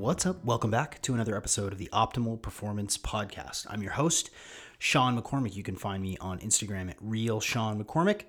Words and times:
what's 0.00 0.24
up? 0.24 0.42
Welcome 0.42 0.70
back 0.70 1.02
to 1.02 1.12
another 1.12 1.36
episode 1.36 1.74
of 1.74 1.78
the 1.78 1.90
Optimal 1.92 2.40
Performance 2.40 2.96
Podcast. 2.96 3.66
I'm 3.68 3.82
your 3.82 3.92
host, 3.92 4.30
Sean 4.78 5.20
McCormick. 5.20 5.54
You 5.54 5.62
can 5.62 5.76
find 5.76 6.02
me 6.02 6.16
on 6.22 6.38
Instagram 6.38 6.88
at 6.88 6.96
Real 7.02 7.38
Sean 7.38 7.84
McCormick. 7.84 8.22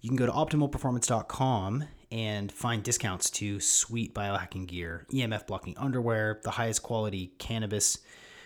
You 0.00 0.08
can 0.08 0.16
go 0.16 0.24
to 0.24 0.32
optimalperformance.com 0.32 1.84
and 2.10 2.50
find 2.50 2.82
discounts 2.82 3.28
to 3.28 3.60
sweet 3.60 4.14
biohacking 4.14 4.68
gear, 4.68 5.04
EMF 5.12 5.46
blocking 5.46 5.76
underwear, 5.76 6.40
the 6.44 6.52
highest 6.52 6.82
quality 6.82 7.34
cannabis 7.38 7.98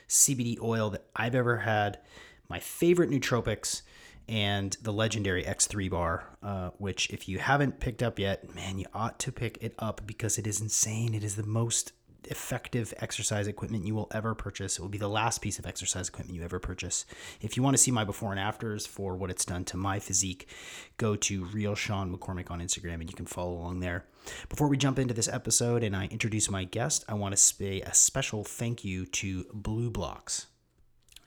CBD 0.09 0.61
oil 0.61 0.91
that 0.91 1.05
I've 1.15 1.37
ever 1.37 1.59
had, 1.59 2.01
my 2.49 2.59
favorite 2.59 3.11
nootropics, 3.11 3.83
and 4.29 4.77
the 4.83 4.93
legendary 4.93 5.45
X3 5.45 5.89
bar, 5.89 6.37
uh, 6.43 6.71
which, 6.79 7.11
if 7.11 7.29
you 7.29 7.39
haven't 7.39 7.79
picked 7.79 8.03
up 8.03 8.19
yet, 8.19 8.53
man, 8.57 8.81
you 8.81 8.87
ought 8.93 9.21
to 9.21 9.31
pick 9.31 9.59
it 9.61 9.73
up 9.79 10.01
because 10.05 10.37
it 10.37 10.49
is 10.49 10.61
insane. 10.61 11.15
It 11.15 11.23
is 11.23 11.37
the 11.37 11.47
most 11.47 11.93
effective 12.31 12.95
exercise 12.99 13.47
equipment 13.47 13.87
you 13.87 13.95
will 13.95 14.09
ever 14.13 14.35
purchase. 14.35 14.79
It 14.79 14.83
will 14.83 14.89
be 14.89 14.99
the 14.99 15.09
last 15.09 15.41
piece 15.41 15.59
of 15.59 15.67
exercise 15.67 16.09
equipment 16.09 16.37
you 16.37 16.45
ever 16.45 16.59
purchase. 16.59 17.05
If 17.41 17.57
you 17.57 17.63
want 17.63 17.75
to 17.75 17.83
see 17.83 17.91
my 17.91 18.05
before 18.05 18.31
and 18.31 18.41
afters 18.41 18.87
for 18.87 19.17
what 19.17 19.31
it's 19.31 19.45
done 19.45 19.65
to 19.67 19.77
my 19.77 19.99
physique, 19.99 20.49
go 20.97 21.17
to 21.17 21.45
Real 21.47 21.75
Sean 21.75 22.15
McCormick 22.15 22.51
on 22.51 22.61
Instagram 22.61 22.95
and 22.95 23.11
you 23.11 23.17
can 23.17 23.27
follow 23.27 23.53
along 23.53 23.81
there. 23.81 24.05
Before 24.49 24.69
we 24.69 24.77
jump 24.77 24.99
into 24.99 25.15
this 25.15 25.29
episode 25.29 25.83
and 25.83 25.97
I 25.97 26.07
introduce 26.07 26.51
my 26.51 26.65
guest, 26.65 27.05
I 27.09 27.15
want 27.15 27.33
to 27.33 27.37
say 27.37 27.81
a 27.81 27.95
special 27.95 28.45
thank 28.45 28.85
you 28.85 29.07
to 29.07 29.45
BLUblox 29.45 30.47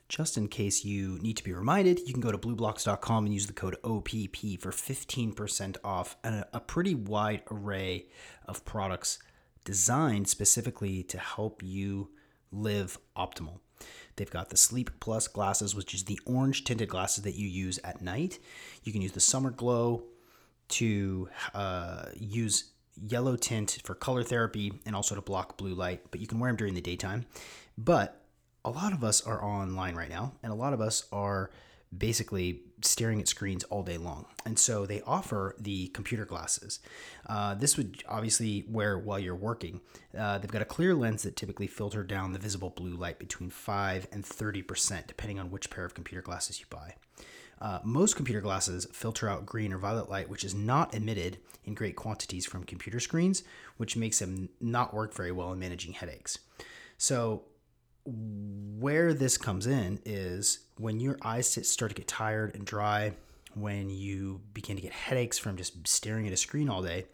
Just 0.08 0.36
in 0.36 0.48
case 0.48 0.84
you 0.84 1.18
need 1.20 1.36
to 1.36 1.44
be 1.44 1.52
reminded, 1.52 2.00
you 2.06 2.12
can 2.12 2.22
go 2.22 2.32
to 2.32 2.38
blublox.com 2.38 3.26
and 3.26 3.34
use 3.34 3.46
the 3.46 3.52
code 3.52 3.76
OPP 3.84 4.60
for 4.60 4.70
15% 4.70 5.76
off 5.84 6.16
a, 6.24 6.46
a 6.52 6.60
pretty 6.60 6.94
wide 6.94 7.42
array 7.50 8.06
of 8.46 8.64
products 8.64 9.18
designed 9.66 10.28
specifically 10.28 11.02
to 11.02 11.18
help 11.18 11.62
you 11.62 12.08
live 12.50 12.98
optimal. 13.16 13.58
They've 14.14 14.30
got 14.30 14.48
the 14.48 14.56
Sleep 14.56 14.90
Plus 15.00 15.28
glasses, 15.28 15.74
which 15.74 15.92
is 15.92 16.04
the 16.04 16.18
orange 16.24 16.64
tinted 16.64 16.88
glasses 16.88 17.24
that 17.24 17.34
you 17.34 17.46
use 17.46 17.78
at 17.84 18.00
night. 18.00 18.38
You 18.84 18.92
can 18.92 19.02
use 19.02 19.12
the 19.12 19.20
Summer 19.20 19.50
Glow 19.50 20.04
to 20.68 21.28
uh, 21.52 22.06
use 22.14 22.70
yellow 22.96 23.36
tint 23.36 23.78
for 23.84 23.94
color 23.94 24.22
therapy 24.22 24.72
and 24.86 24.96
also 24.96 25.14
to 25.14 25.20
block 25.20 25.58
blue 25.58 25.74
light, 25.74 26.00
but 26.10 26.20
you 26.20 26.26
can 26.26 26.38
wear 26.38 26.48
them 26.48 26.56
during 26.56 26.74
the 26.74 26.80
daytime. 26.80 27.26
But 27.76 28.22
a 28.64 28.70
lot 28.70 28.94
of 28.94 29.04
us 29.04 29.20
are 29.20 29.44
online 29.44 29.96
right 29.96 30.08
now, 30.08 30.32
and 30.42 30.50
a 30.50 30.56
lot 30.56 30.72
of 30.72 30.80
us 30.80 31.04
are 31.12 31.50
basically 31.96 32.62
staring 32.82 33.20
at 33.20 33.28
screens 33.28 33.64
all 33.64 33.82
day 33.82 33.96
long. 33.96 34.26
And 34.44 34.58
so 34.58 34.86
they 34.86 35.00
offer 35.02 35.56
the 35.58 35.88
computer 35.88 36.24
glasses. 36.24 36.80
Uh, 37.26 37.54
this 37.54 37.76
would 37.76 38.02
obviously 38.08 38.64
wear 38.68 38.98
while 38.98 39.18
you're 39.18 39.34
working. 39.34 39.80
Uh, 40.16 40.38
they've 40.38 40.50
got 40.50 40.62
a 40.62 40.66
clear 40.66 40.94
lens 40.94 41.22
that 41.22 41.36
typically 41.36 41.66
filter 41.66 42.02
down 42.02 42.32
the 42.32 42.38
visible 42.38 42.70
blue 42.70 42.94
light 42.94 43.18
between 43.18 43.50
5 43.50 44.06
and 44.12 44.24
30%, 44.24 45.06
depending 45.06 45.38
on 45.38 45.50
which 45.50 45.70
pair 45.70 45.84
of 45.84 45.94
computer 45.94 46.22
glasses 46.22 46.60
you 46.60 46.66
buy. 46.68 46.94
Uh, 47.60 47.78
most 47.82 48.16
computer 48.16 48.42
glasses 48.42 48.86
filter 48.92 49.28
out 49.28 49.46
green 49.46 49.72
or 49.72 49.78
violet 49.78 50.10
light, 50.10 50.28
which 50.28 50.44
is 50.44 50.54
not 50.54 50.94
emitted 50.94 51.38
in 51.64 51.74
great 51.74 51.96
quantities 51.96 52.44
from 52.44 52.64
computer 52.64 53.00
screens, 53.00 53.42
which 53.78 53.96
makes 53.96 54.18
them 54.18 54.50
not 54.60 54.92
work 54.92 55.14
very 55.14 55.32
well 55.32 55.52
in 55.52 55.58
managing 55.58 55.94
headaches. 55.94 56.38
So, 56.98 57.44
where 58.06 59.12
this 59.12 59.36
comes 59.36 59.66
in 59.66 60.00
is 60.04 60.60
when 60.78 61.00
your 61.00 61.16
eyes 61.22 61.46
start 61.68 61.90
to 61.90 61.94
get 61.94 62.06
tired 62.06 62.54
and 62.54 62.64
dry, 62.64 63.12
when 63.54 63.88
you 63.88 64.40
begin 64.52 64.76
to 64.76 64.82
get 64.82 64.92
headaches 64.92 65.38
from 65.38 65.56
just 65.56 65.86
staring 65.88 66.26
at 66.26 66.32
a 66.32 66.36
screen 66.36 66.68
all 66.68 66.82
day, 66.82 67.06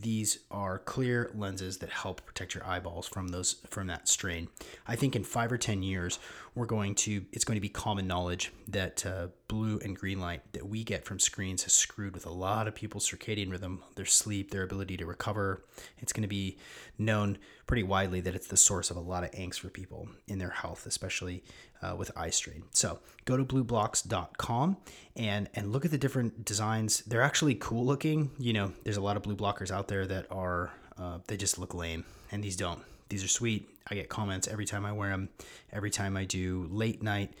these 0.00 0.38
are 0.50 0.78
clear 0.78 1.28
lenses 1.34 1.78
that 1.78 1.90
help 1.90 2.24
protect 2.24 2.54
your 2.54 2.64
eyeballs 2.64 3.08
from 3.08 3.28
those 3.28 3.56
from 3.68 3.88
that 3.88 4.06
strain. 4.06 4.48
I 4.86 4.94
think 4.94 5.16
in 5.16 5.24
five 5.24 5.50
or 5.50 5.58
ten 5.58 5.82
years, 5.82 6.20
we're 6.54 6.66
going 6.66 6.94
to 6.96 7.24
it's 7.32 7.44
going 7.44 7.56
to 7.56 7.60
be 7.60 7.68
common 7.68 8.06
knowledge 8.06 8.52
that 8.68 9.04
uh, 9.04 9.28
blue 9.48 9.80
and 9.82 9.96
green 9.96 10.20
light 10.20 10.42
that 10.52 10.68
we 10.68 10.84
get 10.84 11.04
from 11.04 11.18
screens 11.18 11.64
has 11.64 11.72
screwed 11.72 12.14
with 12.14 12.26
a 12.26 12.30
lot 12.32 12.68
of 12.68 12.76
people's 12.76 13.10
circadian 13.10 13.50
rhythm, 13.50 13.82
their 13.96 14.06
sleep, 14.06 14.52
their 14.52 14.62
ability 14.62 14.96
to 14.98 15.06
recover. 15.06 15.64
It's 15.98 16.12
going 16.12 16.22
to 16.22 16.28
be 16.28 16.58
known 16.96 17.38
pretty 17.68 17.84
widely 17.84 18.20
that 18.22 18.34
it's 18.34 18.48
the 18.48 18.56
source 18.56 18.90
of 18.90 18.96
a 18.96 19.00
lot 19.00 19.22
of 19.22 19.30
angst 19.32 19.60
for 19.60 19.68
people 19.68 20.08
in 20.26 20.38
their 20.38 20.50
health, 20.50 20.86
especially 20.86 21.44
uh, 21.82 21.94
with 21.94 22.10
eye 22.16 22.30
strain. 22.30 22.64
So 22.72 22.98
go 23.26 23.36
to 23.36 23.44
blublox.com 23.44 24.78
and 25.14 25.48
and 25.54 25.70
look 25.70 25.84
at 25.84 25.92
the 25.92 25.98
different 25.98 26.44
designs. 26.44 27.02
They're 27.02 27.22
actually 27.22 27.54
cool 27.54 27.84
looking. 27.84 28.32
You 28.38 28.54
know, 28.54 28.72
there's 28.82 28.96
a 28.96 29.02
lot 29.02 29.16
of 29.16 29.22
blue 29.22 29.36
blockers 29.36 29.70
out 29.70 29.86
there 29.86 30.06
that 30.06 30.26
are 30.32 30.72
uh, 30.98 31.18
they 31.28 31.36
just 31.36 31.58
look 31.58 31.74
lame, 31.74 32.04
and 32.32 32.42
these 32.42 32.56
don't. 32.56 32.80
These 33.10 33.22
are 33.22 33.28
sweet. 33.28 33.68
I 33.90 33.94
get 33.94 34.08
comments 34.08 34.48
every 34.48 34.66
time 34.66 34.84
I 34.84 34.92
wear 34.92 35.10
them. 35.10 35.28
Every 35.72 35.90
time 35.90 36.16
I 36.16 36.24
do 36.24 36.66
late 36.70 37.02
night 37.02 37.34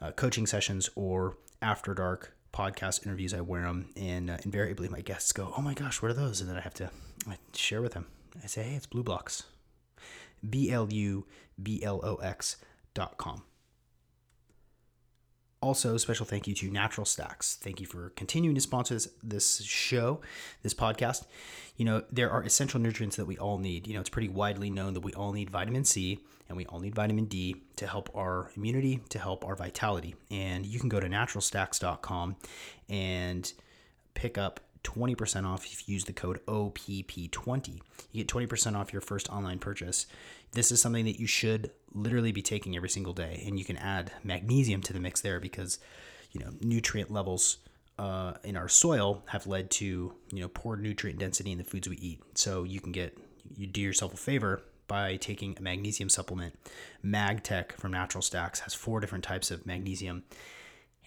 uh, 0.00 0.10
coaching 0.10 0.46
sessions 0.46 0.90
or 0.94 1.36
after 1.62 1.94
dark 1.94 2.34
podcast 2.52 3.06
interviews, 3.06 3.34
I 3.34 3.42
wear 3.42 3.62
them, 3.62 3.90
and 3.96 4.30
uh, 4.30 4.38
invariably 4.44 4.88
my 4.88 5.02
guests 5.02 5.32
go, 5.32 5.52
"Oh 5.56 5.60
my 5.60 5.74
gosh, 5.74 6.00
what 6.00 6.10
are 6.10 6.14
those?" 6.14 6.40
And 6.40 6.48
then 6.48 6.56
I 6.56 6.62
have 6.62 6.74
to 6.74 6.90
I 7.28 7.36
share 7.54 7.82
with 7.82 7.92
them. 7.92 8.06
I 8.42 8.46
say, 8.46 8.62
"Hey, 8.62 8.74
it's 8.74 8.86
BLUblox." 8.86 9.44
B 10.48 10.70
L 10.70 10.88
U 10.92 11.26
B 11.62 11.82
L 11.82 12.00
O 12.02 12.16
X 12.16 12.56
dot 12.94 13.16
com. 13.16 13.42
Also, 15.62 15.96
special 15.96 16.26
thank 16.26 16.46
you 16.46 16.54
to 16.54 16.70
Natural 16.70 17.04
Stacks. 17.04 17.56
Thank 17.56 17.80
you 17.80 17.86
for 17.86 18.10
continuing 18.10 18.54
to 18.54 18.60
sponsor 18.60 18.94
this, 18.94 19.08
this 19.22 19.62
show, 19.62 20.20
this 20.62 20.74
podcast. 20.74 21.24
You 21.76 21.86
know, 21.86 22.04
there 22.12 22.30
are 22.30 22.42
essential 22.42 22.78
nutrients 22.78 23.16
that 23.16 23.24
we 23.24 23.38
all 23.38 23.58
need. 23.58 23.86
You 23.86 23.94
know, 23.94 24.00
it's 24.00 24.10
pretty 24.10 24.28
widely 24.28 24.70
known 24.70 24.94
that 24.94 25.00
we 25.00 25.12
all 25.14 25.32
need 25.32 25.50
vitamin 25.50 25.84
C 25.84 26.20
and 26.48 26.56
we 26.56 26.66
all 26.66 26.78
need 26.78 26.94
vitamin 26.94 27.24
D 27.24 27.62
to 27.76 27.86
help 27.86 28.14
our 28.14 28.50
immunity, 28.54 29.00
to 29.08 29.18
help 29.18 29.44
our 29.44 29.56
vitality. 29.56 30.14
And 30.30 30.64
you 30.64 30.78
can 30.78 30.88
go 30.88 31.00
to 31.00 31.08
naturalstacks.com 31.08 32.36
and 32.88 33.52
pick 34.14 34.38
up 34.38 34.60
20% 34.86 35.44
off 35.44 35.66
if 35.66 35.88
you 35.88 35.94
use 35.94 36.04
the 36.04 36.12
code 36.12 36.44
OPP20. 36.46 37.80
You 38.12 38.24
get 38.24 38.28
20% 38.28 38.76
off 38.76 38.92
your 38.92 39.02
first 39.02 39.28
online 39.30 39.58
purchase. 39.58 40.06
This 40.52 40.70
is 40.70 40.80
something 40.80 41.04
that 41.04 41.20
you 41.20 41.26
should 41.26 41.70
literally 41.92 42.32
be 42.32 42.42
taking 42.42 42.76
every 42.76 42.88
single 42.88 43.12
day. 43.12 43.42
And 43.46 43.58
you 43.58 43.64
can 43.64 43.76
add 43.76 44.12
magnesium 44.22 44.82
to 44.82 44.92
the 44.92 45.00
mix 45.00 45.20
there 45.20 45.40
because, 45.40 45.78
you 46.32 46.40
know, 46.40 46.50
nutrient 46.60 47.10
levels 47.10 47.58
uh, 47.98 48.34
in 48.44 48.56
our 48.56 48.68
soil 48.68 49.22
have 49.26 49.46
led 49.46 49.70
to, 49.72 50.14
you 50.32 50.40
know, 50.40 50.48
poor 50.48 50.76
nutrient 50.76 51.18
density 51.18 51.52
in 51.52 51.58
the 51.58 51.64
foods 51.64 51.88
we 51.88 51.96
eat. 51.96 52.22
So 52.34 52.64
you 52.64 52.80
can 52.80 52.92
get, 52.92 53.18
you 53.56 53.66
do 53.66 53.80
yourself 53.80 54.14
a 54.14 54.18
favor 54.18 54.62
by 54.86 55.16
taking 55.16 55.56
a 55.58 55.62
magnesium 55.62 56.08
supplement. 56.08 56.54
MagTech 57.04 57.72
from 57.72 57.92
Natural 57.92 58.22
Stacks 58.22 58.60
has 58.60 58.74
four 58.74 59.00
different 59.00 59.24
types 59.24 59.50
of 59.50 59.66
magnesium. 59.66 60.24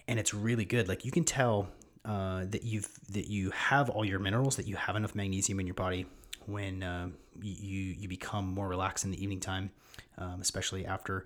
And 0.06 0.18
it's 0.18 0.34
really 0.34 0.64
good. 0.64 0.88
Like 0.88 1.04
you 1.04 1.12
can 1.12 1.24
tell 1.24 1.68
uh, 2.04 2.44
that 2.46 2.64
you've 2.64 2.88
that 3.10 3.28
you 3.28 3.50
have 3.50 3.90
all 3.90 4.04
your 4.04 4.18
minerals, 4.18 4.56
that 4.56 4.66
you 4.66 4.76
have 4.76 4.96
enough 4.96 5.14
magnesium 5.14 5.60
in 5.60 5.66
your 5.66 5.74
body 5.74 6.06
when 6.46 6.82
uh, 6.82 7.08
you 7.42 7.94
you 7.98 8.08
become 8.08 8.46
more 8.46 8.68
relaxed 8.68 9.04
in 9.04 9.10
the 9.10 9.22
evening 9.22 9.40
time, 9.40 9.70
um, 10.18 10.40
especially 10.40 10.86
after 10.86 11.24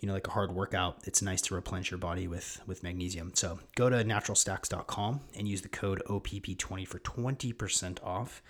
you 0.00 0.08
know 0.08 0.14
like 0.14 0.26
a 0.26 0.30
hard 0.30 0.52
workout. 0.52 0.98
It's 1.04 1.22
nice 1.22 1.42
to 1.42 1.54
replenish 1.54 1.90
your 1.90 1.98
body 1.98 2.26
with 2.26 2.60
with 2.66 2.82
magnesium. 2.82 3.32
So 3.34 3.58
go 3.76 3.88
to 3.90 3.96
naturalstacks.com 3.96 5.20
and 5.36 5.48
use 5.48 5.62
the 5.62 5.68
code 5.68 6.02
OPP20 6.06 6.86
for 6.86 6.98
20% 6.98 8.02
off. 8.02 8.42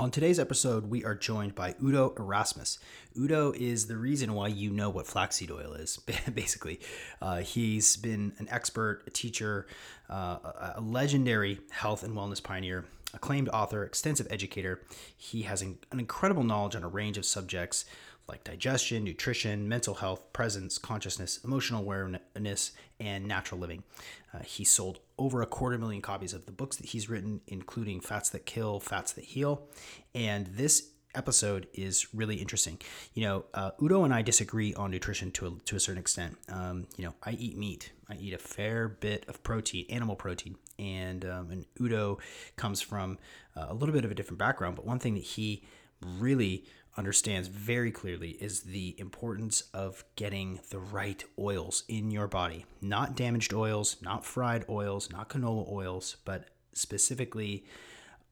On 0.00 0.10
today's 0.10 0.40
episode, 0.40 0.90
we 0.90 1.04
are 1.04 1.14
joined 1.14 1.54
by 1.54 1.76
Udo 1.80 2.14
Erasmus. 2.18 2.80
Udo 3.16 3.52
is 3.52 3.86
the 3.86 3.96
reason 3.96 4.34
why 4.34 4.48
you 4.48 4.70
know 4.70 4.90
what 4.90 5.06
flaxseed 5.06 5.52
oil 5.52 5.74
is, 5.74 5.98
basically. 6.34 6.80
Uh, 7.22 7.38
he's 7.38 7.96
been 7.96 8.32
an 8.38 8.48
expert, 8.50 9.04
a 9.06 9.10
teacher, 9.10 9.68
uh, 10.10 10.72
a 10.74 10.80
legendary 10.80 11.60
health 11.70 12.02
and 12.02 12.12
wellness 12.12 12.42
pioneer, 12.42 12.86
acclaimed 13.14 13.48
author, 13.50 13.84
extensive 13.84 14.26
educator. 14.30 14.80
He 15.16 15.42
has 15.42 15.62
an, 15.62 15.78
incredible 15.92 16.42
knowledge 16.42 16.74
on 16.74 16.82
a 16.82 16.88
range 16.88 17.16
of 17.16 17.24
subjects 17.24 17.84
like 18.28 18.42
digestion, 18.42 19.04
nutrition, 19.04 19.68
mental 19.68 19.94
health, 19.94 20.32
presence, 20.32 20.76
consciousness, 20.76 21.38
emotional 21.44 21.82
awareness, 21.82 22.72
and 22.98 23.26
natural 23.26 23.60
living. 23.60 23.84
Uh, 24.32 24.40
he 24.40 24.64
sold 24.64 24.98
over 25.18 25.42
a 25.42 25.46
quarter 25.46 25.78
million 25.78 26.02
copies 26.02 26.32
of 26.32 26.46
the 26.46 26.52
books 26.52 26.76
that 26.76 26.86
he's 26.86 27.08
written, 27.08 27.40
including 27.46 28.00
Fats 28.00 28.30
That 28.30 28.46
Kill, 28.46 28.80
Fats 28.80 29.12
That 29.12 29.24
Heal. 29.24 29.68
And 30.14 30.46
this 30.48 30.90
episode 31.14 31.68
is 31.72 32.12
really 32.12 32.36
interesting. 32.36 32.78
You 33.14 33.22
know, 33.22 33.44
uh, 33.54 33.70
Udo 33.82 34.04
and 34.04 34.12
I 34.12 34.22
disagree 34.22 34.74
on 34.74 34.90
nutrition 34.90 35.30
to 35.32 35.46
a, 35.46 35.50
to 35.66 35.76
a 35.76 35.80
certain 35.80 36.00
extent. 36.00 36.36
Um, 36.48 36.86
you 36.96 37.04
know, 37.04 37.14
I 37.22 37.32
eat 37.32 37.56
meat. 37.56 37.92
I 38.08 38.16
eat 38.16 38.34
a 38.34 38.38
fair 38.38 38.88
bit 38.88 39.24
of 39.28 39.42
protein, 39.42 39.86
animal 39.88 40.16
protein, 40.16 40.56
and 40.78 41.24
um, 41.24 41.50
and 41.50 41.66
Udo 41.80 42.18
comes 42.56 42.80
from 42.80 43.18
uh, 43.56 43.66
a 43.68 43.74
little 43.74 43.94
bit 43.94 44.04
of 44.04 44.10
a 44.10 44.14
different 44.14 44.38
background. 44.38 44.76
But 44.76 44.84
one 44.84 44.98
thing 44.98 45.14
that 45.14 45.22
he 45.22 45.64
really 46.02 46.64
understands 46.96 47.48
very 47.48 47.90
clearly 47.90 48.30
is 48.40 48.60
the 48.60 48.94
importance 48.98 49.64
of 49.72 50.04
getting 50.16 50.60
the 50.70 50.78
right 50.78 51.24
oils 51.38 51.84
in 51.88 52.10
your 52.10 52.28
body. 52.28 52.66
Not 52.80 53.16
damaged 53.16 53.52
oils, 53.52 53.96
not 54.00 54.24
fried 54.24 54.64
oils, 54.68 55.10
not 55.10 55.28
canola 55.28 55.70
oils, 55.70 56.16
but 56.24 56.46
specifically 56.72 57.64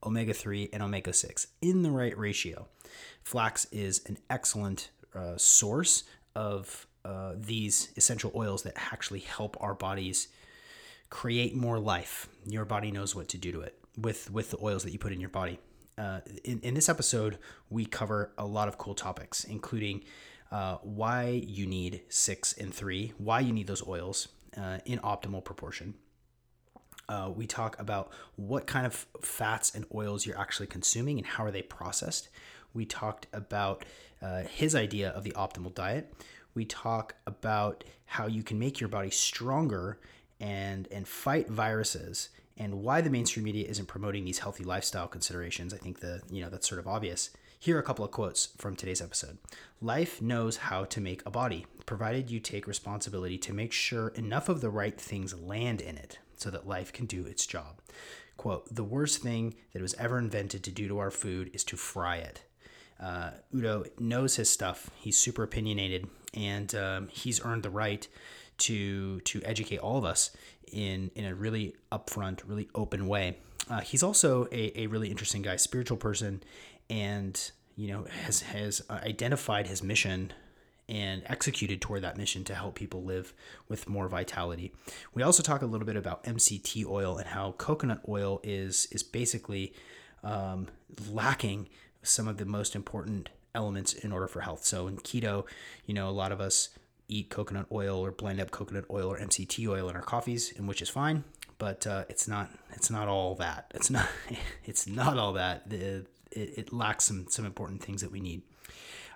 omega 0.05 0.35
3 0.35 0.70
and 0.73 0.82
omega 0.82 1.12
6 1.12 1.47
in 1.61 1.82
the 1.82 1.91
right 1.91 2.17
ratio. 2.17 2.69
Flax 3.23 3.67
is 3.67 4.03
an 4.06 4.19
excellent 4.31 4.91
uh, 5.15 5.37
source 5.37 6.05
of 6.35 6.87
uh, 7.05 7.32
these 7.37 7.93
essential 7.97 8.32
oils 8.35 8.62
that 8.62 8.75
actually 8.76 9.20
help 9.20 9.56
our 9.61 9.75
bodies 9.75 10.29
create 11.11 11.55
more 11.55 11.79
life. 11.79 12.29
Your 12.47 12.65
body 12.65 12.91
knows 12.91 13.15
what 13.15 13.29
to 13.29 13.38
do 13.38 13.53
to 13.53 13.61
it 13.61 13.79
with, 13.97 14.31
with 14.31 14.50
the 14.50 14.58
oils 14.62 14.85
that 14.85 14.93
you 14.93 14.99
put 14.99 15.12
in 15.12 15.20
your 15.20 15.29
body. 15.29 15.58
Uh, 16.03 16.21
in, 16.43 16.59
in 16.61 16.75
this 16.75 16.89
episode, 16.89 17.39
we 17.71 17.85
cover 17.85 18.33
a 18.37 18.45
lot 18.45 18.67
of 18.67 18.77
cool 18.77 18.95
topics, 18.95 19.45
including 19.45 20.03
uh, 20.51 20.79
why 20.83 21.43
you 21.47 21.65
need 21.65 22.03
six 22.09 22.53
and 22.55 22.75
three, 22.75 23.13
why 23.19 23.39
you 23.39 23.53
need 23.53 23.69
those 23.69 23.87
oils 23.87 24.29
uh, 24.57 24.79
in 24.85 24.99
optimal 24.99 25.45
proportion. 25.45 25.95
Uh, 27.09 27.31
we 27.33 27.47
talk 27.47 27.79
about 27.79 28.11
what 28.35 28.67
kind 28.67 28.85
of 28.85 29.07
fats 29.21 29.75
and 29.77 29.85
oils 29.95 30.27
you're 30.27 30.39
actually 30.39 30.67
consuming 30.67 31.19
and 31.19 31.27
how 31.27 31.45
are 31.45 31.53
they 31.53 31.63
processed. 31.63 32.29
We 32.75 32.85
talked 32.85 33.29
about 33.33 33.85
uh, 34.21 34.43
his 34.43 34.75
idea 34.75 35.11
of 35.11 35.23
the 35.23 35.33
optimal 35.33 35.73
diet. 35.73 36.13
We 36.55 36.65
talk 36.65 37.15
about 37.29 37.85
how 38.07 38.27
you 38.27 38.43
can 38.43 38.59
make 38.59 38.81
your 38.81 38.89
body 38.89 39.11
stronger 39.11 40.01
and 40.41 40.89
and 40.91 41.07
fight 41.07 41.49
viruses 41.49 42.31
and 42.57 42.83
why 42.83 43.01
the 43.01 43.11
mainstream 43.11 43.45
media 43.45 43.69
isn't 43.69 43.87
promoting 43.87 44.25
these 44.25 44.41
healthy 44.41 44.65
lifestyle 44.65 45.09
considerations. 45.09 45.73
I 45.73 45.79
think 45.79 46.01
the 46.01 46.23
you 46.31 46.43
know 46.43 46.51
that's 46.51 46.69
sort 46.69 46.79
of 46.79 46.89
obvious. 46.89 47.31
Here 47.59 47.77
are 47.77 47.81
a 47.81 47.85
couple 47.85 48.05
of 48.05 48.11
quotes 48.11 48.47
from 48.59 48.75
today's 48.75 49.01
episode. 49.01 49.39
Life 49.81 50.21
knows 50.21 50.57
how 50.57 50.85
to 50.87 51.01
make 51.01 51.23
a 51.25 51.31
body, 51.31 51.67
provided 51.87 52.29
you 52.29 52.41
take 52.41 52.67
responsibility 52.67 53.39
to 53.39 53.53
make 53.53 53.73
sure 53.73 54.09
enough 54.09 54.49
of 54.49 54.61
the 54.61 54.69
right 54.69 55.01
things 55.01 55.33
land 55.33 55.81
in 55.81 55.97
it 55.97 56.19
so 56.35 56.51
that 56.51 56.67
life 56.67 56.93
can 56.93 57.07
do 57.07 57.25
its 57.25 57.47
job. 57.47 57.81
Quote, 58.37 58.75
the 58.75 58.83
worst 58.83 59.23
thing 59.23 59.55
that 59.73 59.81
was 59.81 59.95
ever 59.95 60.19
invented 60.19 60.65
to 60.65 60.73
do 60.73 60.89
to 60.89 60.99
our 60.99 61.13
food 61.13 61.51
is 61.55 61.63
to 61.63 61.77
fry 61.77 62.17
it. 62.17 62.43
Uh, 62.99 63.31
Udo 63.55 63.85
knows 63.97 64.35
his 64.35 64.51
stuff. 64.51 64.91
He's 64.97 65.17
super 65.17 65.45
opinionated, 65.45 66.09
and 66.35 66.75
um, 66.75 67.09
he's 67.13 67.45
earned 67.45 67.63
the 67.63 67.71
right 67.71 68.09
to 68.62 69.20
to 69.20 69.43
educate 69.44 69.79
all 69.79 69.99
of 69.99 70.05
us 70.05 70.31
in 70.70 71.11
in 71.14 71.25
a 71.25 71.35
really 71.35 71.76
upfront, 71.91 72.41
really 72.47 72.69
open 72.75 73.06
way. 73.06 73.38
Uh, 73.70 73.81
he's 73.81 74.03
also 74.03 74.47
a, 74.50 74.82
a 74.82 74.87
really 74.88 75.09
interesting 75.09 75.43
guy, 75.43 75.56
spiritual 75.56 75.97
person, 75.97 76.43
and 76.91 77.50
you 77.76 77.88
know 77.88 78.05
has 78.25 78.41
has 78.43 78.82
identified 78.91 79.67
his 79.67 79.82
mission 79.82 80.32
and 80.88 81.23
executed 81.26 81.81
toward 81.81 82.03
that 82.03 82.17
mission 82.17 82.44
to 82.44 82.55
help 82.55 82.75
people 82.75 83.03
live 83.03 83.32
with 83.69 83.88
more 83.88 84.09
vitality. 84.09 84.73
We 85.15 85.23
also 85.23 85.43
talk 85.43 85.62
a 85.62 85.67
little 85.67 85.87
bit 85.87 85.97
about 85.97 86.25
MCT 86.25 86.85
oil 86.87 87.19
and 87.19 87.29
how 87.29 87.53
coconut 87.53 88.00
oil 88.08 88.41
is 88.43 88.88
is 88.91 89.03
basically 89.03 89.73
um, 90.23 90.69
lacking 91.11 91.69
some 92.03 92.29
of 92.29 92.37
the 92.37 92.44
most 92.44 92.75
important 92.75 93.31
elements 93.55 93.93
in 93.93 94.12
order 94.12 94.26
for 94.26 94.41
health. 94.41 94.65
So 94.65 94.87
in 94.87 94.97
keto, 94.99 95.44
you 95.87 95.94
know, 95.94 96.08
a 96.08 96.11
lot 96.11 96.32
of 96.32 96.41
us 96.41 96.70
eat 97.09 97.31
coconut 97.31 97.67
oil 97.71 97.99
or 97.99 98.11
blend 98.11 98.41
up 98.41 98.51
coconut 98.51 98.85
oil 98.91 99.13
or 99.13 99.19
MCT 99.19 99.69
oil 99.69 99.89
in 99.89 99.97
our 99.97 100.03
coffees, 100.03 100.53
and 100.57 100.69
which 100.69 100.83
is 100.83 100.89
fine. 100.89 101.25
But 101.59 101.87
uh, 101.87 102.05
it's 102.09 102.27
not 102.27 102.51
it's 102.73 102.91
not 102.91 103.09
all 103.09 103.35
that. 103.37 103.71
It's 103.75 103.91
not 103.91 104.09
it's 104.65 104.87
not 104.87 105.19
all 105.19 105.35
that. 105.35 105.69
The, 105.69 106.07
it, 106.31 106.59
it 106.59 106.73
lacks 106.73 107.05
some 107.05 107.27
some 107.29 107.45
important 107.45 107.83
things 107.83 108.03
that 108.03 108.11
we 108.11 108.21
need. 108.21 108.43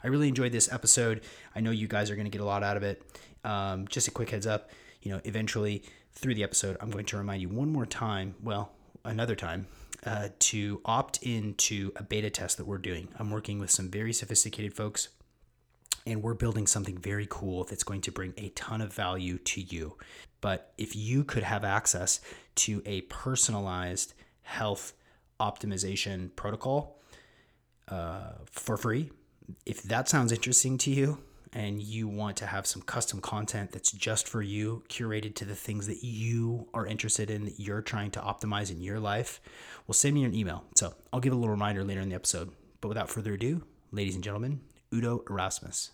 I 0.04 0.08
really 0.08 0.28
enjoyed 0.28 0.52
this 0.52 0.72
episode. 0.72 1.22
I 1.54 1.60
know 1.60 1.70
you 1.70 1.88
guys 1.88 2.10
are 2.10 2.14
going 2.14 2.26
to 2.26 2.30
get 2.30 2.40
a 2.40 2.44
lot 2.44 2.62
out 2.62 2.76
of 2.76 2.82
it. 2.82 3.02
Um, 3.44 3.88
just 3.88 4.08
a 4.08 4.10
quick 4.10 4.30
heads 4.30 4.46
up, 4.46 4.70
you 5.02 5.10
know, 5.10 5.20
eventually 5.24 5.82
through 6.12 6.34
the 6.34 6.42
episode, 6.42 6.76
I'm 6.80 6.90
going 6.90 7.06
to 7.06 7.16
remind 7.16 7.42
you 7.42 7.48
one 7.48 7.72
more 7.72 7.86
time. 7.86 8.34
Well, 8.42 8.72
another 9.04 9.34
time 9.34 9.66
uh, 10.04 10.28
to 10.38 10.80
opt 10.84 11.22
into 11.22 11.92
a 11.96 12.02
beta 12.02 12.30
test 12.30 12.56
that 12.58 12.66
we're 12.66 12.78
doing. 12.78 13.08
I'm 13.18 13.30
working 13.30 13.58
with 13.58 13.70
some 13.70 13.90
very 13.90 14.12
sophisticated 14.12 14.74
folks 14.74 15.08
and 16.06 16.22
we're 16.22 16.34
building 16.34 16.66
something 16.66 16.96
very 16.96 17.26
cool 17.28 17.64
that's 17.64 17.84
going 17.84 18.00
to 18.02 18.12
bring 18.12 18.32
a 18.36 18.50
ton 18.50 18.80
of 18.80 18.92
value 18.92 19.38
to 19.38 19.60
you. 19.60 19.96
But 20.40 20.72
if 20.78 20.94
you 20.94 21.24
could 21.24 21.42
have 21.42 21.64
access 21.64 22.20
to 22.56 22.82
a 22.86 23.00
personalized 23.02 24.14
health 24.42 24.92
optimization 25.40 26.34
protocol 26.36 27.00
uh, 27.88 28.32
for 28.50 28.76
free, 28.76 29.10
if 29.64 29.82
that 29.84 30.08
sounds 30.08 30.32
interesting 30.32 30.78
to 30.78 30.90
you 30.90 31.18
and 31.52 31.80
you 31.80 32.06
want 32.06 32.36
to 32.36 32.46
have 32.46 32.66
some 32.66 32.82
custom 32.82 33.20
content 33.20 33.72
that's 33.72 33.90
just 33.90 34.28
for 34.28 34.42
you, 34.42 34.82
curated 34.88 35.34
to 35.36 35.44
the 35.44 35.54
things 35.54 35.86
that 35.86 36.04
you 36.04 36.68
are 36.74 36.86
interested 36.86 37.30
in, 37.30 37.44
that 37.44 37.58
you're 37.58 37.82
trying 37.82 38.10
to 38.10 38.20
optimize 38.20 38.70
in 38.70 38.80
your 38.82 39.00
life, 39.00 39.40
well, 39.86 39.94
send 39.94 40.14
me 40.14 40.24
an 40.24 40.34
email. 40.34 40.64
So 40.74 40.94
I'll 41.12 41.20
give 41.20 41.32
a 41.32 41.36
little 41.36 41.50
reminder 41.50 41.82
later 41.82 42.00
in 42.00 42.08
the 42.08 42.14
episode. 42.14 42.52
But 42.80 42.88
without 42.88 43.08
further 43.08 43.34
ado, 43.34 43.64
ladies 43.90 44.14
and 44.14 44.22
gentlemen, 44.22 44.60
Udo 44.92 45.24
Erasmus. 45.28 45.90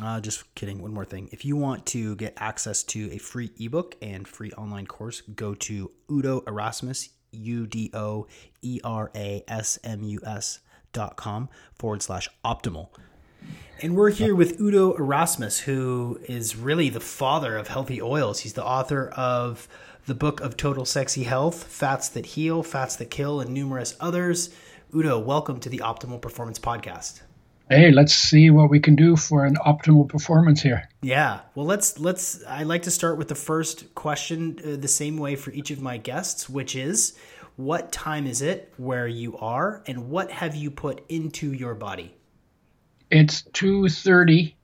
Uh, 0.00 0.20
just 0.20 0.54
kidding. 0.54 0.80
One 0.80 0.94
more 0.94 1.04
thing. 1.04 1.28
If 1.32 1.44
you 1.44 1.56
want 1.56 1.84
to 1.86 2.16
get 2.16 2.34
access 2.38 2.82
to 2.84 3.12
a 3.12 3.18
free 3.18 3.50
ebook 3.60 3.96
and 4.00 4.26
free 4.26 4.50
online 4.52 4.86
course, 4.86 5.20
go 5.20 5.54
to 5.54 5.90
Udo 6.10 6.42
Erasmus, 6.46 7.10
U 7.32 7.66
D 7.66 7.90
O 7.92 8.26
E 8.62 8.80
R 8.82 9.10
A 9.14 9.44
S 9.48 9.78
M 9.84 10.02
U 10.02 10.20
S 10.24 10.60
dot 10.92 11.16
com 11.16 11.48
forward 11.78 12.02
slash 12.02 12.28
optimal. 12.44 12.88
And 13.82 13.96
we're 13.96 14.10
here 14.10 14.34
with 14.34 14.60
Udo 14.60 14.94
Erasmus, 14.94 15.60
who 15.60 16.20
is 16.28 16.54
really 16.56 16.88
the 16.88 17.00
father 17.00 17.56
of 17.56 17.68
healthy 17.68 18.00
oils. 18.00 18.40
He's 18.40 18.52
the 18.52 18.64
author 18.64 19.08
of 19.08 19.68
the 20.06 20.14
book 20.14 20.40
of 20.40 20.56
Total 20.56 20.84
Sexy 20.84 21.24
Health, 21.24 21.64
Fats 21.64 22.08
That 22.10 22.26
Heal, 22.26 22.62
Fats 22.62 22.96
That 22.96 23.10
Kill, 23.10 23.40
and 23.40 23.50
numerous 23.50 23.96
others. 24.00 24.50
Udo, 24.94 25.18
welcome 25.18 25.58
to 25.60 25.68
the 25.68 25.78
Optimal 25.78 26.20
Performance 26.20 26.58
Podcast 26.58 27.22
hey, 27.72 27.90
let's 27.90 28.14
see 28.14 28.50
what 28.50 28.70
we 28.70 28.78
can 28.78 28.94
do 28.94 29.16
for 29.16 29.44
an 29.44 29.56
optimal 29.56 30.08
performance 30.08 30.60
here. 30.60 30.88
Yeah. 31.02 31.40
Well, 31.54 31.66
let's 31.66 31.98
let's. 31.98 32.44
I 32.44 32.62
like 32.62 32.82
to 32.82 32.90
start 32.90 33.18
with 33.18 33.28
the 33.28 33.34
first 33.34 33.94
question 33.94 34.58
uh, 34.64 34.76
the 34.76 34.88
same 34.88 35.16
way 35.16 35.36
for 35.36 35.50
each 35.52 35.70
of 35.70 35.80
my 35.80 35.96
guests, 35.96 36.48
which 36.48 36.76
is, 36.76 37.16
what 37.56 37.92
time 37.92 38.26
is 38.26 38.42
it 38.42 38.72
where 38.76 39.08
you 39.08 39.36
are, 39.38 39.82
and 39.86 40.10
what 40.10 40.30
have 40.30 40.54
you 40.54 40.70
put 40.70 41.02
into 41.08 41.52
your 41.52 41.74
body? 41.74 42.14
It's 43.10 43.42
two 43.52 43.88
thirty, 43.88 44.56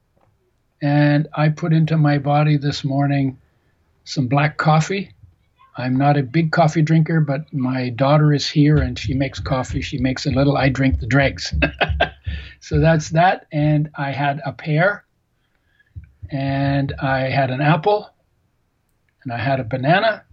and 0.83 1.29
I 1.35 1.49
put 1.49 1.73
into 1.73 1.97
my 1.97 2.19
body 2.19 2.57
this 2.57 2.85
morning 2.85 3.39
some 4.05 4.27
black 4.27 4.57
coffee. 4.57 5.13
I'm 5.77 5.97
not 5.97 6.17
a 6.17 6.25
big 6.25 6.51
coffee 6.51 6.83
drinker, 6.83 7.21
but 7.21 7.53
my 7.53 7.91
daughter 7.91 8.33
is 8.33 8.49
here 8.49 8.79
and 8.79 8.99
she 8.99 9.15
makes 9.15 9.39
coffee. 9.39 9.81
She 9.81 9.99
makes 9.99 10.27
a 10.27 10.31
little. 10.31 10.57
I 10.57 10.71
drink 10.71 10.99
the 10.99 11.07
dregs. 11.07 11.55
So 12.61 12.81
that's 12.81 13.11
that. 13.11 13.47
And 13.53 13.91
I 13.97 14.13
had 14.13 14.41
a 14.45 14.53
pear, 14.53 15.05
and 16.31 16.93
I 17.01 17.29
had 17.31 17.51
an 17.51 17.61
apple, 17.61 18.11
and 19.23 19.33
I 19.33 19.39
had 19.39 19.61
a 19.61 19.65
banana, 19.65 20.25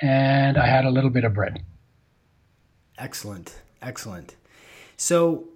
and 0.00 0.56
I 0.58 0.66
had 0.66 0.84
a 0.84 0.90
little 0.90 1.10
bit 1.10 1.24
of 1.24 1.34
bread. 1.34 1.64
Excellent. 2.98 3.60
Excellent. 3.80 4.36
So, 4.96 5.48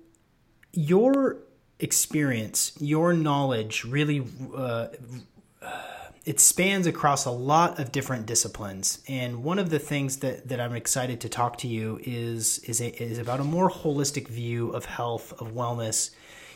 your 0.72 1.36
experience, 1.78 2.72
your 2.80 3.12
knowledge 3.12 3.84
really 3.84 4.26
uh, 4.54 4.88
it 6.26 6.40
spans 6.40 6.88
across 6.88 7.24
a 7.24 7.30
lot 7.30 7.78
of 7.78 7.92
different 7.92 8.26
disciplines. 8.26 8.98
And 9.06 9.44
one 9.44 9.60
of 9.60 9.70
the 9.70 9.78
things 9.78 10.18
that, 10.18 10.48
that 10.48 10.60
I'm 10.60 10.74
excited 10.74 11.20
to 11.20 11.28
talk 11.28 11.56
to 11.58 11.68
you 11.68 12.00
is 12.02 12.58
is 12.60 12.80
a, 12.80 12.88
is 13.00 13.18
about 13.18 13.38
a 13.38 13.44
more 13.44 13.70
holistic 13.70 14.26
view 14.26 14.70
of 14.70 14.84
health, 14.84 15.32
of 15.40 15.52
wellness, 15.52 16.10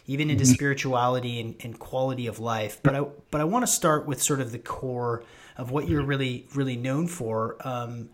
even 0.08 0.28
into 0.28 0.42
mm-hmm. 0.42 0.52
spirituality 0.52 1.40
and, 1.40 1.54
and 1.60 1.78
quality 1.78 2.26
of 2.26 2.40
life. 2.40 2.80
But 2.82 2.96
I 2.96 3.02
but 3.30 3.40
I 3.40 3.44
want 3.44 3.62
to 3.64 3.70
start 3.70 4.06
with 4.06 4.20
sort 4.20 4.40
of 4.40 4.50
the 4.50 4.58
core 4.58 5.22
of 5.56 5.70
what 5.70 5.88
you're 5.88 6.04
really 6.04 6.48
really 6.54 6.76
known 6.76 7.06
for 7.06 7.56
um, 7.60 8.10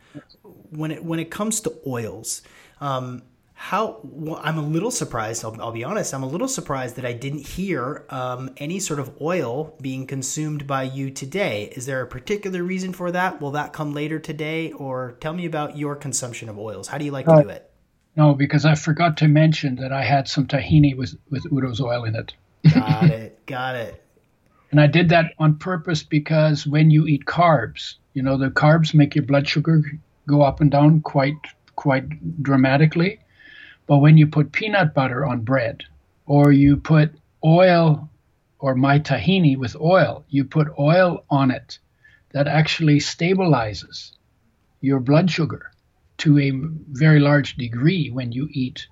when 0.71 0.91
it 0.91 1.03
when 1.03 1.19
it 1.19 1.31
comes 1.31 1.63
to 1.63 1.73
oils. 1.87 2.43
Um, 2.83 3.23
how 3.59 4.01
well, 4.03 4.39
I'm 4.45 4.59
a 4.59 4.63
little 4.63 4.91
surprised. 4.91 5.43
I'll, 5.45 5.61
I'll, 5.61 5.73
be 5.73 5.83
honest. 5.83 6.13
I'm 6.13 6.23
a 6.23 6.29
little 6.29 6.47
surprised 6.47 6.97
that 6.97 7.07
I 7.07 7.15
didn't 7.15 7.47
hear 7.47 8.05
um, 8.11 8.51
any 8.59 8.79
sort 8.79 9.01
of 9.01 9.11
oil 9.21 9.75
being 9.81 10.07
consumed 10.07 10.67
by 10.67 10.83
you 10.83 11.11
today. 11.11 11.73
Is 11.75 11.87
there 11.87 12.03
a 12.03 12.07
particular 12.07 12.63
reason 12.63 12.93
for 12.93 13.11
that? 13.13 13.41
Will 13.41 13.53
that 13.53 13.73
come 13.73 13.95
later 13.95 14.19
today, 14.19 14.73
or 14.73 15.17
tell 15.21 15.33
me 15.33 15.47
about 15.47 15.77
your 15.77 15.97
consumption 15.97 16.51
of 16.51 16.59
oils? 16.59 16.87
How 16.87 16.99
do 16.99 17.07
you 17.07 17.11
like 17.11 17.25
to 17.25 17.33
uh, 17.33 17.43
do 17.43 17.49
it? 17.49 17.71
No, 18.15 18.35
because 18.35 18.67
I 18.67 18.75
forgot 18.75 19.17
to 19.19 19.29
mention 19.29 19.77
that 19.77 19.91
I 19.91 20.05
had 20.05 20.29
some 20.29 20.47
tahini 20.47 20.95
with, 20.95 21.17
with 21.31 21.45
Udo's 21.51 21.81
oil 21.81 22.05
in 22.05 22.15
it. 22.15 22.35
Got 22.73 23.05
it. 23.05 23.39
Got 23.47 23.77
it. 23.77 24.03
And 24.71 24.81
I 24.81 24.87
did 24.87 25.09
that 25.09 25.33
on 25.39 25.57
purpose 25.57 26.03
because 26.03 26.67
when 26.67 26.91
you 26.91 27.07
eat 27.07 27.25
carbs, 27.25 27.95
you 28.13 28.23
know, 28.23 28.37
the 28.37 28.49
carbs 28.49 28.93
make 28.93 29.15
your 29.15 29.25
blood 29.25 29.49
sugar 29.49 29.83
go 30.29 30.43
up 30.43 30.61
and 30.61 30.71
down 30.71 31.01
quite 31.01 31.37
quite 31.77 32.43
dramatically. 32.43 33.21
But 33.87 33.99
when 33.99 34.17
you 34.17 34.27
put 34.27 34.53
peanut 34.53 34.95
butter 34.95 35.25
on 35.25 35.41
bread, 35.43 35.85
or 36.27 36.53
you 36.53 36.77
put 36.77 37.13
oil 37.45 38.11
or 38.59 38.75
my 38.75 38.99
tahini 38.99 39.57
with 39.57 39.77
oil, 39.77 40.25
you 40.29 40.45
put 40.45 40.69
oil 40.79 41.25
on 41.31 41.51
it 41.51 41.79
that 42.33 42.49
actually 42.49 42.99
stabilizes 42.99 44.13
your 44.81 45.01
blood 45.01 45.31
sugar 45.31 45.71
to 46.19 46.39
a 46.39 46.53
very 46.91 47.21
large 47.21 47.57
degree 47.57 48.11
when 48.11 48.33
you 48.33 48.49
eat 48.51 48.87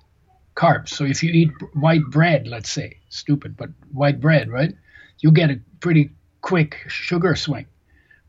carbs. 0.55 0.89
So 0.89 1.03
if 1.03 1.21
you 1.23 1.31
eat 1.31 1.51
white 1.73 2.05
bread, 2.09 2.47
let's 2.47 2.69
say, 2.69 2.97
stupid, 3.09 3.57
but 3.57 3.69
white 3.91 4.21
bread, 4.21 4.49
right? 4.49 4.73
You 5.19 5.31
get 5.31 5.51
a 5.51 5.59
pretty 5.79 6.11
quick 6.41 6.77
sugar 6.87 7.35
swing. 7.35 7.65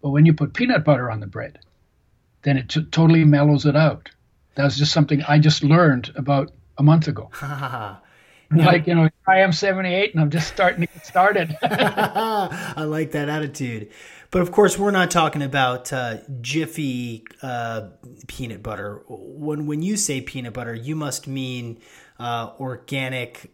But 0.02 0.10
when 0.10 0.26
you 0.26 0.32
put 0.32 0.54
peanut 0.54 0.84
butter 0.84 1.10
on 1.10 1.20
the 1.20 1.26
bread, 1.26 1.58
then 2.42 2.56
it 2.56 2.68
t- 2.68 2.84
totally 2.90 3.24
mellows 3.24 3.66
it 3.66 3.76
out. 3.76 4.10
That 4.54 4.64
was 4.64 4.78
just 4.78 4.92
something 4.92 5.22
I 5.22 5.38
just 5.38 5.62
learned 5.62 6.12
about 6.16 6.52
a 6.78 6.82
month 6.82 7.08
ago. 7.08 7.30
like, 8.50 8.86
you 8.86 8.94
know, 8.94 9.08
I 9.26 9.40
am 9.40 9.52
78 9.52 10.14
and 10.14 10.20
I'm 10.20 10.30
just 10.30 10.48
starting 10.48 10.82
to 10.82 10.92
get 10.92 11.06
started. 11.06 11.56
I 11.62 12.84
like 12.84 13.12
that 13.12 13.28
attitude. 13.28 13.90
But 14.30 14.42
of 14.42 14.52
course, 14.52 14.78
we're 14.78 14.90
not 14.90 15.10
talking 15.10 15.42
about 15.42 15.92
uh, 15.92 16.18
Jiffy 16.40 17.24
uh, 17.42 17.88
peanut 18.26 18.62
butter. 18.62 19.02
When 19.08 19.66
when 19.66 19.82
you 19.82 19.96
say 19.96 20.20
peanut 20.20 20.52
butter, 20.52 20.74
you 20.74 20.96
must 20.96 21.26
mean 21.26 21.78
uh, 22.18 22.50
organic 22.58 23.50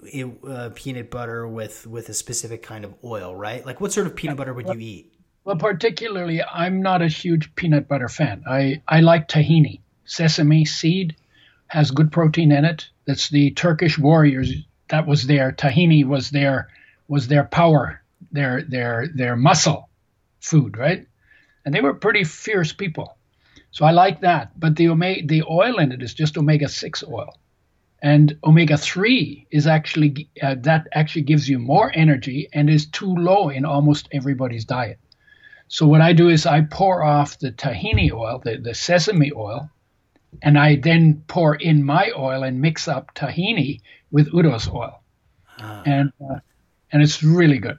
uh, 0.49 0.71
peanut 0.75 1.11
butter 1.11 1.47
with 1.47 1.87
with 1.87 2.09
a 2.09 2.15
specific 2.15 2.63
kind 2.63 2.85
of 2.85 2.95
oil, 3.05 3.35
right? 3.37 3.65
Like, 3.65 3.81
what 3.81 3.93
sort 3.93 4.07
of 4.07 4.17
peanut 4.17 4.37
butter 4.37 4.55
would 4.55 4.69
you 4.69 4.81
eat? 4.81 5.13
Well, 5.45 5.57
particularly, 5.57 6.43
I'm 6.43 6.83
not 6.83 7.03
a 7.03 7.09
huge 7.09 7.55
peanut 7.55 7.87
butter 7.87 8.09
fan. 8.09 8.45
I 8.49 8.83
I 8.89 9.01
like 9.01 9.29
tahini, 9.29 9.81
sesame 10.05 10.65
seed, 10.65 11.17
has 11.73 11.91
good 11.91 12.13
protein 12.13 12.53
in 12.53 12.67
it. 12.67 12.91
That's 13.07 13.31
the 13.31 13.51
Turkish 13.53 13.99
warriors. 13.99 14.53
That 14.91 15.07
was 15.07 15.27
their 15.27 15.53
tahini 15.53 16.05
was 16.05 16.29
their 16.29 16.69
was 17.09 17.29
their 17.29 17.45
power, 17.45 18.03
their 18.31 18.63
their 18.63 19.09
their 19.15 19.37
muscle 19.37 19.89
food, 20.41 20.77
right? 20.77 21.07
And 21.65 21.75
they 21.75 21.81
were 21.81 21.95
pretty 21.95 22.25
fierce 22.25 22.75
people. 22.75 23.17
So 23.71 23.87
I 23.87 23.93
like 23.93 24.21
that. 24.21 24.51
But 24.61 24.77
the 24.77 24.89
omega, 24.89 25.27
the 25.27 25.45
oil 25.49 25.79
in 25.79 25.93
it 25.93 26.03
is 26.03 26.13
just 26.13 26.37
omega 26.37 26.69
six 26.69 27.03
oil, 27.03 27.39
and 28.03 28.37
omega 28.45 28.77
three 28.77 29.47
is 29.51 29.67
actually 29.67 30.29
uh, 30.43 30.57
that 30.59 30.89
actually 30.93 31.23
gives 31.23 31.49
you 31.49 31.59
more 31.59 31.91
energy 31.95 32.49
and 32.53 32.69
is 32.69 32.85
too 32.85 33.15
low 33.15 33.49
in 33.49 33.65
almost 33.65 34.09
everybody's 34.13 34.67
diet. 34.67 34.99
So 35.69 35.87
what 35.87 36.03
I 36.03 36.13
do 36.13 36.29
is 36.29 36.45
I 36.45 36.61
pour 36.61 37.03
off 37.03 37.39
the 37.39 37.51
tahini 37.51 38.13
oil, 38.13 38.43
the, 38.45 38.59
the 38.59 38.75
sesame 38.75 39.33
oil, 39.35 39.71
and 40.41 40.59
I 40.59 40.77
then 40.77 41.25
pour 41.27 41.55
in 41.55 41.85
my 41.85 42.13
oil 42.17 42.43
and 42.43 42.61
mix 42.61 42.89
up 42.89 43.15
tahini 43.15 43.81
with 44.11 44.33
Udo's 44.33 44.69
oil, 44.69 45.03
ah. 45.59 45.83
and 45.85 46.13
uh, 46.21 46.39
and 46.91 47.03
it's 47.03 47.23
really 47.23 47.59
good. 47.59 47.79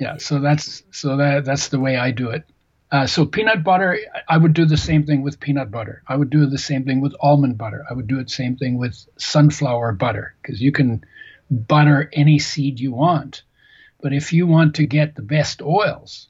Yeah 0.00 0.16
so 0.18 0.40
that's 0.40 0.82
so 0.90 1.16
that 1.16 1.44
that's 1.44 1.68
the 1.68 1.80
way 1.80 1.96
i 1.96 2.10
do 2.10 2.30
it. 2.30 2.44
Uh, 2.90 3.06
so 3.06 3.26
peanut 3.26 3.62
butter 3.62 3.98
i 4.28 4.36
would 4.36 4.54
do 4.54 4.64
the 4.64 4.76
same 4.76 5.04
thing 5.04 5.22
with 5.22 5.40
peanut 5.40 5.70
butter. 5.70 6.02
I 6.08 6.16
would 6.16 6.30
do 6.30 6.46
the 6.46 6.58
same 6.58 6.84
thing 6.84 7.00
with 7.00 7.14
almond 7.20 7.58
butter. 7.58 7.84
I 7.88 7.94
would 7.94 8.06
do 8.06 8.22
the 8.22 8.30
same 8.30 8.56
thing 8.56 8.78
with 8.78 8.96
sunflower 9.18 9.92
butter 9.92 10.34
because 10.40 10.60
you 10.60 10.72
can 10.72 11.04
butter 11.50 12.08
any 12.12 12.38
seed 12.38 12.80
you 12.80 12.92
want. 12.92 13.42
But 14.00 14.12
if 14.12 14.32
you 14.32 14.46
want 14.46 14.76
to 14.76 14.86
get 14.86 15.16
the 15.16 15.22
best 15.22 15.60
oils 15.60 16.27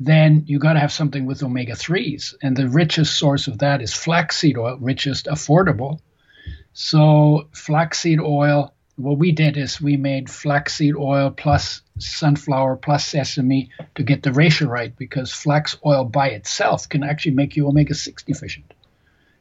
then 0.00 0.44
you 0.46 0.58
got 0.58 0.74
to 0.74 0.80
have 0.80 0.92
something 0.92 1.26
with 1.26 1.42
omega 1.42 1.72
3s 1.72 2.34
and 2.42 2.56
the 2.56 2.68
richest 2.68 3.18
source 3.18 3.48
of 3.48 3.58
that 3.58 3.82
is 3.82 3.92
flaxseed 3.92 4.56
oil 4.56 4.78
richest 4.80 5.26
affordable 5.26 6.00
so 6.72 7.48
flaxseed 7.52 8.20
oil 8.20 8.72
what 8.98 9.18
we 9.18 9.30
did 9.30 9.56
is 9.56 9.80
we 9.80 9.96
made 9.96 10.28
flaxseed 10.28 10.96
oil 10.96 11.30
plus 11.30 11.82
sunflower 11.98 12.76
plus 12.76 13.06
sesame 13.06 13.70
to 13.94 14.02
get 14.02 14.22
the 14.22 14.32
ratio 14.32 14.68
right 14.68 14.96
because 14.96 15.32
flax 15.32 15.76
oil 15.86 16.04
by 16.04 16.28
itself 16.28 16.88
can 16.88 17.04
actually 17.04 17.32
make 17.32 17.56
you 17.56 17.68
omega 17.68 17.94
6 17.94 18.22
deficient. 18.24 18.74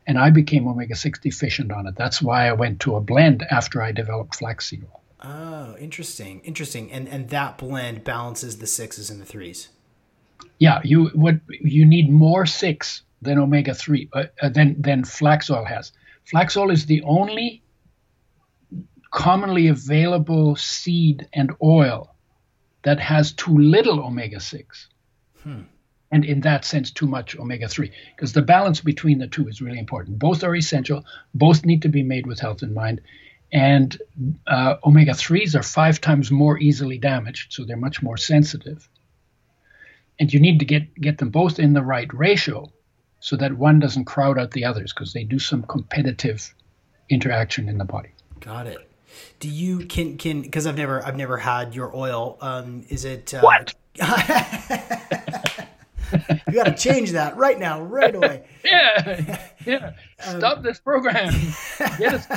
And 0.05 0.17
I 0.17 0.29
became 0.29 0.67
omega 0.67 0.95
6 0.95 1.19
deficient 1.19 1.71
on 1.71 1.87
it. 1.87 1.95
That's 1.95 2.21
why 2.21 2.47
I 2.47 2.53
went 2.53 2.79
to 2.81 2.95
a 2.95 3.01
blend 3.01 3.43
after 3.49 3.81
I 3.81 3.91
developed 3.91 4.35
flaxseed 4.35 4.83
oil. 4.83 5.01
Oh, 5.23 5.75
interesting. 5.77 6.41
Interesting. 6.41 6.91
And 6.91 7.09
and 7.09 7.29
that 7.29 7.57
blend 7.57 8.03
balances 8.03 8.59
the 8.59 8.67
6s 8.67 9.09
and 9.09 9.19
the 9.19 9.25
3s. 9.25 9.69
Yeah, 10.59 10.81
you 10.83 11.07
what 11.07 11.35
you 11.49 11.85
need 11.85 12.11
more 12.11 12.45
6 12.45 13.01
than 13.21 13.37
omega 13.37 13.73
3 13.73 14.09
uh, 14.13 14.23
uh, 14.41 14.49
than 14.49 14.81
than 14.81 15.03
flax 15.03 15.49
oil 15.49 15.65
has. 15.65 15.91
Flax 16.25 16.57
oil 16.57 16.71
is 16.71 16.85
the 16.85 17.01
only 17.03 17.63
commonly 19.11 19.67
available 19.67 20.55
seed 20.55 21.27
and 21.33 21.51
oil 21.63 22.13
that 22.83 22.99
has 22.99 23.31
too 23.31 23.57
little 23.57 23.99
omega 23.99 24.39
6. 24.39 24.87
Hmm. 25.43 25.61
And 26.11 26.23
in 26.23 26.41
that 26.41 26.63
sense, 26.63 26.91
too 26.91 27.07
much 27.07 27.37
omega 27.37 27.67
3. 27.67 27.91
Because 28.15 28.33
the 28.33 28.41
balance 28.41 28.79
between 28.81 29.17
the 29.17 29.27
two 29.27 29.47
is 29.47 29.61
really 29.61 29.79
important. 29.79 30.19
Both 30.19 30.43
are 30.43 30.55
essential, 30.55 31.03
both 31.33 31.65
need 31.65 31.81
to 31.81 31.89
be 31.89 32.03
made 32.03 32.25
with 32.25 32.39
health 32.39 32.63
in 32.63 32.73
mind. 32.73 33.01
And 33.51 33.97
uh, 34.45 34.75
omega 34.85 35.11
3s 35.11 35.55
are 35.55 35.63
five 35.63 35.99
times 35.99 36.31
more 36.31 36.57
easily 36.59 36.97
damaged, 36.97 37.53
so 37.53 37.65
they're 37.65 37.77
much 37.77 38.01
more 38.01 38.17
sensitive. 38.17 38.87
And 40.19 40.33
you 40.33 40.39
need 40.39 40.59
to 40.59 40.65
get, 40.65 40.93
get 40.95 41.19
them 41.19 41.29
both 41.29 41.59
in 41.59 41.73
the 41.73 41.83
right 41.83 42.11
ratio 42.13 42.71
so 43.19 43.35
that 43.35 43.53
one 43.53 43.79
doesn't 43.79 44.05
crowd 44.05 44.39
out 44.39 44.51
the 44.51 44.65
others 44.65 44.93
because 44.93 45.13
they 45.13 45.23
do 45.23 45.39
some 45.39 45.63
competitive 45.63 46.53
interaction 47.09 47.69
in 47.69 47.77
the 47.77 47.85
body. 47.85 48.09
Got 48.39 48.67
it. 48.67 48.89
Do 49.39 49.49
you 49.49 49.79
can 49.79 50.17
can 50.17 50.41
because 50.41 50.67
I've 50.67 50.77
never 50.77 51.03
I've 51.05 51.15
never 51.15 51.37
had 51.37 51.73
your 51.73 51.95
oil. 51.95 52.37
Um, 52.41 52.85
is 52.89 53.05
it 53.05 53.33
uh, 53.33 53.41
what? 53.41 53.73
you 53.97 54.03
got 56.53 56.65
to 56.65 56.75
change 56.77 57.11
that 57.11 57.35
right 57.35 57.57
now, 57.57 57.81
right 57.81 58.13
away. 58.13 58.45
yeah, 58.65 59.39
yeah. 59.65 59.91
Um, 60.27 60.39
Stop 60.39 60.57
um, 60.57 60.63
this 60.63 60.79
program. 60.79 61.31
Get 61.99 62.13
us, 62.15 62.27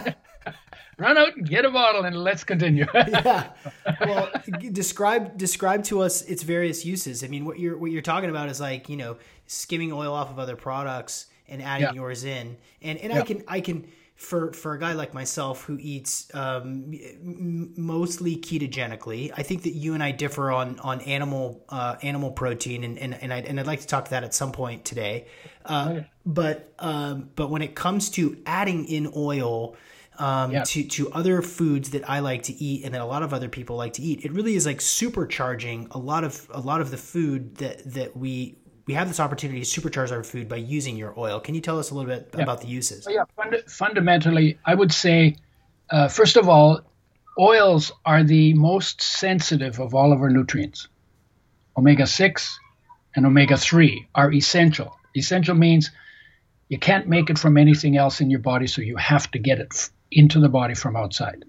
run 1.01 1.19
out 1.19 1.37
and 1.37 1.49
get 1.49 1.65
a 1.65 1.71
bottle, 1.71 2.05
and 2.05 2.17
let's 2.17 2.45
continue. 2.45 2.87
yeah. 2.95 3.51
Well, 4.01 4.31
describe 4.73 5.37
describe 5.37 5.85
to 5.85 6.01
us 6.03 6.23
its 6.23 6.43
various 6.43 6.85
uses. 6.85 7.25
I 7.25 7.29
mean, 7.29 7.45
what 7.45 7.59
you're 7.59 7.77
what 7.79 7.91
you're 7.91 8.03
talking 8.03 8.31
about 8.31 8.49
is 8.49 8.61
like 8.61 8.89
you 8.89 8.97
know 8.97 9.17
skimming 9.47 9.93
oil 9.93 10.13
off 10.13 10.31
of 10.31 10.39
other 10.39 10.57
products 10.57 11.27
and 11.49 11.63
adding 11.63 11.89
yeah. 11.89 11.93
yours 11.95 12.25
in, 12.25 12.57
and 12.83 12.99
and 12.99 13.13
yeah. 13.13 13.19
I 13.19 13.23
can 13.23 13.45
I 13.49 13.61
can 13.61 13.89
for 14.21 14.53
for 14.53 14.75
a 14.75 14.79
guy 14.79 14.93
like 14.93 15.15
myself 15.15 15.65
who 15.65 15.79
eats 15.81 16.33
um, 16.35 16.93
m- 16.93 17.73
mostly 17.75 18.37
ketogenically, 18.37 19.33
I 19.35 19.43
think 19.43 19.63
that 19.63 19.71
you 19.71 19.95
and 19.95 20.03
I 20.03 20.13
differ 20.13 20.51
on 20.51 20.79
on 20.81 21.01
animal 21.01 21.65
uh, 21.71 21.97
animal 22.03 22.31
protein, 22.31 22.85
and 22.85 22.99
and 22.99 23.15
and, 23.15 23.33
I, 23.33 23.39
and 23.39 23.59
I'd 23.59 23.67
like 23.67 23.81
to 23.81 23.87
talk 23.87 24.05
to 24.05 24.11
that 24.11 24.23
at 24.23 24.35
some 24.35 24.53
point 24.53 24.85
today. 24.85 25.27
Uh, 25.65 25.89
okay. 25.91 26.07
But 26.27 26.75
um, 26.79 27.31
but 27.35 27.49
when 27.49 27.63
it 27.63 27.75
comes 27.75 28.11
to 28.11 28.37
adding 28.45 28.85
in 28.85 29.11
oil. 29.17 29.77
Um, 30.21 30.53
yeah. 30.53 30.65
to, 30.65 30.85
to 30.85 31.11
other 31.13 31.41
foods 31.41 31.91
that 31.91 32.09
I 32.09 32.19
like 32.19 32.43
to 32.43 32.53
eat 32.53 32.85
and 32.85 32.93
that 32.93 33.01
a 33.01 33.07
lot 33.07 33.23
of 33.23 33.33
other 33.33 33.49
people 33.49 33.77
like 33.77 33.95
to 33.95 34.03
eat. 34.03 34.23
It 34.23 34.33
really 34.33 34.55
is 34.55 34.67
like 34.67 34.77
supercharging 34.79 35.89
a 35.93 35.99
lot 35.99 36.25
of 36.25 36.47
a 36.53 36.61
lot 36.61 36.83
of 36.83 36.91
the 36.91 36.99
food 36.99 37.57
that 37.57 37.83
that 37.95 38.15
we 38.15 38.59
we 38.87 38.95
have 38.95 39.09
this 39.09 39.21
opportunity 39.21 39.63
to 39.63 39.81
supercharge 39.81 40.11
our 40.11 40.25
food 40.25 40.49
by 40.49 40.57
using 40.57 40.97
your 40.97 41.19
oil. 41.19 41.41
Can 41.41 41.55
you 41.55 41.61
tell 41.61 41.79
us 41.79 41.91
a 41.91 41.95
little 41.95 42.11
bit 42.11 42.29
yeah. 42.37 42.43
about 42.43 42.61
the 42.61 42.67
uses? 42.67 43.07
Yeah, 43.09 43.25
fund- 43.37 43.63
fundamentally, 43.69 44.59
I 44.67 44.75
would 44.75 44.93
say, 44.93 45.37
uh, 45.91 46.09
first 46.09 46.37
of 46.37 46.49
all, 46.49 46.81
oils 47.39 47.93
are 48.05 48.25
the 48.25 48.53
most 48.55 49.01
sensitive 49.01 49.79
of 49.81 49.95
all 49.95 50.13
of 50.13 50.21
our 50.21 50.29
nutrients. 50.29 50.89
Omega 51.77 52.07
6 52.07 52.59
and 53.15 53.27
omega 53.27 53.57
3 53.57 54.09
are 54.15 54.33
essential. 54.33 54.99
Essential 55.17 55.55
means 55.55 55.91
you 56.69 56.79
can't 56.79 57.09
make 57.09 57.31
it 57.31 57.39
from 57.39 57.57
anything 57.57 57.97
else 57.97 58.21
in 58.21 58.29
your 58.29 58.41
body, 58.41 58.67
so 58.67 58.83
you 58.83 58.97
have 58.97 59.31
to 59.31 59.39
get 59.39 59.61
it 59.61 59.89
into 60.11 60.41
the 60.41 60.49
body 60.49 60.75
from 60.75 60.97
outside. 60.97 61.45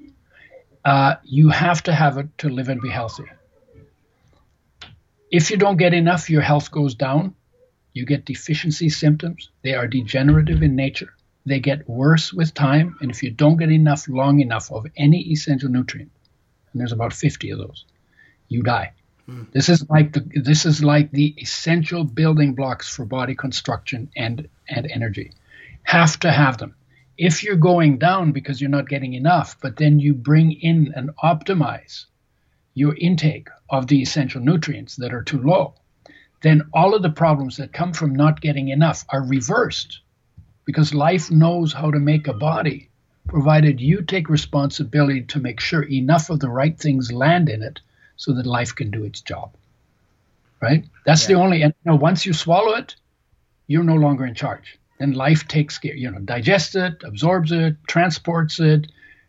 Uh, 0.83 1.15
you 1.23 1.49
have 1.49 1.83
to 1.83 1.93
have 1.93 2.17
it 2.17 2.27
to 2.39 2.49
live 2.49 2.69
and 2.69 2.81
be 2.81 2.89
healthy. 2.89 3.25
If 5.31 5.49
you 5.49 5.57
don't 5.57 5.77
get 5.77 5.93
enough, 5.93 6.29
your 6.29 6.41
health 6.41 6.71
goes 6.71 6.95
down. 6.95 7.35
You 7.93 8.05
get 8.05 8.25
deficiency 8.25 8.89
symptoms. 8.89 9.49
They 9.63 9.75
are 9.75 9.87
degenerative 9.87 10.63
in 10.63 10.75
nature. 10.75 11.13
They 11.45 11.59
get 11.59 11.87
worse 11.87 12.33
with 12.33 12.53
time. 12.53 12.97
And 13.01 13.11
if 13.11 13.23
you 13.23 13.31
don't 13.31 13.57
get 13.57 13.71
enough 13.71 14.07
long 14.07 14.39
enough 14.39 14.71
of 14.71 14.85
any 14.97 15.19
essential 15.31 15.69
nutrient, 15.69 16.11
and 16.71 16.79
there's 16.79 16.91
about 16.91 17.13
50 17.13 17.49
of 17.51 17.59
those, 17.59 17.85
you 18.47 18.61
die. 18.61 18.93
Mm. 19.29 19.51
This 19.51 19.69
is 19.69 19.89
like 19.89 20.13
the 20.13 20.25
this 20.35 20.65
is 20.65 20.83
like 20.83 21.11
the 21.11 21.35
essential 21.37 22.03
building 22.03 22.53
blocks 22.53 22.93
for 22.93 23.05
body 23.05 23.35
construction 23.35 24.09
and 24.15 24.47
and 24.67 24.89
energy. 24.89 25.31
Have 25.83 26.19
to 26.21 26.31
have 26.31 26.57
them. 26.57 26.75
If 27.21 27.43
you're 27.43 27.55
going 27.55 27.99
down 27.99 28.31
because 28.31 28.59
you're 28.59 28.67
not 28.71 28.89
getting 28.89 29.13
enough, 29.13 29.55
but 29.61 29.77
then 29.77 29.99
you 29.99 30.11
bring 30.11 30.53
in 30.53 30.91
and 30.95 31.11
optimize 31.23 32.05
your 32.73 32.95
intake 32.95 33.47
of 33.69 33.85
the 33.85 34.01
essential 34.01 34.41
nutrients 34.41 34.95
that 34.95 35.13
are 35.13 35.21
too 35.21 35.39
low, 35.39 35.75
then 36.41 36.63
all 36.73 36.95
of 36.95 37.03
the 37.03 37.11
problems 37.11 37.57
that 37.57 37.71
come 37.71 37.93
from 37.93 38.15
not 38.15 38.41
getting 38.41 38.69
enough 38.69 39.05
are 39.09 39.23
reversed 39.23 39.99
because 40.65 40.95
life 40.95 41.29
knows 41.29 41.73
how 41.73 41.91
to 41.91 41.99
make 41.99 42.27
a 42.27 42.33
body, 42.33 42.89
provided 43.27 43.79
you 43.79 44.01
take 44.01 44.27
responsibility 44.27 45.21
to 45.21 45.39
make 45.39 45.59
sure 45.59 45.83
enough 45.83 46.31
of 46.31 46.39
the 46.39 46.49
right 46.49 46.79
things 46.79 47.11
land 47.11 47.49
in 47.49 47.61
it 47.61 47.81
so 48.17 48.33
that 48.33 48.47
life 48.47 48.73
can 48.73 48.89
do 48.89 49.03
its 49.03 49.21
job. 49.21 49.53
Right? 50.59 50.85
That's 51.05 51.29
yeah. 51.29 51.35
the 51.35 51.41
only, 51.43 51.61
and 51.61 51.75
you 51.85 51.91
know, 51.91 51.97
once 51.97 52.25
you 52.25 52.33
swallow 52.33 52.73
it, 52.77 52.95
you're 53.67 53.83
no 53.83 53.93
longer 53.93 54.25
in 54.25 54.33
charge. 54.33 54.79
Then 55.01 55.13
life 55.13 55.47
takes 55.47 55.79
care, 55.79 55.95
you 55.95 56.11
know, 56.11 56.19
digests 56.19 56.75
it, 56.75 57.01
absorbs 57.03 57.51
it, 57.51 57.75
transports 57.87 58.59
it, 58.59 58.85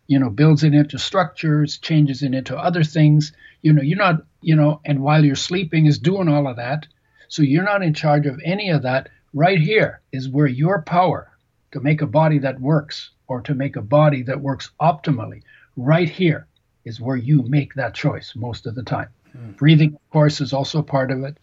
you 0.06 0.18
know, 0.18 0.28
builds 0.28 0.64
it 0.64 0.74
into 0.74 0.98
structures, 0.98 1.78
changes 1.78 2.22
it 2.22 2.34
into 2.34 2.58
other 2.58 2.84
things. 2.84 3.32
You 3.62 3.72
know, 3.72 3.80
you're 3.80 3.96
not, 3.96 4.26
you 4.42 4.54
know, 4.54 4.82
and 4.84 5.00
while 5.00 5.24
you're 5.24 5.34
sleeping 5.34 5.86
is 5.86 5.98
doing 5.98 6.28
all 6.28 6.46
of 6.46 6.56
that. 6.56 6.86
So 7.28 7.40
you're 7.40 7.64
not 7.64 7.82
in 7.82 7.94
charge 7.94 8.26
of 8.26 8.38
any 8.44 8.68
of 8.68 8.82
that. 8.82 9.08
Right 9.32 9.58
here 9.58 10.02
is 10.12 10.28
where 10.28 10.46
your 10.46 10.82
power 10.82 11.32
to 11.70 11.80
make 11.80 12.02
a 12.02 12.06
body 12.06 12.40
that 12.40 12.60
works 12.60 13.08
or 13.26 13.40
to 13.40 13.54
make 13.54 13.76
a 13.76 13.80
body 13.80 14.24
that 14.24 14.42
works 14.42 14.72
optimally, 14.78 15.40
right 15.78 16.10
here 16.10 16.48
is 16.84 17.00
where 17.00 17.16
you 17.16 17.44
make 17.44 17.72
that 17.76 17.94
choice 17.94 18.34
most 18.36 18.66
of 18.66 18.74
the 18.74 18.82
time. 18.82 19.08
Hmm. 19.32 19.52
Breathing, 19.52 19.94
of 19.94 20.10
course, 20.10 20.42
is 20.42 20.52
also 20.52 20.82
part 20.82 21.10
of 21.10 21.24
it. 21.24 21.38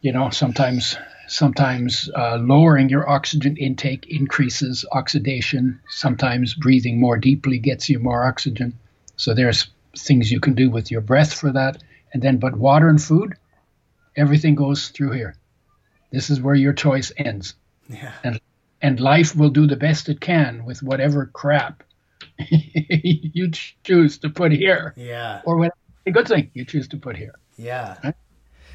You 0.00 0.12
know, 0.12 0.30
sometimes 0.30 0.96
sometimes 1.30 2.10
uh, 2.16 2.36
lowering 2.38 2.88
your 2.88 3.08
oxygen 3.08 3.56
intake 3.56 4.06
increases 4.08 4.84
oxidation. 4.92 5.80
Sometimes 5.88 6.54
breathing 6.54 6.98
more 6.98 7.16
deeply 7.16 7.58
gets 7.58 7.88
you 7.88 8.00
more 8.00 8.24
oxygen. 8.24 8.76
So 9.16 9.32
there's 9.32 9.68
things 9.96 10.32
you 10.32 10.40
can 10.40 10.54
do 10.54 10.70
with 10.70 10.90
your 10.90 11.00
breath 11.00 11.32
for 11.32 11.52
that. 11.52 11.82
And 12.12 12.20
then, 12.20 12.38
but 12.38 12.56
water 12.56 12.88
and 12.88 13.00
food, 13.00 13.36
everything 14.16 14.56
goes 14.56 14.88
through 14.88 15.12
here. 15.12 15.36
This 16.10 16.30
is 16.30 16.40
where 16.40 16.56
your 16.56 16.72
choice 16.72 17.12
ends. 17.16 17.54
Yeah. 17.88 18.12
And 18.24 18.40
and 18.82 18.98
life 18.98 19.36
will 19.36 19.50
do 19.50 19.66
the 19.66 19.76
best 19.76 20.08
it 20.08 20.20
can 20.20 20.64
with 20.64 20.82
whatever 20.82 21.26
crap 21.26 21.84
you 22.48 23.50
choose 23.84 24.18
to 24.18 24.30
put 24.30 24.50
here. 24.50 24.94
Yeah. 24.96 25.42
Or 25.44 25.56
whatever 25.56 25.76
a 26.06 26.10
good 26.10 26.26
thing 26.26 26.50
you 26.54 26.64
choose 26.64 26.88
to 26.88 26.96
put 26.96 27.16
here. 27.16 27.34
Yeah. 27.56 27.98
Right? 28.02 28.14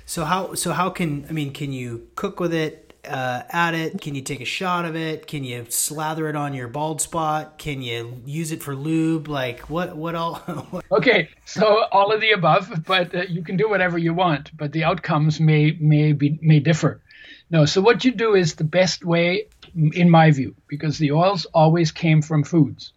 So 0.05 0.23
how 0.23 0.53
so 0.53 0.71
how 0.71 0.89
can 0.89 1.25
I 1.29 1.33
mean 1.33 1.51
can 1.51 1.73
you 1.73 2.07
cook 2.15 2.39
with 2.39 2.53
it? 2.53 2.93
Uh, 3.07 3.43
add 3.49 3.75
it? 3.75 4.01
Can 4.01 4.15
you 4.15 4.21
take 4.21 4.41
a 4.41 4.45
shot 4.45 4.85
of 4.85 4.95
it? 4.95 5.27
Can 5.27 5.43
you 5.43 5.65
slather 5.69 6.27
it 6.27 6.35
on 6.35 6.53
your 6.53 6.67
bald 6.67 7.01
spot? 7.01 7.59
Can 7.59 7.81
you 7.81 8.21
use 8.25 8.51
it 8.51 8.63
for 8.63 8.75
lube? 8.75 9.27
Like 9.27 9.61
what? 9.69 9.95
What 9.95 10.15
all? 10.15 10.41
okay, 10.91 11.29
so 11.45 11.85
all 11.91 12.11
of 12.11 12.21
the 12.21 12.31
above, 12.31 12.83
but 12.85 13.13
uh, 13.13 13.23
you 13.29 13.43
can 13.43 13.57
do 13.57 13.69
whatever 13.69 13.97
you 13.97 14.13
want. 14.13 14.55
But 14.57 14.71
the 14.71 14.83
outcomes 14.83 15.39
may 15.39 15.77
may 15.79 16.13
be 16.13 16.39
may 16.41 16.59
differ. 16.59 17.01
No, 17.49 17.65
so 17.65 17.81
what 17.81 18.03
you 18.03 18.11
do 18.11 18.33
is 18.33 18.55
the 18.55 18.63
best 18.63 19.05
way, 19.05 19.47
in 19.75 20.09
my 20.09 20.31
view, 20.31 20.55
because 20.67 20.97
the 20.97 21.11
oils 21.11 21.45
always 21.53 21.91
came 21.91 22.21
from 22.21 22.43
foods. 22.43 22.91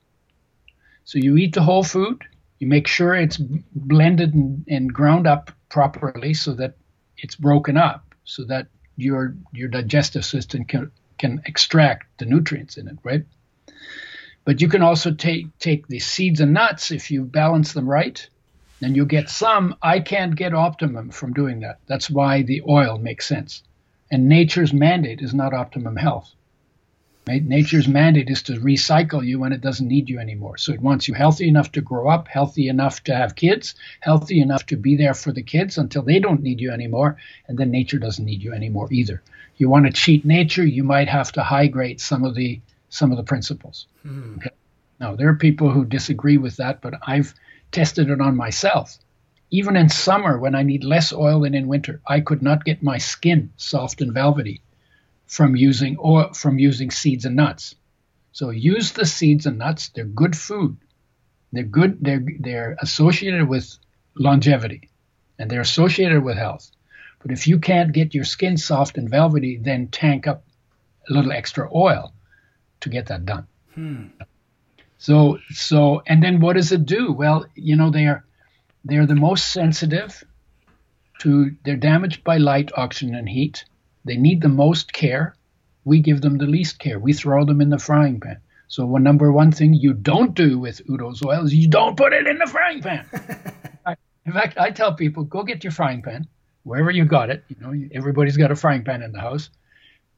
So 1.04 1.18
you 1.18 1.36
eat 1.36 1.54
the 1.54 1.62
whole 1.62 1.84
food, 1.84 2.24
you 2.58 2.66
make 2.66 2.86
sure 2.86 3.14
it's 3.14 3.36
blended 3.36 4.34
and, 4.34 4.64
and 4.68 4.92
ground 4.92 5.26
up 5.26 5.50
properly 5.68 6.32
so 6.32 6.54
that 6.54 6.74
it's 7.18 7.36
broken 7.36 7.76
up, 7.76 8.14
so 8.24 8.44
that 8.44 8.68
your 8.96 9.34
your 9.52 9.68
digestive 9.68 10.24
system 10.24 10.64
can 10.64 10.90
can 11.18 11.42
extract 11.46 12.06
the 12.18 12.26
nutrients 12.26 12.76
in 12.76 12.88
it, 12.88 12.96
right? 13.02 13.24
But 14.44 14.60
you 14.60 14.68
can 14.68 14.82
also 14.82 15.12
take 15.12 15.46
take 15.58 15.88
the 15.88 15.98
seeds 15.98 16.40
and 16.40 16.54
nuts 16.54 16.90
if 16.90 17.10
you 17.10 17.24
balance 17.24 17.72
them 17.72 17.88
right, 17.88 18.26
then 18.80 18.94
you 18.94 19.04
get 19.04 19.28
some. 19.28 19.74
I 19.82 20.00
can't 20.00 20.34
get 20.34 20.54
optimum 20.54 21.10
from 21.10 21.32
doing 21.32 21.60
that. 21.60 21.80
That's 21.86 22.08
why 22.08 22.42
the 22.42 22.62
oil 22.66 22.98
makes 22.98 23.26
sense. 23.26 23.62
And 24.10 24.28
nature's 24.28 24.72
mandate 24.72 25.20
is 25.20 25.34
not 25.34 25.52
optimum 25.52 25.96
health. 25.96 26.32
Nature's 27.28 27.86
mandate 27.86 28.30
is 28.30 28.42
to 28.44 28.54
recycle 28.54 29.24
you 29.24 29.38
when 29.38 29.52
it 29.52 29.60
doesn't 29.60 29.86
need 29.86 30.08
you 30.08 30.18
anymore. 30.18 30.56
So 30.56 30.72
it 30.72 30.80
wants 30.80 31.08
you 31.08 31.14
healthy 31.14 31.46
enough 31.46 31.70
to 31.72 31.80
grow 31.80 32.08
up, 32.08 32.26
healthy 32.26 32.68
enough 32.68 33.04
to 33.04 33.14
have 33.14 33.34
kids, 33.34 33.74
healthy 34.00 34.40
enough 34.40 34.64
to 34.66 34.76
be 34.76 34.96
there 34.96 35.14
for 35.14 35.32
the 35.32 35.42
kids 35.42 35.76
until 35.76 36.02
they 36.02 36.18
don't 36.20 36.42
need 36.42 36.60
you 36.60 36.70
anymore, 36.70 37.18
and 37.46 37.58
then 37.58 37.70
nature 37.70 37.98
doesn't 37.98 38.24
need 38.24 38.42
you 38.42 38.52
anymore 38.52 38.88
either. 38.90 39.22
You 39.58 39.68
want 39.68 39.86
to 39.86 39.92
cheat 39.92 40.24
nature, 40.24 40.64
you 40.64 40.84
might 40.84 41.08
have 41.08 41.30
to 41.32 41.42
high 41.42 41.66
grade 41.66 42.00
some 42.00 42.24
of 42.24 42.34
the 42.34 42.60
some 42.88 43.10
of 43.10 43.18
the 43.18 43.24
principles. 43.24 43.86
Hmm. 44.02 44.36
Okay? 44.36 44.50
Now 44.98 45.14
there 45.14 45.28
are 45.28 45.36
people 45.36 45.70
who 45.70 45.84
disagree 45.84 46.38
with 46.38 46.56
that, 46.56 46.80
but 46.80 46.94
I've 47.06 47.34
tested 47.72 48.08
it 48.08 48.20
on 48.20 48.36
myself. 48.36 48.96
Even 49.50 49.76
in 49.76 49.88
summer, 49.88 50.38
when 50.38 50.54
I 50.54 50.62
need 50.62 50.84
less 50.84 51.12
oil 51.12 51.40
than 51.40 51.54
in 51.54 51.68
winter, 51.68 52.00
I 52.06 52.20
could 52.20 52.42
not 52.42 52.64
get 52.64 52.82
my 52.82 52.98
skin 52.98 53.50
soft 53.56 54.00
and 54.00 54.12
velvety 54.12 54.62
from 55.28 55.56
using 55.56 55.96
or 55.98 56.32
from 56.34 56.58
using 56.58 56.90
seeds 56.90 57.24
and 57.24 57.36
nuts. 57.36 57.74
So 58.32 58.50
use 58.50 58.92
the 58.92 59.06
seeds 59.06 59.46
and 59.46 59.58
nuts. 59.58 59.90
They're 59.90 60.04
good 60.04 60.36
food. 60.36 60.76
They're 61.52 61.64
good. 61.64 61.98
They're 62.00 62.24
they're 62.40 62.76
associated 62.80 63.48
with 63.48 63.78
longevity, 64.14 64.90
and 65.38 65.50
they're 65.50 65.60
associated 65.60 66.22
with 66.22 66.36
health. 66.36 66.70
But 67.20 67.32
if 67.32 67.46
you 67.46 67.58
can't 67.58 67.92
get 67.92 68.14
your 68.14 68.24
skin 68.24 68.56
soft 68.56 68.98
and 68.98 69.10
velvety, 69.10 69.58
then 69.58 69.88
tank 69.88 70.26
up 70.26 70.44
a 71.08 71.12
little 71.12 71.32
extra 71.32 71.68
oil 71.74 72.12
to 72.80 72.88
get 72.88 73.06
that 73.06 73.24
done. 73.24 73.46
Hmm. 73.74 74.06
So 74.98 75.38
so 75.50 76.02
and 76.06 76.22
then 76.22 76.40
what 76.40 76.56
does 76.56 76.72
it 76.72 76.86
do? 76.86 77.12
Well, 77.12 77.46
you 77.54 77.76
know 77.76 77.90
they 77.90 78.06
are 78.06 78.24
they're 78.84 79.06
the 79.06 79.14
most 79.14 79.52
sensitive 79.52 80.24
to, 81.20 81.50
they're 81.64 81.76
damaged 81.76 82.24
by 82.24 82.38
light, 82.38 82.70
oxygen, 82.76 83.14
and 83.14 83.28
heat. 83.28 83.64
They 84.08 84.16
need 84.16 84.40
the 84.40 84.48
most 84.48 84.92
care. 84.92 85.36
We 85.84 86.00
give 86.00 86.20
them 86.20 86.38
the 86.38 86.46
least 86.46 86.78
care. 86.78 86.98
We 86.98 87.12
throw 87.12 87.44
them 87.44 87.60
in 87.60 87.70
the 87.70 87.78
frying 87.78 88.20
pan. 88.20 88.38
So, 88.66 88.84
one 88.84 89.02
number 89.02 89.30
one 89.32 89.52
thing 89.52 89.72
you 89.72 89.94
don't 89.94 90.34
do 90.34 90.58
with 90.58 90.82
Udo's 90.88 91.22
oil 91.24 91.44
is 91.44 91.54
you 91.54 91.68
don't 91.68 91.96
put 91.96 92.12
it 92.12 92.26
in 92.26 92.38
the 92.38 92.46
frying 92.46 92.82
pan. 92.82 93.06
I, 93.86 93.96
in 94.26 94.32
fact, 94.32 94.58
I 94.58 94.70
tell 94.70 94.94
people 94.94 95.24
go 95.24 95.42
get 95.42 95.64
your 95.64 95.70
frying 95.70 96.02
pan 96.02 96.26
wherever 96.64 96.90
you 96.90 97.04
got 97.04 97.30
it. 97.30 97.44
You 97.48 97.56
know, 97.60 97.88
everybody's 97.92 98.36
got 98.36 98.50
a 98.50 98.56
frying 98.56 98.84
pan 98.84 99.02
in 99.02 99.12
the 99.12 99.20
house. 99.20 99.50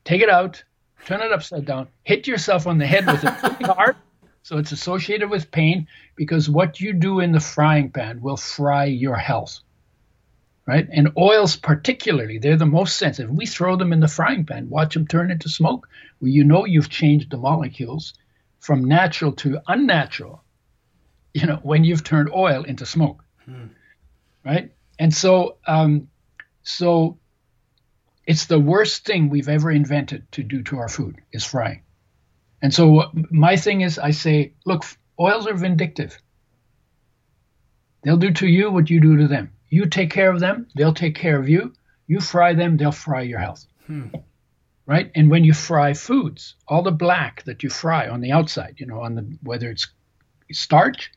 Take 0.05 0.22
it 0.22 0.31
out, 0.31 0.64
turn 1.05 1.20
it 1.20 1.31
upside 1.31 1.66
down, 1.66 1.88
hit 2.03 2.26
yourself 2.26 2.66
on 2.66 2.79
the 2.79 2.87
head 2.87 3.07
with 3.07 3.22
it 3.22 3.31
hard 3.66 3.96
so 4.42 4.59
it's 4.59 4.72
associated 4.72 5.31
with 5.31 5.50
pain 5.50 5.87
because 6.16 6.48
what 6.48 6.81
you 6.81 6.92
do 6.92 7.20
in 7.20 7.33
the 7.33 7.40
frying 7.40 7.90
pan 7.90 8.20
will 8.20 8.37
fry 8.37 8.85
your 8.85 9.16
health. 9.16 9.61
Right? 10.66 10.88
And 10.92 11.12
oils, 11.16 11.57
particularly, 11.57 12.38
they're 12.38 12.57
the 12.57 12.66
most 12.66 12.96
sensitive. 12.96 13.31
We 13.31 13.46
throw 13.46 13.77
them 13.77 13.92
in 13.92 14.01
the 14.01 14.09
frying 14.09 14.46
pan, 14.46 14.68
watch 14.68 14.94
them 14.94 15.07
turn 15.07 15.31
into 15.31 15.49
smoke. 15.49 15.88
Well, 16.20 16.31
you 16.31 16.44
know 16.44 16.64
you've 16.64 16.90
changed 16.90 17.31
the 17.31 17.38
molecules 17.38 18.14
from 18.61 18.85
natural 18.85 19.33
to 19.33 19.61
unnatural, 19.66 20.44
you 21.35 21.46
know, 21.46 21.59
when 21.62 21.83
you've 21.83 22.05
turned 22.05 22.31
oil 22.33 22.62
into 22.62 22.87
smoke. 22.87 23.25
Hmm. 23.46 23.68
Right? 24.44 24.73
And 24.99 25.12
so, 25.12 25.57
um, 25.66 26.09
so 26.62 27.18
it's 28.27 28.46
the 28.46 28.61
worst 28.61 29.05
thing 29.05 29.29
we've 29.29 29.49
ever 29.49 29.70
invented 29.70 30.31
to 30.33 30.44
do 30.44 30.62
to 30.64 30.79
our 30.79 30.88
food 30.88 31.16
is 31.33 31.44
frying. 31.44 31.83
And 32.62 32.73
so 32.73 33.11
my 33.31 33.57
thing 33.57 33.81
is, 33.81 33.99
I 33.99 34.11
say, 34.11 34.53
look, 34.66 34.85
oils 35.18 35.46
are 35.46 35.55
vindictive. 35.55 36.18
They'll 38.03 38.18
do 38.18 38.33
to 38.33 38.46
you 38.46 38.70
what 38.70 38.90
you 38.90 39.01
do 39.01 39.16
to 39.16 39.29
them. 39.29 39.53
You 39.70 39.87
take 39.87 40.11
care 40.11 40.30
of 40.30 40.40
them, 40.40 40.66
they'll 40.74 40.92
take 40.92 41.14
care 41.14 41.38
of 41.38 41.48
you. 41.48 41.72
You 42.06 42.20
fry 42.20 42.54
them, 42.54 42.76
they'll 42.76 42.92
fry 42.92 43.22
your 43.22 43.38
health. 43.38 43.64
Hmm. 43.87 44.09
Right? 44.85 45.12
And 45.14 45.30
when 45.30 45.44
you 45.44 45.54
fry 45.54 45.94
foods, 45.94 46.56
all 46.66 46.83
the 46.83 46.90
black 46.90 47.44
that 47.44 47.62
you 47.62 47.70
fry 47.70 48.09
on 48.09 48.20
the 48.20 48.33
outside, 48.33 48.74
you 48.78 48.87
know, 48.87 49.00
on 49.00 49.14
the 49.14 49.38
whether 49.42 49.70
it's 49.70 49.87
starch 50.50 51.12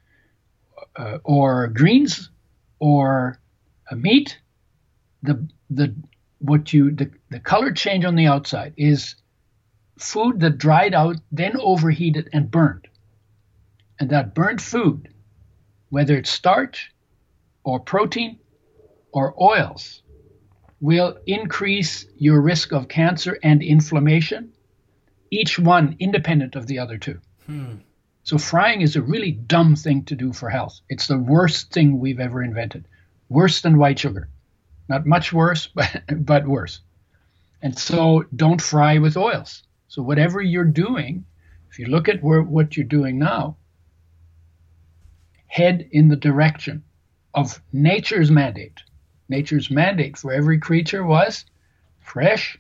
uh, 0.95 1.17
or 1.23 1.67
greens 1.69 2.29
or 2.77 3.39
a 3.89 3.95
meat, 3.95 4.37
the 5.23 5.47
the 5.71 5.95
what 6.37 6.71
you 6.71 6.91
the, 6.91 7.09
the 7.31 7.39
color 7.39 7.71
change 7.71 8.05
on 8.05 8.15
the 8.15 8.27
outside 8.27 8.73
is 8.77 9.15
food 9.97 10.39
that 10.41 10.59
dried 10.59 10.93
out, 10.93 11.15
then 11.31 11.57
overheated 11.59 12.29
and 12.33 12.51
burned. 12.51 12.87
And 13.99 14.09
that 14.11 14.35
burnt 14.35 14.61
food, 14.61 15.09
whether 15.89 16.15
it's 16.17 16.29
starch 16.29 16.91
or 17.63 17.79
protein 17.79 18.39
or 19.13 19.34
oils, 19.41 20.02
will 20.82 21.17
increase 21.26 22.06
your 22.17 22.41
risk 22.41 22.73
of 22.73 22.88
cancer 22.88 23.38
and 23.41 23.63
inflammation, 23.63 24.52
each 25.32 25.58
one 25.58 25.95
independent 25.99 26.56
of 26.56 26.67
the 26.67 26.80
other 26.80 26.97
two. 26.97 27.19
Hmm. 27.45 27.76
So, 28.23 28.38
frying 28.38 28.82
is 28.82 28.95
a 28.95 29.02
really 29.02 29.32
dumb 29.32 29.76
thing 29.76 30.04
to 30.06 30.15
do 30.15 30.34
for 30.34 30.49
health. 30.49 30.80
It's 30.89 31.08
the 31.08 31.17
worst 31.17 31.71
thing 31.71 31.99
we've 31.99 32.19
ever 32.19 32.41
invented. 32.41 32.88
Worse 33.30 33.62
than 33.62 33.78
white 33.78 33.99
sugar. 33.99 34.30
Not 34.89 35.06
much 35.06 35.32
worse, 35.32 35.67
but, 35.76 36.04
but 36.10 36.47
worse. 36.47 36.82
And 37.62 37.78
so, 37.78 38.26
don't 38.36 38.62
fry 38.62 38.97
with 38.97 39.15
oils. 39.17 39.63
So 39.93 40.02
whatever 40.02 40.41
you're 40.41 40.65
doing, 40.65 41.26
If 41.69 41.78
you 41.78 41.86
look 41.86 42.10
at 42.10 42.23
where, 42.23 42.41
what 42.41 42.76
you're 42.76 42.97
doing 42.97 43.19
now, 43.19 43.58
head 45.45 45.88
in 45.91 46.08
the 46.08 46.15
direction 46.15 46.84
of 47.34 47.62
nature's 47.71 48.32
mandate. 48.32 48.82
Nature's 49.34 49.72
mandate 49.72 50.15
for 50.15 50.32
every 50.32 50.60
creature 50.60 51.04
was 51.04 51.46
fresh, 52.00 52.56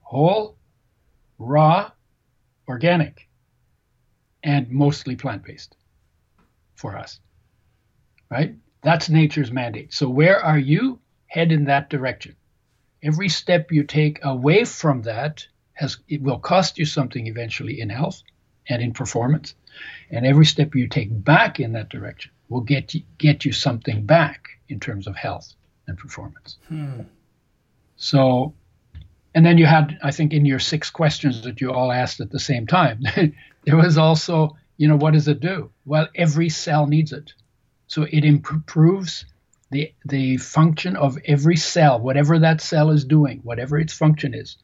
whole, 0.00 0.56
raw, 1.36 1.90
organic, 2.66 3.28
and 4.42 4.70
mostly 4.70 5.16
plant 5.16 5.44
based 5.44 5.76
for 6.76 6.96
us. 6.96 7.20
Right? 8.30 8.54
That's 8.80 9.10
nature's 9.10 9.52
mandate. 9.52 9.92
So, 9.92 10.08
where 10.08 10.42
are 10.42 10.58
you? 10.58 10.98
Head 11.26 11.52
in 11.52 11.64
that 11.64 11.90
direction. 11.90 12.36
Every 13.02 13.28
step 13.28 13.70
you 13.70 13.84
take 13.84 14.18
away 14.24 14.64
from 14.64 15.02
that 15.02 15.46
has 15.74 15.98
it 16.08 16.22
will 16.22 16.38
cost 16.38 16.78
you 16.78 16.86
something 16.86 17.26
eventually 17.26 17.82
in 17.82 17.90
health 17.90 18.22
and 18.66 18.80
in 18.80 18.94
performance. 18.94 19.54
And 20.10 20.24
every 20.24 20.46
step 20.46 20.74
you 20.74 20.88
take 20.88 21.10
back 21.22 21.60
in 21.60 21.72
that 21.72 21.90
direction 21.90 22.32
will 22.48 22.62
get 22.62 22.94
you, 22.94 23.02
get 23.18 23.44
you 23.44 23.52
something 23.52 24.06
back 24.06 24.48
in 24.70 24.80
terms 24.80 25.06
of 25.06 25.16
health 25.16 25.54
and 25.86 25.98
performance. 25.98 26.58
Hmm. 26.68 27.02
So, 27.96 28.54
and 29.34 29.44
then 29.44 29.58
you 29.58 29.66
had, 29.66 29.98
I 30.02 30.10
think, 30.10 30.32
in 30.32 30.44
your 30.44 30.58
six 30.58 30.90
questions 30.90 31.42
that 31.42 31.60
you 31.60 31.72
all 31.72 31.92
asked 31.92 32.20
at 32.20 32.30
the 32.30 32.40
same 32.40 32.66
time, 32.66 33.02
there 33.64 33.76
was 33.76 33.98
also, 33.98 34.56
you 34.76 34.88
know, 34.88 34.96
what 34.96 35.12
does 35.12 35.28
it 35.28 35.40
do? 35.40 35.70
Well, 35.84 36.08
every 36.14 36.48
cell 36.48 36.86
needs 36.86 37.12
it. 37.12 37.32
So 37.86 38.06
it 38.10 38.24
improves 38.24 39.26
the, 39.70 39.92
the 40.04 40.38
function 40.38 40.96
of 40.96 41.18
every 41.26 41.56
cell, 41.56 42.00
whatever 42.00 42.38
that 42.38 42.60
cell 42.60 42.90
is 42.90 43.04
doing, 43.04 43.40
whatever 43.42 43.78
its 43.78 43.92
function 43.92 44.34
is, 44.34 44.56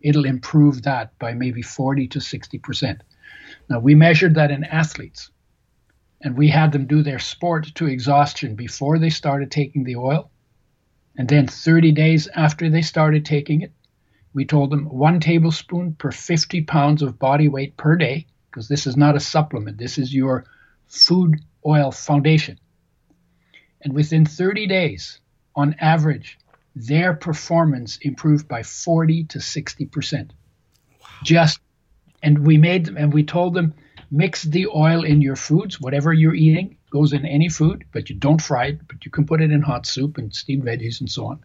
it'll 0.00 0.24
improve 0.24 0.82
that 0.82 1.16
by 1.18 1.32
maybe 1.32 1.62
40 1.62 2.08
to 2.08 2.18
60%. 2.18 3.00
Now, 3.70 3.78
we 3.78 3.94
measured 3.94 4.34
that 4.34 4.50
in 4.50 4.64
athletes, 4.64 5.30
and 6.20 6.36
we 6.36 6.48
had 6.48 6.72
them 6.72 6.86
do 6.86 7.02
their 7.02 7.20
sport 7.20 7.72
to 7.76 7.86
exhaustion 7.86 8.56
before 8.56 8.98
they 8.98 9.10
started 9.10 9.50
taking 9.50 9.84
the 9.84 9.96
oil. 9.96 10.31
And 11.16 11.28
then 11.28 11.46
30 11.46 11.92
days 11.92 12.28
after 12.34 12.70
they 12.70 12.82
started 12.82 13.24
taking 13.24 13.62
it, 13.62 13.72
we 14.32 14.44
told 14.44 14.70
them 14.70 14.86
one 14.86 15.20
tablespoon 15.20 15.94
per 15.94 16.10
50 16.10 16.62
pounds 16.62 17.02
of 17.02 17.18
body 17.18 17.48
weight 17.48 17.76
per 17.76 17.96
day, 17.96 18.26
because 18.50 18.68
this 18.68 18.86
is 18.86 18.96
not 18.96 19.16
a 19.16 19.20
supplement, 19.20 19.78
this 19.78 19.98
is 19.98 20.14
your 20.14 20.44
food 20.88 21.40
oil 21.66 21.90
foundation. 21.90 22.58
And 23.82 23.92
within 23.92 24.24
30 24.24 24.66
days, 24.66 25.20
on 25.54 25.74
average, 25.80 26.38
their 26.74 27.12
performance 27.12 27.98
improved 28.00 28.48
by 28.48 28.62
40 28.62 29.24
to 29.24 29.40
60 29.40 29.86
percent. 29.86 30.32
Wow. 31.00 31.08
Just 31.22 31.60
and 32.22 32.46
we 32.46 32.56
made 32.56 32.86
them 32.86 32.96
and 32.96 33.12
we 33.12 33.24
told 33.24 33.52
them 33.52 33.74
mix 34.10 34.44
the 34.44 34.68
oil 34.68 35.04
in 35.04 35.20
your 35.20 35.36
foods, 35.36 35.80
whatever 35.80 36.12
you're 36.12 36.34
eating 36.34 36.78
goes 36.92 37.14
in 37.14 37.24
any 37.24 37.48
food, 37.48 37.84
but 37.90 38.10
you 38.10 38.16
don't 38.16 38.40
fry 38.40 38.66
it, 38.66 38.86
but 38.86 39.04
you 39.04 39.10
can 39.10 39.26
put 39.26 39.40
it 39.40 39.50
in 39.50 39.62
hot 39.62 39.86
soup 39.86 40.18
and 40.18 40.34
steamed 40.34 40.64
veggies 40.64 41.00
and 41.00 41.10
so 41.10 41.26
on. 41.26 41.40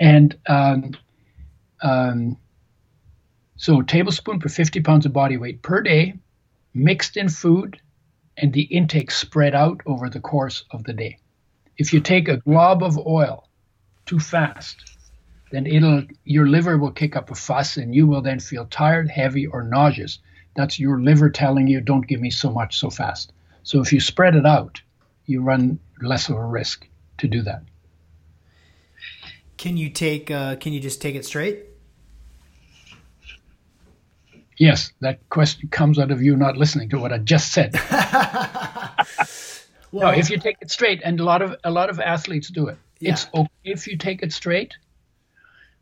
And 0.00 0.36
um, 0.46 0.92
um, 1.82 2.38
so 3.56 3.82
tablespoon 3.82 4.40
per 4.40 4.48
50 4.48 4.80
pounds 4.80 5.04
of 5.04 5.12
body 5.12 5.36
weight 5.36 5.60
per 5.60 5.82
day, 5.82 6.14
mixed 6.72 7.18
in 7.18 7.28
food, 7.28 7.78
and 8.38 8.52
the 8.52 8.62
intake 8.62 9.10
spread 9.10 9.54
out 9.54 9.82
over 9.84 10.08
the 10.08 10.20
course 10.20 10.64
of 10.70 10.84
the 10.84 10.94
day. 10.94 11.18
If 11.76 11.92
you 11.92 12.00
take 12.00 12.28
a 12.28 12.38
glob 12.38 12.82
of 12.82 12.98
oil 12.98 13.48
too 14.06 14.18
fast, 14.18 14.76
then 15.50 15.66
it'll 15.66 16.02
your 16.24 16.48
liver 16.48 16.78
will 16.78 16.90
kick 16.92 17.14
up 17.14 17.30
a 17.30 17.34
fuss 17.34 17.76
and 17.76 17.94
you 17.94 18.06
will 18.06 18.22
then 18.22 18.40
feel 18.40 18.64
tired, 18.64 19.10
heavy, 19.10 19.46
or 19.46 19.62
nauseous. 19.62 20.18
That's 20.54 20.80
your 20.80 21.00
liver 21.02 21.28
telling 21.28 21.66
you, 21.66 21.82
don't 21.82 22.06
give 22.06 22.20
me 22.20 22.30
so 22.30 22.50
much 22.50 22.78
so 22.78 22.88
fast. 22.88 23.32
So 23.66 23.80
if 23.80 23.92
you 23.92 23.98
spread 23.98 24.36
it 24.36 24.46
out, 24.46 24.80
you 25.24 25.42
run 25.42 25.80
less 26.00 26.28
of 26.28 26.36
a 26.36 26.44
risk 26.44 26.86
to 27.18 27.26
do 27.26 27.42
that. 27.42 27.64
Can 29.56 29.76
you 29.76 29.90
take? 29.90 30.30
Uh, 30.30 30.54
can 30.54 30.72
you 30.72 30.78
just 30.78 31.02
take 31.02 31.16
it 31.16 31.24
straight? 31.24 31.64
Yes, 34.56 34.92
that 35.00 35.28
question 35.30 35.68
comes 35.68 35.98
out 35.98 36.12
of 36.12 36.22
you 36.22 36.36
not 36.36 36.56
listening 36.56 36.90
to 36.90 36.98
what 37.00 37.12
I 37.12 37.18
just 37.18 37.50
said. 37.50 37.74
well, 39.90 40.12
no, 40.12 40.16
if 40.16 40.30
you 40.30 40.38
take 40.38 40.58
it 40.60 40.70
straight, 40.70 41.00
and 41.04 41.18
a 41.18 41.24
lot 41.24 41.42
of 41.42 41.56
a 41.64 41.70
lot 41.72 41.90
of 41.90 41.98
athletes 41.98 42.48
do 42.48 42.68
it. 42.68 42.78
Yeah. 43.00 43.14
It's 43.14 43.26
okay 43.34 43.50
if 43.64 43.88
you 43.88 43.96
take 43.96 44.22
it 44.22 44.32
straight, 44.32 44.74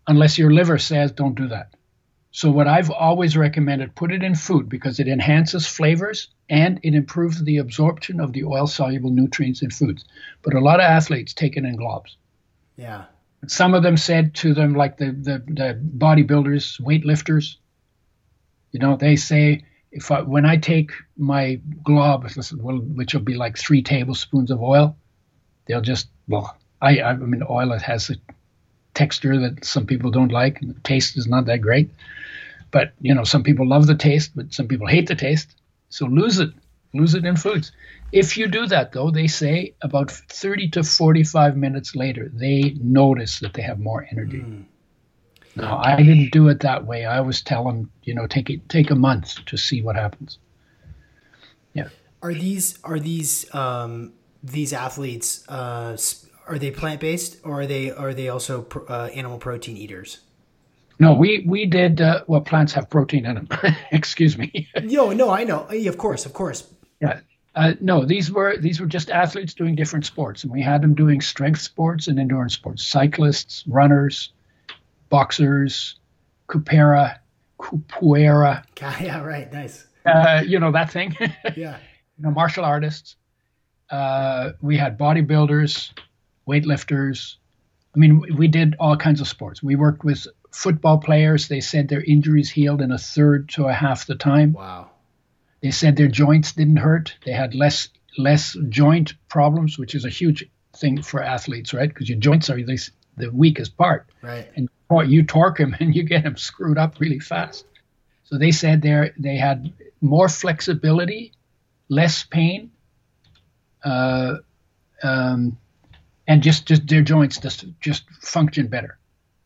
unless 0.06 0.38
your 0.38 0.50
liver 0.50 0.78
says 0.78 1.12
don't 1.12 1.34
do 1.34 1.48
that. 1.48 1.74
So 2.36 2.50
what 2.50 2.66
I've 2.66 2.90
always 2.90 3.36
recommended, 3.36 3.94
put 3.94 4.10
it 4.10 4.24
in 4.24 4.34
food 4.34 4.68
because 4.68 4.98
it 4.98 5.06
enhances 5.06 5.68
flavors 5.68 6.26
and 6.50 6.80
it 6.82 6.92
improves 6.92 7.40
the 7.44 7.58
absorption 7.58 8.18
of 8.18 8.32
the 8.32 8.42
oil 8.42 8.66
soluble 8.66 9.10
nutrients 9.10 9.62
in 9.62 9.70
foods. 9.70 10.04
But 10.42 10.54
a 10.54 10.60
lot 10.60 10.80
of 10.80 10.84
athletes 10.84 11.32
take 11.32 11.56
it 11.56 11.64
in 11.64 11.78
globs. 11.78 12.16
Yeah. 12.76 13.04
Some 13.46 13.72
of 13.72 13.84
them 13.84 13.96
said 13.96 14.34
to 14.34 14.52
them, 14.52 14.74
like 14.74 14.96
the, 14.96 15.12
the, 15.12 15.44
the 15.46 15.80
bodybuilders, 15.96 16.80
weightlifters, 16.80 17.54
you 18.72 18.80
know, 18.80 18.96
they 18.96 19.14
say 19.14 19.64
if 19.92 20.10
I, 20.10 20.22
when 20.22 20.44
I 20.44 20.56
take 20.56 20.90
my 21.16 21.60
glob, 21.84 22.24
which 22.24 23.14
will 23.14 23.20
be 23.20 23.36
like 23.36 23.56
three 23.56 23.80
tablespoons 23.80 24.50
of 24.50 24.60
oil, 24.60 24.96
they'll 25.66 25.80
just 25.80 26.08
well, 26.26 26.56
I 26.82 27.00
I 27.00 27.14
mean 27.14 27.44
oil 27.48 27.70
it 27.72 27.82
has 27.82 28.10
a 28.10 28.16
texture 28.92 29.38
that 29.38 29.64
some 29.64 29.86
people 29.86 30.10
don't 30.10 30.32
like, 30.32 30.60
and 30.60 30.74
the 30.74 30.80
taste 30.80 31.16
is 31.16 31.28
not 31.28 31.46
that 31.46 31.60
great. 31.60 31.90
But 32.74 32.92
you 33.00 33.14
know, 33.14 33.22
some 33.22 33.44
people 33.44 33.68
love 33.68 33.86
the 33.86 33.94
taste, 33.94 34.32
but 34.34 34.52
some 34.52 34.66
people 34.66 34.88
hate 34.88 35.06
the 35.06 35.14
taste. 35.14 35.54
So 35.90 36.06
lose 36.06 36.40
it, 36.40 36.50
lose 36.92 37.14
it 37.14 37.24
in 37.24 37.36
foods. 37.36 37.70
If 38.10 38.36
you 38.36 38.48
do 38.48 38.66
that, 38.66 38.90
though, 38.90 39.12
they 39.12 39.28
say 39.28 39.76
about 39.80 40.10
30 40.10 40.70
to 40.70 40.82
45 40.82 41.56
minutes 41.56 41.94
later, 41.94 42.28
they 42.34 42.74
notice 42.80 43.38
that 43.38 43.54
they 43.54 43.62
have 43.62 43.78
more 43.78 44.04
energy. 44.10 44.38
Mm. 44.38 44.64
No, 45.54 45.72
I 45.72 45.94
didn't 46.02 46.32
do 46.32 46.48
it 46.48 46.60
that 46.60 46.84
way. 46.84 47.04
I 47.04 47.18
always 47.18 47.42
tell 47.42 47.62
them, 47.62 47.92
you 48.02 48.12
know, 48.12 48.26
take 48.26 48.50
it, 48.50 48.68
take 48.68 48.90
a 48.90 48.96
month 48.96 49.44
to 49.44 49.56
see 49.56 49.80
what 49.80 49.94
happens. 49.94 50.38
Yeah. 51.74 51.90
Are 52.22 52.34
these 52.34 52.80
are 52.82 52.98
these 52.98 53.54
um, 53.54 54.14
these 54.42 54.72
athletes 54.72 55.48
uh, 55.48 55.96
are 56.48 56.58
they 56.58 56.72
plant 56.72 57.00
based 57.00 57.38
or 57.44 57.60
are 57.60 57.66
they 57.66 57.92
are 57.92 58.12
they 58.12 58.28
also 58.28 58.66
uh, 58.88 59.10
animal 59.14 59.38
protein 59.38 59.76
eaters? 59.76 60.18
No, 60.98 61.14
we 61.14 61.44
we 61.46 61.66
did. 61.66 62.00
Uh, 62.00 62.22
well, 62.26 62.40
plants 62.40 62.72
have 62.74 62.88
protein 62.88 63.26
in 63.26 63.34
them. 63.34 63.48
Excuse 63.90 64.38
me. 64.38 64.68
Yo, 64.82 65.10
no, 65.10 65.30
I 65.30 65.44
know. 65.44 65.66
Of 65.68 65.98
course, 65.98 66.24
of 66.26 66.32
course. 66.32 66.68
Yeah. 67.00 67.20
Uh, 67.56 67.74
no, 67.80 68.04
these 68.04 68.32
were 68.32 68.56
these 68.56 68.80
were 68.80 68.86
just 68.86 69.10
athletes 69.10 69.54
doing 69.54 69.76
different 69.76 70.04
sports, 70.04 70.42
and 70.42 70.52
we 70.52 70.60
had 70.62 70.82
them 70.82 70.94
doing 70.94 71.20
strength 71.20 71.60
sports 71.60 72.08
and 72.08 72.18
endurance 72.18 72.54
sports. 72.54 72.84
Cyclists, 72.84 73.64
runners, 73.68 74.32
boxers, 75.08 75.96
Cupera, 76.48 77.18
Capoeira. 77.60 78.64
Yeah, 79.00 79.22
right. 79.22 79.52
Nice. 79.52 79.86
Uh, 80.04 80.42
you 80.44 80.58
know 80.58 80.72
that 80.72 80.90
thing. 80.90 81.16
yeah. 81.56 81.78
You 82.18 82.24
know, 82.24 82.30
martial 82.30 82.64
artists. 82.64 83.16
Uh, 83.90 84.50
we 84.60 84.76
had 84.76 84.98
bodybuilders, 84.98 85.92
weightlifters. 86.48 87.36
I 87.94 87.98
mean, 87.98 88.36
we 88.36 88.48
did 88.48 88.74
all 88.80 88.96
kinds 88.96 89.20
of 89.20 89.28
sports. 89.28 89.62
We 89.62 89.76
worked 89.76 90.04
with 90.04 90.26
football 90.54 90.98
players. 90.98 91.48
They 91.48 91.60
said 91.60 91.88
their 91.88 92.02
injuries 92.02 92.50
healed 92.50 92.80
in 92.80 92.92
a 92.92 92.98
third 92.98 93.48
to 93.50 93.66
a 93.66 93.72
half 93.72 94.06
the 94.06 94.14
time. 94.14 94.52
Wow. 94.52 94.90
They 95.60 95.70
said 95.70 95.96
their 95.96 96.08
joints 96.08 96.52
didn't 96.52 96.76
hurt. 96.76 97.16
They 97.24 97.32
had 97.32 97.54
less 97.54 97.88
less 98.16 98.56
joint 98.68 99.14
problems, 99.28 99.76
which 99.78 99.94
is 99.94 100.04
a 100.04 100.08
huge 100.08 100.48
thing 100.76 101.02
for 101.02 101.22
athletes, 101.22 101.74
right? 101.74 101.88
Because 101.88 102.08
your 102.08 102.18
joints 102.18 102.48
are 102.48 102.56
the, 102.56 102.78
the 103.16 103.30
weakest 103.30 103.76
part. 103.76 104.06
Right. 104.22 104.48
And 104.54 104.68
you 105.06 105.24
torque 105.24 105.58
them 105.58 105.74
and 105.80 105.94
you 105.94 106.04
get 106.04 106.22
them 106.22 106.36
screwed 106.36 106.78
up 106.78 107.00
really 107.00 107.18
fast. 107.18 107.64
So 108.24 108.38
they 108.38 108.52
said 108.52 108.82
they 108.82 109.10
they 109.18 109.36
had 109.36 109.72
more 110.00 110.28
flexibility, 110.28 111.32
less 111.88 112.22
pain, 112.22 112.70
uh, 113.84 114.36
um, 115.02 115.58
and 116.26 116.42
just, 116.42 116.66
just 116.66 116.86
their 116.86 117.02
joints 117.02 117.38
just 117.38 117.66
just 117.80 118.08
function 118.20 118.68
better. 118.68 118.98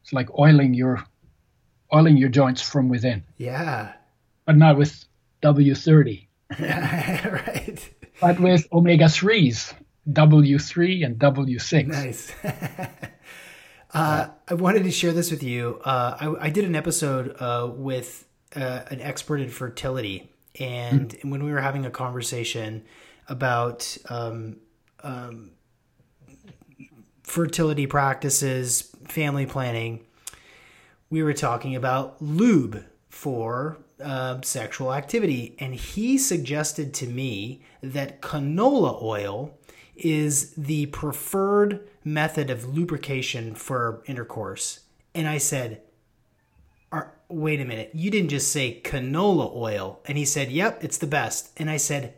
It's 0.08 0.14
like 0.14 0.30
oiling 0.38 0.72
your 0.72 1.04
oiling 1.92 2.16
your 2.16 2.30
joints 2.30 2.62
from 2.62 2.88
within. 2.88 3.24
Yeah. 3.36 3.92
But 4.46 4.56
not 4.56 4.78
with 4.78 5.04
W30. 5.42 6.26
right. 6.58 7.90
But 8.18 8.40
with 8.40 8.66
omega 8.72 9.04
3s, 9.04 9.74
W3 10.10 11.04
and 11.04 11.18
W6. 11.18 11.86
Nice. 11.86 12.32
Uh, 13.90 14.28
I 14.46 14.52
wanted 14.52 14.84
to 14.84 14.90
share 14.90 15.14
this 15.14 15.30
with 15.30 15.42
you. 15.42 15.80
Uh, 15.82 16.14
I, 16.20 16.48
I, 16.48 16.50
did 16.50 16.66
an 16.66 16.76
episode 16.76 17.34
uh, 17.40 17.70
with 17.74 18.26
uh, 18.54 18.80
an 18.90 19.00
expert 19.00 19.38
in 19.38 19.48
fertility, 19.48 20.30
and, 20.60 21.08
mm-hmm. 21.08 21.30
when 21.30 21.42
we 21.42 21.50
were 21.50 21.62
having 21.62 21.86
a 21.86 21.90
conversation 21.90 22.84
about 23.28 23.96
um, 24.10 24.58
um, 25.02 25.52
fertility 27.28 27.86
practices, 27.86 28.90
family 29.06 29.44
planning, 29.44 30.04
we 31.10 31.22
were 31.22 31.34
talking 31.34 31.76
about 31.76 32.20
lube 32.22 32.84
for 33.10 33.78
uh, 34.02 34.40
sexual 34.42 34.94
activity. 34.94 35.54
And 35.58 35.74
he 35.74 36.16
suggested 36.16 36.94
to 36.94 37.06
me 37.06 37.62
that 37.82 38.22
canola 38.22 39.02
oil 39.02 39.58
is 39.94 40.52
the 40.54 40.86
preferred 40.86 41.86
method 42.04 42.50
of 42.50 42.76
lubrication 42.76 43.54
for 43.54 44.02
intercourse. 44.06 44.80
And 45.14 45.28
I 45.28 45.38
said, 45.38 45.82
wait 47.28 47.60
a 47.60 47.64
minute, 47.64 47.90
you 47.92 48.10
didn't 48.10 48.30
just 48.30 48.50
say 48.50 48.80
canola 48.82 49.54
oil. 49.54 50.00
And 50.06 50.16
he 50.16 50.24
said, 50.24 50.50
yep, 50.50 50.82
it's 50.82 50.98
the 50.98 51.06
best. 51.06 51.50
And 51.58 51.68
I 51.68 51.76
said, 51.76 52.14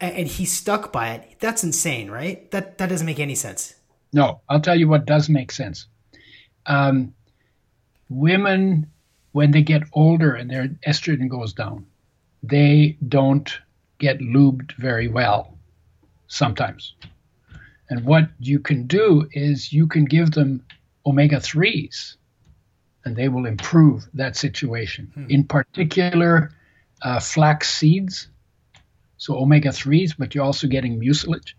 and 0.00 0.26
he 0.26 0.44
stuck 0.44 0.92
by 0.92 1.10
it. 1.10 1.36
That's 1.38 1.62
insane, 1.62 2.10
right? 2.10 2.50
That, 2.50 2.78
that 2.78 2.88
doesn't 2.88 3.06
make 3.06 3.20
any 3.20 3.34
sense. 3.34 3.74
No, 4.12 4.40
I'll 4.48 4.60
tell 4.60 4.78
you 4.78 4.88
what 4.88 5.06
does 5.06 5.28
make 5.28 5.52
sense. 5.52 5.86
Um, 6.66 7.14
women, 8.08 8.90
when 9.32 9.50
they 9.50 9.62
get 9.62 9.82
older 9.92 10.34
and 10.34 10.50
their 10.50 10.68
estrogen 10.86 11.28
goes 11.28 11.52
down, 11.52 11.86
they 12.42 12.96
don't 13.06 13.58
get 13.98 14.18
lubed 14.18 14.72
very 14.76 15.08
well 15.08 15.58
sometimes. 16.28 16.94
And 17.90 18.04
what 18.04 18.28
you 18.38 18.60
can 18.60 18.86
do 18.86 19.28
is 19.32 19.72
you 19.72 19.86
can 19.86 20.04
give 20.04 20.30
them 20.30 20.64
omega 21.06 21.36
3s 21.36 22.16
and 23.04 23.16
they 23.16 23.28
will 23.28 23.46
improve 23.46 24.06
that 24.14 24.36
situation. 24.36 25.10
Hmm. 25.14 25.26
In 25.28 25.44
particular, 25.44 26.50
uh, 27.00 27.20
flax 27.20 27.70
seeds, 27.70 28.28
so 29.16 29.38
omega 29.38 29.70
3s, 29.70 30.14
but 30.18 30.34
you're 30.34 30.44
also 30.44 30.66
getting 30.66 30.98
mucilage. 30.98 31.56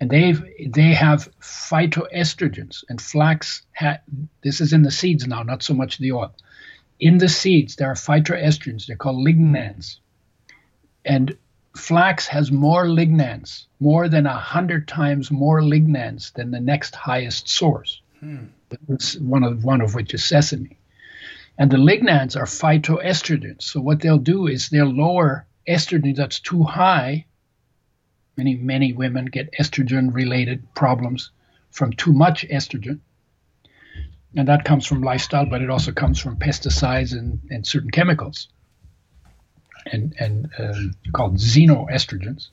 And 0.00 0.10
they've, 0.10 0.42
they 0.66 0.92
have 0.94 1.30
phytoestrogens, 1.40 2.84
and 2.88 3.00
flax, 3.00 3.62
ha- 3.76 4.00
this 4.42 4.60
is 4.60 4.72
in 4.72 4.82
the 4.82 4.90
seeds 4.90 5.26
now, 5.26 5.42
not 5.42 5.62
so 5.62 5.72
much 5.72 5.98
the 5.98 6.12
oil. 6.12 6.34
In 6.98 7.18
the 7.18 7.28
seeds, 7.28 7.76
there 7.76 7.90
are 7.90 7.94
phytoestrogens, 7.94 8.86
they're 8.86 8.96
called 8.96 9.24
lignans. 9.24 9.98
And 11.04 11.36
flax 11.76 12.26
has 12.28 12.50
more 12.50 12.86
lignans, 12.86 13.66
more 13.80 14.08
than 14.08 14.26
a 14.26 14.38
hundred 14.38 14.88
times 14.88 15.30
more 15.30 15.60
lignans 15.60 16.32
than 16.32 16.50
the 16.50 16.60
next 16.60 16.94
highest 16.94 17.48
source. 17.48 18.00
Hmm. 18.20 18.46
One 19.20 19.44
of 19.44 19.64
one 19.64 19.80
of 19.80 19.94
which 19.94 20.14
is 20.14 20.24
sesame. 20.24 20.78
And 21.58 21.70
the 21.70 21.76
lignans 21.76 22.36
are 22.36 22.46
phytoestrogens. 22.46 23.62
So 23.62 23.80
what 23.80 24.00
they'll 24.00 24.18
do 24.18 24.48
is 24.48 24.68
they'll 24.68 24.86
lower 24.86 25.46
estrogen 25.68 26.16
that's 26.16 26.40
too 26.40 26.64
high. 26.64 27.26
Many 28.36 28.56
many 28.56 28.92
women 28.92 29.26
get 29.26 29.52
estrogen 29.58 30.12
related 30.12 30.74
problems 30.74 31.30
from 31.70 31.92
too 31.92 32.12
much 32.12 32.46
estrogen. 32.48 33.00
And 34.36 34.48
that 34.48 34.64
comes 34.64 34.86
from 34.86 35.02
lifestyle, 35.02 35.46
but 35.46 35.62
it 35.62 35.70
also 35.70 35.92
comes 35.92 36.20
from 36.20 36.36
pesticides 36.36 37.12
and, 37.12 37.40
and 37.50 37.66
certain 37.66 37.90
chemicals 37.90 38.48
and, 39.86 40.14
and 40.18 40.50
uh, 40.58 40.74
called 41.12 41.36
xenoestrogens. 41.36 42.48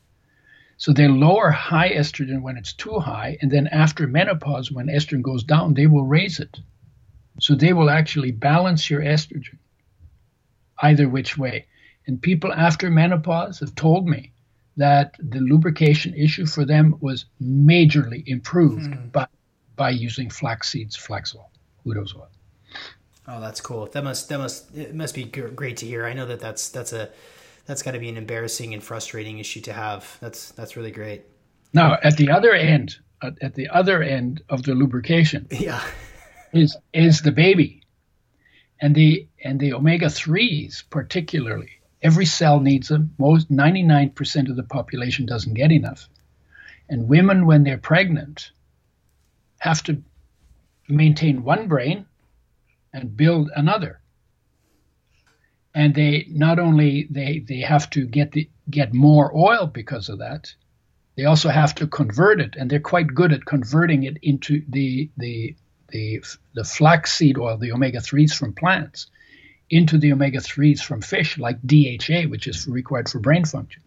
So 0.78 0.94
they 0.94 1.08
lower 1.08 1.52
high 1.52 1.92
estrogen 1.92 2.42
when 2.42 2.58
it's 2.58 2.74
too 2.74 3.00
high, 3.00 3.38
and 3.42 3.52
then 3.52 3.68
after 3.68 4.08
menopause, 4.08 4.72
when 4.72 4.88
estrogen 4.88 5.22
goes 5.22 5.44
down, 5.44 5.74
they 5.74 5.88
will 5.88 6.06
raise 6.06 6.40
it. 6.40 6.60
So 7.40 7.56
they 7.56 7.74
will 7.74 7.90
actually 7.90 8.32
balance 8.32 8.90
your 8.90 9.02
estrogen 9.02 9.58
either 10.80 11.08
which 11.08 11.38
way. 11.38 11.68
And 12.08 12.22
people 12.22 12.52
after 12.52 12.90
menopause 12.90 13.60
have 13.60 13.76
told 13.76 14.08
me 14.08 14.32
that 14.82 15.16
the 15.20 15.40
lubrication 15.40 16.14
issue 16.16 16.48
for 16.48 16.66
them 16.66 16.96
was 17.02 17.26
majorly 17.42 18.24
improved 18.26 18.92
mm. 18.92 19.12
by, 19.12 19.28
by 19.76 19.92
using 19.92 20.30
flax 20.30 20.70
seeds, 20.70 20.96
flax 20.96 21.36
oil, 21.36 21.52
Udo's 21.86 22.16
oil. 22.16 22.30
Oh, 23.28 23.40
that's 23.40 23.62
cool. 23.62 23.86
That 23.86 24.04
must 24.04 24.30
that 24.30 24.40
must 24.40 24.76
it 24.76 24.96
must 24.96 25.14
be 25.14 25.24
great 25.24 25.78
to 25.78 25.86
hear. 25.86 26.06
I 26.06 26.14
know 26.14 26.26
that 26.26 26.40
that's 26.40 26.70
that's 26.70 26.94
a 26.94 27.10
that's 27.68 27.84
got 27.84 27.92
to 27.92 28.00
be 28.00 28.10
an 28.10 28.18
embarrassing 28.18 28.74
and 28.74 28.84
frustrating 28.84 29.38
issue 29.38 29.62
to 29.62 29.74
have. 29.74 30.18
That's 30.20 30.52
that's 30.52 30.76
really 30.76 30.92
great. 30.92 31.22
Now, 31.74 31.98
at 32.04 32.18
the 32.18 32.32
other 32.32 32.54
end, 32.54 32.98
at 33.22 33.54
the 33.54 33.70
other 33.70 34.02
end 34.02 34.42
of 34.50 34.64
the 34.64 34.74
lubrication, 34.74 35.48
yeah, 35.52 35.84
is 36.54 36.76
is 36.92 37.22
the 37.22 37.32
baby, 37.32 37.84
and 38.82 38.96
the 38.96 39.28
and 39.44 39.60
the 39.60 39.74
omega 39.74 40.10
threes 40.10 40.84
particularly. 40.90 41.81
Every 42.02 42.26
cell 42.26 42.60
needs 42.60 42.88
them. 42.88 43.14
Most 43.18 43.52
ninety 43.52 43.84
nine 43.84 44.12
percent 44.12 44.50
of 44.50 44.56
the 44.56 44.64
population 44.64 45.26
doesn't 45.26 45.54
get 45.54 45.72
enough, 45.72 46.10
and 46.90 47.08
women 47.08 47.46
when 47.46 47.64
they're 47.64 47.78
pregnant 47.78 48.52
have 49.60 49.84
to 49.84 50.02
maintain 50.88 51.44
one 51.44 51.68
brain 51.68 52.06
and 52.94 53.16
build 53.16 53.50
another. 53.56 54.02
And 55.74 55.94
they 55.94 56.26
not 56.30 56.60
only 56.60 57.08
they 57.10 57.40
they 57.40 57.60
have 57.60 57.90
to 57.92 58.06
get 58.06 58.32
the 58.32 58.50
get 58.70 58.94
more 58.94 59.36
oil 59.36 59.68
because 59.68 60.10
of 60.10 60.20
that 60.20 60.54
they 61.16 61.26
also 61.26 61.50
have 61.50 61.76
to 61.76 61.88
convert 61.88 62.40
it. 62.40 62.56
And 62.58 62.70
they're 62.70 62.80
quite 62.80 63.08
good 63.08 63.32
at 63.34 63.46
converting 63.46 64.04
it 64.04 64.18
into 64.22 64.64
the 64.68 65.10
the 65.18 65.56
the 65.90 66.24
the 66.54 66.64
flaxseed 66.64 67.38
oil 67.38 67.58
the 67.58 67.74
omega-3s 67.74 68.34
from 68.34 68.54
plants 68.54 69.08
into 69.72 69.98
the 69.98 70.14
omega-3s 70.14 70.82
from 70.82 71.02
fish 71.02 71.38
like 71.38 71.58
DHA 71.66 72.30
which 72.30 72.48
is 72.48 72.68
required 72.68 73.10
for 73.10 73.20
brain 73.20 73.46
function 73.46 73.82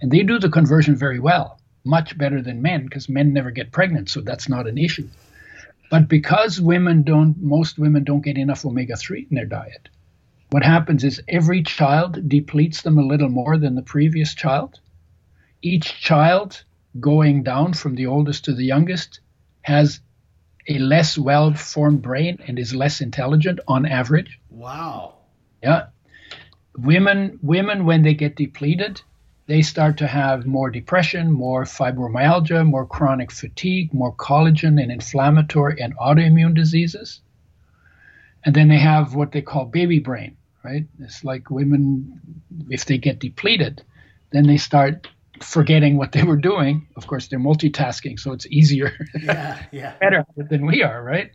and 0.00 0.10
they 0.10 0.22
do 0.22 0.38
the 0.38 0.50
conversion 0.50 0.94
very 0.94 1.18
well 1.18 1.58
much 1.84 2.16
better 2.16 2.40
than 2.40 2.62
men 2.62 2.84
because 2.84 3.08
men 3.08 3.32
never 3.32 3.50
get 3.50 3.72
pregnant 3.72 4.08
so 4.08 4.20
that's 4.20 4.48
not 4.48 4.68
an 4.68 4.78
issue 4.78 5.08
but 5.92 6.08
because 6.08 6.58
women 6.58 7.02
don't, 7.02 7.36
most 7.36 7.78
women 7.78 8.02
don't 8.02 8.24
get 8.24 8.38
enough 8.38 8.64
omega 8.64 8.96
3 8.96 9.26
in 9.30 9.36
their 9.36 9.44
diet, 9.44 9.90
what 10.48 10.62
happens 10.64 11.04
is 11.04 11.22
every 11.28 11.62
child 11.62 12.30
depletes 12.30 12.80
them 12.80 12.96
a 12.96 13.04
little 13.04 13.28
more 13.28 13.58
than 13.58 13.74
the 13.74 13.82
previous 13.82 14.34
child. 14.34 14.80
Each 15.60 16.00
child 16.00 16.64
going 16.98 17.42
down 17.42 17.74
from 17.74 17.94
the 17.94 18.06
oldest 18.06 18.46
to 18.46 18.54
the 18.54 18.64
youngest 18.64 19.20
has 19.60 20.00
a 20.66 20.78
less 20.78 21.18
well 21.18 21.52
formed 21.52 22.00
brain 22.00 22.38
and 22.46 22.58
is 22.58 22.74
less 22.74 23.02
intelligent 23.02 23.60
on 23.68 23.84
average. 23.84 24.40
Wow. 24.48 25.16
Yeah. 25.62 25.86
Women 26.76 27.38
women 27.42 27.84
when 27.84 28.02
they 28.02 28.14
get 28.14 28.36
depleted, 28.36 29.02
they 29.46 29.62
start 29.62 29.98
to 29.98 30.06
have 30.06 30.46
more 30.46 30.70
depression, 30.70 31.32
more 31.32 31.64
fibromyalgia, 31.64 32.64
more 32.66 32.86
chronic 32.86 33.30
fatigue, 33.30 33.92
more 33.92 34.14
collagen 34.14 34.80
and 34.82 34.90
inflammatory 34.90 35.80
and 35.80 35.96
autoimmune 35.98 36.54
diseases. 36.54 37.20
And 38.44 38.54
then 38.54 38.68
they 38.68 38.78
have 38.78 39.14
what 39.14 39.32
they 39.32 39.42
call 39.42 39.66
baby 39.66 39.98
brain, 39.98 40.36
right? 40.64 40.86
It's 41.00 41.22
like 41.24 41.50
women, 41.50 42.20
if 42.70 42.86
they 42.86 42.98
get 42.98 43.18
depleted, 43.18 43.82
then 44.30 44.46
they 44.46 44.56
start 44.56 45.08
forgetting 45.40 45.96
what 45.96 46.12
they 46.12 46.22
were 46.22 46.36
doing. 46.36 46.88
Of 46.96 47.06
course, 47.06 47.28
they're 47.28 47.38
multitasking, 47.38 48.18
so 48.18 48.32
it's 48.32 48.46
easier, 48.46 48.92
yeah, 49.20 49.62
yeah. 49.70 49.94
better 50.00 50.24
than 50.36 50.66
we 50.66 50.82
are, 50.82 51.02
right? 51.02 51.30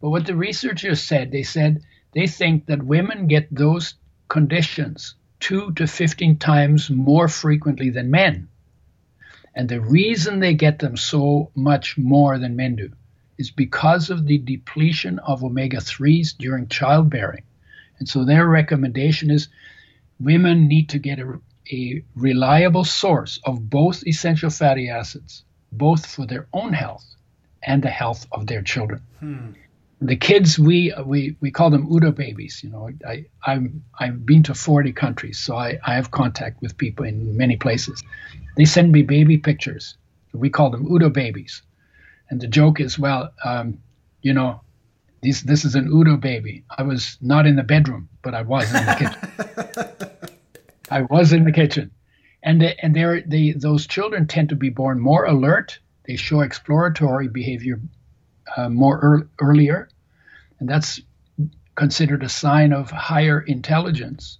But 0.00 0.10
what 0.10 0.26
the 0.26 0.34
researchers 0.34 1.00
said, 1.00 1.30
they 1.30 1.42
said 1.42 1.82
they 2.12 2.26
think 2.26 2.66
that 2.66 2.82
women 2.82 3.26
get 3.26 3.54
those 3.54 3.94
conditions 4.28 5.14
two 5.40 5.72
to 5.72 5.86
15 5.86 6.36
times 6.36 6.88
more 6.88 7.28
frequently 7.28 7.90
than 7.90 8.10
men. 8.10 8.48
And 9.54 9.68
the 9.68 9.80
reason 9.80 10.38
they 10.38 10.54
get 10.54 10.78
them 10.78 10.96
so 10.96 11.50
much 11.54 11.98
more 11.98 12.38
than 12.38 12.56
men 12.56 12.76
do 12.76 12.92
is 13.38 13.50
because 13.50 14.08
of 14.08 14.26
the 14.26 14.38
depletion 14.38 15.18
of 15.18 15.42
omega 15.42 15.78
3s 15.78 16.36
during 16.38 16.68
childbearing. 16.68 17.42
And 17.98 18.08
so 18.08 18.24
their 18.24 18.46
recommendation 18.46 19.30
is 19.30 19.48
women 20.20 20.68
need 20.68 20.90
to 20.90 20.98
get 20.98 21.18
a, 21.18 21.40
a 21.70 22.04
reliable 22.14 22.84
source 22.84 23.40
of 23.44 23.68
both 23.68 24.06
essential 24.06 24.50
fatty 24.50 24.88
acids, 24.88 25.44
both 25.72 26.06
for 26.06 26.26
their 26.26 26.46
own 26.52 26.72
health 26.72 27.04
and 27.62 27.82
the 27.82 27.90
health 27.90 28.26
of 28.32 28.46
their 28.46 28.62
children. 28.62 29.02
Hmm 29.18 29.50
the 30.04 30.16
kids 30.16 30.58
we 30.58 30.92
we 31.04 31.36
we 31.40 31.50
call 31.50 31.70
them 31.70 31.90
Udo 31.90 32.10
babies. 32.10 32.62
You 32.62 32.70
know, 32.70 32.90
I 33.06 33.26
I'm 33.46 33.84
I've 33.98 34.26
been 34.26 34.42
to 34.44 34.54
40 34.54 34.92
countries, 34.92 35.38
so 35.38 35.56
I, 35.56 35.78
I 35.86 35.94
have 35.94 36.10
contact 36.10 36.60
with 36.60 36.76
people 36.76 37.06
in 37.06 37.36
many 37.36 37.56
places. 37.56 38.02
They 38.56 38.64
send 38.64 38.90
me 38.90 39.02
baby 39.02 39.38
pictures. 39.38 39.96
We 40.32 40.50
call 40.50 40.70
them 40.70 40.86
Udo 40.90 41.08
babies, 41.08 41.62
and 42.30 42.40
the 42.40 42.48
joke 42.48 42.80
is, 42.80 42.98
well, 42.98 43.32
um, 43.44 43.78
you 44.22 44.32
know, 44.32 44.60
this 45.22 45.42
this 45.42 45.64
is 45.64 45.76
an 45.76 45.88
Udo 45.88 46.16
baby. 46.16 46.64
I 46.76 46.82
was 46.82 47.16
not 47.20 47.46
in 47.46 47.56
the 47.56 47.62
bedroom, 47.62 48.08
but 48.22 48.34
I 48.34 48.42
was 48.42 48.68
in 48.74 48.86
the 48.86 48.94
kitchen. 48.98 50.28
I 50.90 51.02
was 51.02 51.32
in 51.32 51.44
the 51.44 51.52
kitchen, 51.52 51.92
and 52.42 52.60
they, 52.60 52.74
and 52.82 52.94
they're 52.94 53.20
they 53.20 53.52
those 53.52 53.86
children 53.86 54.26
tend 54.26 54.48
to 54.48 54.56
be 54.56 54.70
born 54.70 54.98
more 54.98 55.24
alert. 55.24 55.78
They 56.06 56.16
show 56.16 56.40
exploratory 56.40 57.28
behavior 57.28 57.80
uh, 58.56 58.68
more 58.68 58.98
er- 59.02 59.28
earlier, 59.40 59.88
and 60.62 60.68
that's 60.68 61.00
considered 61.74 62.22
a 62.22 62.28
sign 62.28 62.72
of 62.72 62.88
higher 62.88 63.40
intelligence 63.40 64.38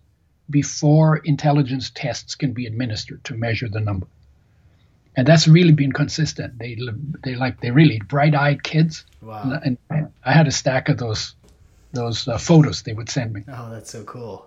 before 0.48 1.16
intelligence 1.16 1.90
tests 1.92 2.36
can 2.36 2.52
be 2.52 2.66
administered 2.66 3.24
to 3.24 3.34
measure 3.34 3.68
the 3.68 3.80
number. 3.80 4.06
And 5.16 5.26
that's 5.26 5.48
really 5.48 5.72
been 5.72 5.90
consistent. 5.90 6.60
They 6.60 6.78
they 7.24 7.34
like 7.34 7.60
they 7.60 7.72
really 7.72 7.98
bright-eyed 7.98 8.62
kids. 8.62 9.04
Wow. 9.20 9.60
And, 9.64 9.78
I 10.24 10.32
had 10.32 10.46
a 10.46 10.52
stack 10.52 10.88
of 10.88 10.96
those 10.96 11.34
those 11.92 12.28
uh, 12.28 12.38
photos 12.38 12.82
they 12.82 12.92
would 12.92 13.10
send 13.10 13.32
me. 13.32 13.42
Oh, 13.48 13.70
that's 13.72 13.90
so 13.90 14.04
cool. 14.04 14.46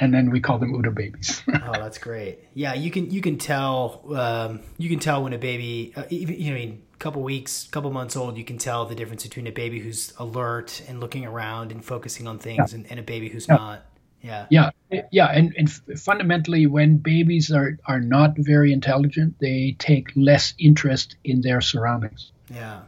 And 0.00 0.12
then 0.12 0.30
we 0.30 0.40
call 0.40 0.58
them 0.58 0.74
Udo 0.74 0.90
babies. 0.90 1.42
oh, 1.48 1.72
that's 1.72 1.98
great. 1.98 2.40
Yeah, 2.54 2.74
you 2.74 2.90
can 2.90 3.10
you 3.10 3.20
can 3.20 3.38
tell 3.38 4.02
um, 4.14 4.60
you 4.78 4.88
can 4.88 4.98
tell 4.98 5.22
when 5.22 5.32
a 5.32 5.38
baby, 5.38 5.92
uh, 5.94 6.04
even 6.08 6.40
you 6.40 6.50
know, 6.50 6.56
I 6.56 6.60
mean, 6.60 6.82
couple 6.98 7.22
weeks, 7.22 7.68
couple 7.70 7.90
months 7.90 8.16
old, 8.16 8.36
you 8.36 8.44
can 8.44 8.58
tell 8.58 8.86
the 8.86 8.94
difference 8.94 9.22
between 9.22 9.46
a 9.46 9.52
baby 9.52 9.78
who's 9.78 10.12
alert 10.18 10.82
and 10.88 11.00
looking 11.00 11.24
around 11.24 11.70
and 11.70 11.84
focusing 11.84 12.26
on 12.26 12.38
things, 12.38 12.72
yeah. 12.72 12.78
and, 12.78 12.90
and, 12.90 13.00
a 13.00 13.02
baby 13.02 13.28
who's 13.28 13.46
yeah. 13.48 13.54
not. 13.54 13.82
Yeah. 14.22 14.46
Yeah. 14.50 14.70
Yeah. 15.10 15.26
And, 15.26 15.54
and 15.56 15.70
fundamentally, 15.98 16.66
when 16.66 16.98
babies 16.98 17.50
are, 17.50 17.78
are 17.86 18.00
not 18.00 18.34
very 18.36 18.70
intelligent, 18.70 19.36
they 19.40 19.76
take 19.78 20.10
less 20.14 20.52
interest 20.58 21.16
in 21.24 21.40
their 21.40 21.62
surroundings. 21.62 22.32
Yeah. 22.52 22.82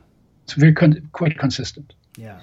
It's 0.45 0.53
very 0.53 0.75
con- 0.75 1.09
quite 1.13 1.39
consistent. 1.39 1.95
Yeah. 2.19 2.41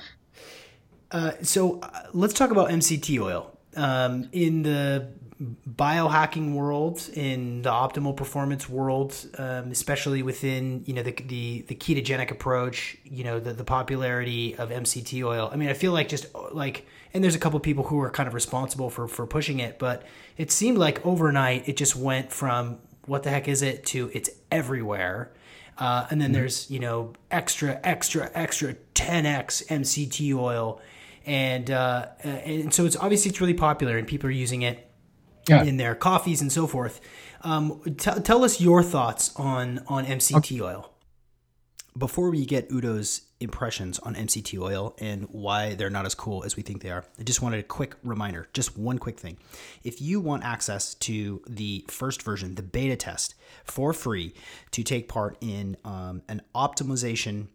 Uh, 1.12 1.34
so 1.44 1.80
uh, 1.82 2.08
let's 2.14 2.34
talk 2.34 2.50
about 2.50 2.70
MCT 2.70 3.22
oil. 3.22 3.56
Um, 3.80 4.30
in 4.32 4.64
the 4.64 5.08
biohacking 5.42 6.54
world, 6.54 7.10
in 7.14 7.62
the 7.62 7.70
optimal 7.70 8.16
performance 8.16 8.68
world, 8.68 9.16
um, 9.38 9.72
especially 9.72 10.22
within 10.22 10.84
you 10.86 10.94
know 10.94 11.04
the, 11.04 11.12
the, 11.12 11.62
the 11.68 11.76
ketogenic 11.76 12.30
approach, 12.30 12.98
you 13.06 13.24
know 13.24 13.40
the 13.40 13.54
the 13.54 13.64
popularity 13.64 14.56
of 14.58 14.70
MCT 14.70 15.24
oil. 15.24 15.50
I 15.52 15.56
mean, 15.56 15.70
I 15.70 15.74
feel 15.74 15.94
like 15.94 16.10
just 16.10 16.26
like 16.52 16.86
and 17.14 17.24
there's 17.24 17.36
a 17.36 17.40
couple 17.40 17.60
people 17.60 17.86
who 17.86 18.00
are 18.02 18.10
kind 18.10 18.28
of 18.28 18.34
responsible 18.34 18.90
for 18.90 19.08
for 19.08 19.26
pushing 19.26 19.60
it, 19.60 19.80
but 19.80 20.04
it 20.38 20.52
seemed 20.52 20.78
like 20.78 21.06
overnight 21.06 21.70
it 21.70 21.78
just 21.78 21.96
went 21.96 22.32
from 22.32 22.80
what 23.06 23.24
the 23.24 23.30
heck 23.30 23.48
is 23.48 23.62
it 23.62 23.86
to 23.88 24.12
it's 24.14 24.30
everywhere. 24.52 25.32
Uh, 25.78 26.06
and 26.10 26.20
then 26.20 26.32
mm-hmm. 26.32 26.42
there's 26.42 26.70
you 26.70 26.80
know 26.80 27.14
extra 27.32 27.80
extra 27.86 28.30
extra 28.34 28.76
10x 28.94 29.66
MCT 29.68 30.36
oil, 30.36 30.82
and 31.26 31.70
uh, 31.72 32.08
and 32.24 32.74
so 32.74 32.86
it's 32.86 32.96
obviously 32.96 33.30
it's 33.30 33.42
really 33.42 33.54
popular 33.54 33.98
and 33.98 34.08
people 34.08 34.28
are 34.28 34.32
using 34.32 34.62
it 34.62 34.90
yeah. 35.48 35.64
in 35.64 35.78
their 35.78 35.96
coffees 35.96 36.42
and 36.42 36.52
so 36.52 36.68
forth. 36.68 37.02
Um, 37.42 37.82
t- 37.98 38.20
tell 38.24 38.44
us 38.44 38.60
your 38.60 38.84
thoughts 38.84 39.36
on 39.36 39.84
on 39.88 40.06
MCT 40.06 40.62
oil 40.62 40.94
before 42.00 42.30
we 42.30 42.46
get 42.46 42.70
Udo's 42.70 43.22
impressions 43.40 44.00
on 44.00 44.16
MCT 44.16 44.60
oil 44.60 44.96
and 45.00 45.28
why 45.32 45.76
they're 45.76 45.90
not 45.90 46.06
as 46.06 46.16
cool 46.16 46.44
as 46.44 46.56
we 46.56 46.64
think 46.64 46.82
they 46.82 46.90
are, 46.90 47.06
I 47.20 47.24
just 47.24 47.42
wanted 47.42 47.60
a 47.60 47.64
quick 47.64 47.96
reminder, 48.04 48.48
just 48.54 48.78
one 48.78 48.98
quick 48.98 49.20
thing. 49.20 49.38
If 49.84 50.02
you 50.02 50.20
want 50.20 50.44
access 50.44 50.94
to 50.96 51.42
the 51.48 51.86
first 51.88 52.22
version, 52.22 52.56
the 52.56 52.64
beta 52.64 52.96
test, 52.96 53.36
for 53.64 53.94
free 53.94 54.34
to 54.72 54.84
take 54.84 55.08
part 55.08 55.38
in 55.42 55.78
um, 55.84 56.22
an 56.28 56.42
optimization 56.56 57.48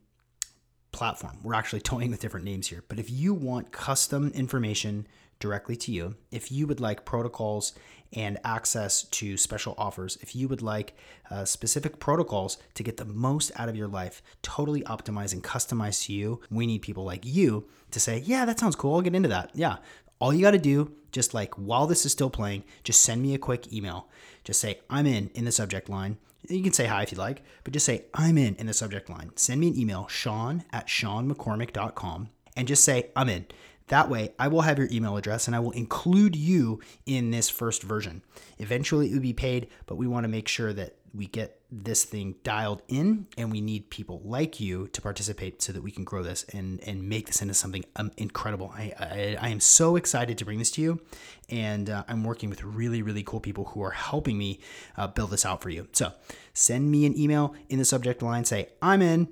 platform, 0.94 1.38
we're 1.42 1.54
actually 1.54 1.80
toying 1.80 2.10
with 2.10 2.20
different 2.20 2.46
names 2.46 2.68
here, 2.68 2.84
but 2.88 2.98
if 2.98 3.10
you 3.10 3.34
want 3.34 3.72
custom 3.72 4.30
information 4.34 5.06
directly 5.40 5.76
to 5.76 5.92
you, 5.92 6.14
if 6.30 6.50
you 6.50 6.66
would 6.66 6.80
like 6.80 7.04
protocols 7.04 7.74
and 8.14 8.38
access 8.44 9.02
to 9.02 9.36
special 9.36 9.74
offers. 9.76 10.16
If 10.20 10.36
you 10.36 10.48
would 10.48 10.62
like 10.62 10.96
uh, 11.30 11.44
specific 11.44 11.98
protocols 11.98 12.58
to 12.74 12.82
get 12.82 12.96
the 12.96 13.04
most 13.04 13.50
out 13.56 13.68
of 13.68 13.76
your 13.76 13.88
life, 13.88 14.22
totally 14.42 14.82
optimized 14.82 15.32
and 15.32 15.42
customized 15.42 16.06
to 16.06 16.12
you, 16.12 16.40
we 16.50 16.66
need 16.66 16.82
people 16.82 17.04
like 17.04 17.24
you 17.24 17.68
to 17.90 18.00
say, 18.00 18.22
Yeah, 18.24 18.44
that 18.44 18.58
sounds 18.58 18.76
cool. 18.76 18.94
I'll 18.94 19.02
get 19.02 19.14
into 19.14 19.28
that. 19.28 19.50
Yeah. 19.54 19.76
All 20.20 20.32
you 20.32 20.42
got 20.42 20.52
to 20.52 20.58
do, 20.58 20.92
just 21.10 21.34
like 21.34 21.54
while 21.54 21.86
this 21.86 22.06
is 22.06 22.12
still 22.12 22.30
playing, 22.30 22.64
just 22.84 23.00
send 23.02 23.20
me 23.20 23.34
a 23.34 23.38
quick 23.38 23.72
email. 23.72 24.08
Just 24.44 24.60
say, 24.60 24.78
I'm 24.88 25.06
in 25.06 25.30
in 25.34 25.44
the 25.44 25.52
subject 25.52 25.88
line. 25.88 26.18
You 26.48 26.62
can 26.62 26.72
say 26.72 26.86
hi 26.86 27.02
if 27.02 27.10
you'd 27.10 27.18
like, 27.18 27.42
but 27.62 27.72
just 27.72 27.86
say, 27.86 28.04
I'm 28.12 28.36
in 28.36 28.54
in 28.56 28.66
the 28.66 28.74
subject 28.74 29.08
line. 29.08 29.30
Send 29.36 29.60
me 29.60 29.68
an 29.68 29.78
email, 29.78 30.06
sean 30.08 30.64
at 30.72 30.88
seanmccormick.com, 30.88 32.28
and 32.56 32.68
just 32.68 32.84
say, 32.84 33.10
I'm 33.16 33.28
in. 33.28 33.46
That 33.88 34.08
way, 34.08 34.34
I 34.38 34.48
will 34.48 34.62
have 34.62 34.78
your 34.78 34.88
email 34.90 35.16
address 35.16 35.46
and 35.46 35.54
I 35.54 35.60
will 35.60 35.70
include 35.72 36.36
you 36.36 36.80
in 37.06 37.30
this 37.30 37.50
first 37.50 37.82
version. 37.82 38.22
Eventually, 38.58 39.10
it 39.10 39.14
will 39.14 39.20
be 39.20 39.34
paid, 39.34 39.68
but 39.86 39.96
we 39.96 40.06
want 40.06 40.24
to 40.24 40.28
make 40.28 40.48
sure 40.48 40.72
that 40.72 40.96
we 41.14 41.26
get 41.26 41.60
this 41.70 42.04
thing 42.04 42.34
dialed 42.42 42.82
in 42.88 43.26
and 43.38 43.50
we 43.50 43.60
need 43.60 43.88
people 43.90 44.20
like 44.24 44.58
you 44.60 44.88
to 44.88 45.00
participate 45.00 45.62
so 45.62 45.72
that 45.72 45.82
we 45.82 45.90
can 45.90 46.04
grow 46.04 46.22
this 46.22 46.44
and, 46.52 46.80
and 46.86 47.08
make 47.08 47.26
this 47.26 47.40
into 47.40 47.54
something 47.54 47.84
um, 47.96 48.10
incredible. 48.16 48.72
I, 48.76 48.92
I, 48.98 49.36
I, 49.40 49.48
am 49.48 49.60
so 49.60 49.96
excited 49.96 50.38
to 50.38 50.44
bring 50.44 50.58
this 50.58 50.70
to 50.72 50.82
you. 50.82 51.00
And 51.48 51.88
uh, 51.88 52.04
I'm 52.08 52.24
working 52.24 52.50
with 52.50 52.62
really, 52.64 53.02
really 53.02 53.22
cool 53.22 53.40
people 53.40 53.66
who 53.66 53.82
are 53.82 53.90
helping 53.90 54.38
me 54.38 54.60
uh, 54.96 55.06
build 55.06 55.30
this 55.30 55.46
out 55.46 55.62
for 55.62 55.70
you. 55.70 55.88
So 55.92 56.12
send 56.52 56.90
me 56.90 57.06
an 57.06 57.18
email 57.18 57.54
in 57.68 57.78
the 57.78 57.84
subject 57.84 58.22
line, 58.22 58.44
say, 58.44 58.68
I'm 58.82 59.02
in, 59.02 59.28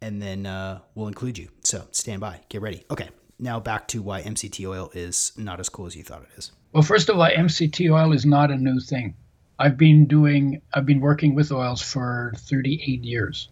and 0.00 0.20
then 0.20 0.46
uh, 0.46 0.80
we'll 0.94 1.08
include 1.08 1.38
you. 1.38 1.48
So 1.62 1.86
stand 1.92 2.20
by, 2.20 2.40
get 2.48 2.60
ready. 2.60 2.84
Okay 2.90 3.08
now 3.40 3.58
back 3.58 3.88
to 3.88 4.02
why 4.02 4.22
MCT 4.22 4.68
oil 4.68 4.90
is 4.94 5.32
not 5.36 5.60
as 5.60 5.68
cool 5.68 5.86
as 5.86 5.96
you 5.96 6.04
thought 6.04 6.22
it 6.22 6.38
is. 6.38 6.52
Well, 6.72 6.82
first 6.82 7.08
of 7.08 7.18
all, 7.18 7.26
MCT 7.26 7.90
oil 7.90 8.12
is 8.12 8.24
not 8.24 8.50
a 8.50 8.56
new 8.56 8.78
thing. 8.80 9.14
I've 9.60 9.76
been 9.76 10.06
doing, 10.06 10.62
I've 10.72 10.86
been 10.86 11.00
working 11.00 11.34
with 11.34 11.52
oils 11.52 11.82
for 11.82 12.32
38 12.36 13.04
years. 13.04 13.48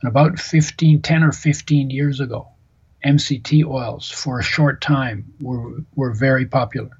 And 0.00 0.10
about 0.10 0.38
15, 0.38 1.02
10 1.02 1.22
or 1.22 1.32
15 1.32 1.90
years 1.90 2.20
ago, 2.20 2.48
MCT 3.04 3.64
oils 3.64 4.10
for 4.10 4.38
a 4.38 4.42
short 4.42 4.80
time 4.80 5.32
were, 5.40 5.78
were 5.94 6.12
very 6.12 6.46
popular. 6.46 6.90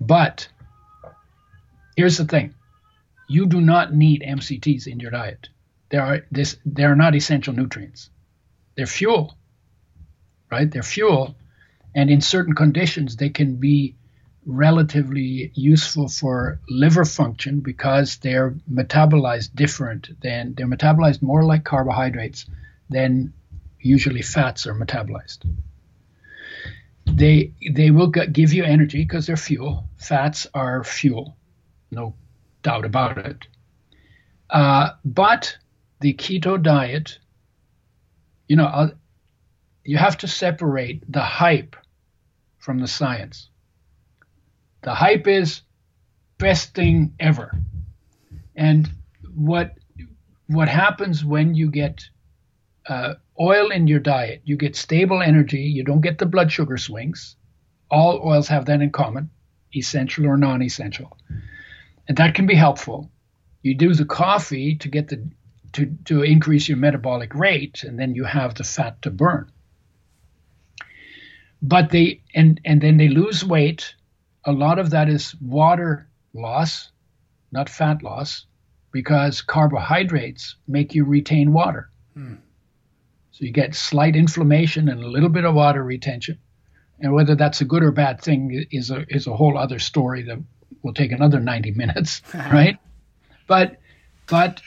But 0.00 0.48
here's 1.96 2.18
the 2.18 2.26
thing 2.26 2.54
you 3.28 3.46
do 3.46 3.60
not 3.60 3.94
need 3.94 4.22
MCTs 4.22 4.86
in 4.86 5.00
your 5.00 5.10
diet. 5.10 5.48
They 5.88 5.98
are, 5.98 6.26
this, 6.30 6.56
they 6.66 6.84
are 6.84 6.96
not 6.96 7.14
essential 7.14 7.54
nutrients, 7.54 8.10
they're 8.76 8.86
fuel 8.86 9.36
right? 10.50 10.70
They're 10.70 10.82
fuel, 10.82 11.34
and 11.94 12.10
in 12.10 12.20
certain 12.20 12.54
conditions, 12.54 13.16
they 13.16 13.30
can 13.30 13.56
be 13.56 13.96
relatively 14.46 15.50
useful 15.54 16.08
for 16.08 16.60
liver 16.68 17.04
function 17.04 17.60
because 17.60 18.18
they're 18.18 18.52
metabolized 18.72 19.54
different 19.54 20.08
than 20.22 20.54
they're 20.54 20.68
metabolized 20.68 21.20
more 21.20 21.44
like 21.44 21.64
carbohydrates 21.64 22.46
than 22.88 23.32
usually 23.80 24.22
fats 24.22 24.66
are 24.66 24.74
metabolized. 24.74 25.38
They 27.06 27.52
they 27.72 27.90
will 27.90 28.08
give 28.08 28.52
you 28.52 28.64
energy 28.64 29.02
because 29.02 29.26
they're 29.26 29.36
fuel. 29.36 29.88
Fats 29.96 30.46
are 30.54 30.84
fuel, 30.84 31.36
no 31.90 32.14
doubt 32.62 32.84
about 32.84 33.18
it. 33.18 33.46
Uh, 34.48 34.90
but 35.04 35.56
the 36.00 36.14
keto 36.14 36.60
diet, 36.60 37.18
you 38.48 38.56
know, 38.56 38.92
you 39.84 39.96
have 39.96 40.18
to 40.18 40.28
separate 40.28 41.10
the 41.10 41.22
hype 41.22 41.74
from 42.58 42.78
the 42.78 42.88
science. 42.88 43.48
The 44.82 44.94
hype 44.94 45.26
is 45.26 45.62
best 46.38 46.74
thing 46.74 47.14
ever. 47.18 47.50
And 48.54 48.88
what 49.34 49.74
what 50.46 50.68
happens 50.68 51.24
when 51.24 51.54
you 51.54 51.70
get 51.70 52.04
uh, 52.88 53.14
oil 53.40 53.70
in 53.70 53.88
your 53.88 53.98
diet, 53.98 54.42
you 54.44 54.56
get 54.56 54.76
stable 54.76 55.20
energy, 55.22 55.62
you 55.62 55.82
don't 55.82 56.00
get 56.00 56.18
the 56.18 56.26
blood 56.26 56.52
sugar 56.52 56.76
swings. 56.76 57.36
All 57.90 58.20
oils 58.24 58.48
have 58.48 58.66
that 58.66 58.80
in 58.80 58.90
common, 58.90 59.30
essential 59.74 60.26
or 60.26 60.36
non-essential. 60.36 61.16
And 62.06 62.16
that 62.18 62.34
can 62.34 62.46
be 62.46 62.54
helpful. 62.54 63.10
You 63.62 63.74
do 63.74 63.92
the 63.92 64.04
coffee 64.04 64.76
to 64.76 64.88
get 64.88 65.08
the 65.08 65.28
to, 65.72 65.86
to 66.04 66.22
increase 66.22 66.68
your 66.68 66.78
metabolic 66.78 67.34
rate, 67.34 67.82
and 67.82 67.98
then 67.98 68.14
you 68.14 68.24
have 68.24 68.54
the 68.54 68.64
fat 68.64 69.02
to 69.02 69.10
burn 69.10 69.50
but 71.62 71.90
they 71.90 72.22
and 72.34 72.60
and 72.64 72.80
then 72.80 72.96
they 72.96 73.08
lose 73.08 73.44
weight. 73.44 73.94
A 74.46 74.52
lot 74.52 74.78
of 74.78 74.90
that 74.90 75.08
is 75.08 75.34
water 75.40 76.08
loss, 76.32 76.90
not 77.52 77.68
fat 77.68 78.02
loss, 78.02 78.46
because 78.92 79.42
carbohydrates 79.42 80.56
make 80.66 80.94
you 80.94 81.04
retain 81.04 81.52
water. 81.52 81.90
Hmm. 82.14 82.36
So 83.32 83.44
you 83.44 83.52
get 83.52 83.74
slight 83.74 84.16
inflammation 84.16 84.88
and 84.88 85.02
a 85.02 85.08
little 85.08 85.28
bit 85.28 85.44
of 85.44 85.54
water 85.54 85.84
retention. 85.84 86.38
And 87.00 87.12
whether 87.12 87.34
that's 87.34 87.60
a 87.60 87.66
good 87.66 87.82
or 87.82 87.92
bad 87.92 88.22
thing 88.22 88.64
is 88.70 88.90
a 88.90 89.04
is 89.14 89.26
a 89.26 89.36
whole 89.36 89.58
other 89.58 89.78
story 89.78 90.22
that 90.22 90.38
will 90.82 90.94
take 90.94 91.12
another 91.12 91.40
90 91.40 91.72
minutes, 91.72 92.22
right? 92.34 92.78
But 93.46 93.76
but 94.28 94.62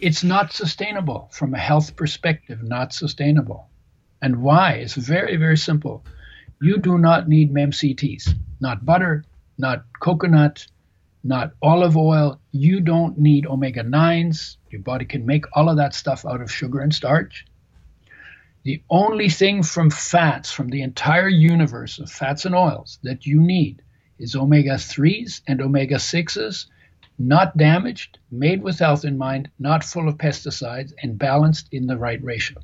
it's 0.00 0.24
not 0.24 0.52
sustainable 0.52 1.28
from 1.32 1.54
a 1.54 1.58
health 1.58 1.96
perspective, 1.96 2.62
not 2.62 2.92
sustainable. 2.92 3.68
And 4.22 4.42
why? 4.42 4.72
It's 4.74 4.94
very, 4.94 5.36
very 5.36 5.56
simple. 5.56 6.04
You 6.60 6.78
do 6.78 6.98
not 6.98 7.28
need 7.28 7.52
MCTs, 7.52 8.34
not 8.60 8.84
butter, 8.84 9.24
not 9.56 9.84
coconut, 10.00 10.66
not 11.24 11.52
olive 11.62 11.96
oil. 11.96 12.40
You 12.52 12.80
don't 12.80 13.18
need 13.18 13.46
omega 13.46 13.82
9s. 13.82 14.56
Your 14.70 14.80
body 14.82 15.04
can 15.04 15.26
make 15.26 15.44
all 15.56 15.68
of 15.68 15.76
that 15.76 15.94
stuff 15.94 16.24
out 16.24 16.40
of 16.40 16.52
sugar 16.52 16.80
and 16.80 16.94
starch. 16.94 17.44
The 18.64 18.82
only 18.90 19.28
thing 19.28 19.62
from 19.62 19.90
fats, 19.90 20.50
from 20.50 20.68
the 20.68 20.82
entire 20.82 21.28
universe 21.28 21.98
of 21.98 22.10
fats 22.10 22.44
and 22.44 22.54
oils 22.54 22.98
that 23.02 23.26
you 23.26 23.40
need 23.40 23.82
is 24.18 24.34
omega 24.34 24.74
3s 24.74 25.42
and 25.46 25.60
omega 25.60 25.94
6s, 25.96 26.66
not 27.18 27.56
damaged, 27.56 28.18
made 28.30 28.62
with 28.62 28.78
health 28.78 29.04
in 29.04 29.18
mind, 29.18 29.50
not 29.58 29.84
full 29.84 30.08
of 30.08 30.18
pesticides, 30.18 30.92
and 31.02 31.18
balanced 31.18 31.68
in 31.72 31.86
the 31.86 31.96
right 31.96 32.22
ratio. 32.22 32.58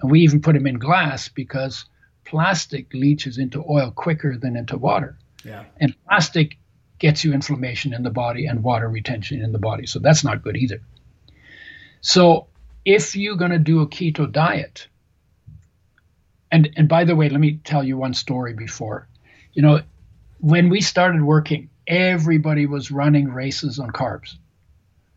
And 0.00 0.10
we 0.10 0.20
even 0.20 0.40
put 0.40 0.54
them 0.54 0.66
in 0.66 0.78
glass 0.78 1.28
because 1.28 1.86
plastic 2.24 2.92
leaches 2.92 3.38
into 3.38 3.64
oil 3.68 3.90
quicker 3.90 4.36
than 4.36 4.56
into 4.56 4.76
water. 4.76 5.16
Yeah. 5.44 5.64
And 5.78 5.94
plastic 6.06 6.58
gets 6.98 7.24
you 7.24 7.32
inflammation 7.32 7.94
in 7.94 8.02
the 8.02 8.10
body 8.10 8.46
and 8.46 8.62
water 8.62 8.88
retention 8.88 9.42
in 9.42 9.52
the 9.52 9.58
body. 9.58 9.86
So 9.86 9.98
that's 9.98 10.24
not 10.24 10.42
good 10.42 10.56
either. 10.56 10.80
So 12.00 12.48
if 12.84 13.16
you're 13.16 13.36
going 13.36 13.50
to 13.50 13.58
do 13.58 13.80
a 13.80 13.86
keto 13.86 14.30
diet, 14.30 14.88
and 16.50 16.70
and 16.76 16.88
by 16.88 17.04
the 17.04 17.14
way, 17.14 17.28
let 17.28 17.40
me 17.40 17.60
tell 17.62 17.84
you 17.84 17.96
one 17.96 18.14
story 18.14 18.54
before. 18.54 19.08
You 19.52 19.62
know, 19.62 19.80
when 20.40 20.68
we 20.70 20.80
started 20.80 21.22
working, 21.22 21.70
everybody 21.86 22.66
was 22.66 22.90
running 22.90 23.28
races 23.32 23.78
on 23.78 23.90
carbs. 23.90 24.36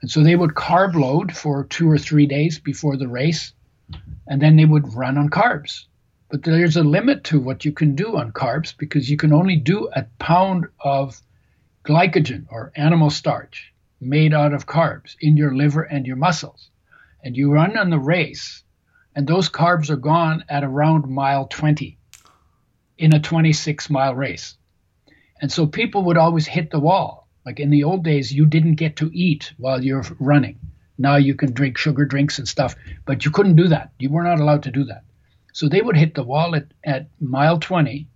And 0.01 0.09
so 0.09 0.23
they 0.23 0.35
would 0.35 0.51
carb 0.51 0.95
load 0.95 1.35
for 1.35 1.65
two 1.65 1.89
or 1.89 1.97
three 1.97 2.25
days 2.25 2.59
before 2.59 2.97
the 2.97 3.07
race, 3.07 3.53
and 4.27 4.41
then 4.41 4.55
they 4.55 4.65
would 4.65 4.93
run 4.95 5.17
on 5.17 5.29
carbs. 5.29 5.85
But 6.31 6.43
there's 6.43 6.77
a 6.77 6.83
limit 6.83 7.25
to 7.25 7.41
what 7.41 7.65
you 7.65 7.73
can 7.73 7.93
do 7.93 8.15
on 8.15 8.31
carbs 8.31 8.73
because 8.77 9.09
you 9.09 9.17
can 9.17 9.33
only 9.33 9.57
do 9.57 9.89
a 9.93 10.03
pound 10.17 10.65
of 10.79 11.21
glycogen 11.83 12.45
or 12.49 12.71
animal 12.73 13.09
starch 13.09 13.73
made 13.99 14.33
out 14.33 14.53
of 14.53 14.65
carbs 14.65 15.17
in 15.19 15.35
your 15.35 15.53
liver 15.53 15.81
and 15.81 16.07
your 16.07 16.15
muscles. 16.15 16.69
And 17.21 17.35
you 17.35 17.51
run 17.51 17.77
on 17.77 17.89
the 17.89 17.99
race, 17.99 18.63
and 19.13 19.27
those 19.27 19.49
carbs 19.49 19.89
are 19.89 19.97
gone 19.97 20.45
at 20.47 20.63
around 20.63 21.05
mile 21.09 21.47
20 21.47 21.97
in 22.97 23.13
a 23.13 23.19
26 23.19 23.89
mile 23.89 24.15
race. 24.15 24.55
And 25.41 25.51
so 25.51 25.67
people 25.67 26.05
would 26.05 26.17
always 26.17 26.47
hit 26.47 26.71
the 26.71 26.79
wall. 26.79 27.27
Like 27.45 27.59
in 27.59 27.71
the 27.71 27.83
old 27.83 28.05
days, 28.05 28.31
you 28.31 28.45
didn't 28.45 28.75
get 28.75 28.95
to 28.97 29.11
eat 29.13 29.51
while 29.57 29.83
you're 29.83 30.05
running. 30.17 30.59
Now 30.97 31.17
you 31.17 31.35
can 31.35 31.51
drink 31.51 31.77
sugar 31.77 32.05
drinks 32.05 32.39
and 32.39 32.47
stuff, 32.47 32.77
but 33.03 33.25
you 33.25 33.31
couldn't 33.31 33.57
do 33.57 33.67
that. 33.67 33.91
You 33.99 34.11
were 34.11 34.23
not 34.23 34.39
allowed 34.39 34.63
to 34.63 34.71
do 34.71 34.85
that. 34.85 35.03
So 35.53 35.67
they 35.67 35.81
would 35.81 35.97
hit 35.97 36.15
the 36.15 36.23
wall 36.23 36.55
at, 36.55 36.67
at 36.83 37.07
mile 37.19 37.59
20, 37.59 38.07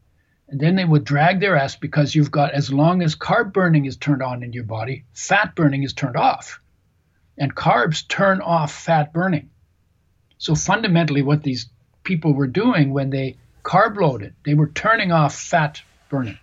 and 0.48 0.60
then 0.60 0.76
they 0.76 0.86
would 0.86 1.04
drag 1.04 1.40
their 1.40 1.56
ass 1.56 1.76
because 1.76 2.16
you've 2.16 2.32
got, 2.32 2.54
as 2.54 2.72
long 2.72 3.02
as 3.02 3.16
carb 3.16 3.52
burning 3.54 3.86
is 3.86 3.98
turned 3.98 4.22
on 4.22 4.44
in 4.44 4.54
your 4.54 4.64
body, 4.64 5.06
fat 5.14 5.56
burning 5.56 5.84
is 5.84 5.94
turned 5.94 6.16
off. 6.16 6.60
And 7.38 7.54
carbs 7.56 8.08
turn 8.08 8.42
off 8.42 8.72
fat 8.72 9.12
burning. 9.12 9.50
So 10.38 10.56
fundamentally, 10.56 11.22
what 11.22 11.44
these 11.44 11.70
people 12.04 12.34
were 12.34 12.48
doing 12.48 12.94
when 12.94 13.10
they 13.10 13.38
carb 13.64 13.98
loaded, 13.98 14.36
they 14.46 14.54
were 14.54 14.70
turning 14.70 15.12
off 15.12 15.36
fat 15.36 15.82
burning. 16.10 16.38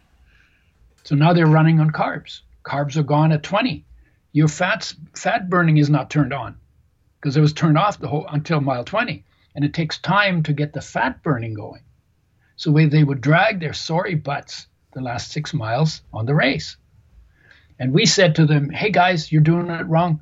So 1.05 1.15
now 1.15 1.33
they're 1.33 1.47
running 1.47 1.81
on 1.81 1.91
carbs. 1.91 2.41
Carbs 2.65 2.97
are 2.97 3.03
gone 3.03 3.33
at 3.33 3.43
20. 3.43 3.85
Your 4.33 4.49
fats 4.49 4.95
fat 5.15 5.49
burning 5.49 5.77
is 5.77 5.91
not 5.91 6.11
turned 6.11 6.33
on 6.33 6.57
because 7.21 7.37
it 7.37 7.41
was 7.41 7.53
turned 7.53 7.79
off 7.79 7.99
the 7.99 8.09
whole 8.09 8.27
until 8.29 8.61
mile 8.61 8.85
20, 8.85 9.25
and 9.55 9.65
it 9.65 9.75
takes 9.75 9.99
time 9.99 10.43
to 10.45 10.53
get 10.53 10.73
the 10.73 10.81
fat 10.81 11.23
burning 11.23 11.55
going. 11.55 11.83
So 12.57 12.73
they 12.73 13.05
would 13.05 13.21
drag 13.21 13.61
their 13.61 13.73
sorry 13.73 14.15
butts 14.15 14.67
the 14.93 15.01
last 15.01 15.33
six 15.33 15.53
miles 15.53 16.03
on 16.13 16.27
the 16.27 16.35
race. 16.35 16.77
And 17.79 17.93
we 17.93 18.07
said 18.07 18.37
to 18.37 18.47
them, 18.47 18.71
"Hey 18.71 18.91
guys, 18.91 19.33
you're 19.33 19.43
doing 19.43 19.69
it 19.71 19.87
wrong. 19.87 20.21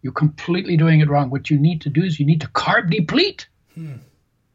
You're 0.00 0.12
completely 0.12 0.76
doing 0.76 1.00
it 1.00 1.08
wrong. 1.08 1.30
What 1.30 1.50
you 1.50 1.58
need 1.58 1.82
to 1.82 1.90
do 1.90 2.02
is 2.02 2.18
you 2.18 2.26
need 2.26 2.40
to 2.40 2.48
carb 2.48 2.90
deplete 2.90 3.48
hmm. 3.74 3.96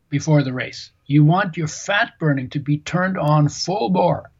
before 0.09 0.43
the 0.43 0.53
race. 0.53 0.91
You 1.05 1.23
want 1.23 1.57
your 1.57 1.67
fat 1.67 2.13
burning 2.19 2.49
to 2.51 2.59
be 2.59 2.80
turned 2.80 3.17
on 3.17 3.49
full 3.49 3.89
bore." 3.89 4.32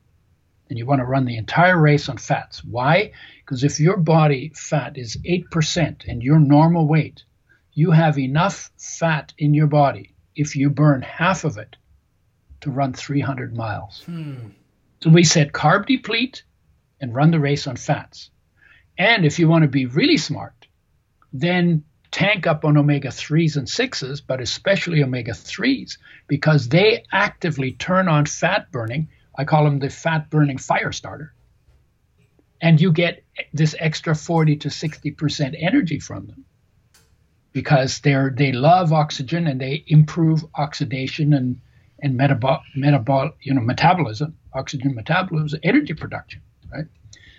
and 0.70 0.78
you 0.78 0.86
want 0.86 1.00
to 1.00 1.06
run 1.06 1.26
the 1.26 1.38
entire 1.38 1.80
race 1.80 2.10
on 2.10 2.18
fats. 2.18 2.64
Why? 2.64 3.12
Because 3.40 3.64
if 3.64 3.80
your 3.80 3.98
body 3.98 4.52
fat 4.54 4.98
is 4.98 5.18
8% 5.18 6.08
and 6.08 6.22
your 6.22 6.40
normal 6.40 6.88
weight, 6.88 7.24
you 7.78 7.92
have 7.92 8.18
enough 8.18 8.72
fat 8.78 9.34
in 9.38 9.54
your 9.54 9.68
body 9.68 10.16
if 10.36 10.56
you 10.56 10.70
burn 10.70 11.04
half 11.04 11.44
of 11.44 11.58
it 11.58 11.76
to 12.62 12.72
run 12.72 12.92
300 12.92 13.56
miles. 13.56 14.02
Hmm. 14.06 14.50
So 15.04 15.12
we 15.12 15.24
said 15.24 15.52
carb 15.52 15.86
deplete 15.86 16.44
and 17.00 17.14
run 17.14 17.30
the 17.30 17.40
race 17.40 17.68
on 17.68 17.76
fats. 17.76 18.32
And 18.98 19.26
if 19.26 19.38
you 19.38 19.48
want 19.48 19.62
to 19.62 19.68
be 19.68 19.86
really 19.86 20.18
smart, 20.18 20.66
then 21.32 21.84
tank 22.10 22.48
up 22.48 22.66
on 22.66 22.78
omega 22.78 23.10
3s 23.10 23.58
and 23.58 23.68
6s, 23.68 24.24
but 24.26 24.42
especially 24.42 25.04
omega 25.04 25.34
3s, 25.34 26.00
because 26.28 26.70
they 26.70 27.04
actively 27.12 27.74
turn 27.74 28.08
on 28.08 28.26
fat 28.26 28.72
burning 28.72 29.08
I 29.38 29.46
call 29.46 29.66
them 29.66 29.78
the 29.78 29.90
fat 29.90 30.32
burning 30.32 30.58
fire 30.58 30.92
starter. 30.92 31.32
And 32.60 32.82
you 32.82 32.92
get 32.92 33.24
this 33.54 33.76
extra 33.78 34.16
40 34.16 34.56
to 34.58 34.70
60% 34.70 35.56
energy 35.60 36.00
from 36.00 36.26
them 36.26 36.46
because 37.58 38.02
they're 38.02 38.30
they 38.30 38.52
love 38.52 38.94
oxygen 38.94 39.48
and 39.48 39.60
they 39.60 39.84
improve 39.88 40.46
oxidation 40.54 41.34
and 41.34 41.60
and 42.04 42.14
metabol 42.20 42.62
metabol 42.76 43.34
you 43.42 43.52
know 43.52 43.62
metabolism, 43.62 44.38
oxygen 44.54 44.94
metabolism, 44.94 45.60
energy 45.64 45.96
production, 45.96 46.40
right? 46.72 46.86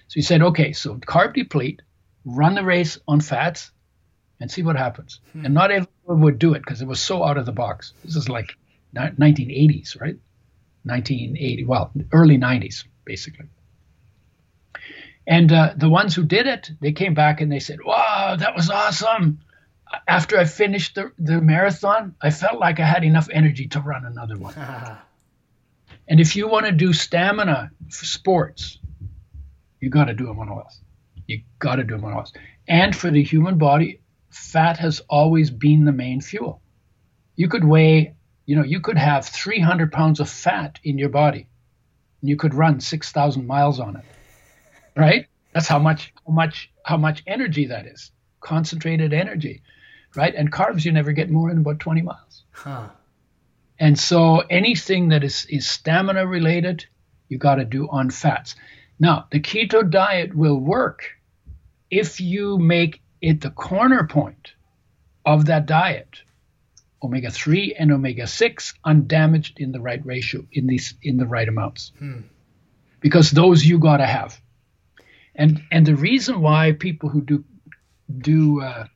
So 0.08 0.14
he 0.14 0.22
said, 0.22 0.42
okay, 0.42 0.72
so 0.72 0.96
carb 0.96 1.34
deplete, 1.34 1.82
run 2.24 2.56
the 2.56 2.64
race 2.64 2.98
on 3.06 3.20
fats, 3.20 3.70
and 4.40 4.50
see 4.50 4.62
what 4.62 4.74
happens. 4.74 5.20
Hmm. 5.34 5.44
And 5.44 5.54
not 5.54 5.70
everyone 5.70 6.22
would 6.22 6.40
do 6.40 6.54
it 6.54 6.62
because 6.64 6.82
it 6.82 6.88
was 6.88 7.00
so 7.00 7.22
out 7.22 7.38
of 7.38 7.46
the 7.46 7.52
box. 7.52 7.92
This 8.04 8.16
is 8.16 8.28
like 8.28 8.56
1980s, 8.96 10.00
right? 10.00 10.18
1980, 10.82 11.64
well, 11.66 11.92
early 12.12 12.38
90s, 12.38 12.84
basically. 13.04 13.46
And 15.28 15.52
uh, 15.52 15.74
the 15.76 15.90
ones 15.90 16.14
who 16.16 16.24
did 16.24 16.48
it, 16.48 16.70
they 16.80 16.92
came 16.92 17.14
back 17.14 17.40
and 17.40 17.52
they 17.52 17.60
said, 17.60 17.78
wow, 17.84 18.34
that 18.36 18.56
was 18.56 18.68
awesome. 18.70 19.38
After 20.06 20.38
I 20.38 20.44
finished 20.44 20.94
the, 20.94 21.12
the 21.18 21.40
marathon, 21.40 22.14
I 22.20 22.30
felt 22.30 22.58
like 22.58 22.80
I 22.80 22.86
had 22.86 23.04
enough 23.04 23.28
energy 23.32 23.68
to 23.68 23.80
run 23.80 24.04
another 24.04 24.36
one. 24.36 24.54
and 26.08 26.20
if 26.20 26.36
you 26.36 26.48
want 26.48 26.66
to 26.66 26.72
do 26.72 26.92
stamina 26.92 27.70
for 27.90 28.04
sports, 28.04 28.78
you 29.80 29.90
got 29.90 30.04
to 30.06 30.14
do 30.14 30.26
them 30.26 30.38
on 30.40 30.48
oils. 30.48 30.80
You 31.26 31.42
got 31.58 31.76
to 31.76 31.84
do 31.84 31.96
them 31.96 32.04
on 32.04 32.14
oils. 32.14 32.32
And 32.66 32.94
for 32.94 33.10
the 33.10 33.22
human 33.22 33.58
body, 33.58 34.00
fat 34.30 34.78
has 34.78 35.00
always 35.08 35.50
been 35.50 35.84
the 35.84 35.92
main 35.92 36.20
fuel. 36.20 36.60
You 37.36 37.48
could 37.48 37.64
weigh 37.64 38.14
you 38.48 38.56
know, 38.56 38.64
you 38.64 38.80
could 38.80 38.96
have 38.96 39.26
300 39.26 39.92
pounds 39.92 40.20
of 40.20 40.30
fat 40.30 40.80
in 40.82 40.96
your 40.96 41.10
body, 41.10 41.46
and 42.22 42.30
you 42.30 42.36
could 42.36 42.54
run 42.54 42.80
6,000 42.80 43.46
miles 43.46 43.78
on 43.78 43.96
it, 43.96 44.04
right? 44.96 45.26
That's 45.52 45.68
how 45.68 45.78
much, 45.78 46.14
how 46.26 46.32
much, 46.32 46.70
how 46.82 46.96
much 46.96 47.22
energy 47.26 47.66
that 47.66 47.84
is, 47.84 48.10
concentrated 48.40 49.12
energy, 49.12 49.60
right? 50.14 50.34
And 50.34 50.52
carbs, 50.52 50.84
you 50.84 50.92
never 50.92 51.12
get 51.12 51.30
more 51.30 51.48
than 51.48 51.58
about 51.58 51.80
20 51.80 52.02
miles. 52.02 52.44
Huh. 52.50 52.88
And 53.78 53.98
so 53.98 54.38
anything 54.40 55.10
that 55.10 55.22
is, 55.22 55.46
is 55.48 55.68
stamina 55.68 56.26
related, 56.26 56.86
you 57.28 57.38
got 57.38 57.56
to 57.56 57.64
do 57.64 57.88
on 57.88 58.10
fats. 58.10 58.56
Now, 58.98 59.26
the 59.30 59.40
keto 59.40 59.88
diet 59.88 60.34
will 60.34 60.58
work 60.58 61.04
if 61.90 62.20
you 62.20 62.58
make 62.58 63.00
it 63.20 63.40
the 63.40 63.50
corner 63.50 64.06
point 64.06 64.52
of 65.24 65.46
that 65.46 65.66
diet 65.66 66.22
omega 67.02 67.30
3 67.30 67.74
and 67.78 67.92
omega 67.92 68.26
6 68.26 68.74
undamaged 68.84 69.60
in 69.60 69.72
the 69.72 69.80
right 69.80 70.04
ratio 70.04 70.44
in 70.52 70.66
these 70.66 70.94
in 71.02 71.16
the 71.16 71.26
right 71.26 71.48
amounts 71.48 71.92
hmm. 71.98 72.20
because 73.00 73.30
those 73.30 73.64
you 73.64 73.78
got 73.78 73.98
to 73.98 74.06
have 74.06 74.40
and 75.34 75.62
and 75.70 75.86
the 75.86 75.94
reason 75.94 76.40
why 76.40 76.72
people 76.72 77.08
who 77.08 77.20
do 77.20 77.44
do 78.18 78.60
uh, 78.62 78.86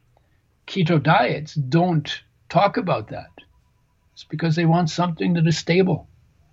keto 0.66 1.02
diets 1.02 1.54
don't 1.54 2.22
talk 2.48 2.76
about 2.76 3.08
that. 3.08 3.30
It's 4.14 4.24
because 4.24 4.56
they 4.56 4.66
want 4.66 4.90
something 4.90 5.34
that 5.34 5.46
is 5.46 5.58
stable 5.58 6.08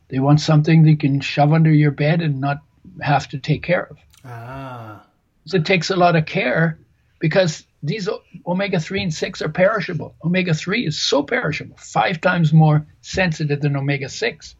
they 0.09 0.19
want 0.19 0.41
something 0.41 0.81
they 0.81 0.95
can 0.95 1.21
shove 1.21 1.53
under 1.53 1.71
your 1.71 1.91
bed 1.91 2.21
and 2.21 2.41
not 2.41 2.57
have 3.01 3.27
to 3.29 3.37
take 3.37 3.63
care 3.63 3.83
of 3.83 3.97
ah 4.25 5.05
so 5.45 5.57
it 5.57 5.65
takes 5.65 5.89
a 5.89 5.95
lot 5.95 6.15
of 6.15 6.25
care 6.25 6.77
because 7.19 7.65
these 7.81 8.09
omega 8.45 8.79
3 8.79 9.03
and 9.03 9.13
6 9.13 9.41
are 9.41 9.49
perishable. 9.49 10.13
Omega 10.23 10.53
3 10.53 10.85
is 10.85 10.99
so 10.99 11.23
perishable, 11.23 11.77
five 11.77 12.21
times 12.21 12.53
more 12.53 12.85
sensitive 13.01 13.61
than 13.61 13.75
omega 13.75 14.09
6. 14.09 14.55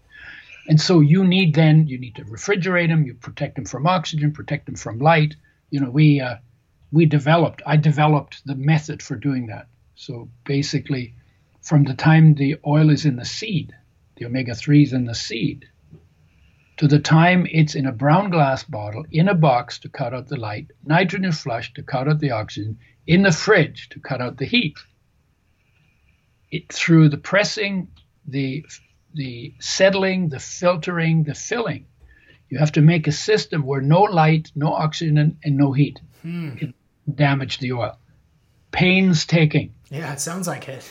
And 0.68 0.80
so 0.80 1.00
you 1.00 1.24
need 1.26 1.54
then, 1.54 1.88
you 1.88 2.00
need 2.00 2.16
to 2.16 2.24
refrigerate 2.24 2.88
them, 2.88 3.06
you 3.06 3.14
protect 3.14 3.56
them 3.56 3.66
from 3.66 3.86
oxygen, 3.86 4.32
protect 4.32 4.66
them 4.66 4.76
from 4.76 5.00
light. 5.00 5.36
You 5.70 5.82
know, 5.82 5.90
we, 5.90 6.22
uh, 6.22 6.38
we 6.92 7.06
developed, 7.06 7.62
I 7.66 7.78
developed 7.78 8.46
the 8.46 8.56
method 8.56 9.02
for 9.02 9.16
doing 9.16 9.48
that. 9.48 9.68
So 9.96 10.30
basically, 10.46 11.14
from 11.62 11.84
the 11.84 11.94
time 11.94 12.34
the 12.34 12.56
oil 12.66 12.90
is 12.90 13.06
in 13.06 13.16
the 13.16 13.26
seed, 13.26 13.74
the 14.18 14.26
omega 14.26 14.54
3s 14.54 14.94
in 14.94 15.06
the 15.06 15.16
seed, 15.16 15.66
to 16.78 16.88
the 16.88 17.00
time 17.00 17.46
it's 17.52 17.76
in 17.76 17.86
a 17.86 17.92
brown 17.92 18.30
glass 18.30 18.64
bottle 18.64 19.06
in 19.12 19.28
a 19.28 19.36
box 19.36 19.80
to 19.80 19.90
cut 19.90 20.14
out 20.14 20.28
the 20.28 20.40
light, 20.40 20.72
nitrogen 20.86 21.32
flush 21.32 21.74
to 21.74 21.84
cut 21.84 22.08
out 22.08 22.20
the 22.20 22.32
oxygen, 22.32 22.80
in 23.06 23.24
the 23.24 23.32
fridge 23.32 23.90
to 23.90 24.00
cut 24.00 24.22
out 24.22 24.38
the 24.38 24.46
heat. 24.46 24.78
It, 26.52 26.72
through 26.72 27.10
the 27.10 27.18
pressing, 27.18 27.90
the 28.26 28.66
the 29.14 29.54
settling, 29.60 30.30
the 30.30 30.40
filtering, 30.40 31.24
the 31.24 31.34
filling, 31.34 31.88
you 32.50 32.60
have 32.60 32.72
to 32.74 32.82
make 32.82 33.08
a 33.08 33.12
system 33.12 33.64
where 33.64 33.82
no 33.82 34.04
light, 34.04 34.52
no 34.56 34.74
oxygen, 34.74 35.38
and, 35.44 35.58
no 35.58 35.72
heat 35.72 36.00
hmm. 36.22 36.56
can 36.56 36.74
damage 37.16 37.60
the 37.60 37.74
oil. 37.74 37.98
Painstaking. 38.72 39.74
Yeah, 39.90 40.14
it 40.14 40.20
sounds 40.20 40.48
like 40.48 40.70
it. 40.70 40.90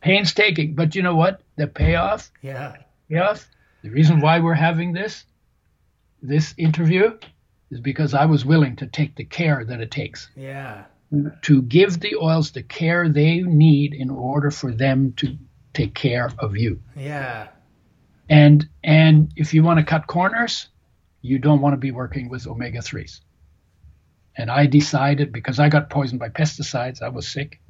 Painstaking, 0.00 0.74
but 0.74 0.94
you 0.94 1.02
know 1.02 1.16
what? 1.16 1.42
The 1.56 1.66
payoff. 1.66 2.30
Yeah. 2.42 2.76
Payoff. 3.08 3.48
The 3.82 3.90
reason 3.90 4.20
why 4.20 4.40
we're 4.40 4.54
having 4.54 4.92
this 4.92 5.24
this 6.22 6.52
interview 6.58 7.16
is 7.70 7.80
because 7.80 8.12
I 8.14 8.26
was 8.26 8.44
willing 8.44 8.76
to 8.76 8.86
take 8.86 9.16
the 9.16 9.24
care 9.24 9.64
that 9.64 9.80
it 9.80 9.90
takes 9.90 10.28
Yeah. 10.36 10.84
to 11.42 11.62
give 11.62 11.98
the 12.00 12.14
oils 12.16 12.50
the 12.50 12.62
care 12.62 13.08
they 13.08 13.40
need 13.40 13.94
in 13.94 14.10
order 14.10 14.50
for 14.50 14.70
them 14.72 15.12
to 15.14 15.36
take 15.72 15.94
care 15.94 16.30
of 16.38 16.56
you. 16.56 16.80
Yeah. 16.96 17.48
And 18.28 18.68
and 18.84 19.32
if 19.36 19.54
you 19.54 19.62
want 19.62 19.78
to 19.78 19.84
cut 19.84 20.06
corners, 20.06 20.68
you 21.22 21.38
don't 21.38 21.60
want 21.60 21.72
to 21.72 21.78
be 21.78 21.90
working 21.90 22.28
with 22.28 22.46
omega 22.46 22.78
3s. 22.80 23.20
And 24.36 24.50
I 24.50 24.66
decided 24.66 25.32
because 25.32 25.58
I 25.58 25.68
got 25.68 25.90
poisoned 25.90 26.20
by 26.20 26.28
pesticides, 26.28 27.02
I 27.02 27.08
was 27.08 27.28
sick. 27.28 27.60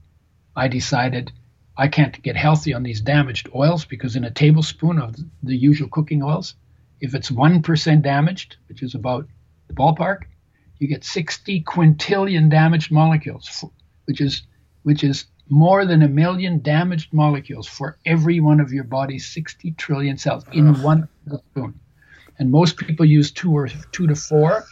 I 0.55 0.69
decided 0.69 1.33
I 1.77 1.89
can't 1.89 2.21
get 2.23 2.37
healthy 2.37 2.75
on 2.75 2.83
these 2.83 3.01
damaged 3.01 3.49
oils 3.55 3.85
because 3.85 4.17
in 4.17 4.25
a 4.25 4.31
tablespoon 4.31 4.99
of 4.99 5.17
the 5.43 5.57
usual 5.57 5.89
cooking 5.89 6.23
oils, 6.23 6.55
if 7.01 7.15
it's 7.15 7.31
1% 7.31 8.03
damaged, 8.03 8.57
which 8.69 8.83
is 8.83 8.95
about 8.95 9.27
the 9.69 9.75
ballpark, 9.75 10.25
you 10.79 10.89
get 10.89 11.05
60 11.05 11.63
quintillion 11.63 12.51
damaged 12.51 12.91
molecules, 12.91 13.65
which 14.07 14.21
is 14.21 14.43
which 14.83 15.05
is 15.05 15.27
more 15.51 15.85
than 15.85 16.03
a 16.03 16.09
million 16.09 16.61
damaged 16.61 17.13
molecules 17.13 17.67
for 17.67 17.99
every 18.07 18.41
one 18.41 18.61
of 18.61 18.73
your 18.73 18.85
body's 18.85 19.27
60 19.27 19.73
trillion 19.73 20.17
cells 20.17 20.45
in 20.53 20.69
Ugh. 20.69 20.83
one 20.83 21.09
spoon. 21.51 21.79
And 22.39 22.51
most 22.51 22.77
people 22.79 23.05
use 23.05 23.31
two 23.31 23.53
or 23.55 23.69
two 23.93 24.07
to 24.07 24.15
four 24.15 24.65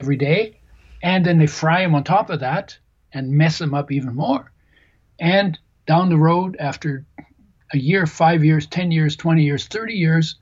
every 0.00 0.16
day, 0.16 0.58
and 1.02 1.24
then 1.24 1.38
they 1.38 1.46
fry 1.46 1.82
them 1.82 1.94
on 1.94 2.04
top 2.04 2.30
of 2.30 2.40
that 2.40 2.78
and 3.12 3.30
mess 3.30 3.58
them 3.58 3.74
up 3.74 3.90
even 3.92 4.14
more. 4.14 4.52
And 5.18 5.58
down 5.86 6.08
the 6.08 6.18
road, 6.18 6.56
after 6.58 7.04
a 7.72 7.78
year, 7.78 8.06
five 8.06 8.44
years, 8.44 8.66
10 8.66 8.90
years, 8.90 9.16
20 9.16 9.42
years, 9.42 9.66
30 9.66 9.94
years, 9.94 10.36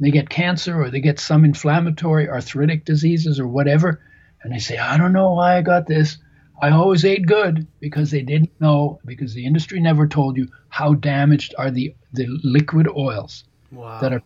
they 0.00 0.10
get 0.10 0.28
cancer 0.28 0.80
or 0.82 0.90
they 0.90 1.00
get 1.00 1.18
some 1.20 1.44
inflammatory 1.44 2.28
arthritic 2.28 2.84
diseases 2.84 3.38
or 3.40 3.46
whatever. 3.46 4.00
And 4.42 4.52
they 4.52 4.58
say, 4.58 4.78
I 4.78 4.96
don't 4.96 5.12
know 5.12 5.32
why 5.34 5.56
I 5.56 5.62
got 5.62 5.86
this. 5.86 6.18
I 6.60 6.70
always 6.70 7.04
ate 7.04 7.26
good 7.26 7.66
because 7.80 8.10
they 8.10 8.22
didn't 8.22 8.58
know, 8.60 8.98
because 9.04 9.34
the 9.34 9.44
industry 9.46 9.80
never 9.80 10.06
told 10.06 10.36
you 10.36 10.48
how 10.68 10.94
damaged 10.94 11.54
are 11.58 11.70
the, 11.70 11.94
the 12.12 12.26
liquid 12.42 12.88
oils 12.96 13.44
Wow. 13.72 14.00
that 14.00 14.12
are 14.12 14.22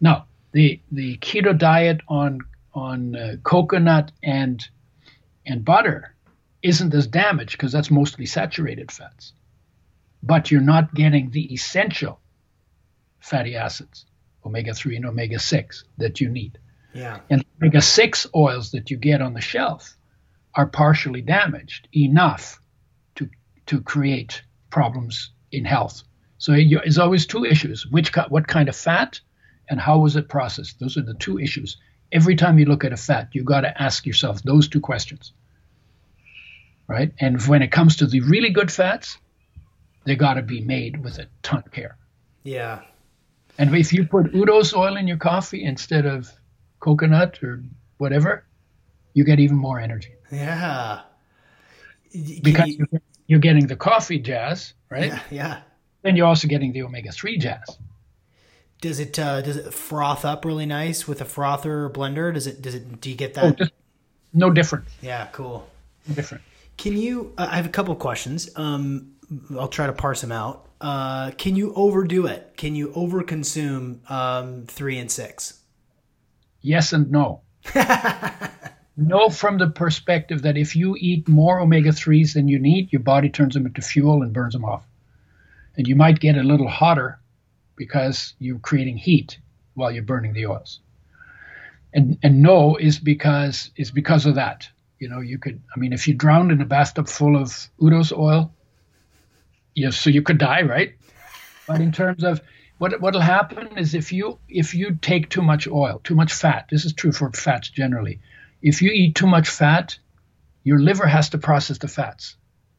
now 0.00 0.26
the 0.52 0.80
the 0.90 1.16
keto 1.18 1.56
diet 1.56 2.00
on 2.08 2.40
on 2.74 3.14
uh, 3.16 3.36
coconut 3.44 4.10
and 4.22 4.66
and 5.48 5.64
butter 5.64 6.14
isn't 6.62 6.94
as 6.94 7.06
damaged 7.06 7.52
because 7.52 7.72
that's 7.72 7.90
mostly 7.90 8.26
saturated 8.26 8.90
fats 8.92 9.32
but 10.22 10.50
you're 10.50 10.60
not 10.60 10.94
getting 10.94 11.30
the 11.30 11.52
essential 11.52 12.20
fatty 13.20 13.56
acids 13.56 14.06
omega-3 14.44 14.96
and 14.96 15.06
omega-6 15.06 15.84
that 15.98 16.20
you 16.20 16.28
need 16.28 16.58
yeah. 16.94 17.20
and 17.30 17.44
omega-6 17.60 18.26
oils 18.34 18.70
that 18.70 18.90
you 18.90 18.96
get 18.96 19.20
on 19.20 19.34
the 19.34 19.40
shelf 19.40 19.96
are 20.54 20.66
partially 20.66 21.22
damaged 21.22 21.88
enough 21.94 22.60
to 23.14 23.28
to 23.66 23.80
create 23.80 24.42
problems 24.70 25.32
in 25.50 25.64
health 25.64 26.02
so 26.38 26.52
you, 26.52 26.78
there's 26.78 26.98
always 26.98 27.26
two 27.26 27.44
issues: 27.44 27.86
which 27.86 28.16
what 28.28 28.46
kind 28.46 28.68
of 28.68 28.76
fat, 28.76 29.20
and 29.68 29.80
how 29.80 29.98
was 29.98 30.16
it 30.16 30.28
processed. 30.28 30.78
Those 30.78 30.96
are 30.96 31.02
the 31.02 31.14
two 31.14 31.38
issues. 31.38 31.76
Every 32.12 32.36
time 32.36 32.58
you 32.58 32.64
look 32.66 32.84
at 32.84 32.92
a 32.92 32.96
fat, 32.96 33.28
you've 33.32 33.44
got 33.44 33.62
to 33.62 33.82
ask 33.82 34.06
yourself 34.06 34.42
those 34.42 34.68
two 34.68 34.80
questions, 34.80 35.32
right? 36.86 37.12
And 37.20 37.40
when 37.46 37.62
it 37.62 37.70
comes 37.70 37.96
to 37.96 38.06
the 38.06 38.20
really 38.20 38.50
good 38.50 38.70
fats, 38.72 39.18
they 40.04 40.16
got 40.16 40.34
to 40.34 40.42
be 40.42 40.60
made 40.62 41.04
with 41.04 41.18
a 41.18 41.26
ton 41.42 41.62
of 41.66 41.72
care. 41.72 41.96
Yeah. 42.44 42.80
And 43.58 43.74
if 43.74 43.92
you 43.92 44.06
put 44.06 44.32
Udo's 44.32 44.72
oil 44.74 44.96
in 44.96 45.06
your 45.08 45.18
coffee 45.18 45.64
instead 45.64 46.06
of 46.06 46.30
coconut 46.80 47.42
or 47.42 47.62
whatever, 47.98 48.44
you 49.14 49.24
get 49.24 49.40
even 49.40 49.56
more 49.56 49.80
energy 49.80 50.12
Yeah. 50.30 51.00
Because 52.42 52.68
you- 52.68 52.86
you're, 53.26 53.40
getting 53.40 53.66
the 53.66 53.76
coffee 53.76 54.18
jazz, 54.18 54.72
right? 54.88 55.08
yeah. 55.12 55.20
Yeah. 55.30 55.60
Then 56.02 56.16
you're 56.16 56.26
also 56.26 56.48
getting 56.48 56.72
the 56.72 56.82
omega-3 56.84 57.38
jazz. 57.38 57.78
Does 58.80 59.00
it 59.00 59.18
uh, 59.18 59.40
does 59.42 59.56
it 59.56 59.74
froth 59.74 60.24
up 60.24 60.44
really 60.44 60.66
nice 60.66 61.08
with 61.08 61.20
a 61.20 61.24
frother 61.24 61.84
or 61.84 61.90
blender? 61.90 62.32
Does 62.32 62.46
it 62.46 62.62
does 62.62 62.74
it 62.74 63.00
do 63.00 63.10
you 63.10 63.16
get 63.16 63.36
Oh, 63.38 63.48
that? 63.48 63.58
just 63.58 63.72
no 64.32 64.50
different. 64.50 64.84
yeah, 65.02 65.26
cool. 65.32 65.68
No 66.06 66.14
different. 66.14 66.44
Can 66.76 66.96
you? 66.96 67.32
Uh, 67.36 67.48
I 67.50 67.56
have 67.56 67.66
a 67.66 67.70
couple 67.70 67.94
questions. 67.96 68.48
Um, 68.56 69.12
I'll 69.58 69.68
try 69.68 69.86
to 69.86 69.92
parse 69.92 70.20
them 70.20 70.30
out. 70.32 70.66
Uh, 70.80 71.32
can 71.32 71.56
you 71.56 71.72
overdo 71.74 72.26
it? 72.26 72.52
Can 72.56 72.76
you 72.76 72.88
overconsume 72.90 74.08
um, 74.10 74.64
three 74.66 74.98
and 74.98 75.10
six? 75.10 75.60
Yes 76.62 76.92
and 76.92 77.10
no. 77.10 77.40
no, 78.96 79.28
from 79.28 79.58
the 79.58 79.68
perspective 79.68 80.42
that 80.42 80.56
if 80.56 80.74
you 80.76 80.96
eat 80.98 81.28
more 81.28 81.60
omega 81.60 81.90
3s 81.90 82.34
than 82.34 82.48
you 82.48 82.58
need, 82.58 82.92
your 82.92 83.00
body 83.02 83.28
turns 83.28 83.54
them 83.54 83.66
into 83.66 83.82
fuel 83.82 84.22
and 84.22 84.32
burns 84.32 84.52
them 84.54 84.64
off. 84.64 84.84
And 85.76 85.86
you 85.86 85.94
might 85.96 86.20
get 86.20 86.36
a 86.36 86.42
little 86.42 86.68
hotter 86.68 87.18
because 87.78 88.34
you're 88.38 88.58
creating 88.58 88.98
heat 88.98 89.38
while 89.74 89.90
you're 89.90 90.02
burning 90.02 90.34
the 90.34 90.46
oils. 90.46 90.80
And, 91.94 92.18
and 92.22 92.42
no 92.42 92.76
is 92.76 92.98
because 92.98 93.70
is 93.76 93.90
because 93.90 94.26
of 94.26 94.34
that. 94.34 94.68
You 94.98 95.08
know, 95.08 95.20
you 95.20 95.38
could 95.38 95.62
I 95.74 95.78
mean 95.78 95.94
if 95.94 96.06
you 96.06 96.12
drowned 96.12 96.52
in 96.52 96.60
a 96.60 96.66
bathtub 96.66 97.08
full 97.08 97.36
of 97.36 97.68
Udo's 97.80 98.12
oil, 98.12 98.52
yes, 99.74 99.96
so 99.96 100.10
you 100.10 100.20
could 100.20 100.38
die, 100.38 100.62
right? 100.62 100.94
But 101.66 101.80
in 101.80 101.92
terms 101.92 102.24
of 102.24 102.42
what 102.78 103.00
what'll 103.00 103.20
happen 103.20 103.78
is 103.78 103.94
if 103.94 104.12
you 104.12 104.38
if 104.48 104.74
you 104.74 104.98
take 105.00 105.30
too 105.30 105.42
much 105.42 105.66
oil, 105.66 106.00
too 106.04 106.14
much 106.14 106.32
fat. 106.32 106.66
This 106.70 106.84
is 106.84 106.92
true 106.92 107.12
for 107.12 107.32
fats 107.32 107.70
generally. 107.70 108.20
If 108.60 108.82
you 108.82 108.90
eat 108.90 109.14
too 109.14 109.26
much 109.26 109.48
fat, 109.48 109.98
your 110.64 110.80
liver 110.80 111.06
has 111.06 111.30
to 111.30 111.38
process 111.38 111.78
the 111.78 111.88
fats, 111.88 112.36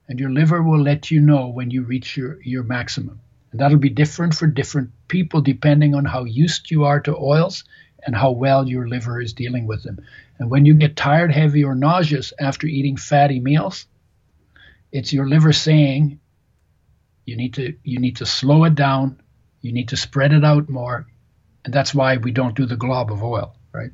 and 0.08 0.20
your 0.20 0.30
liver 0.30 0.62
will 0.62 0.82
let 0.82 1.10
you 1.10 1.22
know 1.22 1.47
when 1.47 1.72
you 1.72 1.84
reach 1.84 2.18
your 2.18 2.41
your 2.43 2.64
maximum. 2.64 3.22
And 3.52 3.60
that'll 3.60 3.78
be 3.78 3.89
different 3.89 4.36
for 4.36 4.47
different 4.47 4.91
people 5.08 5.41
depending 5.41 5.95
on 5.95 6.06
how 6.06 6.24
used 6.26 6.70
you 6.72 6.86
are 6.86 7.00
to 7.02 7.16
oils 7.18 7.64
and 8.06 8.16
how 8.16 8.32
well 8.32 8.68
your 8.68 8.88
liver 8.88 9.20
is 9.20 9.34
dealing 9.34 9.68
with 9.68 9.84
them. 9.84 10.00
And 10.38 10.50
when 10.50 10.66
you 10.66 10.74
get 10.74 10.95
tired, 10.95 11.32
heavy, 11.32 11.64
or 11.64 11.76
nauseous 11.76 12.32
after 12.39 12.68
eating 12.68 12.95
fatty 12.95 13.39
meals, 13.39 13.86
it's 14.91 15.12
your 15.12 15.28
liver 15.28 15.54
saying 15.54 16.20
you 17.26 17.36
need 17.36 17.56
to 17.56 17.76
you 17.84 18.00
need 18.00 18.18
to 18.18 18.26
slow 18.26 18.64
it 18.64 18.76
down. 18.76 19.22
You 19.62 19.74
need 19.74 19.89
to 19.89 19.97
spread 19.97 20.34
it 20.34 20.45
out 20.45 20.70
more. 20.70 21.06
And 21.66 21.74
that's 21.74 21.93
why 21.93 22.18
we 22.18 22.32
don't 22.32 22.56
do 22.56 22.66
the 22.66 22.78
glob 22.78 23.12
of 23.12 23.22
oil 23.24 23.56
right? 23.72 23.91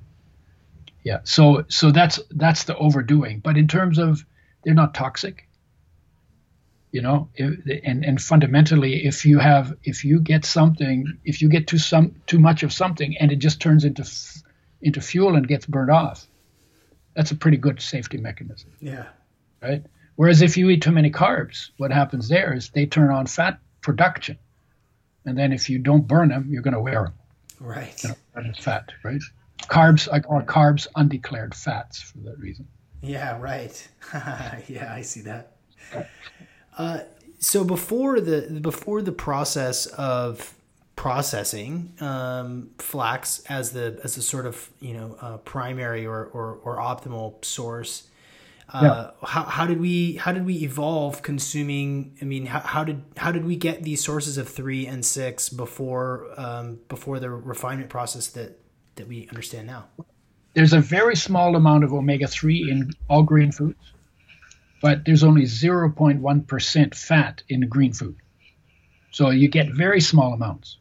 Yeah. 1.03 1.19
So 1.23 1.65
so 1.67 1.91
that's 1.91 2.19
that's 2.31 2.63
the 2.63 2.77
overdoing. 2.77 3.39
But 3.39 3.57
in 3.57 3.67
terms 3.67 3.97
of 3.97 4.25
they're 4.63 4.73
not 4.73 4.93
toxic 4.93 5.44
you 6.95 7.01
know 7.01 7.17
if, 7.35 7.49
and 7.89 7.99
and 8.09 8.17
fundamentally 8.21 8.93
if 9.11 9.17
you 9.29 9.37
have 9.39 9.65
if 9.91 9.97
you 10.09 10.15
get 10.33 10.43
something 10.45 10.97
if 11.31 11.35
you 11.41 11.47
get 11.55 11.67
too 11.71 11.77
some 11.77 12.05
too 12.31 12.39
much 12.49 12.63
of 12.63 12.71
something 12.81 13.11
and 13.19 13.31
it 13.33 13.39
just 13.47 13.57
turns 13.65 13.83
into 13.89 14.03
f- 14.03 14.41
into 14.87 15.01
fuel 15.01 15.35
and 15.35 15.47
gets 15.53 15.65
burned 15.65 15.91
off 15.91 16.19
that's 17.15 17.31
a 17.31 17.35
pretty 17.43 17.57
good 17.57 17.81
safety 17.81 18.17
mechanism 18.17 18.69
Yeah. 18.79 19.05
right? 19.61 19.83
Whereas 20.19 20.41
if 20.41 20.55
you 20.57 20.69
eat 20.69 20.81
too 20.81 20.93
many 20.99 21.11
carbs, 21.11 21.57
what 21.81 21.91
happens 21.91 22.29
there 22.29 22.53
is 22.53 22.69
they 22.69 22.85
turn 22.85 23.09
on 23.11 23.25
fat 23.25 23.59
production, 23.81 24.37
and 25.25 25.37
then 25.37 25.51
if 25.51 25.69
you 25.69 25.77
don't 25.89 26.07
burn 26.07 26.29
them, 26.29 26.45
you're 26.49 26.61
going 26.67 26.73
to 26.81 26.85
wear 26.89 27.01
them. 27.03 27.13
Right. 27.59 28.01
You 28.01 28.09
know, 28.09 28.15
that 28.33 28.45
is 28.45 28.57
fat, 28.57 28.85
right? 29.03 29.19
Carbs, 29.63 30.07
I 30.15 30.21
call 30.21 30.41
carbs 30.43 30.87
undeclared 30.95 31.53
fats 31.53 32.01
for 32.01 32.19
that 32.19 32.37
reason. 32.39 32.65
Yeah, 33.01 33.37
right. 33.51 33.75
yeah, 34.75 34.93
I 34.99 35.01
see 35.01 35.21
that. 35.31 35.51
Uh, 36.77 36.99
so 37.39 37.63
before 37.63 38.19
the 38.19 38.59
before 38.61 39.01
the 39.01 39.11
process 39.11 39.85
of 39.87 40.53
processing 40.95 41.93
um, 41.99 42.69
flax 42.77 43.43
as 43.49 43.71
the 43.71 43.99
as 44.03 44.17
a 44.17 44.21
sort 44.21 44.45
of 44.45 44.69
you 44.79 44.93
know 44.93 45.17
uh, 45.21 45.37
primary 45.37 46.05
or, 46.05 46.25
or, 46.25 46.59
or 46.63 46.77
optimal 46.77 47.43
source, 47.43 48.07
uh, 48.73 49.11
how, 49.23 49.43
how 49.43 49.67
did 49.67 49.79
we 49.79 50.15
how 50.15 50.31
did 50.31 50.45
we 50.45 50.63
evolve 50.63 51.21
consuming? 51.21 52.17
I 52.21 52.25
mean, 52.25 52.47
how, 52.47 52.61
how 52.61 52.83
did 52.83 53.03
how 53.17 53.31
did 53.31 53.45
we 53.45 53.55
get 53.55 53.83
these 53.83 54.03
sources 54.03 54.37
of 54.37 54.49
three 54.49 54.87
and 54.87 55.05
six 55.05 55.49
before 55.49 56.27
um, 56.37 56.79
before 56.89 57.19
the 57.19 57.29
refinement 57.29 57.89
process 57.89 58.27
that 58.29 58.59
that 58.95 59.07
we 59.07 59.27
understand 59.29 59.67
now? 59.67 59.85
There's 60.55 60.73
a 60.73 60.79
very 60.79 61.15
small 61.17 61.55
amount 61.57 61.83
of 61.83 61.93
omega 61.93 62.27
3 62.27 62.71
in 62.71 62.91
all 63.09 63.23
green 63.23 63.51
foods, 63.51 63.77
but 64.81 65.05
there's 65.05 65.23
only 65.23 65.43
0.1% 65.43 66.95
fat 66.95 67.43
in 67.49 67.61
the 67.61 67.65
green 67.65 67.93
food. 67.93 68.17
So 69.11 69.29
you 69.29 69.47
get 69.47 69.69
very 69.71 70.01
small 70.01 70.33
amounts. 70.33 70.77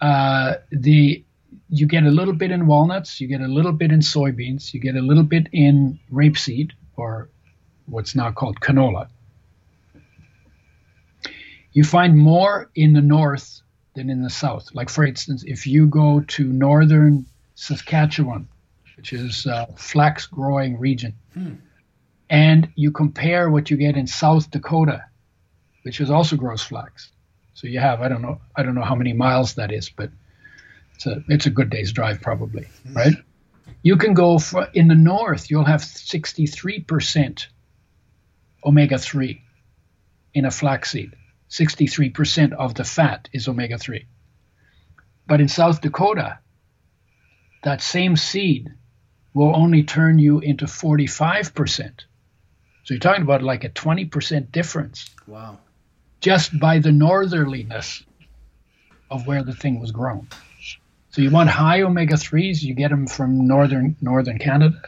Uh, 0.00 0.54
the 0.70 1.24
you 1.68 1.86
get 1.86 2.04
a 2.04 2.10
little 2.10 2.34
bit 2.34 2.50
in 2.50 2.66
walnuts, 2.66 3.20
you 3.20 3.26
get 3.26 3.40
a 3.40 3.48
little 3.48 3.72
bit 3.72 3.90
in 3.90 4.00
soybeans, 4.00 4.72
you 4.72 4.80
get 4.80 4.96
a 4.96 5.00
little 5.00 5.24
bit 5.24 5.48
in 5.52 5.98
rapeseed 6.12 6.70
or 6.96 7.28
what's 7.86 8.14
now 8.14 8.30
called 8.30 8.60
canola. 8.60 9.08
You 11.72 11.84
find 11.84 12.16
more 12.16 12.70
in 12.74 12.92
the 12.92 13.00
north 13.00 13.60
than 13.94 14.10
in 14.10 14.22
the 14.22 14.30
south. 14.30 14.68
Like 14.74 14.88
for 14.88 15.04
instance, 15.04 15.42
if 15.44 15.66
you 15.66 15.86
go 15.86 16.20
to 16.20 16.44
northern 16.44 17.26
Saskatchewan, 17.54 18.48
which 18.96 19.12
is 19.12 19.46
a 19.46 19.66
flax 19.76 20.26
growing 20.26 20.78
region. 20.78 21.14
Hmm. 21.34 21.54
And 22.30 22.70
you 22.76 22.92
compare 22.92 23.50
what 23.50 23.70
you 23.70 23.76
get 23.76 23.96
in 23.96 24.06
South 24.06 24.50
Dakota, 24.50 25.04
which 25.82 26.00
is 26.00 26.10
also 26.10 26.36
grows 26.36 26.62
flax. 26.62 27.10
So 27.54 27.66
you 27.66 27.80
have 27.80 28.00
I 28.00 28.08
don't 28.08 28.22
know 28.22 28.40
I 28.56 28.62
don't 28.62 28.76
know 28.76 28.84
how 28.84 28.94
many 28.94 29.12
miles 29.12 29.54
that 29.54 29.72
is, 29.72 29.90
but 29.90 30.10
it's 30.94 31.06
a 31.06 31.24
it's 31.28 31.46
a 31.46 31.50
good 31.50 31.70
day's 31.70 31.92
drive 31.92 32.20
probably, 32.20 32.68
hmm. 32.86 32.94
right? 32.94 33.14
You 33.82 33.96
can 33.96 34.14
go 34.14 34.38
for, 34.38 34.68
in 34.74 34.88
the 34.88 34.94
north. 34.94 35.50
You'll 35.50 35.64
have 35.64 35.82
63 35.82 36.80
percent 36.80 37.48
omega 38.64 38.96
three 38.96 39.42
in 40.32 40.44
a 40.44 40.50
flaxseed. 40.50 41.16
63 41.48 42.10
percent 42.10 42.52
of 42.52 42.74
the 42.74 42.84
fat 42.84 43.28
is 43.32 43.48
omega 43.48 43.76
three. 43.76 44.06
But 45.26 45.40
in 45.40 45.48
South 45.48 45.80
Dakota, 45.80 46.38
that 47.64 47.82
same 47.82 48.16
seed 48.16 48.70
will 49.34 49.54
only 49.54 49.82
turn 49.82 50.18
you 50.18 50.38
into 50.40 50.66
45%. 50.66 52.04
So 52.84 52.94
you're 52.94 53.00
talking 53.00 53.22
about 53.22 53.42
like 53.42 53.64
a 53.64 53.68
20% 53.68 54.52
difference. 54.52 55.10
Wow. 55.26 55.58
Just 56.20 56.58
by 56.58 56.78
the 56.78 56.90
northerliness 56.90 58.02
of 59.10 59.26
where 59.26 59.42
the 59.42 59.54
thing 59.54 59.80
was 59.80 59.90
grown. 59.90 60.28
So 61.10 61.22
you 61.22 61.30
want 61.30 61.50
high 61.50 61.82
omega 61.82 62.14
3s, 62.14 62.62
you 62.62 62.74
get 62.74 62.90
them 62.90 63.06
from 63.06 63.46
northern 63.46 63.96
northern 64.00 64.38
Canada. 64.38 64.80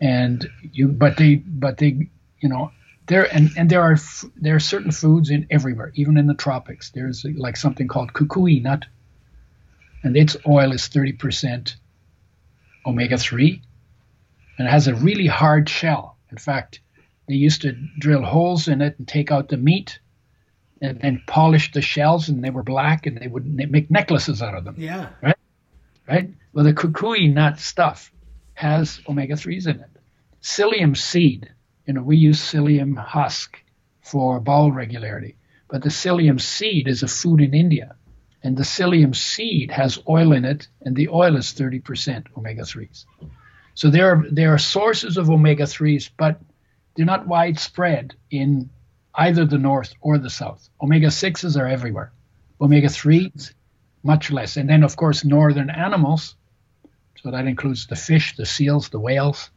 And 0.00 0.48
you 0.72 0.88
but 0.88 1.18
they 1.18 1.34
but 1.34 1.76
they 1.76 2.08
you 2.40 2.48
know 2.48 2.72
there 3.06 3.24
and, 3.34 3.50
and 3.56 3.68
there 3.68 3.82
are 3.82 3.98
there 4.36 4.54
are 4.54 4.60
certain 4.60 4.92
foods 4.92 5.28
in 5.28 5.46
everywhere, 5.50 5.92
even 5.94 6.16
in 6.16 6.26
the 6.26 6.34
tropics. 6.34 6.90
There's 6.90 7.24
like 7.24 7.56
something 7.56 7.86
called 7.86 8.14
kukui 8.14 8.62
nut 8.62 8.86
and 10.02 10.16
its 10.16 10.36
oil 10.46 10.72
is 10.72 10.82
30% 10.88 11.74
omega 12.86 13.18
3 13.18 13.62
and 14.58 14.68
it 14.68 14.70
has 14.70 14.88
a 14.88 14.94
really 14.94 15.26
hard 15.26 15.68
shell. 15.68 16.09
In 16.30 16.38
fact, 16.38 16.80
they 17.28 17.34
used 17.34 17.62
to 17.62 17.72
drill 17.98 18.22
holes 18.22 18.68
in 18.68 18.80
it 18.80 18.98
and 18.98 19.06
take 19.06 19.30
out 19.30 19.48
the 19.48 19.56
meat 19.56 19.98
and 20.80 21.00
then 21.00 21.22
polish 21.26 21.72
the 21.72 21.82
shells 21.82 22.28
and 22.28 22.42
they 22.42 22.50
were 22.50 22.62
black 22.62 23.06
and 23.06 23.18
they 23.18 23.28
would 23.28 23.46
make 23.46 23.90
necklaces 23.90 24.42
out 24.42 24.54
of 24.54 24.64
them. 24.64 24.74
Yeah. 24.78 25.10
Right? 25.22 25.36
Right? 26.08 26.30
Well, 26.52 26.64
the 26.64 26.72
kukui 26.72 27.32
nut 27.32 27.58
stuff 27.58 28.10
has 28.54 29.00
omega 29.08 29.34
3s 29.34 29.66
in 29.66 29.80
it. 29.80 29.90
Psyllium 30.42 30.96
seed, 30.96 31.52
you 31.86 31.94
know, 31.94 32.02
we 32.02 32.16
use 32.16 32.40
psyllium 32.40 32.96
husk 32.96 33.62
for 34.00 34.40
bowel 34.40 34.72
regularity, 34.72 35.36
but 35.68 35.82
the 35.82 35.90
psyllium 35.90 36.40
seed 36.40 36.88
is 36.88 37.02
a 37.02 37.08
food 37.08 37.40
in 37.40 37.54
India 37.54 37.94
and 38.42 38.56
the 38.56 38.62
psyllium 38.62 39.14
seed 39.14 39.70
has 39.70 39.98
oil 40.08 40.32
in 40.32 40.44
it, 40.44 40.68
and 40.82 40.96
the 40.96 41.08
oil 41.08 41.36
is 41.36 41.52
30% 41.52 42.26
omega 42.36 42.62
3s. 42.62 43.04
So 43.74 43.90
there 43.90 44.10
are, 44.10 44.24
there 44.30 44.52
are 44.54 44.58
sources 44.58 45.16
of 45.16 45.30
omega 45.30 45.64
3s, 45.64 46.10
but 46.16 46.40
they're 46.94 47.06
not 47.06 47.26
widespread 47.26 48.14
in 48.30 48.70
either 49.14 49.44
the 49.44 49.58
north 49.58 49.94
or 50.00 50.18
the 50.18 50.30
south. 50.30 50.68
Omega 50.82 51.08
6s 51.08 51.58
are 51.58 51.66
everywhere, 51.66 52.12
omega 52.60 52.88
3s, 52.88 53.52
much 54.02 54.30
less. 54.30 54.56
And 54.56 54.68
then, 54.68 54.82
of 54.82 54.96
course, 54.96 55.24
northern 55.24 55.70
animals, 55.70 56.34
so 57.22 57.30
that 57.30 57.46
includes 57.46 57.86
the 57.86 57.96
fish, 57.96 58.36
the 58.36 58.46
seals, 58.46 58.88
the 58.88 59.00
whales. 59.00 59.50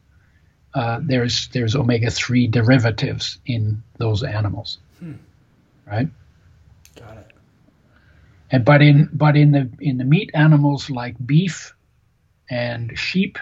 Uh, 0.74 1.00
there's 1.02 1.48
there's 1.48 1.76
omega 1.76 2.10
3 2.10 2.48
derivatives 2.48 3.38
in 3.46 3.82
those 3.98 4.22
animals, 4.22 4.78
hmm. 4.98 5.14
right? 5.86 6.08
Got 6.96 7.16
it. 7.18 7.32
And 8.50 8.64
but 8.64 8.82
in 8.82 9.08
but 9.12 9.36
in 9.36 9.52
the 9.52 9.70
in 9.80 9.98
the 9.98 10.04
meat 10.04 10.30
animals 10.34 10.90
like 10.90 11.14
beef 11.24 11.74
and 12.50 12.98
sheep, 12.98 13.38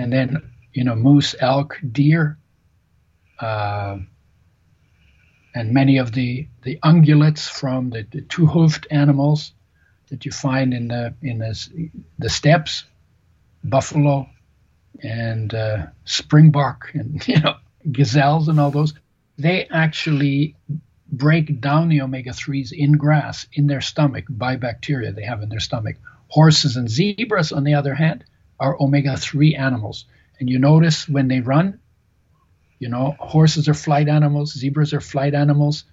and 0.00 0.12
then 0.12 0.50
you 0.72 0.84
know 0.84 0.94
moose, 0.94 1.34
elk, 1.38 1.78
deer, 1.92 2.38
uh, 3.38 3.98
and 5.54 5.72
many 5.72 5.98
of 5.98 6.12
the 6.12 6.48
the 6.62 6.78
ungulates 6.82 7.48
from 7.48 7.90
the, 7.90 8.06
the 8.10 8.22
two-hoofed 8.22 8.86
animals 8.90 9.52
that 10.08 10.24
you 10.24 10.32
find 10.32 10.72
in 10.72 10.88
the 10.88 11.14
in 11.22 11.38
the, 11.38 11.90
the 12.18 12.30
steppes, 12.30 12.84
buffalo, 13.62 14.28
and 15.02 15.54
uh, 15.54 15.86
springbok, 16.04 16.90
and 16.94 17.26
you 17.28 17.40
know 17.40 17.56
gazelles 17.90 18.48
and 18.48 18.58
all 18.58 18.70
those. 18.70 18.94
They 19.38 19.66
actually 19.66 20.56
break 21.12 21.60
down 21.60 21.88
the 21.88 22.02
omega 22.02 22.30
3s 22.30 22.72
in 22.72 22.92
grass 22.92 23.46
in 23.52 23.66
their 23.66 23.80
stomach 23.80 24.26
by 24.28 24.56
bacteria 24.56 25.12
they 25.12 25.24
have 25.24 25.42
in 25.42 25.48
their 25.48 25.60
stomach. 25.60 25.96
Horses 26.28 26.76
and 26.76 26.88
zebras, 26.88 27.50
on 27.50 27.64
the 27.64 27.74
other 27.74 27.94
hand, 27.94 28.24
are 28.60 28.76
omega 28.80 29.16
3 29.16 29.54
animals. 29.56 30.04
And 30.38 30.48
you 30.48 30.58
notice 30.58 31.08
when 31.08 31.28
they 31.28 31.40
run, 31.40 31.80
you 32.78 32.88
know, 32.88 33.16
horses 33.18 33.68
are 33.68 33.74
flight 33.74 34.08
animals, 34.08 34.54
zebras 34.54 34.94
are 34.94 35.00
flight 35.00 35.34
animals. 35.34 35.84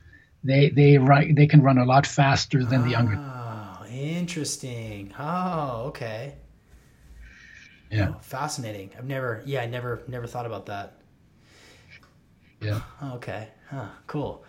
They 0.43 0.69
they 0.69 0.97
run, 0.97 1.35
they 1.35 1.47
can 1.47 1.61
run 1.61 1.77
a 1.77 1.85
lot 1.85 2.05
faster 2.05 2.63
than 2.65 2.83
the 2.83 2.91
younger. 2.91 3.19
Oh, 3.19 3.85
interesting. 3.89 5.13
Oh, 5.19 5.85
okay. 5.87 6.35
Yeah. 7.91 8.09
Oh, 8.15 8.19
fascinating. 8.21 8.91
I've 8.97 9.05
never 9.05 9.41
yeah, 9.45 9.61
I 9.61 9.65
never 9.65 10.03
never 10.07 10.27
thought 10.27 10.45
about 10.45 10.67
that. 10.67 10.93
Yeah. 12.61 12.81
Okay. 13.15 13.49
Huh, 13.69 13.87
cool. 14.07 14.43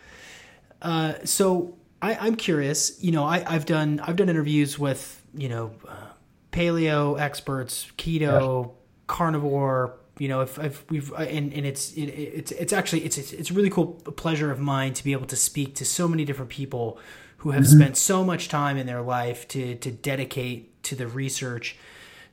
Uh, 0.81 1.15
so 1.25 1.77
I, 2.01 2.15
I'm 2.15 2.37
curious. 2.37 3.03
You 3.03 3.13
know, 3.13 3.25
I, 3.25 3.41
have 3.51 3.67
done 3.67 4.01
I've 4.01 4.17
done 4.17 4.29
interviews 4.29 4.79
with 4.79 5.23
you 5.35 5.49
know 5.49 5.73
uh, 5.87 6.09
paleo 6.53 7.19
experts, 7.19 7.91
keto, 7.97 8.73
carnivore. 9.07 9.95
You 10.19 10.29
know, 10.29 10.41
if, 10.41 10.59
if 10.59 10.91
we've 10.91 11.13
uh, 11.13 11.17
and, 11.17 11.53
and 11.53 11.65
it's 11.65 11.93
it, 11.93 12.07
it's 12.07 12.53
it's 12.53 12.73
actually 12.73 13.05
it's, 13.05 13.19
it's 13.19 13.33
it's 13.33 13.51
a 13.51 13.55
really 13.55 13.71
cool 13.71 13.95
pleasure 14.17 14.51
of 14.51 14.59
mine 14.59 14.93
to 14.95 15.05
be 15.05 15.13
able 15.13 15.27
to 15.27 15.37
speak 15.37 15.75
to 15.77 15.85
so 15.85 16.09
many 16.09 16.25
different 16.25 16.51
people 16.51 16.99
who 17.39 17.53
have 17.53 17.65
mm-hmm. 17.65 17.79
spent 17.79 17.97
so 17.97 18.25
much 18.25 18.49
time 18.49 18.77
in 18.77 18.87
their 18.87 19.01
life 19.01 19.47
to 19.49 19.77
to 19.77 19.91
dedicate 19.93 20.83
to 20.85 20.97
the 20.97 21.07
research, 21.07 21.77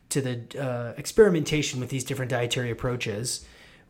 to 0.09 0.22
the 0.22 0.59
uh, 0.59 0.93
experimentation 0.97 1.80
with 1.80 1.89
these 1.89 2.03
different 2.03 2.32
dietary 2.32 2.72
approaches. 2.72 3.45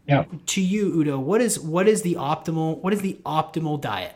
Yeah. 0.07 0.25
To 0.47 0.61
you, 0.61 0.93
Udo, 0.99 1.17
what 1.17 1.41
is 1.41 1.59
what 1.59 1.87
is 1.87 2.01
the 2.01 2.15
optimal 2.15 2.79
what 2.79 2.93
is 2.93 3.01
the 3.01 3.17
optimal 3.25 3.79
diet? 3.79 4.15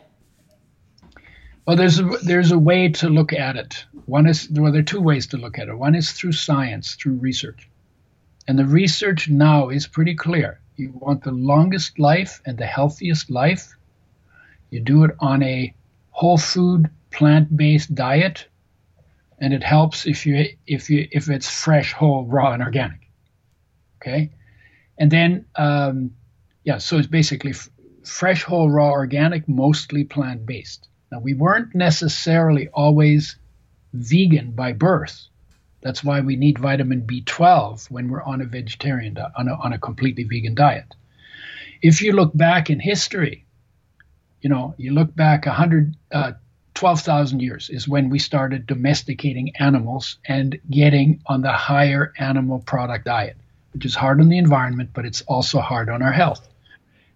Well, 1.66 1.76
there's 1.76 2.00
a, 2.00 2.04
there's 2.24 2.52
a 2.52 2.58
way 2.58 2.88
to 2.88 3.08
look 3.08 3.32
at 3.32 3.56
it. 3.56 3.84
One 4.06 4.26
is 4.26 4.48
well, 4.50 4.72
there 4.72 4.80
are 4.80 4.84
two 4.84 5.00
ways 5.00 5.26
to 5.28 5.36
look 5.36 5.58
at 5.58 5.68
it. 5.68 5.78
One 5.78 5.94
is 5.94 6.12
through 6.12 6.32
science, 6.32 6.94
through 6.94 7.14
research, 7.14 7.68
and 8.48 8.58
the 8.58 8.66
research 8.66 9.28
now 9.28 9.68
is 9.68 9.86
pretty 9.86 10.14
clear. 10.14 10.60
You 10.76 10.92
want 10.94 11.22
the 11.22 11.32
longest 11.32 11.98
life 11.98 12.40
and 12.46 12.56
the 12.56 12.66
healthiest 12.66 13.30
life. 13.30 13.76
You 14.70 14.80
do 14.80 15.04
it 15.04 15.10
on 15.20 15.42
a 15.42 15.74
whole 16.10 16.38
food, 16.38 16.90
plant-based 17.10 17.94
diet, 17.94 18.48
and 19.38 19.52
it 19.52 19.62
helps 19.62 20.06
if 20.06 20.26
you 20.26 20.46
if 20.66 20.90
you 20.90 21.06
if 21.12 21.28
it's 21.28 21.48
fresh, 21.48 21.92
whole, 21.92 22.24
raw, 22.26 22.52
and 22.52 22.62
organic. 22.62 23.00
Okay, 24.00 24.30
and 24.98 25.10
then 25.10 25.44
um, 25.56 26.12
yeah, 26.64 26.78
so 26.78 26.98
it's 26.98 27.06
basically 27.06 27.50
f- 27.50 27.68
fresh, 28.04 28.42
whole, 28.42 28.70
raw, 28.70 28.90
organic, 28.90 29.48
mostly 29.48 30.04
plant-based. 30.04 30.88
Now, 31.10 31.18
we 31.18 31.34
weren't 31.34 31.74
necessarily 31.74 32.68
always 32.68 33.36
vegan 33.92 34.52
by 34.52 34.72
birth. 34.72 35.26
That's 35.82 36.04
why 36.04 36.20
we 36.20 36.36
need 36.36 36.58
vitamin 36.58 37.02
B12 37.02 37.90
when 37.90 38.08
we're 38.08 38.22
on 38.22 38.40
a 38.40 38.44
vegetarian 38.44 39.18
on 39.36 39.48
a, 39.48 39.54
on 39.54 39.72
a 39.72 39.78
completely 39.78 40.24
vegan 40.24 40.54
diet. 40.54 40.94
If 41.82 42.02
you 42.02 42.12
look 42.12 42.36
back 42.36 42.70
in 42.70 42.78
history, 42.78 43.46
you 44.42 44.50
know, 44.50 44.74
you 44.76 44.92
look 44.92 45.14
back 45.14 45.46
100, 45.46 45.96
uh, 46.12 46.32
12,000 46.74 47.40
years 47.40 47.70
is 47.70 47.88
when 47.88 48.10
we 48.10 48.18
started 48.18 48.66
domesticating 48.66 49.56
animals 49.56 50.18
and 50.26 50.58
getting 50.70 51.22
on 51.26 51.40
the 51.40 51.52
higher 51.52 52.12
animal 52.18 52.60
product 52.60 53.06
diet, 53.06 53.36
which 53.72 53.84
is 53.84 53.94
hard 53.94 54.20
on 54.20 54.28
the 54.28 54.38
environment, 54.38 54.90
but 54.92 55.04
it's 55.04 55.22
also 55.22 55.60
hard 55.60 55.88
on 55.88 56.02
our 56.02 56.12
health. 56.12 56.46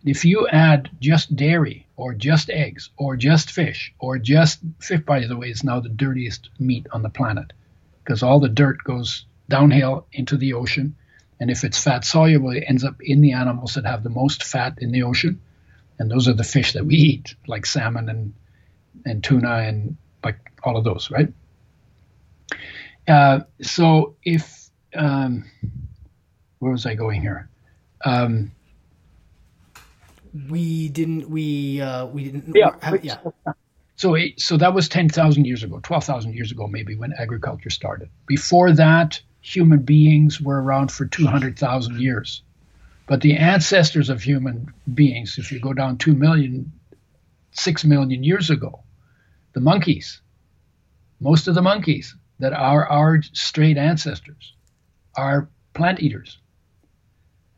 If 0.05 0.25
you 0.25 0.49
add 0.49 0.91
just 1.01 1.35
dairy 1.37 1.84
or 1.97 2.15
just 2.15 2.51
eggs 2.51 2.91
or 2.97 3.17
just 3.17 3.51
fish 3.51 3.95
or 3.99 4.19
just 4.19 4.61
fish, 4.81 5.01
by 5.01 5.27
the 5.27 5.37
way, 5.37 5.49
is 5.51 5.65
now 5.65 5.81
the 5.81 5.89
dirtiest 5.89 6.51
meat 6.59 6.87
on 6.93 7.03
the 7.03 7.09
planet 7.09 7.53
because 8.03 8.23
all 8.23 8.41
the 8.41 8.49
dirt 8.49 8.83
goes 8.85 9.27
downhill 9.49 10.07
into 10.13 10.37
the 10.37 10.55
ocean. 10.55 10.97
And 11.41 11.51
if 11.51 11.65
it's 11.65 11.83
fat 11.83 12.05
soluble, 12.05 12.51
it 12.51 12.65
ends 12.67 12.85
up 12.85 12.97
in 13.01 13.21
the 13.21 13.33
animals 13.33 13.75
that 13.75 13.87
have 13.87 14.03
the 14.03 14.11
most 14.11 14.45
fat 14.45 14.75
in 14.79 14.93
the 14.93 15.03
ocean. 15.03 15.41
And 15.99 16.11
those 16.11 16.29
are 16.29 16.33
the 16.33 16.45
fish 16.45 16.73
that 16.73 16.85
we 16.85 16.95
eat, 16.95 17.35
like 17.47 17.67
salmon 17.67 18.09
and, 18.09 18.35
and 19.05 19.23
tuna 19.23 19.59
and 19.59 19.97
like 20.25 20.39
all 20.63 20.77
of 20.77 20.85
those, 20.85 21.11
right? 21.11 21.33
Uh, 23.07 23.41
so 23.63 24.17
if, 24.25 24.71
um, 24.95 25.45
where 26.59 26.73
was 26.73 26.87
I 26.87 26.95
going 26.95 27.21
here? 27.21 27.49
Um, 28.05 28.53
we 30.51 30.89
didn't 30.89 31.31
we 31.31 31.81
uh, 31.81 32.07
we 32.07 32.25
didn't 32.25 32.53
yeah 32.55 32.75
have, 32.83 33.05
yeah. 33.05 33.19
So 33.97 34.17
so 34.37 34.57
that 34.57 34.75
was 34.75 34.89
ten 34.89 35.09
thousand 35.09 35.47
years 35.47 35.63
ago, 35.63 35.81
twelve 35.83 36.05
thousand 36.05 36.35
years 36.35 36.51
ago 36.51 36.67
maybe 36.67 36.97
when 36.97 37.13
agriculture 37.13 37.71
started. 37.71 38.09
Before 38.27 38.73
that, 38.73 39.21
human 39.45 39.81
beings 39.81 40.41
were 40.41 40.61
around 40.61 40.91
for 40.91 41.05
200,000 41.05 42.01
years. 42.01 42.43
But 43.07 43.21
the 43.21 43.37
ancestors 43.37 44.09
of 44.09 44.23
human 44.23 44.73
beings, 44.93 45.37
if 45.39 45.53
you 45.53 45.61
go 45.61 45.75
down 45.75 45.99
2 45.99 46.15
million, 46.15 46.73
6 47.53 47.85
million 47.85 48.25
years 48.25 48.49
ago, 48.49 48.83
the 49.53 49.61
monkeys, 49.61 50.23
most 51.21 51.47
of 51.47 51.55
the 51.55 51.63
monkeys 51.63 52.17
that 52.39 52.55
are 52.55 52.87
our 52.89 53.21
straight 53.35 53.77
ancestors 53.77 54.55
are 55.15 55.51
plant 55.75 56.01
eaters. 56.01 56.39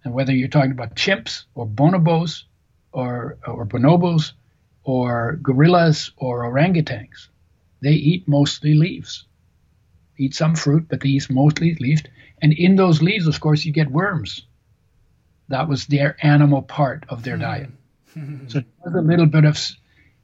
And 0.05 0.13
whether 0.13 0.33
you're 0.33 0.49
talking 0.49 0.73
about 0.73 0.97
chimps 0.97 1.45
or 1.55 1.67
bonobos 1.67 2.43
or, 2.97 3.37
or 3.47 3.67
bonobos 3.67 4.33
or 4.83 5.39
gorillas 5.43 6.11
or 6.17 6.45
orangutans, 6.51 7.29
they 7.83 7.93
eat 7.93 8.27
mostly 8.27 8.75
leaves. 8.75 9.27
Eat 10.17 10.35
some 10.35 10.55
fruit, 10.55 10.87
but 10.89 11.01
they 11.01 11.11
eat 11.11 11.29
mostly 11.29 11.75
leaves. 11.75 12.03
And 12.41 12.55
in 12.55 12.77
those 12.77 13.03
leaves, 13.03 13.27
of 13.27 13.39
course, 13.39 13.67
you 13.67 13.73
get 13.73 13.91
worms. 13.91 14.47
That 15.49 15.69
was 15.69 15.87
their 15.87 16.17
animal 16.23 16.63
part 16.63 17.05
of 17.11 17.23
their 17.23 17.37
hmm. 17.37 17.43
diet. 17.43 17.71
so 18.49 18.63
there's 18.83 18.97
a 18.97 19.03
little 19.03 19.27
bit 19.27 19.45
of, 19.45 19.61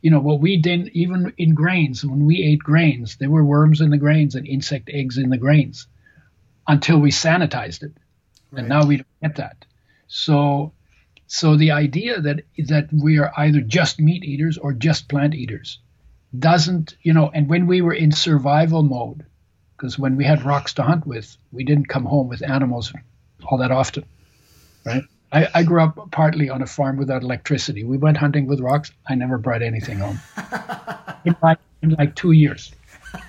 you 0.00 0.10
know, 0.10 0.20
what 0.20 0.40
we 0.40 0.56
did 0.56 0.88
even 0.94 1.34
in 1.36 1.54
grains. 1.54 2.02
When 2.06 2.24
we 2.24 2.42
ate 2.42 2.60
grains, 2.60 3.16
there 3.16 3.30
were 3.30 3.44
worms 3.44 3.82
in 3.82 3.90
the 3.90 3.98
grains 3.98 4.34
and 4.34 4.46
insect 4.46 4.88
eggs 4.90 5.18
in 5.18 5.28
the 5.28 5.36
grains 5.36 5.86
until 6.66 6.98
we 6.98 7.10
sanitized 7.10 7.82
it. 7.82 7.92
Right. 8.50 8.60
And 8.60 8.68
now 8.70 8.86
we 8.86 8.96
don't 8.96 9.20
get 9.20 9.36
that. 9.36 9.66
So 10.06 10.72
so 11.32 11.56
the 11.56 11.70
idea 11.70 12.20
that 12.20 12.42
that 12.58 12.92
we 12.92 13.18
are 13.18 13.32
either 13.38 13.62
just 13.62 13.98
meat 13.98 14.22
eaters 14.22 14.58
or 14.58 14.74
just 14.74 15.08
plant 15.08 15.34
eaters 15.34 15.78
doesn't, 16.38 16.94
you 17.00 17.14
know, 17.14 17.30
and 17.32 17.48
when 17.48 17.66
we 17.66 17.80
were 17.80 17.94
in 17.94 18.12
survival 18.12 18.82
mode, 18.82 19.24
because 19.74 19.98
when 19.98 20.16
we 20.16 20.26
had 20.26 20.44
rocks 20.44 20.74
to 20.74 20.82
hunt 20.82 21.06
with, 21.06 21.34
we 21.50 21.64
didn't 21.64 21.88
come 21.88 22.04
home 22.04 22.28
with 22.28 22.42
animals 22.42 22.92
all 23.46 23.56
that 23.56 23.70
often, 23.70 24.04
right? 24.84 25.04
I, 25.32 25.48
I 25.54 25.62
grew 25.62 25.82
up 25.82 26.10
partly 26.10 26.50
on 26.50 26.60
a 26.60 26.66
farm 26.66 26.98
without 26.98 27.22
electricity. 27.22 27.82
We 27.82 27.96
went 27.96 28.18
hunting 28.18 28.46
with 28.46 28.60
rocks. 28.60 28.92
I 29.08 29.14
never 29.14 29.38
brought 29.38 29.62
anything 29.62 30.00
home 30.00 30.20
in, 31.24 31.34
like, 31.42 31.58
in 31.80 31.96
like 31.98 32.14
two 32.14 32.32
years. 32.32 32.72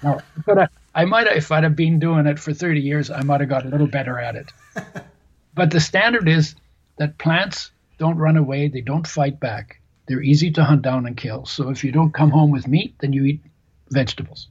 Now, 0.04 0.20
but 0.46 0.60
I, 0.60 0.68
I 0.94 1.06
might 1.06 1.28
have, 1.28 1.38
if 1.38 1.54
I'd 1.54 1.64
have 1.64 1.78
been 1.78 2.00
doing 2.00 2.28
it 2.28 2.38
for 2.38 2.54
30 2.54 2.82
years, 2.82 3.10
I 3.10 3.22
might 3.22 3.40
have 3.40 3.50
got 3.50 3.66
a 3.66 3.70
little 3.70 3.88
better 3.88 4.20
at 4.20 4.36
it. 4.36 4.52
but 5.56 5.72
the 5.72 5.80
standard 5.80 6.28
is 6.28 6.56
that 6.98 7.18
plants 7.18 7.72
don't 7.98 8.18
run 8.18 8.38
away, 8.38 8.68
they 8.68 8.82
don't 8.82 9.08
fight 9.08 9.40
back. 9.40 9.80
They're 10.08 10.22
easy 10.22 10.52
to 10.52 10.64
hunt 10.64 10.82
down 10.82 11.06
and 11.06 11.16
kill. 11.16 11.46
So 11.46 11.70
if 11.70 11.84
you 11.84 11.92
don't 11.92 12.14
come 12.14 12.30
home 12.30 12.52
with 12.52 12.68
meat, 12.68 12.96
then 13.00 13.14
you 13.14 13.24
eat 13.26 13.42
vegetables. 13.90 14.48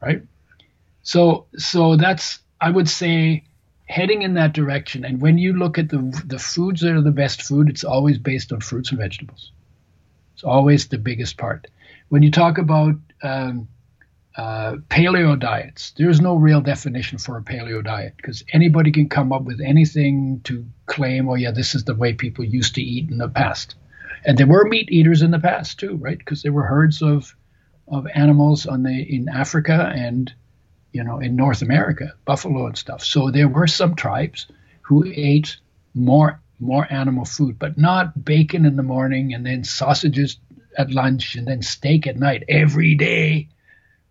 Right? 0.00 0.22
So 1.02 1.46
so 1.56 1.96
that's 1.96 2.40
I 2.60 2.70
would 2.70 2.88
say 2.88 3.44
heading 3.86 4.22
in 4.22 4.34
that 4.34 4.52
direction. 4.52 5.04
And 5.04 5.20
when 5.20 5.38
you 5.38 5.52
look 5.52 5.78
at 5.78 5.88
the 5.88 6.22
the 6.26 6.38
foods 6.38 6.80
that 6.80 6.92
are 6.92 7.02
the 7.02 7.10
best 7.10 7.42
food, 7.42 7.68
it's 7.68 7.84
always 7.84 8.18
based 8.18 8.52
on 8.52 8.60
fruits 8.60 8.90
and 8.90 8.98
vegetables. 8.98 9.52
It's 10.34 10.44
always 10.44 10.88
the 10.88 10.98
biggest 10.98 11.38
part. 11.38 11.66
When 12.08 12.22
you 12.22 12.30
talk 12.30 12.58
about 12.58 12.94
um, 13.22 13.68
uh, 14.36 14.76
paleo 14.90 15.38
diets. 15.38 15.92
There's 15.96 16.20
no 16.20 16.36
real 16.36 16.60
definition 16.60 17.18
for 17.18 17.38
a 17.38 17.42
paleo 17.42 17.82
diet 17.82 18.14
because 18.16 18.44
anybody 18.52 18.92
can 18.92 19.08
come 19.08 19.32
up 19.32 19.42
with 19.42 19.60
anything 19.60 20.40
to 20.44 20.66
claim, 20.84 21.28
oh, 21.28 21.34
yeah, 21.34 21.52
this 21.52 21.74
is 21.74 21.84
the 21.84 21.94
way 21.94 22.12
people 22.12 22.44
used 22.44 22.74
to 22.74 22.82
eat 22.82 23.10
in 23.10 23.18
the 23.18 23.28
past. 23.28 23.76
And 24.26 24.36
there 24.36 24.46
were 24.46 24.68
meat 24.68 24.90
eaters 24.90 25.22
in 25.22 25.30
the 25.30 25.38
past 25.38 25.80
too, 25.80 25.96
right? 25.96 26.18
Because 26.18 26.42
there 26.42 26.52
were 26.52 26.64
herds 26.64 27.02
of 27.02 27.34
of 27.88 28.06
animals 28.14 28.66
on 28.66 28.82
the 28.82 28.90
in 28.90 29.28
Africa 29.28 29.92
and 29.94 30.32
you 30.92 31.04
know 31.04 31.20
in 31.20 31.36
North 31.36 31.62
America, 31.62 32.12
buffalo 32.24 32.66
and 32.66 32.76
stuff. 32.76 33.04
So 33.04 33.30
there 33.30 33.48
were 33.48 33.68
some 33.68 33.94
tribes 33.94 34.46
who 34.82 35.04
ate 35.06 35.56
more 35.94 36.40
more 36.58 36.92
animal 36.92 37.24
food, 37.24 37.58
but 37.58 37.78
not 37.78 38.24
bacon 38.24 38.66
in 38.66 38.76
the 38.76 38.82
morning 38.82 39.32
and 39.32 39.46
then 39.46 39.62
sausages 39.62 40.38
at 40.76 40.90
lunch 40.90 41.36
and 41.36 41.46
then 41.46 41.62
steak 41.62 42.06
at 42.06 42.16
night 42.16 42.42
every 42.48 42.96
day 42.96 43.48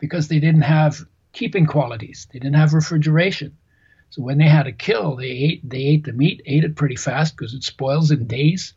because 0.06 0.28
they 0.28 0.40
didn't 0.40 0.62
have 0.62 1.04
keeping 1.34 1.66
qualities. 1.66 2.28
They 2.32 2.40
didn't 2.40 2.56
have 2.56 2.74
refrigeration. 2.74 3.58
So 4.12 4.22
when 4.22 4.38
they 4.38 4.48
had 4.48 4.68
a 4.68 4.72
kill, 4.72 5.16
they 5.16 5.32
ate 5.32 5.70
they 5.70 5.84
ate 5.84 6.04
the 6.06 6.14
meat, 6.14 6.42
ate 6.46 6.64
it 6.64 6.76
pretty 6.76 6.96
fast 6.96 7.36
because 7.36 7.54
it 7.54 7.64
spoils 7.64 8.12
in 8.12 8.28
days, 8.28 8.74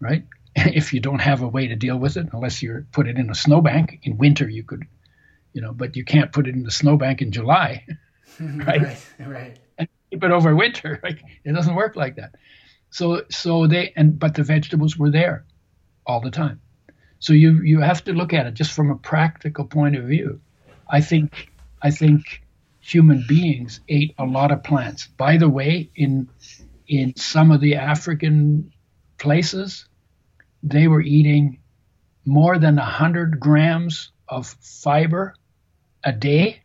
right? 0.00 0.24
if 0.56 0.92
you 0.92 1.00
don't 1.00 1.20
have 1.20 1.42
a 1.42 1.48
way 1.48 1.68
to 1.68 1.76
deal 1.76 1.96
with 1.96 2.16
it, 2.16 2.28
unless 2.32 2.62
you 2.62 2.84
put 2.92 3.06
it 3.06 3.16
in 3.16 3.30
a 3.30 3.34
snowbank 3.34 4.00
in 4.02 4.18
winter, 4.18 4.48
you 4.48 4.64
could, 4.64 4.84
you 5.52 5.62
know, 5.62 5.72
but 5.72 5.96
you 5.96 6.04
can't 6.04 6.32
put 6.32 6.48
it 6.48 6.54
in 6.54 6.64
the 6.64 6.70
snowbank 6.70 7.22
in 7.22 7.30
July, 7.30 7.86
right? 8.40 8.82
right, 8.82 8.98
right. 9.20 9.58
And 9.78 9.88
keep 10.10 10.24
it 10.24 10.30
over 10.30 10.54
winter. 10.54 11.00
Like 11.04 11.22
it 11.44 11.52
doesn't 11.52 11.76
work 11.76 11.94
like 11.96 12.16
that. 12.16 12.34
So 12.90 13.22
so 13.30 13.66
they 13.68 13.92
and 13.96 14.18
but 14.18 14.34
the 14.34 14.42
vegetables 14.42 14.96
were 14.96 15.10
there 15.10 15.44
all 16.06 16.20
the 16.20 16.32
time. 16.32 16.60
So 17.20 17.34
you 17.34 17.62
you 17.62 17.80
have 17.80 18.02
to 18.04 18.12
look 18.12 18.32
at 18.32 18.46
it 18.46 18.54
just 18.54 18.72
from 18.72 18.90
a 18.90 18.96
practical 18.96 19.64
point 19.64 19.96
of 19.96 20.04
view. 20.04 20.40
I 20.88 21.00
think 21.02 21.50
I 21.82 21.90
think 21.90 22.42
human 22.80 23.24
beings 23.28 23.80
ate 23.88 24.14
a 24.18 24.24
lot 24.24 24.50
of 24.50 24.64
plants. 24.64 25.06
By 25.06 25.36
the 25.36 25.48
way, 25.48 25.90
in 25.94 26.28
in 26.88 27.14
some 27.16 27.50
of 27.52 27.60
the 27.60 27.76
African 27.76 28.72
places, 29.18 29.86
they 30.62 30.88
were 30.88 31.02
eating 31.02 31.60
more 32.24 32.58
than 32.58 32.76
100 32.76 33.38
grams 33.38 34.10
of 34.28 34.46
fiber 34.60 35.34
a 36.04 36.12
day. 36.12 36.62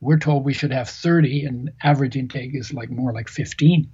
We're 0.00 0.18
told 0.18 0.44
we 0.44 0.52
should 0.52 0.72
have 0.72 0.88
30, 0.90 1.46
and 1.46 1.70
average 1.82 2.16
intake 2.16 2.54
is 2.54 2.74
like 2.74 2.90
more 2.90 3.12
like 3.12 3.28
15, 3.28 3.90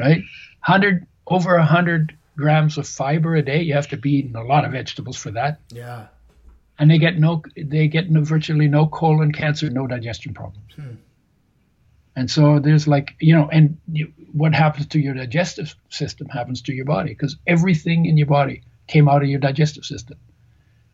right? 0.00 0.22
100 0.66 1.06
over 1.28 1.56
100 1.56 2.16
grams 2.36 2.78
of 2.78 2.86
fiber 2.86 3.34
a 3.36 3.42
day. 3.42 3.62
You 3.62 3.74
have 3.74 3.88
to 3.88 3.96
be 3.96 4.12
eating 4.12 4.36
a 4.36 4.42
lot 4.42 4.64
of 4.64 4.72
vegetables 4.72 5.16
for 5.16 5.30
that. 5.32 5.60
Yeah. 5.70 6.06
And 6.78 6.90
they 6.90 6.98
get 6.98 7.18
no, 7.18 7.42
they 7.56 7.88
get 7.88 8.10
no, 8.10 8.22
virtually 8.22 8.68
no 8.68 8.86
colon 8.86 9.32
cancer, 9.32 9.70
no 9.70 9.86
digestion 9.86 10.34
problems. 10.34 10.74
Hmm. 10.74 10.94
And 12.16 12.30
so 12.30 12.58
there's 12.60 12.86
like, 12.86 13.14
you 13.20 13.34
know, 13.34 13.48
and 13.50 13.78
you, 13.90 14.12
what 14.32 14.54
happens 14.54 14.86
to 14.88 15.00
your 15.00 15.14
digestive 15.14 15.74
system 15.88 16.28
happens 16.28 16.62
to 16.62 16.72
your 16.72 16.84
body 16.84 17.10
because 17.10 17.36
everything 17.46 18.06
in 18.06 18.16
your 18.16 18.26
body 18.26 18.62
came 18.86 19.08
out 19.08 19.22
of 19.22 19.28
your 19.28 19.40
digestive 19.40 19.84
system 19.84 20.18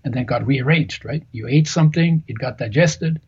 and 0.05 0.15
then 0.15 0.25
got 0.25 0.47
rearranged, 0.47 1.05
right? 1.05 1.23
You 1.33 1.47
ate 1.47 1.69
something, 1.69 2.25
it 2.27 2.39
got 2.39 2.57
digested, 2.57 3.21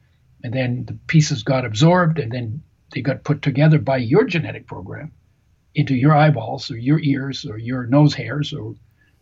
and 0.43 0.55
then 0.55 0.85
the 0.87 0.95
pieces 1.07 1.43
got 1.43 1.67
absorbed, 1.67 2.19
and 2.19 2.33
then 2.33 2.63
they 2.95 3.03
got 3.03 3.25
put 3.25 3.43
together 3.43 3.79
by 3.79 3.99
your 3.99 4.25
genetic 4.25 4.67
program 4.67 5.13
into 5.75 5.95
your 5.95 6.15
eyeballs 6.15 6.71
or 6.71 6.77
your 6.77 6.99
ears 7.01 7.45
or 7.45 7.59
your 7.59 7.87
nose 7.87 8.15
hairs 8.15 8.53
or 8.53 8.75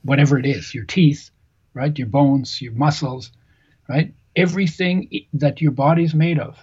whatever 0.03 0.39
it 0.39 0.47
is, 0.47 0.75
your 0.75 0.85
teeth, 0.85 1.31
right? 1.75 1.97
Your 1.97 2.09
bones, 2.09 2.61
your 2.61 2.73
muscles, 2.73 3.31
right? 3.89 4.15
Everything 4.35 5.27
that 5.35 5.61
your 5.61 5.73
body's 5.73 6.15
made 6.15 6.39
of 6.39 6.59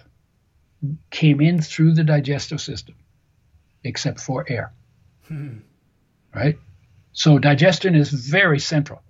came 1.10 1.40
in 1.40 1.60
through 1.60 1.94
the 1.94 2.04
digestive 2.04 2.60
system, 2.60 2.94
except 3.84 4.20
for 4.20 4.44
air. 4.48 4.72
Hmm. 5.26 5.58
Right? 6.34 6.58
So 7.12 7.38
digestion 7.38 7.94
is 7.94 8.10
very 8.10 8.58
central. 8.58 9.02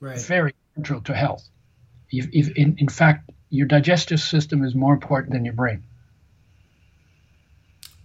Right. 0.00 0.20
Very 0.20 0.54
central 0.74 1.00
to 1.02 1.14
health. 1.14 1.48
If, 2.10 2.28
if 2.32 2.56
in, 2.56 2.76
in 2.78 2.88
fact, 2.88 3.30
your 3.50 3.66
digestive 3.66 4.20
system 4.20 4.64
is 4.64 4.74
more 4.74 4.94
important 4.94 5.32
than 5.32 5.44
your 5.44 5.54
brain. 5.54 5.84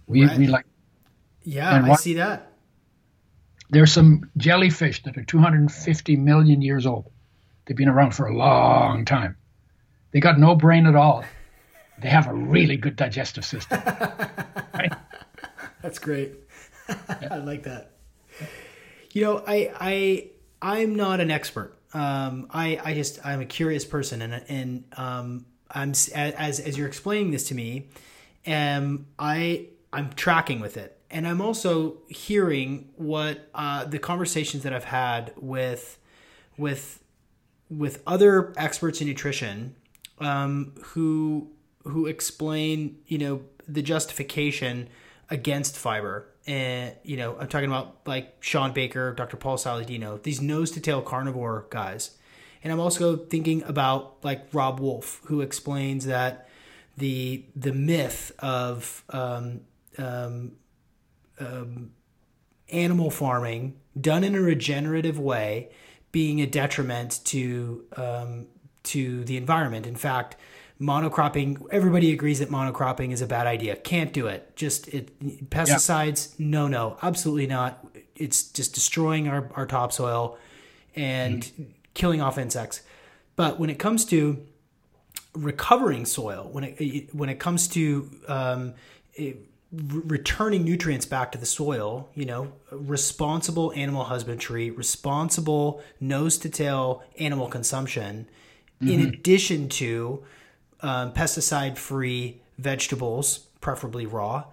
We, 0.06 0.26
right. 0.26 0.38
we 0.38 0.46
like. 0.46 0.66
Yeah, 1.44 1.82
I 1.84 1.94
see 1.96 2.14
that. 2.14 2.52
There's 3.70 3.92
some 3.92 4.30
jellyfish 4.36 5.02
that 5.04 5.16
are 5.16 5.24
250 5.24 6.16
million 6.16 6.62
years 6.62 6.86
old. 6.86 7.10
They've 7.64 7.76
been 7.76 7.88
around 7.88 8.12
for 8.12 8.26
a 8.26 8.36
long 8.36 9.04
time. 9.04 9.36
They 10.12 10.20
got 10.20 10.38
no 10.38 10.54
brain 10.54 10.86
at 10.86 10.94
all 10.94 11.24
they 11.98 12.08
have 12.08 12.26
a 12.26 12.34
really 12.34 12.76
good 12.76 12.96
digestive 12.96 13.44
system. 13.44 13.80
right? 14.74 14.92
That's 15.82 15.98
great. 15.98 16.34
I 17.30 17.36
like 17.36 17.64
that. 17.64 17.92
You 19.12 19.22
know, 19.22 19.44
I 19.46 19.72
I 19.80 20.30
I'm 20.60 20.96
not 20.96 21.20
an 21.20 21.30
expert. 21.30 21.76
Um, 21.92 22.48
I 22.50 22.80
I 22.84 22.94
just 22.94 23.24
I'm 23.24 23.40
a 23.40 23.46
curious 23.46 23.84
person, 23.84 24.22
and 24.22 24.44
and 24.48 24.84
um, 24.96 25.46
I'm 25.70 25.90
as 25.90 26.10
as 26.60 26.76
you're 26.76 26.88
explaining 26.88 27.30
this 27.30 27.48
to 27.48 27.54
me, 27.54 27.88
um, 28.46 29.06
I 29.18 29.68
I'm 29.92 30.12
tracking 30.12 30.60
with 30.60 30.76
it, 30.76 30.93
and 31.14 31.28
I'm 31.28 31.40
also 31.40 31.98
hearing 32.08 32.90
what 32.96 33.48
uh, 33.54 33.84
the 33.84 34.00
conversations 34.00 34.64
that 34.64 34.72
I've 34.72 34.84
had 34.84 35.32
with 35.36 35.96
with 36.58 37.02
with 37.70 38.02
other 38.04 38.52
experts 38.56 39.00
in 39.00 39.06
nutrition 39.06 39.76
um, 40.18 40.74
who 40.82 41.50
who 41.84 42.06
explain, 42.06 42.98
you 43.06 43.18
know, 43.18 43.42
the 43.68 43.80
justification 43.80 44.88
against 45.30 45.78
fiber. 45.78 46.26
And, 46.46 46.94
you 47.04 47.16
know, 47.16 47.36
I'm 47.38 47.46
talking 47.46 47.68
about 47.68 47.98
like 48.06 48.34
Shawn 48.40 48.72
Baker, 48.72 49.14
Dr. 49.14 49.36
Paul 49.36 49.56
Saladino, 49.56 50.20
these 50.22 50.40
nose 50.40 50.70
to 50.72 50.80
tail 50.80 51.00
carnivore 51.00 51.66
guys. 51.70 52.18
And 52.62 52.72
I'm 52.72 52.80
also 52.80 53.16
thinking 53.16 53.62
about 53.64 54.16
like 54.24 54.48
Robb 54.52 54.80
Wolf, 54.80 55.20
who 55.26 55.42
explains 55.42 56.06
that 56.06 56.48
the 56.96 57.44
the 57.54 57.72
myth 57.72 58.32
of 58.40 59.04
um, 59.10 59.60
um, 59.96 60.52
um, 61.38 61.92
animal 62.70 63.10
farming 63.10 63.76
done 64.00 64.24
in 64.24 64.34
a 64.34 64.40
regenerative 64.40 65.18
way 65.18 65.70
being 66.12 66.40
a 66.40 66.46
detriment 66.46 67.20
to 67.24 67.84
um, 67.96 68.46
to 68.84 69.24
the 69.24 69.36
environment. 69.36 69.86
In 69.86 69.96
fact, 69.96 70.36
monocropping 70.80 71.64
everybody 71.70 72.12
agrees 72.12 72.38
that 72.38 72.50
monocropping 72.50 73.12
is 73.12 73.22
a 73.22 73.26
bad 73.26 73.46
idea. 73.46 73.76
Can't 73.76 74.12
do 74.12 74.26
it. 74.26 74.54
Just 74.56 74.88
it, 74.88 75.18
pesticides. 75.50 76.34
Yeah. 76.38 76.46
No, 76.46 76.68
no, 76.68 76.96
absolutely 77.02 77.46
not. 77.46 77.84
It's 78.16 78.44
just 78.44 78.74
destroying 78.74 79.28
our, 79.28 79.50
our 79.54 79.66
topsoil 79.66 80.38
and 80.94 81.42
mm. 81.42 81.66
killing 81.94 82.20
off 82.20 82.38
insects. 82.38 82.82
But 83.36 83.58
when 83.58 83.70
it 83.70 83.78
comes 83.78 84.04
to 84.06 84.44
recovering 85.34 86.06
soil, 86.06 86.48
when 86.52 86.64
it 86.64 87.14
when 87.14 87.28
it 87.28 87.40
comes 87.40 87.66
to 87.68 88.10
um, 88.28 88.74
it, 89.14 89.38
returning 89.74 90.64
nutrients 90.64 91.06
back 91.06 91.32
to 91.32 91.38
the 91.38 91.46
soil, 91.46 92.08
you 92.14 92.24
know, 92.24 92.52
responsible 92.70 93.72
animal 93.74 94.04
husbandry, 94.04 94.70
responsible 94.70 95.82
nose 96.00 96.38
to 96.38 96.48
tail 96.48 97.02
animal 97.18 97.48
consumption, 97.48 98.28
mm-hmm. 98.80 98.92
in 98.92 99.08
addition 99.08 99.68
to 99.68 100.22
um, 100.80 101.12
pesticide 101.12 101.76
free 101.76 102.40
vegetables, 102.58 103.38
preferably 103.60 104.06
raw. 104.06 104.44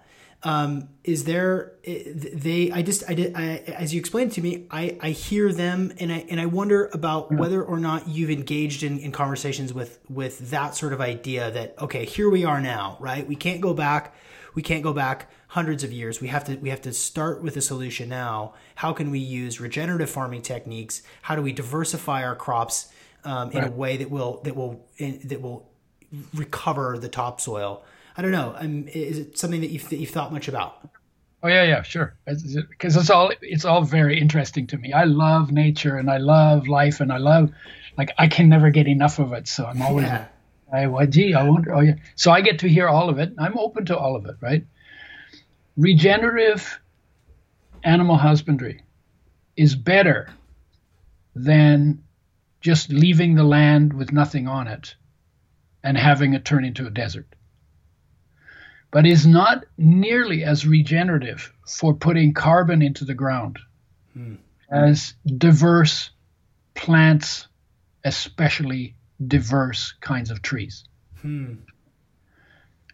Um, 0.44 0.88
is 1.04 1.22
there 1.22 1.74
they 1.84 2.72
i 2.72 2.82
just 2.82 3.08
i 3.08 3.14
did 3.14 3.36
I, 3.36 3.58
as 3.68 3.94
you 3.94 4.00
explained 4.00 4.32
to 4.32 4.40
me 4.40 4.66
i 4.72 4.98
i 5.00 5.10
hear 5.10 5.52
them 5.52 5.92
and 6.00 6.12
i 6.12 6.24
and 6.28 6.40
i 6.40 6.46
wonder 6.46 6.90
about 6.92 7.30
whether 7.30 7.62
or 7.62 7.78
not 7.78 8.08
you've 8.08 8.30
engaged 8.30 8.82
in, 8.82 8.98
in 8.98 9.12
conversations 9.12 9.72
with 9.72 10.00
with 10.08 10.50
that 10.50 10.74
sort 10.74 10.92
of 10.92 11.00
idea 11.00 11.52
that 11.52 11.80
okay 11.80 12.04
here 12.04 12.28
we 12.28 12.44
are 12.44 12.60
now 12.60 12.96
right 12.98 13.26
we 13.28 13.36
can't 13.36 13.60
go 13.60 13.72
back 13.72 14.16
we 14.54 14.62
can't 14.62 14.82
go 14.82 14.92
back 14.92 15.30
hundreds 15.48 15.84
of 15.84 15.92
years. 15.92 16.20
We 16.20 16.28
have 16.28 16.44
to 16.44 16.56
we 16.56 16.70
have 16.70 16.82
to 16.82 16.92
start 16.92 17.42
with 17.42 17.56
a 17.56 17.60
solution 17.60 18.08
now. 18.08 18.54
How 18.76 18.92
can 18.92 19.10
we 19.10 19.18
use 19.18 19.60
regenerative 19.60 20.10
farming 20.10 20.42
techniques? 20.42 21.02
How 21.22 21.36
do 21.36 21.42
we 21.42 21.52
diversify 21.52 22.24
our 22.24 22.36
crops 22.36 22.92
um, 23.24 23.50
in 23.52 23.58
right. 23.58 23.68
a 23.68 23.70
way 23.70 23.96
that 23.98 24.10
will 24.10 24.40
that 24.44 24.56
will 24.56 24.86
in, 24.98 25.20
that 25.24 25.40
will 25.40 25.70
recover 26.34 26.98
the 26.98 27.08
topsoil? 27.08 27.84
I 28.16 28.22
don't 28.22 28.32
know. 28.32 28.54
Um, 28.58 28.88
is 28.88 29.18
it 29.18 29.38
something 29.38 29.60
that 29.62 29.70
you've, 29.70 29.88
that 29.88 29.96
you've 29.96 30.10
thought 30.10 30.32
much 30.32 30.48
about? 30.48 30.88
Oh 31.42 31.48
yeah, 31.48 31.64
yeah, 31.64 31.82
sure. 31.82 32.14
Because 32.24 32.96
it's 32.96 33.10
all 33.10 33.32
it's 33.40 33.64
all 33.64 33.82
very 33.82 34.20
interesting 34.20 34.66
to 34.68 34.78
me. 34.78 34.92
I 34.92 35.04
love 35.04 35.50
nature 35.50 35.96
and 35.96 36.10
I 36.10 36.18
love 36.18 36.68
life 36.68 37.00
and 37.00 37.12
I 37.12 37.16
love 37.16 37.50
like 37.98 38.12
I 38.16 38.28
can 38.28 38.48
never 38.48 38.70
get 38.70 38.86
enough 38.86 39.18
of 39.18 39.32
it. 39.32 39.48
So 39.48 39.64
I'm 39.66 39.82
always 39.82 40.06
yeah. 40.06 40.26
I, 40.72 40.86
well, 40.86 41.06
gee, 41.06 41.34
I 41.34 41.48
wonder. 41.48 41.74
Oh, 41.74 41.80
yeah. 41.80 41.96
So 42.16 42.32
I 42.32 42.40
get 42.40 42.60
to 42.60 42.68
hear 42.68 42.88
all 42.88 43.10
of 43.10 43.18
it. 43.18 43.34
I'm 43.38 43.58
open 43.58 43.84
to 43.86 43.98
all 43.98 44.16
of 44.16 44.24
it, 44.26 44.36
right? 44.40 44.64
Regenerative 45.76 46.80
animal 47.84 48.16
husbandry 48.16 48.82
is 49.56 49.74
better 49.74 50.30
than 51.34 52.02
just 52.60 52.90
leaving 52.90 53.34
the 53.34 53.44
land 53.44 53.92
with 53.92 54.12
nothing 54.12 54.48
on 54.48 54.66
it 54.66 54.94
and 55.82 55.98
having 55.98 56.32
it 56.32 56.44
turn 56.44 56.64
into 56.64 56.86
a 56.86 56.90
desert. 56.90 57.26
But 58.90 59.06
is 59.06 59.26
not 59.26 59.64
nearly 59.76 60.44
as 60.44 60.66
regenerative 60.66 61.52
for 61.66 61.94
putting 61.94 62.34
carbon 62.34 62.82
into 62.82 63.04
the 63.04 63.14
ground 63.14 63.58
hmm. 64.12 64.34
as 64.70 65.14
diverse 65.24 66.10
plants, 66.74 67.48
especially 68.04 68.94
diverse 69.28 69.92
kinds 70.00 70.30
of 70.30 70.42
trees. 70.42 70.84
Hmm. 71.20 71.54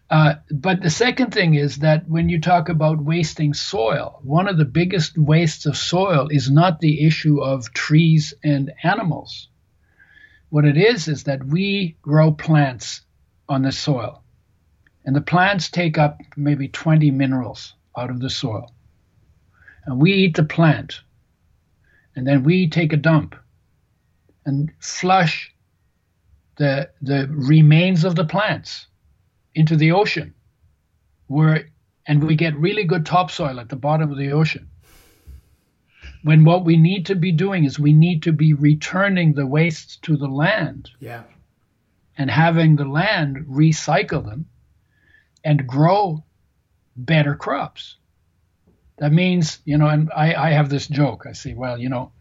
Uh, 0.09 0.35
but 0.49 0.81
the 0.81 0.89
second 0.89 1.31
thing 1.31 1.53
is 1.53 1.77
that 1.77 2.07
when 2.07 2.29
you 2.29 2.41
talk 2.41 2.67
about 2.67 3.03
wasting 3.03 3.53
soil, 3.53 4.19
one 4.23 4.47
of 4.47 4.57
the 4.57 4.65
biggest 4.65 5.17
wastes 5.17 5.67
of 5.67 5.77
soil 5.77 6.27
is 6.29 6.49
not 6.49 6.79
the 6.79 7.05
issue 7.05 7.41
of 7.41 7.71
trees 7.73 8.33
and 8.43 8.71
animals. 8.83 9.49
What 10.49 10.65
it 10.65 10.77
is 10.77 11.07
is 11.07 11.25
that 11.25 11.45
we 11.45 11.97
grow 12.01 12.31
plants 12.31 13.01
on 13.47 13.61
the 13.61 13.71
soil, 13.71 14.23
and 15.05 15.15
the 15.15 15.21
plants 15.21 15.69
take 15.69 15.99
up 15.99 16.19
maybe 16.35 16.67
20 16.67 17.11
minerals 17.11 17.75
out 17.95 18.09
of 18.09 18.19
the 18.19 18.31
soil. 18.31 18.73
And 19.85 20.01
we 20.01 20.13
eat 20.13 20.35
the 20.35 20.43
plant, 20.43 21.01
and 22.15 22.25
then 22.25 22.43
we 22.43 22.67
take 22.67 22.93
a 22.93 22.97
dump 22.97 23.35
and 24.43 24.71
flush 24.79 25.53
the, 26.59 26.89
the 27.01 27.27
remains 27.31 28.03
of 28.03 28.15
the 28.15 28.25
plants 28.25 28.85
into 29.55 29.75
the 29.75 29.93
ocean 29.93 30.35
where 31.27 31.65
and 32.05 32.23
we 32.23 32.35
get 32.35 32.57
really 32.57 32.83
good 32.83 33.05
topsoil 33.05 33.59
at 33.59 33.69
the 33.69 33.75
bottom 33.75 34.11
of 34.11 34.17
the 34.17 34.31
ocean. 34.31 34.67
When 36.23 36.43
what 36.43 36.65
we 36.65 36.75
need 36.75 37.05
to 37.05 37.15
be 37.15 37.31
doing 37.31 37.65
is 37.65 37.79
we 37.79 37.93
need 37.93 38.23
to 38.23 38.33
be 38.33 38.53
returning 38.53 39.33
the 39.33 39.45
wastes 39.45 39.97
to 39.97 40.17
the 40.17 40.27
land 40.27 40.89
yeah. 40.99 41.23
and 42.17 42.29
having 42.29 42.75
the 42.75 42.85
land 42.85 43.45
recycle 43.47 44.25
them 44.25 44.47
and 45.45 45.67
grow 45.67 46.23
better 46.97 47.35
crops. 47.35 47.95
That 48.97 49.13
means 49.13 49.59
you 49.63 49.77
know 49.77 49.87
and 49.87 50.11
i, 50.13 50.33
I 50.33 50.49
have 50.49 50.69
this 50.69 50.87
joke. 50.87 51.25
I 51.25 51.31
say 51.31 51.53
well 51.53 51.77
you 51.77 51.87
know 51.87 52.11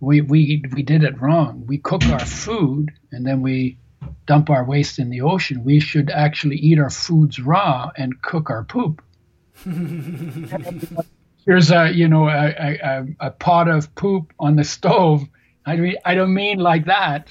we, 0.00 0.20
we 0.20 0.62
we 0.72 0.82
did 0.82 1.04
it 1.04 1.20
wrong. 1.20 1.64
We 1.66 1.78
cook 1.78 2.04
our 2.06 2.18
food 2.18 2.90
and 3.12 3.24
then 3.26 3.40
we 3.42 3.78
dump 4.26 4.50
our 4.50 4.64
waste 4.64 4.98
in 4.98 5.10
the 5.10 5.20
ocean. 5.20 5.64
We 5.64 5.80
should 5.80 6.10
actually 6.10 6.56
eat 6.56 6.78
our 6.78 6.90
foods 6.90 7.38
raw 7.40 7.90
and 7.96 8.20
cook 8.22 8.50
our 8.50 8.64
poop. 8.64 9.02
Here's 11.46 11.70
a 11.70 11.92
you 11.92 12.08
know 12.08 12.28
a, 12.28 12.78
a, 12.82 13.06
a, 13.20 13.30
pot 13.30 13.68
of 13.68 13.94
poop 13.94 14.32
on 14.38 14.56
the 14.56 14.64
stove. 14.64 15.24
I 15.66 15.76
mean, 15.76 15.96
I 16.04 16.14
don't 16.14 16.34
mean 16.34 16.58
like 16.58 16.86
that, 16.86 17.28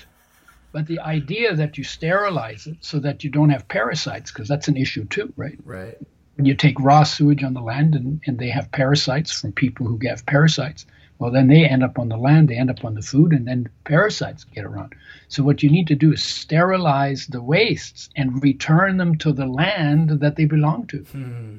but 0.72 0.88
the 0.88 1.00
idea 1.00 1.56
that 1.56 1.78
you 1.78 1.84
sterilize 1.84 2.68
it 2.68 2.78
so 2.82 3.00
that 3.00 3.24
you 3.24 3.30
don't 3.30 3.50
have 3.50 3.68
parasites, 3.68 4.32
because 4.32 4.48
that's 4.48 4.68
an 4.68 4.78
issue 4.78 5.06
too, 5.06 5.34
right? 5.36 5.58
Right. 5.64 5.98
When 6.36 6.46
you 6.46 6.56
take 6.56 6.80
raw 6.80 7.04
sewage 7.04 7.44
on 7.44 7.54
the 7.54 7.62
land 7.62 7.94
and, 7.94 8.22
and 8.26 8.40
they 8.40 8.50
have 8.50 8.72
parasites 8.72 9.32
from 9.40 9.52
people 9.52 9.86
who 9.86 10.00
have 10.08 10.26
parasites, 10.26 10.88
well, 11.24 11.32
then 11.32 11.48
they 11.48 11.64
end 11.64 11.86
up 11.86 11.98
on 11.98 12.10
the 12.10 12.18
land, 12.18 12.50
they 12.50 12.58
end 12.58 12.70
up 12.70 12.84
on 12.84 12.96
the 12.96 13.02
food, 13.02 13.32
and 13.32 13.48
then 13.48 13.70
parasites 13.86 14.44
get 14.44 14.66
around. 14.66 14.94
So, 15.30 15.42
what 15.42 15.64
you 15.64 15.70
need 15.70 15.88
to 15.88 15.96
do 15.96 16.12
is 16.12 16.22
sterilize 16.22 17.28
the 17.28 17.42
wastes 17.42 18.10
and 18.18 18.44
return 18.44 18.98
them 18.98 19.18
to 19.20 19.32
the 19.32 19.46
land 19.46 20.20
that 20.20 20.36
they 20.36 20.44
belong 20.44 20.86
to. 20.88 20.98
Hmm. 20.98 21.58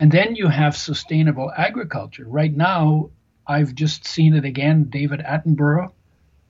And 0.00 0.12
then 0.12 0.36
you 0.36 0.48
have 0.48 0.76
sustainable 0.76 1.50
agriculture. 1.56 2.26
Right 2.26 2.54
now, 2.54 3.08
I've 3.46 3.74
just 3.74 4.06
seen 4.06 4.34
it 4.34 4.44
again. 4.44 4.90
David 4.90 5.20
Attenborough, 5.20 5.92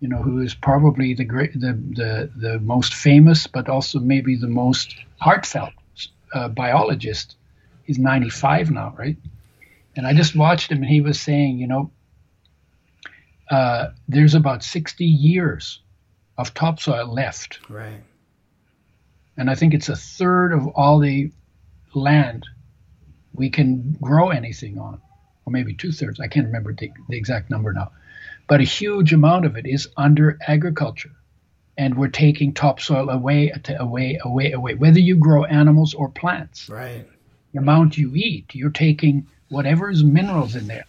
you 0.01 0.09
know, 0.09 0.21
who 0.21 0.41
is 0.41 0.53
probably 0.53 1.15
the 1.15 1.25
great, 1.25 1.53
the 1.53 1.75
the, 1.95 2.31
the 2.35 2.59
most 2.59 2.95
famous, 2.95 3.47
but 3.47 3.69
also 3.69 4.01
maybe 4.01 4.35
the 4.35 4.49
most 4.49 4.97
heartfelt 5.21 5.73
uh, 6.35 6.49
biologist. 6.49 7.37
He's 7.85 8.01
95 8.01 8.73
now, 8.73 8.93
right? 8.99 9.19
And 9.95 10.05
I 10.05 10.15
just 10.15 10.35
watched 10.35 10.73
him, 10.73 10.79
and 10.79 10.91
he 10.91 11.01
was 11.01 11.21
saying, 11.21 11.61
you 11.61 11.69
know, 11.69 11.93
uh, 13.51 13.89
there's 14.09 14.35
about 14.35 14.63
60 14.63 15.05
years 15.05 15.81
of 16.39 16.55
topsoil 16.55 17.13
left. 17.13 17.59
Right. 17.69 18.03
And 19.37 19.51
I 19.51 19.55
think 19.55 19.75
it's 19.75 19.89
a 19.89 19.97
third 19.97 20.53
of 20.53 20.67
all 20.69 20.99
the 21.01 21.33
land 21.95 22.47
we 23.33 23.51
can 23.51 23.97
grow 24.01 24.31
anything 24.31 24.79
on, 24.79 25.01
or 25.45 25.53
maybe 25.53 25.75
two 25.75 25.93
thirds. 25.93 26.21
I 26.21 26.29
can't 26.29 26.47
remember 26.47 26.75
the, 26.75 26.91
the 27.09 27.17
exact 27.17 27.51
number 27.51 27.73
now. 27.73 27.93
But 28.49 28.61
a 28.61 28.65
huge 28.65 29.13
amount 29.13 29.47
of 29.47 29.57
it 29.57 29.67
is 29.67 29.89
under 29.97 30.39
agriculture. 30.47 31.13
And 31.79 31.97
we're 31.97 32.09
taking 32.09 32.53
topsoil 32.53 33.09
away, 33.09 33.53
away, 33.79 34.19
away, 34.23 34.53
away. 34.53 34.75
Whether 34.75 34.99
you 34.99 35.17
grow 35.17 35.45
animals 35.45 35.95
or 35.95 36.09
plants, 36.11 36.69
right? 36.69 37.07
The 37.53 37.59
amount 37.59 37.97
you 37.97 38.13
eat, 38.15 38.55
you're 38.55 38.71
taking 38.71 39.27
whatever's 39.49 40.05
minerals 40.05 40.55
in 40.55 40.67
there 40.67 40.85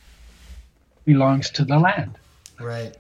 belongs 1.06 1.50
to 1.52 1.66
the 1.66 1.80
land. 1.80 2.18
Right. 2.62 2.96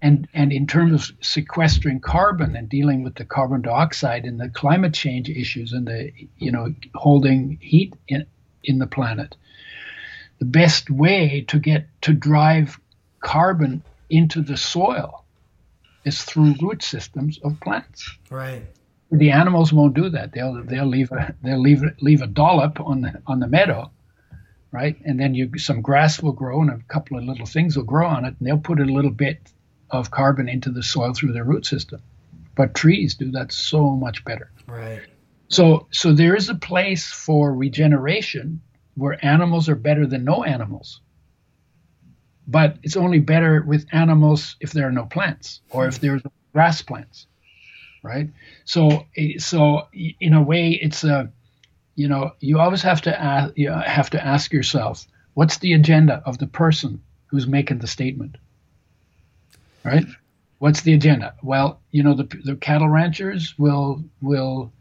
And, 0.00 0.26
and 0.34 0.52
in 0.52 0.66
terms 0.66 1.10
of 1.10 1.16
sequestering 1.24 2.00
carbon 2.00 2.56
and 2.56 2.68
dealing 2.68 3.04
with 3.04 3.14
the 3.14 3.24
carbon 3.24 3.62
dioxide 3.62 4.24
and 4.24 4.40
the 4.40 4.48
climate 4.48 4.94
change 4.94 5.28
issues 5.28 5.72
and 5.72 5.86
the 5.86 6.10
you 6.38 6.50
know 6.50 6.74
holding 6.94 7.58
heat 7.60 7.94
in, 8.08 8.26
in 8.64 8.78
the 8.78 8.86
planet, 8.88 9.36
the 10.40 10.44
best 10.44 10.90
way 10.90 11.44
to 11.46 11.60
get 11.60 11.86
to 12.00 12.12
drive 12.12 12.80
carbon 13.20 13.84
into 14.10 14.42
the 14.42 14.56
soil 14.56 15.24
is 16.04 16.22
through 16.22 16.56
root 16.60 16.82
systems 16.82 17.38
of 17.44 17.60
plants. 17.60 18.18
Right. 18.28 18.64
The 19.12 19.30
animals 19.30 19.72
won't 19.72 19.94
do 19.94 20.08
that. 20.08 20.32
They'll 20.32 20.64
they'll 20.64 20.86
leave 20.86 21.12
a 21.12 21.32
they'll 21.44 21.60
leave 21.60 21.84
leave 22.00 22.22
a 22.22 22.26
dollop 22.26 22.80
on 22.80 23.02
the 23.02 23.22
on 23.28 23.38
the 23.38 23.46
meadow, 23.46 23.91
right? 24.72 24.96
And 25.04 25.20
then 25.20 25.34
you 25.34 25.58
some 25.58 25.82
grass 25.82 26.20
will 26.20 26.32
grow 26.32 26.60
and 26.62 26.70
a 26.70 26.78
couple 26.88 27.18
of 27.18 27.24
little 27.24 27.46
things 27.46 27.76
will 27.76 27.84
grow 27.84 28.08
on 28.08 28.24
it, 28.24 28.34
and 28.38 28.48
they'll 28.48 28.58
put 28.58 28.80
a 28.80 28.84
little 28.84 29.10
bit 29.10 29.52
of 29.90 30.10
carbon 30.10 30.48
into 30.48 30.70
the 30.70 30.82
soil 30.82 31.12
through 31.12 31.32
their 31.32 31.44
root 31.44 31.66
system. 31.66 32.00
But 32.54 32.74
trees 32.74 33.14
do 33.14 33.30
that 33.32 33.52
so 33.52 33.90
much 33.90 34.24
better. 34.24 34.50
Right. 34.66 35.02
So, 35.48 35.86
so 35.90 36.14
there 36.14 36.34
is 36.34 36.48
a 36.48 36.54
place 36.54 37.12
for 37.12 37.54
regeneration 37.54 38.62
where 38.94 39.22
animals 39.24 39.68
are 39.68 39.74
better 39.74 40.06
than 40.06 40.24
no 40.24 40.44
animals. 40.44 41.00
But 42.48 42.78
it's 42.82 42.96
only 42.96 43.20
better 43.20 43.62
with 43.62 43.86
animals 43.92 44.56
if 44.60 44.72
there 44.72 44.88
are 44.88 44.92
no 44.92 45.04
plants 45.04 45.60
or 45.70 45.86
if 45.86 46.00
there's 46.00 46.22
grass 46.52 46.82
plants, 46.82 47.26
right? 48.02 48.30
So, 48.64 49.06
eh, 49.16 49.38
so 49.38 49.88
in 49.92 50.32
a 50.32 50.42
way, 50.42 50.70
it's 50.70 51.04
a, 51.04 51.30
you 51.94 52.08
know, 52.08 52.32
you 52.40 52.58
always 52.58 52.82
have 52.82 53.02
to 53.02 53.20
ask, 53.20 53.52
you 53.56 53.70
have 53.70 54.10
to 54.10 54.24
ask 54.24 54.52
yourself, 54.52 55.06
what's 55.34 55.58
the 55.58 55.72
agenda 55.74 56.22
of 56.24 56.38
the 56.38 56.46
person 56.46 57.02
who's 57.26 57.46
making 57.46 57.78
the 57.78 57.86
statement, 57.86 58.36
right? 59.84 60.04
What's 60.58 60.82
the 60.82 60.94
agenda? 60.94 61.34
Well, 61.42 61.80
you 61.90 62.02
know, 62.02 62.14
the, 62.14 62.24
the 62.44 62.56
cattle 62.56 62.88
ranchers 62.88 63.54
will 63.58 64.04
will 64.20 64.72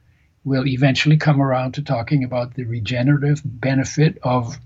will 0.44 0.68
eventually 0.68 1.18
come 1.18 1.42
around 1.42 1.74
to 1.74 1.82
talking 1.82 2.24
about 2.24 2.54
the 2.54 2.64
regenerative 2.64 3.42
benefit 3.44 4.18
of 4.24 4.58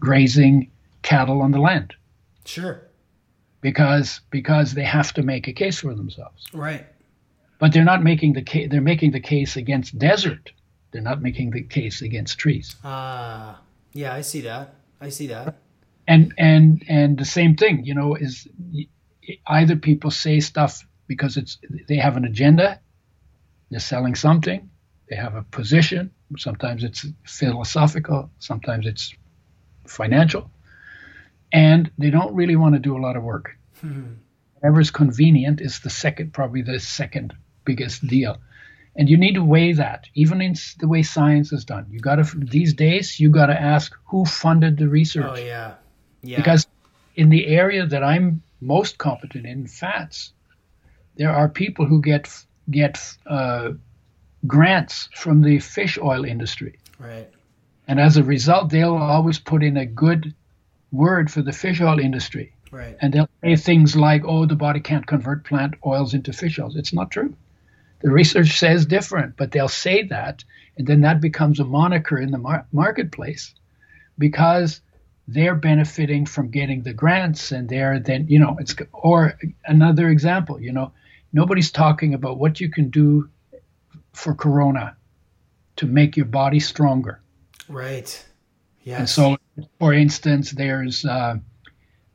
grazing 0.00 0.70
cattle 1.02 1.42
on 1.42 1.50
the 1.50 1.58
land. 1.58 1.94
Sure. 2.44 2.82
Because 3.60 4.20
because 4.30 4.74
they 4.74 4.84
have 4.84 5.12
to 5.14 5.22
make 5.22 5.48
a 5.48 5.52
case 5.52 5.80
for 5.80 5.94
themselves. 5.94 6.46
Right. 6.52 6.86
But 7.58 7.72
they're 7.72 7.84
not 7.84 8.02
making 8.02 8.32
the 8.34 8.42
case. 8.42 8.68
They're 8.70 8.80
making 8.80 9.12
the 9.12 9.20
case 9.20 9.56
against 9.56 9.98
desert. 9.98 10.52
They're 10.94 11.02
not 11.02 11.20
making 11.20 11.50
the 11.50 11.62
case 11.62 12.02
against 12.02 12.38
trees. 12.38 12.76
Ah, 12.84 13.56
uh, 13.56 13.58
yeah, 13.94 14.14
I 14.14 14.20
see 14.20 14.42
that. 14.42 14.76
I 15.00 15.08
see 15.08 15.26
that. 15.26 15.56
And 16.06 16.32
and 16.38 16.84
and 16.88 17.18
the 17.18 17.24
same 17.24 17.56
thing, 17.56 17.84
you 17.84 17.94
know, 17.94 18.14
is 18.14 18.46
either 19.48 19.74
people 19.74 20.12
say 20.12 20.38
stuff 20.38 20.86
because 21.08 21.36
it's 21.36 21.58
they 21.88 21.96
have 21.96 22.16
an 22.16 22.24
agenda, 22.24 22.78
they're 23.70 23.80
selling 23.80 24.14
something, 24.14 24.70
they 25.10 25.16
have 25.16 25.34
a 25.34 25.42
position. 25.42 26.12
Sometimes 26.38 26.84
it's 26.84 27.04
philosophical, 27.24 28.30
sometimes 28.38 28.86
it's 28.86 29.12
financial, 29.88 30.48
and 31.52 31.90
they 31.98 32.10
don't 32.10 32.36
really 32.36 32.54
want 32.54 32.76
to 32.76 32.78
do 32.78 32.96
a 32.96 33.02
lot 33.02 33.16
of 33.16 33.24
work. 33.24 33.56
Hmm. 33.80 34.12
Whatever's 34.60 34.92
convenient 34.92 35.60
is 35.60 35.80
the 35.80 35.90
second, 35.90 36.32
probably 36.32 36.62
the 36.62 36.78
second 36.78 37.34
biggest 37.64 38.06
deal. 38.06 38.36
And 38.96 39.08
you 39.08 39.16
need 39.16 39.34
to 39.34 39.44
weigh 39.44 39.72
that, 39.72 40.06
even 40.14 40.40
in 40.40 40.54
the 40.78 40.86
way 40.86 41.02
science 41.02 41.52
is 41.52 41.64
done. 41.64 41.86
You 41.90 41.98
got 41.98 42.16
to 42.16 42.38
these 42.38 42.74
days, 42.74 43.18
you 43.18 43.28
got 43.28 43.46
to 43.46 43.60
ask 43.60 43.92
who 44.06 44.24
funded 44.24 44.78
the 44.78 44.88
research. 44.88 45.26
Oh 45.28 45.36
yeah, 45.36 45.74
yeah. 46.22 46.36
Because 46.36 46.66
in 47.16 47.28
the 47.28 47.46
area 47.48 47.86
that 47.86 48.04
I'm 48.04 48.42
most 48.60 48.98
competent 48.98 49.46
in, 49.46 49.66
fats, 49.66 50.32
there 51.16 51.30
are 51.30 51.48
people 51.48 51.86
who 51.86 52.00
get 52.00 52.30
get 52.70 53.00
uh, 53.26 53.72
grants 54.46 55.08
from 55.14 55.42
the 55.42 55.58
fish 55.58 55.98
oil 55.98 56.24
industry. 56.24 56.78
Right. 56.98 57.28
And 57.86 58.00
as 58.00 58.16
a 58.16 58.22
result, 58.22 58.70
they'll 58.70 58.96
always 58.96 59.38
put 59.38 59.62
in 59.62 59.76
a 59.76 59.86
good 59.86 60.34
word 60.92 61.30
for 61.30 61.42
the 61.42 61.52
fish 61.52 61.80
oil 61.80 61.98
industry. 61.98 62.52
Right. 62.70 62.96
And 63.00 63.12
they'll 63.12 63.28
say 63.42 63.56
things 63.56 63.94
like, 63.94 64.22
oh, 64.24 64.46
the 64.46 64.56
body 64.56 64.80
can't 64.80 65.06
convert 65.06 65.44
plant 65.44 65.74
oils 65.84 66.14
into 66.14 66.32
fish 66.32 66.58
oils. 66.58 66.76
It's 66.76 66.92
not 66.92 67.10
true. 67.10 67.34
The 68.04 68.12
research 68.12 68.58
says 68.58 68.84
different, 68.86 69.36
but 69.36 69.50
they'll 69.50 69.66
say 69.66 70.02
that. 70.04 70.44
And 70.76 70.86
then 70.86 71.00
that 71.00 71.20
becomes 71.22 71.58
a 71.58 71.64
moniker 71.64 72.18
in 72.18 72.30
the 72.30 72.38
mar- 72.38 72.66
marketplace 72.70 73.54
because 74.18 74.82
they're 75.26 75.54
benefiting 75.54 76.26
from 76.26 76.50
getting 76.50 76.82
the 76.82 76.92
grants 76.92 77.50
and 77.50 77.66
they're 77.66 77.98
then, 77.98 78.26
you 78.28 78.38
know, 78.38 78.56
it's, 78.60 78.76
or 78.92 79.38
another 79.64 80.10
example, 80.10 80.60
you 80.60 80.70
know, 80.70 80.92
nobody's 81.32 81.70
talking 81.70 82.12
about 82.12 82.38
what 82.38 82.60
you 82.60 82.70
can 82.70 82.90
do 82.90 83.28
for 84.12 84.34
corona 84.34 84.94
to 85.76 85.86
make 85.86 86.14
your 86.14 86.26
body 86.26 86.60
stronger. 86.60 87.22
Right. 87.68 88.22
Yes. 88.82 88.98
And 88.98 89.08
so, 89.08 89.36
for 89.78 89.94
instance, 89.94 90.50
there's 90.50 91.06
uh, 91.06 91.36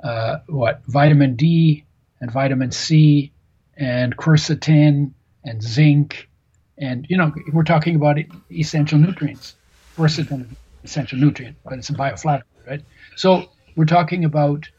uh, 0.04 0.38
what 0.46 0.84
vitamin 0.86 1.36
D 1.36 1.84
and 2.22 2.32
vitamin 2.32 2.72
C 2.72 3.34
and 3.76 4.16
quercetin 4.16 5.14
and 5.44 5.62
zinc, 5.62 6.30
and 6.78 7.06
you 7.10 7.18
know 7.18 7.34
we're 7.54 7.64
talking 7.64 7.96
about 7.96 8.18
essential 8.52 9.00
nutrients. 9.00 9.56
Quercetin, 9.98 10.46
essential 10.84 11.20
nutrient, 11.20 11.58
but 11.64 11.74
it's 11.74 11.90
a 11.90 11.94
bioflavonoid, 11.94 12.44
right? 12.68 12.82
So 13.16 13.50
we're 13.76 13.86
talking 13.86 14.26
about 14.26 14.70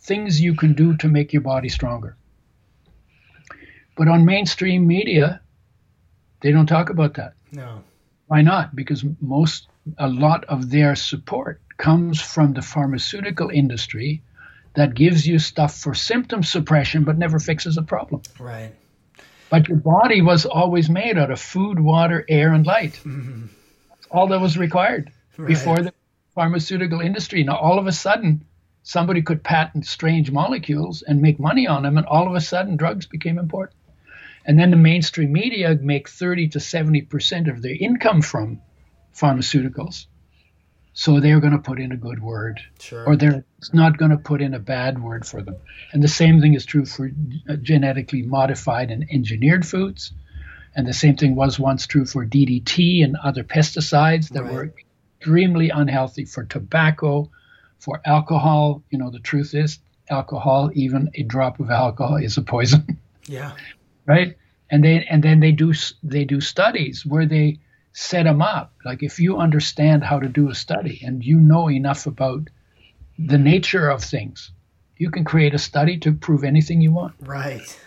things 0.00 0.40
you 0.40 0.54
can 0.54 0.74
do 0.74 0.96
to 0.98 1.08
make 1.08 1.32
your 1.32 1.42
body 1.42 1.68
stronger. 1.68 2.16
But 3.96 4.08
on 4.08 4.24
mainstream 4.24 4.86
media, 4.86 5.40
they 6.42 6.52
don't 6.52 6.66
talk 6.66 6.90
about 6.90 7.14
that. 7.14 7.32
No. 7.52 7.82
Why 8.26 8.42
not? 8.42 8.76
Because 8.76 9.04
most, 9.20 9.68
a 9.98 10.08
lot 10.08 10.44
of 10.44 10.70
their 10.70 10.94
support 10.94 11.60
comes 11.78 12.20
from 12.20 12.52
the 12.52 12.62
pharmaceutical 12.62 13.50
industry 13.50 14.22
that 14.74 14.94
gives 14.94 15.26
you 15.26 15.38
stuff 15.38 15.76
for 15.76 15.94
symptom 15.94 16.42
suppression 16.42 17.04
but 17.04 17.16
never 17.16 17.38
fixes 17.38 17.78
a 17.78 17.82
problem. 17.82 18.22
Right. 18.38 18.72
But 19.48 19.68
your 19.68 19.78
body 19.78 20.22
was 20.22 20.44
always 20.44 20.90
made 20.90 21.18
out 21.18 21.30
of 21.30 21.40
food, 21.40 21.78
water, 21.78 22.24
air, 22.28 22.52
and 22.52 22.66
light. 22.66 22.94
Mm-hmm. 23.04 23.46
That's 23.90 24.06
all 24.10 24.26
that 24.28 24.40
was 24.40 24.58
required 24.58 25.12
right. 25.36 25.46
before 25.46 25.78
the 25.78 25.92
pharmaceutical 26.34 27.00
industry. 27.00 27.44
Now, 27.44 27.56
all 27.56 27.78
of 27.78 27.86
a 27.86 27.92
sudden, 27.92 28.44
somebody 28.82 29.22
could 29.22 29.42
patent 29.42 29.86
strange 29.86 30.30
molecules 30.30 31.02
and 31.02 31.22
make 31.22 31.38
money 31.38 31.66
on 31.66 31.82
them, 31.82 31.96
and 31.96 32.06
all 32.06 32.26
of 32.26 32.34
a 32.34 32.40
sudden, 32.40 32.76
drugs 32.76 33.06
became 33.06 33.38
important. 33.38 33.78
And 34.44 34.58
then 34.58 34.70
the 34.70 34.76
mainstream 34.76 35.32
media 35.32 35.76
make 35.80 36.08
30 36.08 36.48
to 36.50 36.58
70% 36.58 37.50
of 37.50 37.62
their 37.62 37.74
income 37.74 38.22
from 38.22 38.60
pharmaceuticals. 39.14 40.06
So 40.98 41.20
they're 41.20 41.40
going 41.40 41.52
to 41.52 41.58
put 41.58 41.78
in 41.78 41.92
a 41.92 41.96
good 41.96 42.22
word, 42.22 42.58
sure. 42.80 43.04
or 43.06 43.16
they're 43.16 43.44
not 43.74 43.98
going 43.98 44.12
to 44.12 44.16
put 44.16 44.40
in 44.40 44.54
a 44.54 44.58
bad 44.58 45.00
word 45.00 45.26
for 45.26 45.42
them. 45.42 45.56
And 45.92 46.02
the 46.02 46.08
same 46.08 46.40
thing 46.40 46.54
is 46.54 46.64
true 46.64 46.86
for 46.86 47.10
uh, 47.48 47.56
genetically 47.56 48.22
modified 48.22 48.90
and 48.90 49.06
engineered 49.10 49.66
foods. 49.66 50.12
And 50.74 50.86
the 50.86 50.94
same 50.94 51.16
thing 51.16 51.36
was 51.36 51.58
once 51.58 51.86
true 51.86 52.06
for 52.06 52.24
DDT 52.24 53.04
and 53.04 53.16
other 53.22 53.44
pesticides 53.44 54.30
that 54.30 54.44
right. 54.44 54.52
were 54.52 54.74
extremely 55.18 55.68
unhealthy 55.68 56.24
for 56.24 56.44
tobacco, 56.44 57.30
for 57.78 58.00
alcohol. 58.06 58.82
You 58.90 58.98
know, 58.98 59.10
the 59.10 59.20
truth 59.20 59.54
is, 59.54 59.78
alcohol, 60.08 60.70
even 60.72 61.10
a 61.14 61.22
drop 61.22 61.60
of 61.60 61.70
alcohol, 61.70 62.16
is 62.16 62.38
a 62.38 62.42
poison. 62.42 62.98
Yeah 63.26 63.52
right? 64.06 64.36
And 64.70 64.82
they 64.82 65.04
and 65.10 65.22
then 65.22 65.40
they 65.40 65.52
do 65.52 65.72
they 66.02 66.24
do 66.24 66.40
studies 66.40 67.04
where 67.04 67.26
they 67.26 67.58
set 67.96 68.24
them 68.24 68.42
up. 68.42 68.74
Like 68.84 69.02
if 69.02 69.18
you 69.18 69.38
understand 69.38 70.04
how 70.04 70.20
to 70.20 70.28
do 70.28 70.50
a 70.50 70.54
study 70.54 71.00
and 71.02 71.24
you 71.24 71.38
know 71.40 71.70
enough 71.70 72.06
about 72.06 72.50
the 73.18 73.38
nature 73.38 73.88
of 73.88 74.04
things, 74.04 74.52
you 74.98 75.10
can 75.10 75.24
create 75.24 75.54
a 75.54 75.58
study 75.58 75.98
to 76.00 76.12
prove 76.12 76.44
anything 76.44 76.82
you 76.82 76.92
want. 76.92 77.14
Right. 77.20 77.80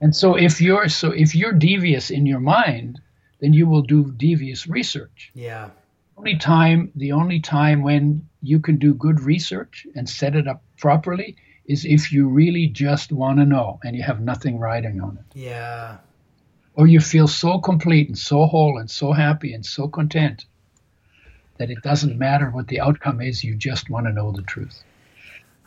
And 0.00 0.14
so 0.14 0.36
if 0.36 0.60
you're 0.60 0.88
so 0.88 1.10
if 1.10 1.34
you're 1.34 1.52
devious 1.52 2.10
in 2.10 2.26
your 2.26 2.38
mind, 2.38 3.00
then 3.40 3.52
you 3.54 3.66
will 3.66 3.82
do 3.82 4.12
devious 4.12 4.68
research. 4.68 5.32
Yeah. 5.34 5.70
Only 6.16 6.36
time 6.36 6.92
the 6.94 7.10
only 7.10 7.40
time 7.40 7.82
when 7.82 8.28
you 8.42 8.60
can 8.60 8.76
do 8.76 8.94
good 8.94 9.18
research 9.18 9.84
and 9.96 10.08
set 10.08 10.36
it 10.36 10.46
up 10.46 10.62
properly 10.78 11.36
is 11.64 11.84
if 11.84 12.12
you 12.12 12.28
really 12.28 12.68
just 12.68 13.10
want 13.10 13.40
to 13.40 13.44
know 13.44 13.80
and 13.82 13.96
you 13.96 14.04
have 14.04 14.20
nothing 14.20 14.60
riding 14.60 15.00
on 15.00 15.18
it. 15.18 15.36
Yeah. 15.36 15.96
Or 16.76 16.86
you 16.86 17.00
feel 17.00 17.26
so 17.26 17.58
complete 17.58 18.08
and 18.08 18.18
so 18.18 18.44
whole 18.46 18.78
and 18.78 18.90
so 18.90 19.12
happy 19.12 19.52
and 19.52 19.64
so 19.64 19.88
content 19.88 20.44
that 21.58 21.70
it 21.70 21.82
doesn't 21.82 22.18
matter 22.18 22.50
what 22.50 22.68
the 22.68 22.80
outcome 22.80 23.20
is, 23.20 23.42
you 23.42 23.54
just 23.54 23.90
want 23.90 24.06
to 24.06 24.12
know 24.12 24.30
the 24.30 24.42
truth. 24.42 24.82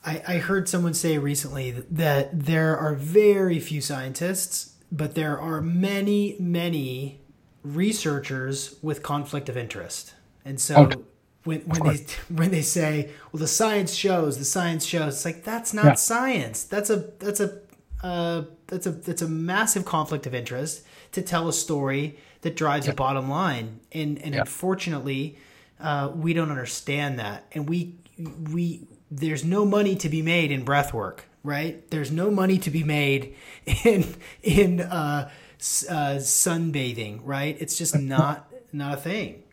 I, 0.05 0.21
I 0.27 0.37
heard 0.37 0.69
someone 0.69 0.93
say 0.93 1.17
recently 1.17 1.71
that, 1.71 1.95
that 1.95 2.45
there 2.45 2.77
are 2.77 2.93
very 2.93 3.59
few 3.59 3.81
scientists, 3.81 4.75
but 4.91 5.15
there 5.15 5.39
are 5.39 5.61
many, 5.61 6.35
many 6.39 7.19
researchers 7.63 8.75
with 8.81 9.03
conflict 9.03 9.49
of 9.49 9.57
interest. 9.57 10.13
And 10.45 10.59
so 10.61 10.91
when 11.43 11.61
when 11.61 11.83
they 11.83 12.05
when 12.33 12.51
they 12.51 12.61
say, 12.61 13.11
"Well, 13.31 13.39
the 13.39 13.47
science 13.47 13.93
shows," 13.93 14.37
the 14.37 14.45
science 14.45 14.85
shows. 14.85 15.15
It's 15.15 15.25
like 15.25 15.43
that's 15.43 15.73
not 15.73 15.85
yeah. 15.85 15.93
science. 15.95 16.63
That's 16.63 16.89
a 16.89 16.97
that's 17.19 17.39
a 17.39 17.59
uh, 18.03 18.43
that's 18.67 18.85
a 18.85 18.91
that's 18.91 19.21
a 19.21 19.27
massive 19.27 19.85
conflict 19.85 20.25
of 20.25 20.33
interest 20.33 20.85
to 21.11 21.21
tell 21.21 21.47
a 21.47 21.53
story 21.53 22.17
that 22.41 22.55
drives 22.55 22.85
yeah. 22.85 22.93
a 22.93 22.95
bottom 22.95 23.29
line, 23.29 23.79
and 23.91 24.17
and 24.19 24.33
yeah. 24.33 24.41
unfortunately, 24.41 25.37
uh, 25.79 26.11
we 26.13 26.33
don't 26.33 26.49
understand 26.49 27.19
that, 27.19 27.45
and 27.51 27.67
we 27.69 27.95
we 28.51 28.87
there's 29.11 29.43
no 29.43 29.65
money 29.65 29.95
to 29.95 30.09
be 30.09 30.21
made 30.21 30.51
in 30.51 30.63
breath 30.63 30.93
work, 30.93 31.25
right? 31.43 31.89
There's 31.89 32.11
no 32.11 32.29
money 32.29 32.57
to 32.59 32.69
be 32.69 32.83
made 32.83 33.35
in 33.83 34.15
in 34.43 34.81
uh, 34.81 35.29
uh, 35.89 36.15
sunbathing, 36.19 37.21
right? 37.23 37.57
It's 37.59 37.77
just 37.77 37.97
not 37.97 38.51
not 38.71 38.93
a 38.93 38.97
thing. 38.97 39.43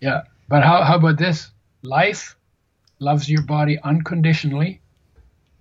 Yeah. 0.00 0.22
But 0.48 0.62
how, 0.62 0.82
how 0.82 0.96
about 0.96 1.18
this? 1.18 1.50
Life 1.82 2.36
loves 2.98 3.28
your 3.28 3.42
body 3.42 3.78
unconditionally 3.82 4.80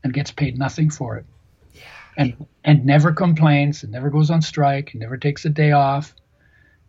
and 0.04 0.14
gets 0.14 0.32
paid 0.32 0.58
nothing 0.58 0.90
for 0.90 1.18
it. 1.18 1.26
Yeah. 1.74 1.82
And 2.18 2.46
and 2.64 2.86
never 2.86 3.12
complains, 3.12 3.84
and 3.84 3.92
never 3.92 4.10
goes 4.10 4.30
on 4.30 4.42
strike, 4.42 4.94
and 4.94 5.02
never 5.02 5.18
takes 5.18 5.46
a 5.46 5.50
day 5.50 5.72
off. 5.72 6.14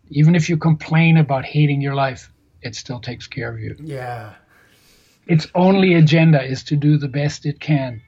Even 0.09 0.35
if 0.35 0.49
you 0.49 0.57
complain 0.57 1.17
about 1.17 1.45
hating 1.45 1.81
your 1.81 1.95
life, 1.95 2.31
it 2.61 2.75
still 2.75 2.99
takes 2.99 3.27
care 3.27 3.51
of 3.51 3.59
you. 3.59 3.75
Yeah. 3.79 4.33
Its 5.27 5.47
only 5.55 5.95
agenda 5.95 6.43
is 6.43 6.63
to 6.65 6.75
do 6.75 6.97
the 6.97 7.07
best 7.07 7.45
it 7.45 7.59
can. 7.59 8.01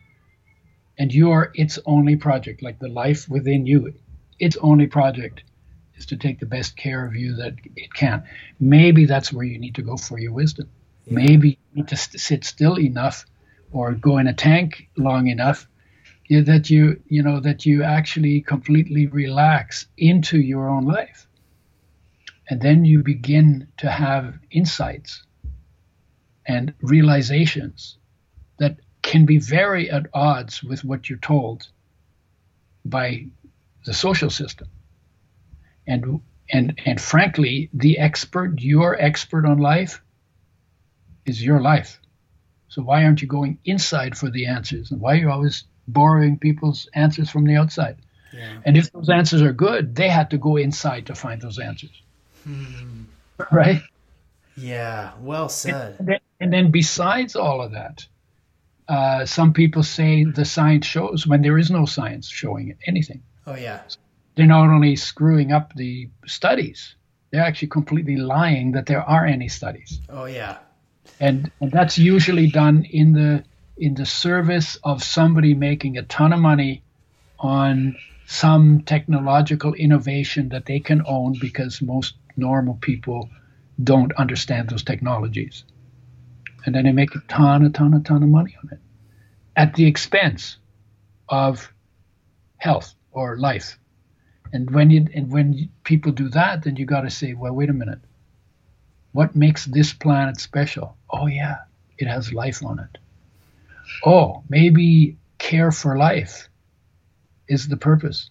And 1.00 1.14
you 1.14 1.32
are 1.32 1.52
its 1.56 1.78
only 1.86 2.16
project, 2.16 2.62
like 2.62 2.80
the 2.80 2.88
life 2.88 3.28
within 3.30 3.66
you. 3.66 3.94
Its 4.40 4.58
only 4.58 4.88
project 4.88 5.44
is 5.96 6.06
to 6.08 6.18
take 6.18 6.40
the 6.40 6.46
best 6.46 6.78
care 6.78 7.06
of 7.06 7.16
you 7.16 7.36
that 7.36 7.56
it 7.76 7.94
can. 7.94 8.24
Maybe 8.60 9.06
that's 9.06 9.34
where 9.34 9.46
you 9.46 9.60
need 9.60 9.76
to 9.76 9.82
go 9.82 9.98
for 9.98 10.20
your 10.20 10.32
wisdom. 10.32 10.70
Yeah. 11.06 11.16
Maybe 11.16 11.50
you 11.50 11.82
need 11.82 11.88
to 11.90 11.98
sit 11.98 12.46
still 12.46 12.80
enough 12.80 13.26
or 13.72 13.94
go 13.94 14.18
in 14.18 14.28
a 14.28 14.34
tank 14.34 14.88
long 14.96 15.28
enough 15.28 15.68
that 16.30 16.70
you 16.70 17.02
you 17.08 17.24
know 17.24 17.40
that 17.40 17.66
you 17.66 17.84
actually 17.84 18.42
completely 18.42 19.08
relax 19.08 19.88
into 19.98 20.40
your 20.40 20.70
own 20.70 20.86
life. 20.86 21.28
And 22.50 22.62
then 22.62 22.86
you 22.86 23.04
begin 23.04 23.68
to 23.78 23.90
have 23.90 24.38
insights 24.52 25.24
and 26.46 26.74
realizations 26.82 27.98
that 28.58 28.78
can 29.02 29.26
be 29.26 29.38
very 29.38 29.90
at 29.90 30.08
odds 30.14 30.64
with 30.64 30.84
what 30.84 31.10
you're 31.10 31.20
told 31.20 31.68
by 32.86 33.28
the 33.86 33.94
social 33.94 34.30
system. 34.30 34.68
And 35.86 36.22
and 36.52 36.80
and 36.86 37.00
frankly 37.00 37.70
the 37.74 38.00
expert 38.00 38.62
your 38.62 39.00
expert 39.02 39.46
on 39.46 39.58
life 39.60 40.02
is 41.26 41.44
your 41.44 41.62
life. 41.62 42.00
So 42.70 42.82
why 42.82 43.04
aren't 43.04 43.22
you 43.22 43.28
going 43.28 43.60
inside 43.64 44.18
for 44.18 44.30
the 44.30 44.48
answers? 44.48 44.92
And 44.92 45.00
why 45.00 45.14
are 45.14 45.16
you 45.16 45.32
always 45.32 45.64
borrowing 45.88 46.38
people's 46.38 46.90
answers 46.94 47.30
from 47.30 47.46
the 47.46 47.56
outside. 47.56 47.98
Yeah. 48.34 48.60
And 48.66 48.78
if 48.78 48.92
those 48.92 49.10
answers 49.10 49.42
are 49.42 49.54
good, 49.54 49.96
they 49.96 50.10
had 50.10 50.30
to 50.32 50.38
go 50.38 50.58
inside 50.58 51.08
to 51.08 51.16
find 51.16 51.42
those 51.42 51.60
answers. 51.60 52.02
Hmm. 52.44 53.04
Right? 53.52 53.84
Yeah, 54.56 55.12
well 55.22 55.48
said. 55.48 55.96
And 56.00 56.08
then, 56.08 56.20
and 56.40 56.52
then 56.52 56.72
besides 56.72 57.36
all 57.36 57.62
of 57.62 57.74
that, 57.74 58.08
uh, 58.88 59.26
some 59.28 59.54
people 59.54 59.84
say 59.84 60.24
the 60.24 60.44
science 60.44 60.88
shows 60.88 61.28
when 61.28 61.44
there 61.44 61.60
is 61.60 61.70
no 61.70 61.86
science 61.86 62.28
showing 62.28 62.76
anything. 62.88 63.22
Oh, 63.46 63.56
yeah. 63.56 63.82
They're 64.36 64.48
not 64.48 64.70
only 64.70 64.96
screwing 64.96 65.52
up 65.52 65.74
the 65.76 66.10
studies, 66.26 66.96
they're 67.32 67.44
actually 67.44 67.68
completely 67.68 68.18
lying 68.18 68.72
that 68.72 68.88
there 68.88 69.04
are 69.04 69.26
any 69.26 69.50
studies. 69.50 70.02
Oh, 70.10 70.26
yeah. 70.26 70.58
And, 71.20 71.52
and 71.62 71.72
that's 71.72 71.98
usually 71.98 72.48
done 72.50 72.86
in 72.86 73.14
the 73.14 73.44
in 73.78 73.94
the 73.94 74.06
service 74.06 74.78
of 74.84 75.04
somebody 75.04 75.54
making 75.54 75.98
a 75.98 76.04
ton 76.04 76.34
of 76.34 76.40
money 76.40 76.84
on 77.40 77.96
some 78.26 78.82
technological 78.82 79.74
innovation 79.74 80.50
that 80.50 80.66
they 80.66 80.80
can 80.80 81.04
own 81.06 81.36
because 81.40 81.82
most 81.82 82.16
normal 82.36 82.76
people 82.76 83.30
don't 83.82 84.12
understand 84.14 84.70
those 84.70 84.84
technologies. 84.84 85.64
And 86.66 86.76
then 86.76 86.84
they 86.84 86.92
make 86.92 87.16
a 87.16 87.22
ton, 87.28 87.64
a 87.64 87.70
ton, 87.70 87.94
a 87.94 88.00
ton 88.00 88.24
of 88.24 88.30
money 88.30 88.56
on 88.64 88.70
it 88.74 88.80
at 89.56 89.76
the 89.76 89.86
expense 89.86 90.58
of 91.30 91.72
health 92.58 92.94
or 93.12 93.38
life. 93.38 93.78
And 94.52 94.70
when 94.72 94.90
you 94.90 95.08
and 95.14 95.32
when 95.32 95.70
people 95.84 96.12
do 96.12 96.30
that, 96.30 96.64
then 96.64 96.76
you 96.76 96.86
got 96.86 97.02
to 97.02 97.10
say, 97.10 97.34
well, 97.34 97.54
wait 97.54 97.70
a 97.70 97.74
minute. 97.74 98.00
What 99.12 99.36
makes 99.36 99.66
this 99.66 99.94
planet 99.94 100.40
special? 100.40 100.98
Oh 101.10 101.28
yeah, 101.28 101.58
it 101.98 102.08
has 102.08 102.34
life 102.34 102.64
on 102.64 102.80
it 102.80 102.98
oh, 104.06 104.44
maybe 104.50 105.18
care 105.38 105.72
for 105.72 105.98
life 105.98 106.50
is 107.48 107.68
the 107.68 107.78
purpose. 107.78 108.30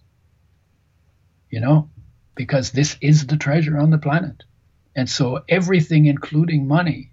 You 1.50 1.61
know, 1.61 1.90
because 2.34 2.70
this 2.70 2.96
is 3.00 3.26
the 3.26 3.36
treasure 3.36 3.78
on 3.78 3.90
the 3.90 3.98
planet. 3.98 4.44
And 4.94 5.09
so 5.09 5.42
everything, 5.48 6.07
including 6.07 6.66
money, 6.66 7.12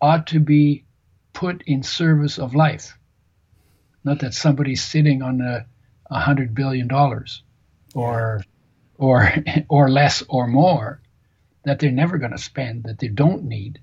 ought 0.00 0.28
to 0.28 0.40
be 0.40 0.84
put 1.32 1.62
in 1.66 1.82
service 1.82 2.38
of 2.38 2.54
life. 2.54 2.96
Not 4.04 4.20
that 4.20 4.34
somebody's 4.34 4.82
sitting 4.82 5.22
on 5.22 5.40
a, 5.40 5.66
hundred 6.10 6.54
billion 6.54 6.86
dollars 6.86 7.42
or 7.92 8.40
or 8.98 9.34
or 9.68 9.90
less 9.90 10.22
or 10.28 10.46
more 10.46 11.00
that 11.64 11.80
they're 11.80 11.90
never 11.90 12.18
going 12.18 12.30
to 12.30 12.38
spend, 12.38 12.84
that 12.84 13.00
they 13.00 13.08
don't 13.08 13.44
need, 13.44 13.80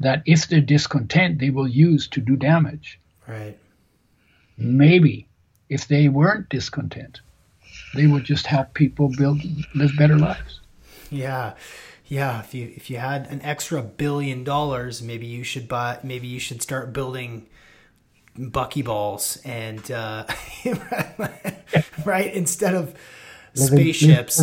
that 0.00 0.22
if 0.26 0.48
they're 0.48 0.60
discontent, 0.60 1.38
they 1.38 1.50
will 1.50 1.68
use 1.68 2.08
to 2.08 2.20
do 2.20 2.34
damage. 2.34 2.98
Right. 3.30 3.56
Maybe 4.58 5.28
if 5.68 5.86
they 5.86 6.08
weren't 6.08 6.48
discontent, 6.48 7.20
they 7.94 8.06
would 8.06 8.24
just 8.24 8.46
help 8.46 8.74
people 8.74 9.08
build 9.16 9.40
live 9.74 9.92
better 9.96 10.18
lives. 10.18 10.60
Yeah. 11.10 11.54
Yeah, 12.06 12.40
if 12.40 12.54
you 12.54 12.72
if 12.74 12.90
you 12.90 12.96
had 12.96 13.28
an 13.28 13.40
extra 13.42 13.82
billion 13.82 14.42
dollars, 14.42 15.00
maybe 15.00 15.26
you 15.26 15.44
should 15.44 15.68
buy 15.68 16.00
maybe 16.02 16.26
you 16.26 16.40
should 16.40 16.60
start 16.60 16.92
building 16.92 17.46
buckyballs 18.36 19.40
and 19.46 19.90
uh, 19.92 20.24
right 22.04 22.34
instead 22.34 22.74
of 22.74 22.96
living, 23.54 23.78
spaceships 23.78 24.42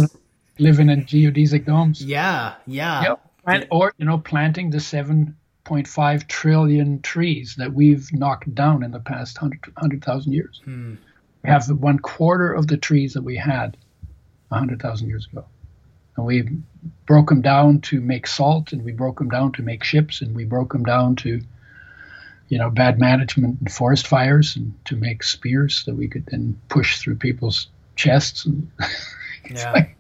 living 0.59 0.89
in 0.89 1.03
geodesic 1.03 1.65
domes. 1.65 2.01
Yeah, 2.01 2.55
yeah. 2.65 3.03
Yep. 3.03 3.21
And, 3.45 3.67
or 3.69 3.93
you 3.97 4.05
know 4.05 4.17
planting 4.17 4.69
the 4.69 4.79
7 4.79 5.35
1.5 5.67 6.27
trillion 6.27 7.01
trees 7.01 7.55
that 7.57 7.73
we've 7.73 8.11
knocked 8.13 8.53
down 8.53 8.83
in 8.83 8.91
the 8.91 8.99
past 8.99 9.41
100,000 9.41 10.31
years. 10.31 10.61
Hmm. 10.63 10.95
We 11.43 11.49
have 11.49 11.69
one 11.69 11.99
quarter 11.99 12.53
of 12.53 12.67
the 12.67 12.77
trees 12.77 13.13
that 13.13 13.21
we 13.21 13.35
had 13.35 13.77
100,000 14.49 15.07
years 15.07 15.27
ago. 15.31 15.45
And 16.15 16.25
we 16.25 16.49
broke 17.05 17.29
them 17.29 17.41
down 17.41 17.81
to 17.81 18.01
make 18.01 18.27
salt, 18.27 18.71
and 18.71 18.83
we 18.83 18.91
broke 18.91 19.19
them 19.19 19.29
down 19.29 19.51
to 19.53 19.61
make 19.61 19.83
ships, 19.83 20.21
and 20.21 20.35
we 20.35 20.45
broke 20.45 20.73
them 20.73 20.83
down 20.83 21.15
to, 21.17 21.41
you 22.49 22.57
know, 22.57 22.69
bad 22.69 22.99
management 22.99 23.59
and 23.59 23.71
forest 23.71 24.07
fires, 24.07 24.55
and 24.55 24.73
to 24.85 24.95
make 24.95 25.21
spears 25.21 25.83
that 25.85 25.95
we 25.95 26.07
could 26.07 26.25
then 26.27 26.59
push 26.69 26.99
through 26.99 27.15
people's 27.15 27.67
chests. 27.95 28.47
And 29.49 29.57
yeah. 29.57 29.71
Like, 29.71 29.95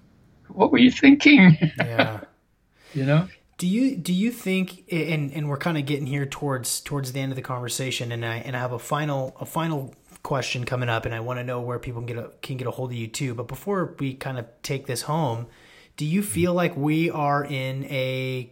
what 0.49 0.73
were 0.73 0.77
you 0.77 0.91
thinking? 0.91 1.55
Yeah. 1.77 2.19
you 2.93 3.05
know? 3.05 3.29
Do 3.57 3.67
you 3.67 3.95
do 3.97 4.13
you 4.13 4.31
think 4.31 4.83
and 4.91 5.31
and 5.33 5.49
we're 5.49 5.57
kind 5.57 5.77
of 5.77 5.85
getting 5.85 6.05
here 6.05 6.25
towards 6.25 6.79
towards 6.81 7.11
the 7.11 7.19
end 7.19 7.31
of 7.31 7.35
the 7.35 7.41
conversation 7.41 8.11
and 8.11 8.23
I 8.23 8.37
and 8.37 8.55
I 8.55 8.59
have 8.59 8.71
a 8.71 8.79
final 8.79 9.35
a 9.39 9.45
final 9.45 9.95
question 10.21 10.65
coming 10.65 10.89
up 10.89 11.05
and 11.05 11.15
I 11.15 11.21
want 11.21 11.39
to 11.39 11.43
know 11.43 11.61
where 11.61 11.79
people 11.79 12.01
can 12.01 12.07
get 12.07 12.17
a, 12.17 12.31
can 12.41 12.57
get 12.57 12.67
a 12.67 12.71
hold 12.71 12.91
of 12.91 12.97
you 12.97 13.07
too. 13.07 13.33
But 13.33 13.47
before 13.47 13.95
we 13.97 14.13
kind 14.13 14.37
of 14.37 14.45
take 14.61 14.85
this 14.85 15.03
home, 15.03 15.47
do 15.95 16.05
you 16.05 16.21
feel 16.21 16.53
like 16.53 16.75
we 16.75 17.09
are 17.09 17.45
in 17.45 17.85
a 17.85 18.51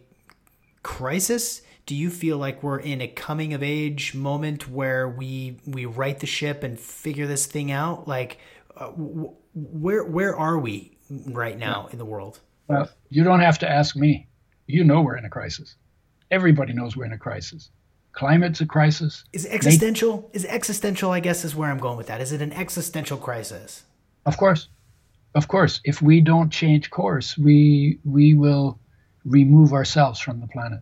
crisis? 0.82 1.62
Do 1.84 1.94
you 1.94 2.10
feel 2.10 2.38
like 2.38 2.62
we're 2.62 2.80
in 2.80 3.00
a 3.00 3.08
coming 3.08 3.54
of 3.54 3.62
age 3.62 4.14
moment 4.14 4.68
where 4.68 5.08
we 5.08 5.58
we 5.66 5.84
right 5.84 6.18
the 6.18 6.26
ship 6.26 6.64
and 6.64 6.80
figure 6.80 7.26
this 7.26 7.46
thing 7.46 7.70
out? 7.70 8.08
Like 8.08 8.38
uh, 8.76 8.88
where 9.54 10.02
where 10.02 10.34
are 10.34 10.58
we 10.58 10.96
right 11.26 11.56
now 11.56 11.88
in 11.92 11.98
the 11.98 12.04
world? 12.04 12.40
Well, 12.66 12.88
you 13.08 13.22
don't 13.22 13.40
have 13.40 13.60
to 13.60 13.70
ask 13.70 13.94
me 13.94 14.26
you 14.66 14.84
know 14.84 15.02
we're 15.02 15.16
in 15.16 15.24
a 15.24 15.30
crisis. 15.30 15.76
Everybody 16.30 16.72
knows 16.72 16.96
we're 16.96 17.04
in 17.04 17.12
a 17.12 17.18
crisis. 17.18 17.70
Climate's 18.12 18.60
a 18.60 18.66
crisis. 18.66 19.24
Is 19.32 19.44
it 19.44 19.52
existential? 19.52 20.30
Is 20.32 20.44
it 20.44 20.50
existential? 20.50 21.10
I 21.10 21.20
guess 21.20 21.44
is 21.44 21.54
where 21.54 21.70
I'm 21.70 21.78
going 21.78 21.96
with 21.96 22.06
that. 22.08 22.20
Is 22.20 22.32
it 22.32 22.40
an 22.42 22.52
existential 22.52 23.18
crisis? 23.18 23.84
Of 24.24 24.36
course, 24.38 24.68
of 25.34 25.48
course. 25.48 25.80
If 25.84 26.02
we 26.02 26.20
don't 26.20 26.50
change 26.50 26.90
course, 26.90 27.36
we 27.36 27.98
we 28.04 28.34
will 28.34 28.80
remove 29.24 29.72
ourselves 29.72 30.18
from 30.18 30.40
the 30.40 30.46
planet. 30.48 30.80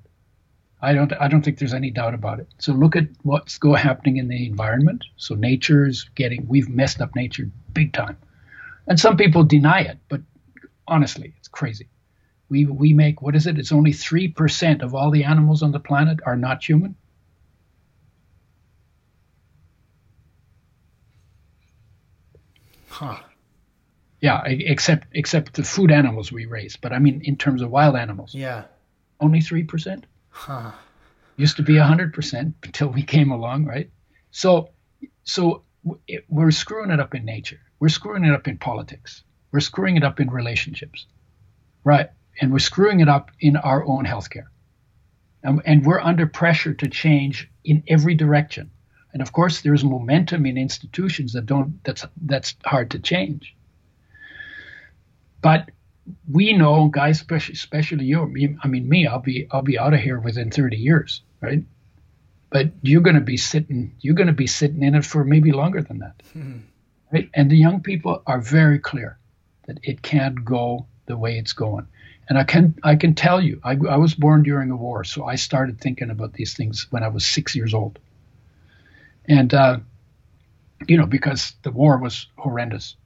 I 0.80 0.92
don't 0.92 1.12
I 1.20 1.28
don't 1.28 1.42
think 1.42 1.58
there's 1.58 1.74
any 1.74 1.90
doubt 1.90 2.14
about 2.14 2.40
it. 2.40 2.48
So 2.58 2.72
look 2.72 2.94
at 2.94 3.08
what's 3.22 3.58
go 3.58 3.74
happening 3.74 4.18
in 4.18 4.28
the 4.28 4.46
environment. 4.46 5.04
So 5.16 5.34
nature's 5.34 6.08
getting 6.14 6.46
we've 6.46 6.68
messed 6.68 7.00
up 7.02 7.14
nature 7.16 7.50
big 7.72 7.92
time. 7.92 8.16
And 8.86 9.00
some 9.00 9.16
people 9.16 9.44
deny 9.44 9.80
it, 9.80 9.98
but 10.08 10.20
honestly, 10.86 11.34
it's 11.38 11.48
crazy 11.48 11.88
we 12.48 12.66
we 12.66 12.92
make 12.92 13.22
what 13.22 13.34
is 13.36 13.46
it? 13.46 13.58
It's 13.58 13.72
only 13.72 13.92
three 13.92 14.28
percent 14.28 14.82
of 14.82 14.94
all 14.94 15.10
the 15.10 15.24
animals 15.24 15.62
on 15.62 15.72
the 15.72 15.80
planet 15.80 16.20
are 16.24 16.36
not 16.36 16.62
human. 16.62 16.96
Huh. 22.88 23.18
Yeah, 24.20 24.42
except 24.46 25.08
except 25.12 25.54
the 25.54 25.64
food 25.64 25.90
animals 25.90 26.30
we 26.30 26.46
raise. 26.46 26.76
But 26.76 26.92
I 26.92 26.98
mean, 26.98 27.22
in 27.24 27.36
terms 27.36 27.60
of 27.60 27.70
wild 27.70 27.96
animals. 27.96 28.34
Yeah. 28.34 28.64
Only 29.20 29.40
three 29.40 29.64
percent. 29.64 30.06
Huh. 30.30 30.70
Used 31.36 31.56
to 31.56 31.62
be 31.62 31.76
hundred 31.76 32.14
percent 32.14 32.54
until 32.62 32.88
we 32.88 33.02
came 33.02 33.32
along, 33.32 33.64
right? 33.64 33.90
So, 34.30 34.70
so 35.24 35.62
we're 36.28 36.50
screwing 36.52 36.90
it 36.90 37.00
up 37.00 37.14
in 37.14 37.24
nature. 37.24 37.60
We're 37.80 37.88
screwing 37.88 38.24
it 38.24 38.32
up 38.32 38.48
in 38.48 38.58
politics. 38.58 39.24
We're 39.50 39.60
screwing 39.60 39.96
it 39.96 40.04
up 40.04 40.20
in 40.20 40.30
relationships, 40.30 41.06
right? 41.82 42.10
And 42.40 42.52
we're 42.52 42.58
screwing 42.58 43.00
it 43.00 43.08
up 43.08 43.30
in 43.40 43.56
our 43.56 43.84
own 43.84 44.04
healthcare. 44.04 44.46
Um, 45.44 45.60
and 45.64 45.84
we're 45.84 46.00
under 46.00 46.26
pressure 46.26 46.74
to 46.74 46.88
change 46.88 47.50
in 47.64 47.82
every 47.88 48.14
direction. 48.14 48.70
And 49.12 49.22
of 49.22 49.32
course, 49.32 49.60
there's 49.60 49.84
momentum 49.84 50.44
in 50.46 50.58
institutions 50.58 51.34
that 51.34 51.46
don't. 51.46 51.82
That's 51.84 52.04
that's 52.20 52.56
hard 52.64 52.90
to 52.92 52.98
change. 52.98 53.54
But 55.40 55.70
we 56.28 56.52
know, 56.52 56.88
guys, 56.88 57.20
especially, 57.20 57.52
especially 57.52 58.04
you. 58.06 58.56
I 58.62 58.68
mean, 58.68 58.88
me. 58.88 59.06
I'll 59.06 59.20
be 59.20 59.46
I'll 59.50 59.62
be 59.62 59.78
out 59.78 59.94
of 59.94 60.00
here 60.00 60.18
within 60.18 60.50
30 60.50 60.76
years, 60.76 61.22
right? 61.40 61.62
But 62.50 62.72
you're 62.82 63.02
going 63.02 63.14
to 63.14 63.22
be 63.22 63.36
sitting. 63.36 63.94
You're 64.00 64.16
going 64.16 64.26
to 64.26 64.32
be 64.32 64.48
sitting 64.48 64.82
in 64.82 64.94
it 64.94 65.04
for 65.04 65.24
maybe 65.24 65.52
longer 65.52 65.82
than 65.82 65.98
that, 66.00 66.22
hmm. 66.32 66.58
right? 67.12 67.30
And 67.34 67.50
the 67.50 67.56
young 67.56 67.82
people 67.82 68.22
are 68.26 68.40
very 68.40 68.80
clear 68.80 69.18
that 69.66 69.78
it 69.82 70.02
can't 70.02 70.44
go 70.44 70.86
the 71.06 71.16
way 71.16 71.38
it's 71.38 71.52
going. 71.52 71.86
And 72.28 72.38
I 72.38 72.44
can 72.44 72.74
I 72.82 72.96
can 72.96 73.14
tell 73.14 73.40
you, 73.40 73.60
I, 73.62 73.72
I 73.72 73.96
was 73.96 74.14
born 74.14 74.42
during 74.42 74.70
a 74.70 74.76
war, 74.76 75.04
so 75.04 75.24
I 75.24 75.34
started 75.36 75.80
thinking 75.80 76.10
about 76.10 76.32
these 76.32 76.54
things 76.54 76.86
when 76.90 77.02
I 77.02 77.08
was 77.08 77.26
six 77.26 77.54
years 77.54 77.74
old. 77.74 77.98
And 79.26 79.52
uh, 79.52 79.78
you 80.86 80.96
know, 80.96 81.06
because 81.06 81.52
the 81.62 81.70
war 81.70 81.98
was 81.98 82.26
horrendous. 82.36 82.96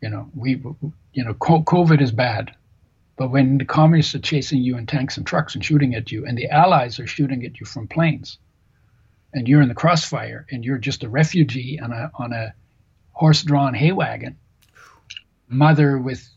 You 0.00 0.10
know, 0.10 0.30
we 0.34 0.62
you 1.12 1.24
know, 1.24 1.34
COVID 1.34 2.00
is 2.02 2.12
bad, 2.12 2.52
but 3.16 3.30
when 3.30 3.58
the 3.58 3.64
communists 3.64 4.14
are 4.14 4.20
chasing 4.20 4.62
you 4.62 4.76
in 4.76 4.86
tanks 4.86 5.16
and 5.16 5.26
trucks 5.26 5.54
and 5.54 5.64
shooting 5.64 5.94
at 5.94 6.10
you, 6.10 6.26
and 6.26 6.36
the 6.36 6.50
allies 6.50 6.98
are 6.98 7.06
shooting 7.06 7.44
at 7.44 7.60
you 7.60 7.66
from 7.66 7.86
planes, 7.86 8.38
and 9.32 9.46
you're 9.46 9.62
in 9.62 9.68
the 9.68 9.74
crossfire, 9.74 10.44
and 10.50 10.64
you're 10.64 10.78
just 10.78 11.04
a 11.04 11.08
refugee 11.08 11.78
on 11.80 11.92
a 11.92 12.10
on 12.18 12.32
a 12.32 12.52
horse-drawn 13.12 13.74
hay 13.74 13.92
wagon, 13.92 14.36
mother 15.48 15.98
with 15.98 16.28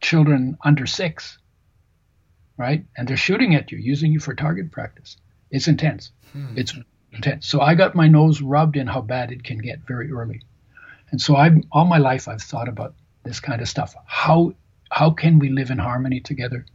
children 0.00 0.56
under 0.64 0.86
six, 0.86 1.38
right? 2.56 2.84
And 2.96 3.08
they're 3.08 3.16
shooting 3.16 3.54
at 3.54 3.72
you, 3.72 3.78
using 3.78 4.12
you 4.12 4.20
for 4.20 4.34
target 4.34 4.70
practice. 4.70 5.16
It's 5.50 5.68
intense. 5.68 6.12
Hmm. 6.32 6.54
It's 6.56 6.74
intense. 7.12 7.46
So 7.46 7.60
I 7.60 7.74
got 7.74 7.94
my 7.94 8.08
nose 8.08 8.40
rubbed 8.40 8.76
in 8.76 8.86
how 8.86 9.00
bad 9.00 9.32
it 9.32 9.44
can 9.44 9.58
get 9.58 9.80
very 9.86 10.10
early. 10.10 10.42
And 11.10 11.20
so 11.20 11.36
I 11.36 11.50
all 11.70 11.84
my 11.84 11.98
life 11.98 12.28
I've 12.28 12.42
thought 12.42 12.68
about 12.68 12.94
this 13.24 13.40
kind 13.40 13.60
of 13.60 13.68
stuff. 13.68 13.94
How 14.06 14.54
how 14.90 15.10
can 15.10 15.38
we 15.38 15.48
live 15.48 15.70
in 15.70 15.78
harmony 15.78 16.20
together? 16.20 16.66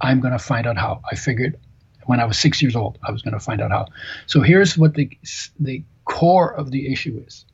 I'm 0.00 0.20
going 0.20 0.32
to 0.32 0.38
find 0.38 0.66
out 0.66 0.78
how. 0.78 1.02
I 1.10 1.14
figured 1.14 1.58
when 2.06 2.20
I 2.20 2.24
was 2.24 2.38
6 2.38 2.62
years 2.62 2.74
old 2.74 2.98
I 3.06 3.12
was 3.12 3.22
going 3.22 3.34
to 3.34 3.40
find 3.40 3.60
out 3.60 3.70
how. 3.70 3.86
So 4.26 4.40
here's 4.40 4.78
what 4.78 4.94
the 4.94 5.10
the 5.58 5.84
core 6.04 6.52
of 6.52 6.70
the 6.70 6.92
issue 6.92 7.22
is. 7.26 7.44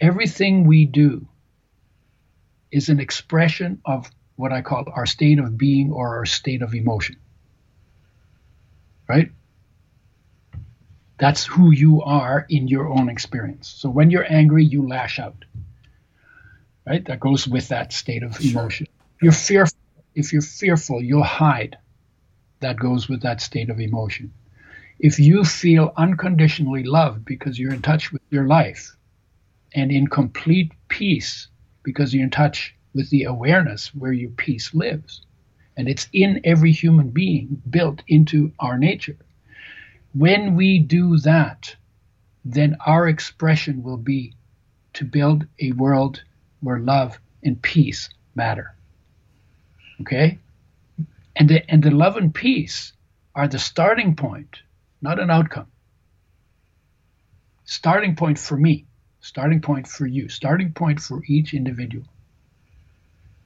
Everything 0.00 0.66
we 0.66 0.86
do 0.86 1.26
is 2.74 2.88
an 2.88 2.98
expression 2.98 3.80
of 3.84 4.10
what 4.34 4.52
I 4.52 4.60
call 4.60 4.84
our 4.92 5.06
state 5.06 5.38
of 5.38 5.56
being 5.56 5.92
or 5.92 6.16
our 6.16 6.26
state 6.26 6.60
of 6.60 6.74
emotion. 6.74 7.16
Right? 9.08 9.30
That's 11.16 11.44
who 11.44 11.70
you 11.70 12.02
are 12.02 12.44
in 12.48 12.66
your 12.66 12.88
own 12.88 13.08
experience. 13.08 13.68
So 13.68 13.88
when 13.88 14.10
you're 14.10 14.26
angry, 14.28 14.64
you 14.64 14.88
lash 14.88 15.20
out. 15.20 15.44
Right? 16.84 17.04
That 17.04 17.20
goes 17.20 17.46
with 17.46 17.68
that 17.68 17.92
state 17.92 18.24
of 18.24 18.40
emotion. 18.40 18.88
You're 19.22 19.30
fearful. 19.30 19.78
If 20.16 20.32
you're 20.32 20.42
fearful, 20.42 21.00
you'll 21.00 21.22
hide. 21.22 21.78
That 22.58 22.76
goes 22.76 23.08
with 23.08 23.22
that 23.22 23.40
state 23.40 23.70
of 23.70 23.78
emotion. 23.78 24.32
If 24.98 25.20
you 25.20 25.44
feel 25.44 25.92
unconditionally 25.96 26.82
loved 26.82 27.24
because 27.24 27.56
you're 27.56 27.72
in 27.72 27.82
touch 27.82 28.10
with 28.10 28.22
your 28.30 28.48
life 28.48 28.96
and 29.72 29.92
in 29.92 30.08
complete 30.08 30.72
peace 30.88 31.48
because 31.84 32.12
you're 32.12 32.24
in 32.24 32.30
touch 32.30 32.74
with 32.94 33.10
the 33.10 33.24
awareness 33.24 33.94
where 33.94 34.12
your 34.12 34.30
peace 34.30 34.74
lives. 34.74 35.24
And 35.76 35.88
it's 35.88 36.08
in 36.12 36.40
every 36.44 36.72
human 36.72 37.10
being 37.10 37.62
built 37.68 38.02
into 38.08 38.52
our 38.58 38.78
nature. 38.78 39.16
When 40.12 40.56
we 40.56 40.78
do 40.78 41.18
that, 41.18 41.76
then 42.44 42.76
our 42.84 43.08
expression 43.08 43.82
will 43.82 43.96
be 43.96 44.34
to 44.94 45.04
build 45.04 45.46
a 45.60 45.72
world 45.72 46.22
where 46.60 46.78
love 46.78 47.18
and 47.42 47.60
peace 47.60 48.08
matter. 48.34 48.74
Okay? 50.00 50.38
And 51.36 51.48
the, 51.48 51.68
and 51.70 51.82
the 51.82 51.90
love 51.90 52.16
and 52.16 52.32
peace 52.34 52.92
are 53.34 53.48
the 53.48 53.58
starting 53.58 54.14
point, 54.14 54.60
not 55.02 55.18
an 55.18 55.30
outcome. 55.30 55.66
Starting 57.64 58.14
point 58.14 58.38
for 58.38 58.56
me 58.56 58.86
starting 59.24 59.62
point 59.62 59.88
for 59.88 60.06
you, 60.06 60.28
starting 60.28 60.70
point 60.70 61.00
for 61.00 61.22
each 61.26 61.54
individual. 61.54 62.04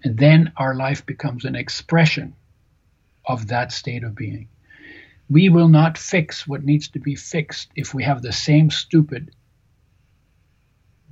And 0.03 0.19
then 0.19 0.53
our 0.57 0.75
life 0.75 1.07
becomes 1.07 1.45
an 1.45 1.55
expression 1.55 2.35
of 3.25 3.47
that 3.47 3.71
state 3.71 4.03
of 4.03 4.17
being. 4.17 4.49
We 5.31 5.51
will 5.51 5.69
not 5.69 5.97
fix 5.97 6.49
what 6.49 6.65
needs 6.65 6.89
to 6.89 6.99
be 6.99 7.15
fixed 7.15 7.71
if 7.77 7.95
we 7.95 8.03
have 8.03 8.23
the 8.23 8.33
same 8.33 8.73
stupid, 8.73 9.31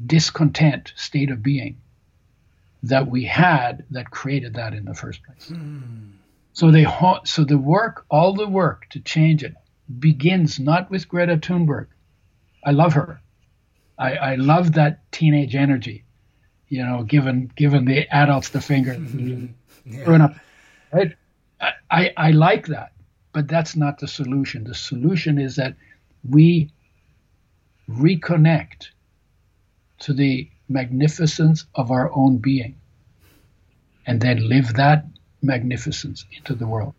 discontent 0.04 0.92
state 0.96 1.30
of 1.30 1.44
being 1.44 1.80
that 2.82 3.08
we 3.08 3.24
had 3.24 3.84
that 3.92 4.10
created 4.10 4.54
that 4.54 4.74
in 4.74 4.84
the 4.84 4.94
first 4.94 5.22
place. 5.22 5.46
Hmm. 5.48 6.10
So 6.54 6.72
they 6.72 6.86
so 7.24 7.44
the 7.44 7.58
work, 7.58 8.04
all 8.08 8.32
the 8.32 8.48
work 8.48 8.88
to 8.90 9.00
change 9.00 9.44
it 9.44 9.54
begins 10.00 10.58
not 10.58 10.90
with 10.90 11.08
Greta 11.08 11.36
Thunberg. 11.36 11.86
I 12.64 12.72
love 12.72 12.94
her. 12.94 13.20
I, 13.98 14.12
I 14.16 14.34
love 14.36 14.72
that 14.72 15.10
teenage 15.12 15.54
energy, 15.54 16.04
you 16.68 16.84
know, 16.84 17.02
given 17.02 17.50
given 17.56 17.84
the 17.84 18.06
adults 18.14 18.50
the 18.50 18.60
finger, 18.60 18.94
yeah. 19.84 20.24
up, 20.24 20.36
right? 20.92 21.16
I, 21.90 22.12
I 22.16 22.30
like 22.32 22.66
that, 22.66 22.92
but 23.32 23.48
that's 23.48 23.76
not 23.76 23.98
the 23.98 24.08
solution. 24.08 24.64
The 24.64 24.74
solution 24.74 25.38
is 25.38 25.56
that 25.56 25.74
we 26.28 26.70
reconnect 27.88 28.88
to 30.00 30.12
the 30.12 30.50
magnificence 30.68 31.64
of 31.74 31.90
our 31.90 32.10
own 32.14 32.38
being 32.38 32.76
and 34.06 34.20
then 34.20 34.48
live 34.48 34.74
that 34.74 35.06
magnificence 35.42 36.26
into 36.36 36.54
the 36.54 36.66
world. 36.66 36.94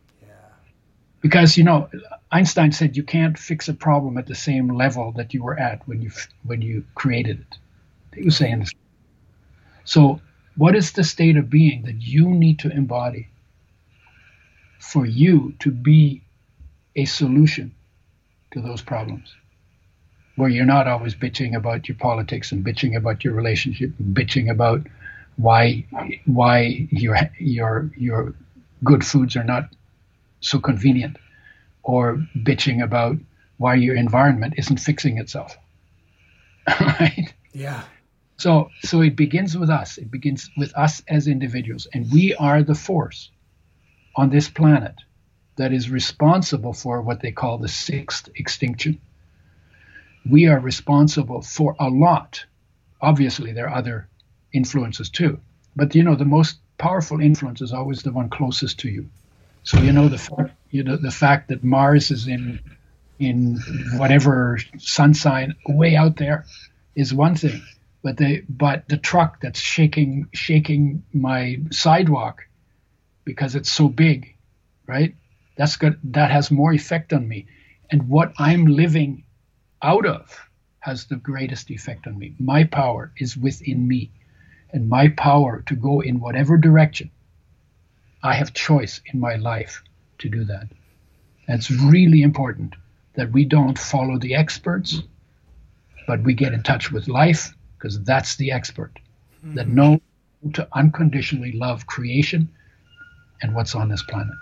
Because, 1.22 1.58
you 1.58 1.64
know, 1.64 1.90
Einstein 2.32 2.72
said 2.72 2.96
you 2.96 3.04
can't 3.04 3.38
fix 3.38 3.68
a 3.68 3.74
problem 3.74 4.18
at 4.18 4.28
the 4.28 4.36
same 4.36 4.70
level 4.70 5.12
that 5.14 5.34
you 5.34 5.44
were 5.44 5.60
at 5.60 5.88
when 5.88 6.02
you 6.02 6.12
when 6.44 6.62
you 6.62 6.84
created 6.96 7.40
it. 7.40 7.58
He 8.16 8.26
was 8.26 8.38
saying 8.38 8.60
this. 8.60 8.72
So, 9.86 10.22
what 10.56 10.76
is 10.76 10.92
the 10.92 11.04
state 11.04 11.38
of 11.38 11.50
being 11.50 11.84
that 11.84 12.02
you 12.02 12.28
need 12.30 12.60
to 12.60 12.72
embody 12.72 13.30
for 14.80 15.06
you 15.06 15.54
to 15.60 15.72
be 15.72 16.22
a 16.96 17.06
solution 17.06 17.74
to 18.52 18.62
those 18.62 18.82
problems? 18.82 19.34
Where 20.36 20.50
you're 20.50 20.66
not 20.66 20.88
always 20.88 21.16
bitching 21.16 21.56
about 21.56 21.88
your 21.88 21.98
politics 21.98 22.52
and 22.52 22.66
bitching 22.66 22.96
about 22.96 23.24
your 23.24 23.34
relationship, 23.34 23.92
and 23.98 24.16
bitching 24.16 24.52
about 24.52 24.86
why 25.38 25.86
why 26.26 26.88
your 26.92 27.18
your 27.40 27.92
your 27.98 28.34
good 28.84 29.06
foods 29.06 29.36
are 29.36 29.44
not 29.44 29.70
so 30.40 30.60
convenient 30.60 31.18
or 31.84 32.26
bitching 32.36 32.84
about 32.84 33.18
why 33.58 33.76
your 33.76 33.96
environment 33.96 34.54
isn't 34.58 34.78
fixing 34.78 35.18
itself. 35.18 35.58
right? 36.80 37.34
Yeah. 37.54 37.84
So 38.38 38.70
so 38.84 39.02
it 39.02 39.16
begins 39.16 39.58
with 39.58 39.70
us. 39.70 39.98
It 39.98 40.12
begins 40.12 40.50
with 40.58 40.76
us 40.78 41.02
as 41.08 41.28
individuals 41.28 41.88
and 41.94 42.12
we 42.12 42.36
are 42.36 42.62
the 42.62 42.76
force 42.76 43.32
on 44.16 44.30
this 44.30 44.50
planet 44.50 44.96
that 45.56 45.74
is 45.74 45.90
responsible 45.90 46.74
for 46.74 47.02
what 47.02 47.22
they 47.22 47.32
call 47.32 47.58
the 47.58 47.68
sixth 47.68 48.30
extinction. 48.36 49.00
We 50.30 50.48
are 50.48 50.60
responsible 50.60 51.42
for 51.42 51.76
a 51.80 51.90
lot. 51.90 52.46
Obviously 53.02 53.54
there 53.54 53.70
are 53.70 53.76
other 53.76 54.08
influences 54.54 55.10
too. 55.10 55.40
But 55.76 55.96
you 55.96 56.04
know 56.04 56.16
the 56.16 56.26
most 56.26 56.58
powerful 56.78 57.22
influence 57.22 57.62
is 57.62 57.74
always 57.74 58.04
the 58.04 58.12
one 58.12 58.30
closest 58.30 58.80
to 58.80 58.90
you. 58.90 59.10
So 59.68 59.80
you 59.80 59.92
know 59.92 60.08
the 60.08 60.18
fact 60.18 60.52
you 60.70 60.82
know 60.82 60.96
the 60.96 61.12
fact 61.12 61.50
that 61.50 61.62
Mars 61.62 62.10
is 62.10 62.26
in 62.26 62.62
in 63.20 63.58
whatever 63.98 64.60
sun 64.78 65.14
sign 65.14 65.56
way 65.68 65.98
out 65.98 66.16
there 66.16 66.46
is 66.96 67.14
one 67.14 67.36
thing, 67.36 67.62
but 68.02 68.16
the 68.16 68.46
but 68.48 68.88
the 68.88 68.96
truck 68.96 69.42
that's 69.42 69.60
shaking 69.60 70.30
shaking 70.34 71.04
my 71.12 71.58
sidewalk 71.70 72.48
because 73.26 73.56
it's 73.56 73.70
so 73.70 73.90
big, 73.90 74.38
right? 74.88 75.16
That's 75.58 75.76
good. 75.76 76.00
That 76.16 76.32
has 76.32 76.50
more 76.50 76.72
effect 76.72 77.12
on 77.12 77.28
me, 77.28 77.48
and 77.92 78.08
what 78.08 78.32
I'm 78.40 78.68
living 78.68 79.26
out 79.82 80.06
of 80.06 80.50
has 80.80 81.08
the 81.08 81.18
greatest 81.18 81.72
effect 81.72 82.08
on 82.08 82.18
me. 82.18 82.36
My 82.40 82.64
power 82.64 83.12
is 83.18 83.36
within 83.36 83.86
me, 83.86 84.12
and 84.72 84.88
my 84.88 85.10
power 85.10 85.62
to 85.66 85.76
go 85.76 86.00
in 86.00 86.22
whatever 86.22 86.56
direction 86.56 87.12
I 88.24 88.34
have 88.34 88.54
choice 88.54 89.02
in 89.06 89.20
my 89.20 89.36
life 89.36 89.84
to 90.20 90.30
do 90.30 90.44
that. 90.46 90.68
And 91.48 91.60
it's 91.60 91.72
really 91.72 92.24
important 92.24 92.76
that 93.16 93.32
we 93.32 93.46
don't 93.46 93.78
follow 93.78 94.18
the 94.18 94.36
experts, 94.36 95.02
but 96.08 96.22
we 96.24 96.34
get 96.34 96.54
in 96.54 96.64
touch 96.64 96.92
with 96.92 97.08
life 97.08 97.54
because 97.78 98.02
that's 98.04 98.36
the 98.36 98.52
expert 98.52 98.92
mm-hmm. 99.40 99.56
that 99.56 99.68
knows 99.68 100.00
to 100.54 100.68
unconditionally 100.74 101.52
love 101.54 101.88
creation 101.88 102.50
and 103.42 103.56
what's 103.56 103.76
on 103.76 103.90
this 103.90 104.04
planet. 104.04 104.34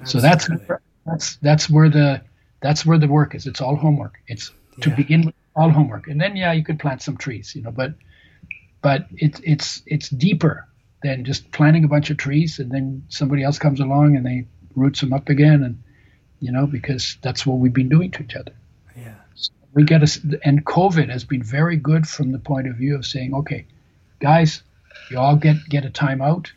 Absolutely. 0.00 0.20
So 0.20 0.20
that's 0.20 0.82
that's 1.04 1.36
that's 1.36 1.70
where 1.70 1.88
the 1.88 2.22
that's 2.60 2.84
where 2.84 2.98
the 2.98 3.08
work 3.08 3.34
is. 3.34 3.46
It's 3.46 3.60
all 3.60 3.76
homework. 3.76 4.18
It's 4.26 4.52
yeah. 4.76 4.84
to 4.84 4.90
begin 4.90 5.26
with 5.26 5.34
all 5.54 5.70
homework, 5.70 6.08
and 6.08 6.20
then 6.20 6.36
yeah, 6.36 6.52
you 6.52 6.64
could 6.64 6.78
plant 6.78 7.02
some 7.02 7.16
trees, 7.16 7.54
you 7.54 7.62
know, 7.62 7.70
but 7.70 7.94
but 8.82 9.06
it's 9.16 9.40
it's 9.44 9.82
it's 9.86 10.08
deeper 10.08 10.66
than 11.02 11.24
just 11.24 11.50
planting 11.52 11.84
a 11.84 11.88
bunch 11.88 12.10
of 12.10 12.16
trees 12.16 12.58
and 12.58 12.70
then 12.70 13.04
somebody 13.08 13.42
else 13.42 13.58
comes 13.58 13.80
along 13.80 14.16
and 14.16 14.24
they 14.24 14.46
roots 14.74 15.00
them 15.00 15.12
up 15.12 15.28
again 15.28 15.62
and 15.62 15.82
you 16.40 16.52
know 16.52 16.66
because 16.66 17.16
that's 17.22 17.46
what 17.46 17.58
we've 17.58 17.72
been 17.72 17.88
doing 17.88 18.10
to 18.10 18.22
each 18.22 18.34
other. 18.34 18.52
Yeah. 18.96 19.14
So 19.34 19.52
we 19.74 19.84
get 19.84 20.02
us 20.02 20.18
and 20.44 20.64
covid 20.64 21.08
has 21.10 21.24
been 21.24 21.42
very 21.42 21.76
good 21.76 22.08
from 22.08 22.32
the 22.32 22.38
point 22.38 22.66
of 22.66 22.76
view 22.76 22.94
of 22.94 23.04
saying 23.06 23.34
okay 23.34 23.66
guys 24.20 24.62
you 25.10 25.18
all 25.18 25.36
get 25.36 25.56
get 25.68 25.84
a 25.84 25.90
time 25.90 26.20
out. 26.22 26.52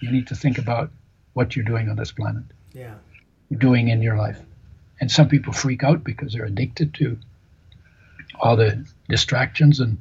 You 0.00 0.12
need 0.12 0.26
to 0.28 0.34
think 0.34 0.58
about 0.58 0.90
what 1.32 1.56
you're 1.56 1.64
doing 1.64 1.88
on 1.88 1.96
this 1.96 2.12
planet 2.12 2.44
yeah. 2.76 2.94
you're 3.48 3.58
doing 3.58 3.88
in 3.88 4.02
your 4.02 4.16
life. 4.16 4.40
And 5.00 5.10
some 5.10 5.28
people 5.28 5.52
freak 5.52 5.82
out 5.82 6.04
because 6.04 6.32
they're 6.32 6.44
addicted 6.44 6.94
to 6.94 7.18
all 8.38 8.56
the 8.56 8.86
distractions 9.08 9.80
and 9.80 9.98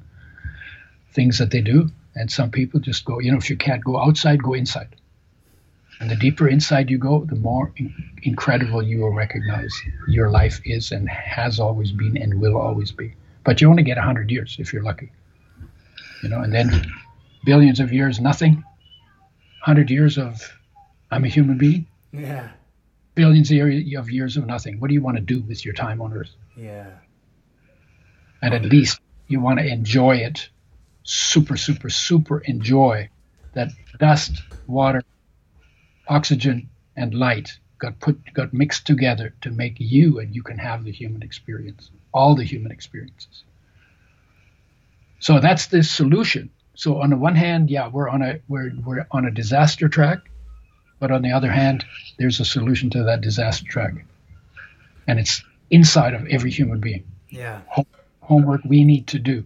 things 1.13 1.37
that 1.39 1.51
they 1.51 1.61
do 1.61 1.89
and 2.15 2.31
some 2.31 2.51
people 2.51 2.79
just 2.79 3.05
go, 3.05 3.19
you 3.19 3.31
know, 3.31 3.37
if 3.37 3.49
you 3.49 3.57
can't 3.57 3.83
go 3.83 3.97
outside, 3.99 4.41
go 4.41 4.53
inside. 4.53 4.95
And 5.99 6.09
the 6.09 6.15
deeper 6.15 6.47
inside 6.47 6.89
you 6.89 6.97
go, 6.97 7.23
the 7.25 7.35
more 7.35 7.71
in- 7.77 7.93
incredible 8.23 8.81
you 8.83 8.99
will 8.99 9.13
recognize 9.13 9.73
your 10.07 10.29
life 10.29 10.59
is 10.65 10.91
and 10.91 11.09
has 11.09 11.59
always 11.59 11.91
been 11.91 12.17
and 12.17 12.41
will 12.41 12.57
always 12.57 12.91
be. 12.91 13.13
But 13.43 13.61
you 13.61 13.69
only 13.69 13.83
get 13.83 13.97
100 13.97 14.29
years 14.31 14.57
if 14.59 14.73
you're 14.73 14.83
lucky. 14.83 15.11
You 16.23 16.29
know, 16.29 16.41
and 16.41 16.53
then 16.53 16.85
billions 17.45 17.79
of 17.79 17.93
years, 17.93 18.19
nothing. 18.19 18.55
100 19.65 19.89
years 19.89 20.17
of 20.17 20.41
I'm 21.11 21.23
a 21.23 21.27
human 21.27 21.57
being. 21.57 21.87
Yeah. 22.11 22.49
Billions 23.13 23.51
of 23.51 24.09
years 24.09 24.35
of 24.35 24.45
nothing. 24.45 24.79
What 24.79 24.89
do 24.89 24.93
you 24.93 25.01
want 25.01 25.17
to 25.17 25.23
do 25.23 25.41
with 25.41 25.63
your 25.63 25.73
time 25.73 26.01
on 26.01 26.13
earth? 26.13 26.31
Yeah. 26.57 26.87
And 28.41 28.53
at 28.53 28.65
least 28.65 28.99
you 29.27 29.39
want 29.39 29.59
to 29.59 29.65
enjoy 29.65 30.17
it 30.17 30.49
super, 31.05 31.55
super, 31.55 31.89
super 31.89 32.39
enjoy 32.39 33.09
that 33.53 33.69
dust, 33.99 34.41
water, 34.67 35.03
oxygen, 36.07 36.69
and 36.97 37.13
light 37.13 37.57
got 37.77 37.99
put 37.99 38.33
got 38.33 38.53
mixed 38.53 38.85
together 38.87 39.33
to 39.41 39.51
make 39.51 39.75
you 39.79 40.19
and 40.19 40.35
you 40.35 40.43
can 40.43 40.57
have 40.57 40.83
the 40.83 40.91
human 40.91 41.21
experience, 41.21 41.91
all 42.13 42.35
the 42.35 42.43
human 42.43 42.71
experiences. 42.71 43.43
So 45.19 45.39
that's 45.39 45.67
the 45.67 45.83
solution. 45.83 46.49
So 46.75 47.01
on 47.01 47.11
the 47.11 47.17
one 47.17 47.35
hand, 47.35 47.69
yeah, 47.69 47.87
we're 47.87 48.09
on 48.09 48.21
a 48.21 48.39
we're 48.47 48.71
we're 48.83 49.07
on 49.11 49.25
a 49.25 49.31
disaster 49.31 49.87
track, 49.87 50.19
but 50.99 51.11
on 51.11 51.21
the 51.21 51.31
other 51.31 51.51
hand, 51.51 51.85
there's 52.17 52.39
a 52.39 52.45
solution 52.45 52.89
to 52.91 53.03
that 53.03 53.21
disaster 53.21 53.65
track. 53.65 53.93
And 55.07 55.19
it's 55.19 55.43
inside 55.69 56.15
of 56.15 56.25
every 56.27 56.51
human 56.51 56.79
being. 56.79 57.05
Yeah. 57.29 57.61
Homework 58.21 58.61
we 58.65 58.83
need 58.83 59.07
to 59.07 59.19
do 59.19 59.45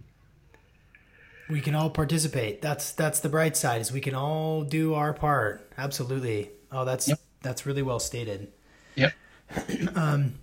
we 1.50 1.60
can 1.60 1.74
all 1.74 1.90
participate. 1.90 2.62
That's 2.62 2.92
that's 2.92 3.20
the 3.20 3.28
bright 3.28 3.56
side 3.56 3.80
is 3.80 3.92
we 3.92 4.00
can 4.00 4.14
all 4.14 4.62
do 4.62 4.94
our 4.94 5.12
part. 5.12 5.70
Absolutely. 5.76 6.50
Oh, 6.70 6.84
that's 6.84 7.08
yep. 7.08 7.18
that's 7.42 7.66
really 7.66 7.82
well 7.82 8.00
stated. 8.00 8.52
Yep. 8.94 9.12
um, 9.96 10.34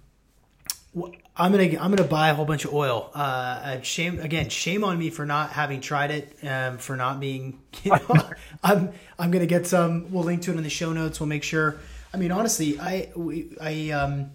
I'm 1.36 1.52
gonna 1.52 1.78
I'm 1.80 1.96
gonna 1.96 2.04
buy 2.04 2.30
a 2.30 2.34
whole 2.34 2.46
bunch 2.46 2.66
of 2.66 2.74
oil. 2.74 3.10
Uh, 3.14 3.82
shame 3.82 4.20
again, 4.20 4.50
shame 4.50 4.84
on 4.84 4.98
me 4.98 5.10
for 5.10 5.26
not 5.26 5.52
having 5.52 5.82
tried 5.82 6.12
it, 6.12 6.38
um, 6.44 6.78
for 6.78 6.96
not 6.96 7.20
being. 7.20 7.60
You 7.84 7.92
know, 7.92 8.30
I'm 8.64 8.92
I'm 9.20 9.30
gonna 9.30 9.46
get 9.46 9.68
some. 9.68 10.12
We'll 10.12 10.24
link 10.24 10.42
to 10.44 10.52
it 10.52 10.58
in 10.58 10.64
the 10.64 10.70
show 10.70 10.94
notes. 10.94 11.20
We'll 11.20 11.28
make 11.28 11.44
sure. 11.44 11.78
I 12.12 12.18
mean, 12.18 12.32
honestly, 12.32 12.80
I 12.80 13.12
we, 13.16 13.56
I 13.62 13.92
um 13.92 14.32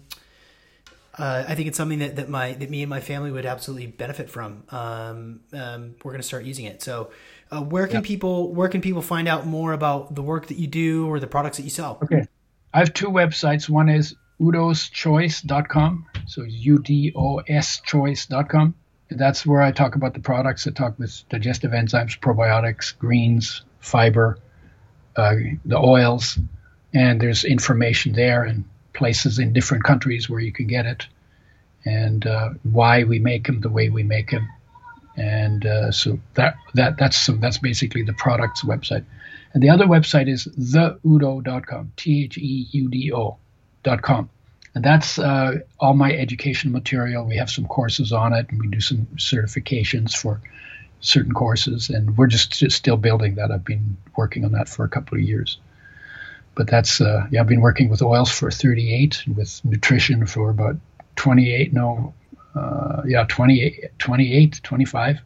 uh, 1.17 1.45
I 1.47 1.53
think 1.53 1.67
it's 1.67 1.77
something 1.77 1.99
that, 1.99 2.15
that 2.15 2.29
my 2.29 2.53
that 2.53 2.69
me 2.69 2.81
and 2.81 2.89
my 2.89 2.99
family 2.99 3.31
would 3.31 3.45
absolutely 3.45 3.87
benefit 3.87 4.29
from. 4.29 4.63
Um, 4.69 5.41
um, 5.53 5.95
we're 6.03 6.11
going 6.11 6.21
to 6.21 6.27
start 6.27 6.43
using 6.43 6.65
it. 6.65 6.81
So, 6.81 7.11
uh, 7.51 7.61
where 7.61 7.87
can 7.87 8.01
people 8.01 8.51
where 8.53 8.67
can 8.67 8.81
people 8.81 9.03
find 9.03 9.27
out 9.27 9.45
more 9.45 9.73
about 9.73 10.15
the 10.15 10.23
work 10.23 10.47
that 10.47 10.57
you 10.57 10.65
do 10.65 11.07
or 11.07 11.19
the 11.19 11.27
products 11.27 11.57
that 11.57 11.63
you 11.63 11.69
sell? 11.69 11.99
Okay, 12.01 12.25
I 12.73 12.79
have 12.79 12.93
two 12.93 13.09
websites. 13.09 13.69
One 13.69 13.89
is 13.89 14.15
udoschoice.com, 14.41 16.07
so 16.25 16.43
U 16.43 16.79
D 16.79 17.13
O 17.15 17.37
S 17.47 17.79
choice.com. 17.81 18.73
That's 19.11 19.45
where 19.45 19.61
I 19.61 19.71
talk 19.71 19.93
about 19.93 20.15
the 20.15 20.19
products. 20.19 20.65
I 20.65 20.71
talk 20.71 20.97
with 20.97 21.23
digestive 21.29 21.71
enzymes, 21.71 22.19
probiotics, 22.19 22.97
greens, 22.97 23.63
fiber, 23.79 24.39
uh, 25.15 25.35
the 25.65 25.77
oils, 25.77 26.39
and 26.91 27.21
there's 27.21 27.43
information 27.43 28.13
there 28.13 28.45
and 28.45 28.65
places 28.93 29.39
in 29.39 29.53
different 29.53 29.83
countries 29.83 30.29
where 30.29 30.39
you 30.39 30.51
can 30.51 30.67
get 30.67 30.85
it, 30.85 31.07
and 31.85 32.25
uh, 32.25 32.49
why 32.63 33.03
we 33.03 33.19
make 33.19 33.45
them 33.45 33.61
the 33.61 33.69
way 33.69 33.89
we 33.89 34.03
make 34.03 34.31
them. 34.31 34.47
And 35.15 35.65
uh, 35.65 35.91
so 35.91 36.19
that 36.35 36.55
that 36.73 36.97
that's 36.97 37.17
so 37.17 37.33
that's 37.33 37.57
basically 37.57 38.03
the 38.03 38.13
product's 38.13 38.63
website. 38.63 39.05
And 39.53 39.61
the 39.61 39.69
other 39.69 39.85
website 39.85 40.27
is 40.27 40.47
theudo.com, 40.47 41.91
T 41.95 42.23
H 42.23 42.37
E 42.37 42.67
U 42.71 42.89
D 42.89 43.11
O.com. 43.13 44.29
And 44.75 44.83
that's 44.83 45.19
uh, 45.19 45.59
all 45.79 45.93
my 45.93 46.11
education 46.11 46.71
material. 46.71 47.25
We 47.25 47.37
have 47.37 47.51
some 47.51 47.67
courses 47.67 48.11
on 48.11 48.33
it, 48.33 48.47
and 48.49 48.59
we 48.59 48.67
do 48.67 48.81
some 48.81 49.05
certifications 49.17 50.15
for 50.15 50.41
certain 50.99 51.33
courses. 51.33 51.91
And 51.91 52.17
we're 52.17 52.25
just, 52.25 52.57
just 52.57 52.77
still 52.77 52.97
building 52.97 53.35
that. 53.35 53.51
I've 53.51 53.63
been 53.63 53.97
working 54.15 54.45
on 54.45 54.53
that 54.53 54.67
for 54.67 54.83
a 54.83 54.89
couple 54.89 55.15
of 55.19 55.23
years 55.23 55.59
but 56.55 56.67
that's 56.67 57.01
uh, 57.01 57.27
yeah. 57.31 57.41
I've 57.41 57.47
been 57.47 57.61
working 57.61 57.89
with 57.89 58.01
oils 58.01 58.31
for 58.31 58.51
38, 58.51 59.23
with 59.35 59.63
nutrition 59.63 60.25
for 60.25 60.49
about 60.49 60.77
28. 61.15 61.73
No, 61.73 62.13
uh, 62.55 63.01
yeah, 63.05 63.25
28, 63.27 63.97
28, 63.97 64.61
25. 64.63 65.19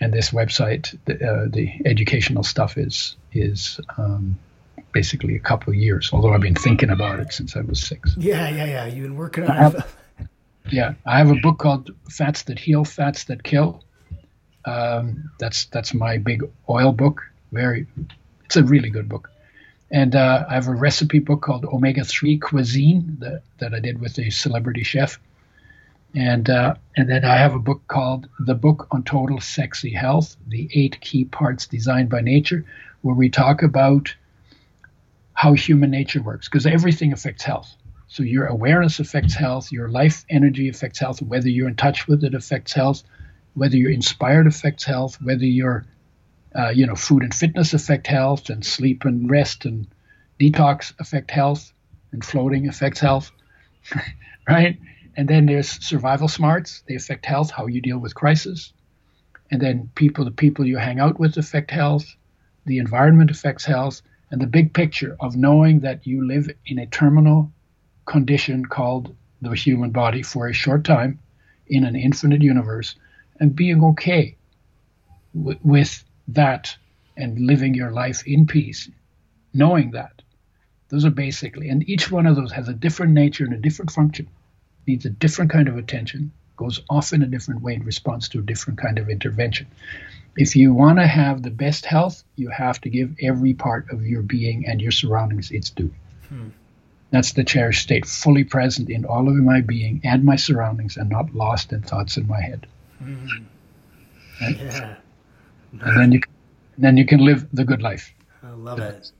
And 0.00 0.12
this 0.12 0.30
website, 0.30 0.98
the, 1.04 1.14
uh, 1.14 1.46
the 1.48 1.70
educational 1.84 2.42
stuff 2.42 2.76
is 2.76 3.16
is 3.32 3.80
um, 3.98 4.38
basically 4.92 5.36
a 5.36 5.40
couple 5.40 5.72
of 5.72 5.76
years. 5.76 6.10
Although 6.12 6.32
I've 6.32 6.40
been 6.40 6.54
thinking 6.54 6.90
about 6.90 7.20
it 7.20 7.32
since 7.32 7.56
I 7.56 7.60
was 7.60 7.80
six. 7.80 8.14
Yeah, 8.18 8.48
yeah, 8.48 8.64
yeah. 8.64 8.86
You've 8.86 9.04
been 9.04 9.16
working 9.16 9.44
on 9.44 9.76
it. 9.76 9.82
yeah, 10.70 10.94
I 11.06 11.18
have 11.18 11.30
a 11.30 11.36
book 11.36 11.58
called 11.58 11.90
"Fats 12.10 12.42
That 12.44 12.58
Heal, 12.58 12.84
Fats 12.84 13.24
That 13.24 13.42
Kill." 13.42 13.84
Um, 14.64 15.30
that's 15.38 15.66
that's 15.66 15.94
my 15.94 16.18
big 16.18 16.44
oil 16.68 16.92
book. 16.92 17.22
Very, 17.50 17.86
it's 18.44 18.56
a 18.56 18.62
really 18.62 18.90
good 18.90 19.08
book. 19.08 19.30
And 19.92 20.16
uh, 20.16 20.46
I 20.48 20.54
have 20.54 20.68
a 20.68 20.74
recipe 20.74 21.18
book 21.18 21.42
called 21.42 21.66
Omega 21.66 22.02
3 22.02 22.38
Cuisine 22.38 23.18
that, 23.20 23.42
that 23.58 23.74
I 23.74 23.78
did 23.78 24.00
with 24.00 24.18
a 24.18 24.30
celebrity 24.30 24.84
chef. 24.84 25.20
And, 26.14 26.48
uh, 26.48 26.76
and 26.96 27.10
then 27.10 27.26
I 27.26 27.36
have 27.36 27.54
a 27.54 27.58
book 27.58 27.82
called 27.88 28.26
The 28.40 28.54
Book 28.54 28.88
on 28.90 29.02
Total 29.02 29.38
Sexy 29.38 29.90
Health 29.90 30.36
The 30.48 30.68
Eight 30.72 31.00
Key 31.00 31.26
Parts 31.26 31.66
Designed 31.66 32.08
by 32.08 32.22
Nature, 32.22 32.64
where 33.02 33.14
we 33.14 33.28
talk 33.28 33.62
about 33.62 34.14
how 35.34 35.52
human 35.52 35.90
nature 35.90 36.22
works, 36.22 36.48
because 36.48 36.66
everything 36.66 37.12
affects 37.12 37.42
health. 37.42 37.74
So 38.08 38.22
your 38.22 38.46
awareness 38.46 38.98
affects 38.98 39.34
health, 39.34 39.72
your 39.72 39.88
life 39.88 40.24
energy 40.30 40.68
affects 40.68 40.98
health, 40.98 41.20
whether 41.22 41.48
you're 41.48 41.68
in 41.68 41.76
touch 41.76 42.06
with 42.06 42.24
it 42.24 42.34
affects 42.34 42.72
health, 42.72 43.02
whether 43.54 43.76
you're 43.76 43.90
inspired 43.90 44.46
affects 44.46 44.84
health, 44.84 45.20
whether 45.22 45.44
you're 45.44 45.86
uh, 46.54 46.70
you 46.70 46.86
know, 46.86 46.94
food 46.94 47.22
and 47.22 47.34
fitness 47.34 47.72
affect 47.72 48.06
health, 48.06 48.50
and 48.50 48.64
sleep 48.64 49.04
and 49.04 49.30
rest 49.30 49.64
and 49.64 49.86
detox 50.38 50.92
affect 50.98 51.30
health, 51.30 51.72
and 52.12 52.24
floating 52.24 52.68
affects 52.68 53.00
health, 53.00 53.30
right? 54.48 54.78
And 55.16 55.28
then 55.28 55.46
there's 55.46 55.68
survival 55.68 56.28
smarts; 56.28 56.82
they 56.88 56.94
affect 56.94 57.26
health, 57.26 57.50
how 57.50 57.66
you 57.66 57.80
deal 57.80 57.98
with 57.98 58.14
crisis. 58.14 58.72
And 59.50 59.60
then 59.60 59.90
people, 59.94 60.24
the 60.24 60.30
people 60.30 60.66
you 60.66 60.78
hang 60.78 60.98
out 60.98 61.20
with 61.20 61.36
affect 61.36 61.70
health, 61.70 62.16
the 62.64 62.78
environment 62.78 63.30
affects 63.30 63.64
health, 63.64 64.02
and 64.30 64.40
the 64.40 64.46
big 64.46 64.72
picture 64.72 65.16
of 65.20 65.36
knowing 65.36 65.80
that 65.80 66.06
you 66.06 66.26
live 66.26 66.48
in 66.66 66.78
a 66.78 66.86
terminal 66.86 67.52
condition 68.06 68.64
called 68.64 69.14
the 69.42 69.52
human 69.52 69.90
body 69.90 70.22
for 70.22 70.48
a 70.48 70.52
short 70.52 70.84
time 70.84 71.18
in 71.66 71.84
an 71.84 71.96
infinite 71.96 72.42
universe, 72.42 72.94
and 73.40 73.54
being 73.56 73.82
okay 73.84 74.36
w- 75.34 75.58
with 75.62 76.04
that 76.34 76.76
and 77.16 77.38
living 77.38 77.74
your 77.74 77.90
life 77.90 78.26
in 78.26 78.46
peace, 78.46 78.88
knowing 79.52 79.90
that. 79.92 80.22
Those 80.88 81.04
are 81.04 81.10
basically, 81.10 81.68
and 81.68 81.88
each 81.88 82.10
one 82.10 82.26
of 82.26 82.36
those 82.36 82.52
has 82.52 82.68
a 82.68 82.74
different 82.74 83.12
nature 83.12 83.44
and 83.44 83.54
a 83.54 83.58
different 83.58 83.90
function, 83.90 84.28
needs 84.86 85.06
a 85.06 85.10
different 85.10 85.50
kind 85.50 85.68
of 85.68 85.76
attention, 85.76 86.32
goes 86.56 86.82
off 86.90 87.12
in 87.12 87.22
a 87.22 87.26
different 87.26 87.62
way 87.62 87.74
in 87.74 87.84
response 87.84 88.28
to 88.28 88.38
a 88.38 88.42
different 88.42 88.78
kind 88.78 88.98
of 88.98 89.08
intervention. 89.08 89.66
If 90.36 90.56
you 90.56 90.72
want 90.72 90.98
to 90.98 91.06
have 91.06 91.42
the 91.42 91.50
best 91.50 91.86
health, 91.86 92.22
you 92.36 92.48
have 92.50 92.80
to 92.82 92.90
give 92.90 93.14
every 93.20 93.54
part 93.54 93.90
of 93.90 94.06
your 94.06 94.22
being 94.22 94.66
and 94.66 94.80
your 94.80 94.90
surroundings 94.90 95.50
its 95.50 95.70
due. 95.70 95.92
Hmm. 96.28 96.48
That's 97.10 97.32
the 97.32 97.44
cherished 97.44 97.82
state, 97.82 98.06
fully 98.06 98.44
present 98.44 98.88
in 98.88 99.04
all 99.04 99.28
of 99.28 99.34
my 99.34 99.60
being 99.60 100.00
and 100.04 100.24
my 100.24 100.36
surroundings 100.36 100.96
and 100.96 101.10
not 101.10 101.34
lost 101.34 101.72
in 101.72 101.82
thoughts 101.82 102.16
in 102.16 102.26
my 102.26 102.40
head. 102.40 102.66
Hmm. 102.98 103.26
Right? 104.40 104.56
Yeah 104.58 104.96
and 105.80 106.00
then 106.00 106.12
you 106.12 106.20
then 106.78 106.96
you 106.96 107.06
can 107.06 107.20
live 107.24 107.46
the 107.52 107.64
good 107.64 107.82
life. 107.82 108.14
I 108.42 108.50
love 108.50 108.78
it. 108.78 109.12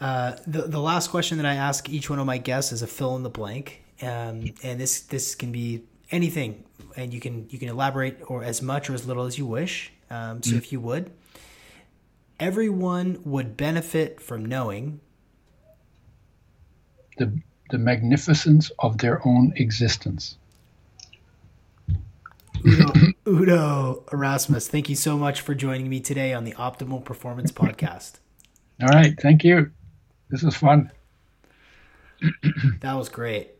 Uh, 0.00 0.36
the 0.46 0.62
the 0.62 0.80
last 0.80 1.10
question 1.10 1.38
that 1.38 1.46
I 1.46 1.54
ask 1.54 1.88
each 1.88 2.10
one 2.10 2.18
of 2.18 2.26
my 2.26 2.38
guests 2.38 2.72
is 2.72 2.82
a 2.82 2.86
fill 2.86 3.16
in 3.16 3.22
the 3.22 3.30
blank, 3.30 3.82
um, 4.02 4.52
and 4.62 4.80
this 4.80 5.00
this 5.00 5.34
can 5.34 5.52
be 5.52 5.82
anything, 6.10 6.64
and 6.96 7.12
you 7.12 7.20
can 7.20 7.46
you 7.50 7.58
can 7.58 7.68
elaborate 7.68 8.18
or 8.26 8.42
as 8.42 8.60
much 8.62 8.90
or 8.90 8.94
as 8.94 9.06
little 9.06 9.24
as 9.24 9.38
you 9.38 9.46
wish. 9.46 9.92
Um, 10.10 10.42
so 10.42 10.50
mm-hmm. 10.50 10.58
if 10.58 10.72
you 10.72 10.80
would, 10.80 11.10
everyone 12.38 13.20
would 13.24 13.56
benefit 13.56 14.20
from 14.20 14.44
knowing 14.44 15.00
the, 17.18 17.40
the 17.70 17.78
magnificence 17.78 18.70
of 18.78 18.98
their 18.98 19.26
own 19.26 19.52
existence. 19.56 20.36
Udo, 22.66 22.92
Udo 23.26 24.04
Erasmus, 24.12 24.68
thank 24.68 24.90
you 24.90 24.96
so 24.96 25.16
much 25.16 25.40
for 25.40 25.54
joining 25.54 25.88
me 25.88 25.98
today 26.00 26.34
on 26.34 26.44
the 26.44 26.52
Optimal 26.52 27.02
Performance 27.02 27.50
Podcast. 27.50 28.18
All 28.82 28.88
right. 28.88 29.18
Thank 29.18 29.44
you. 29.44 29.70
This 30.28 30.42
was 30.42 30.54
fun. 30.56 30.90
that 32.80 32.92
was 32.94 33.08
great. 33.08 33.50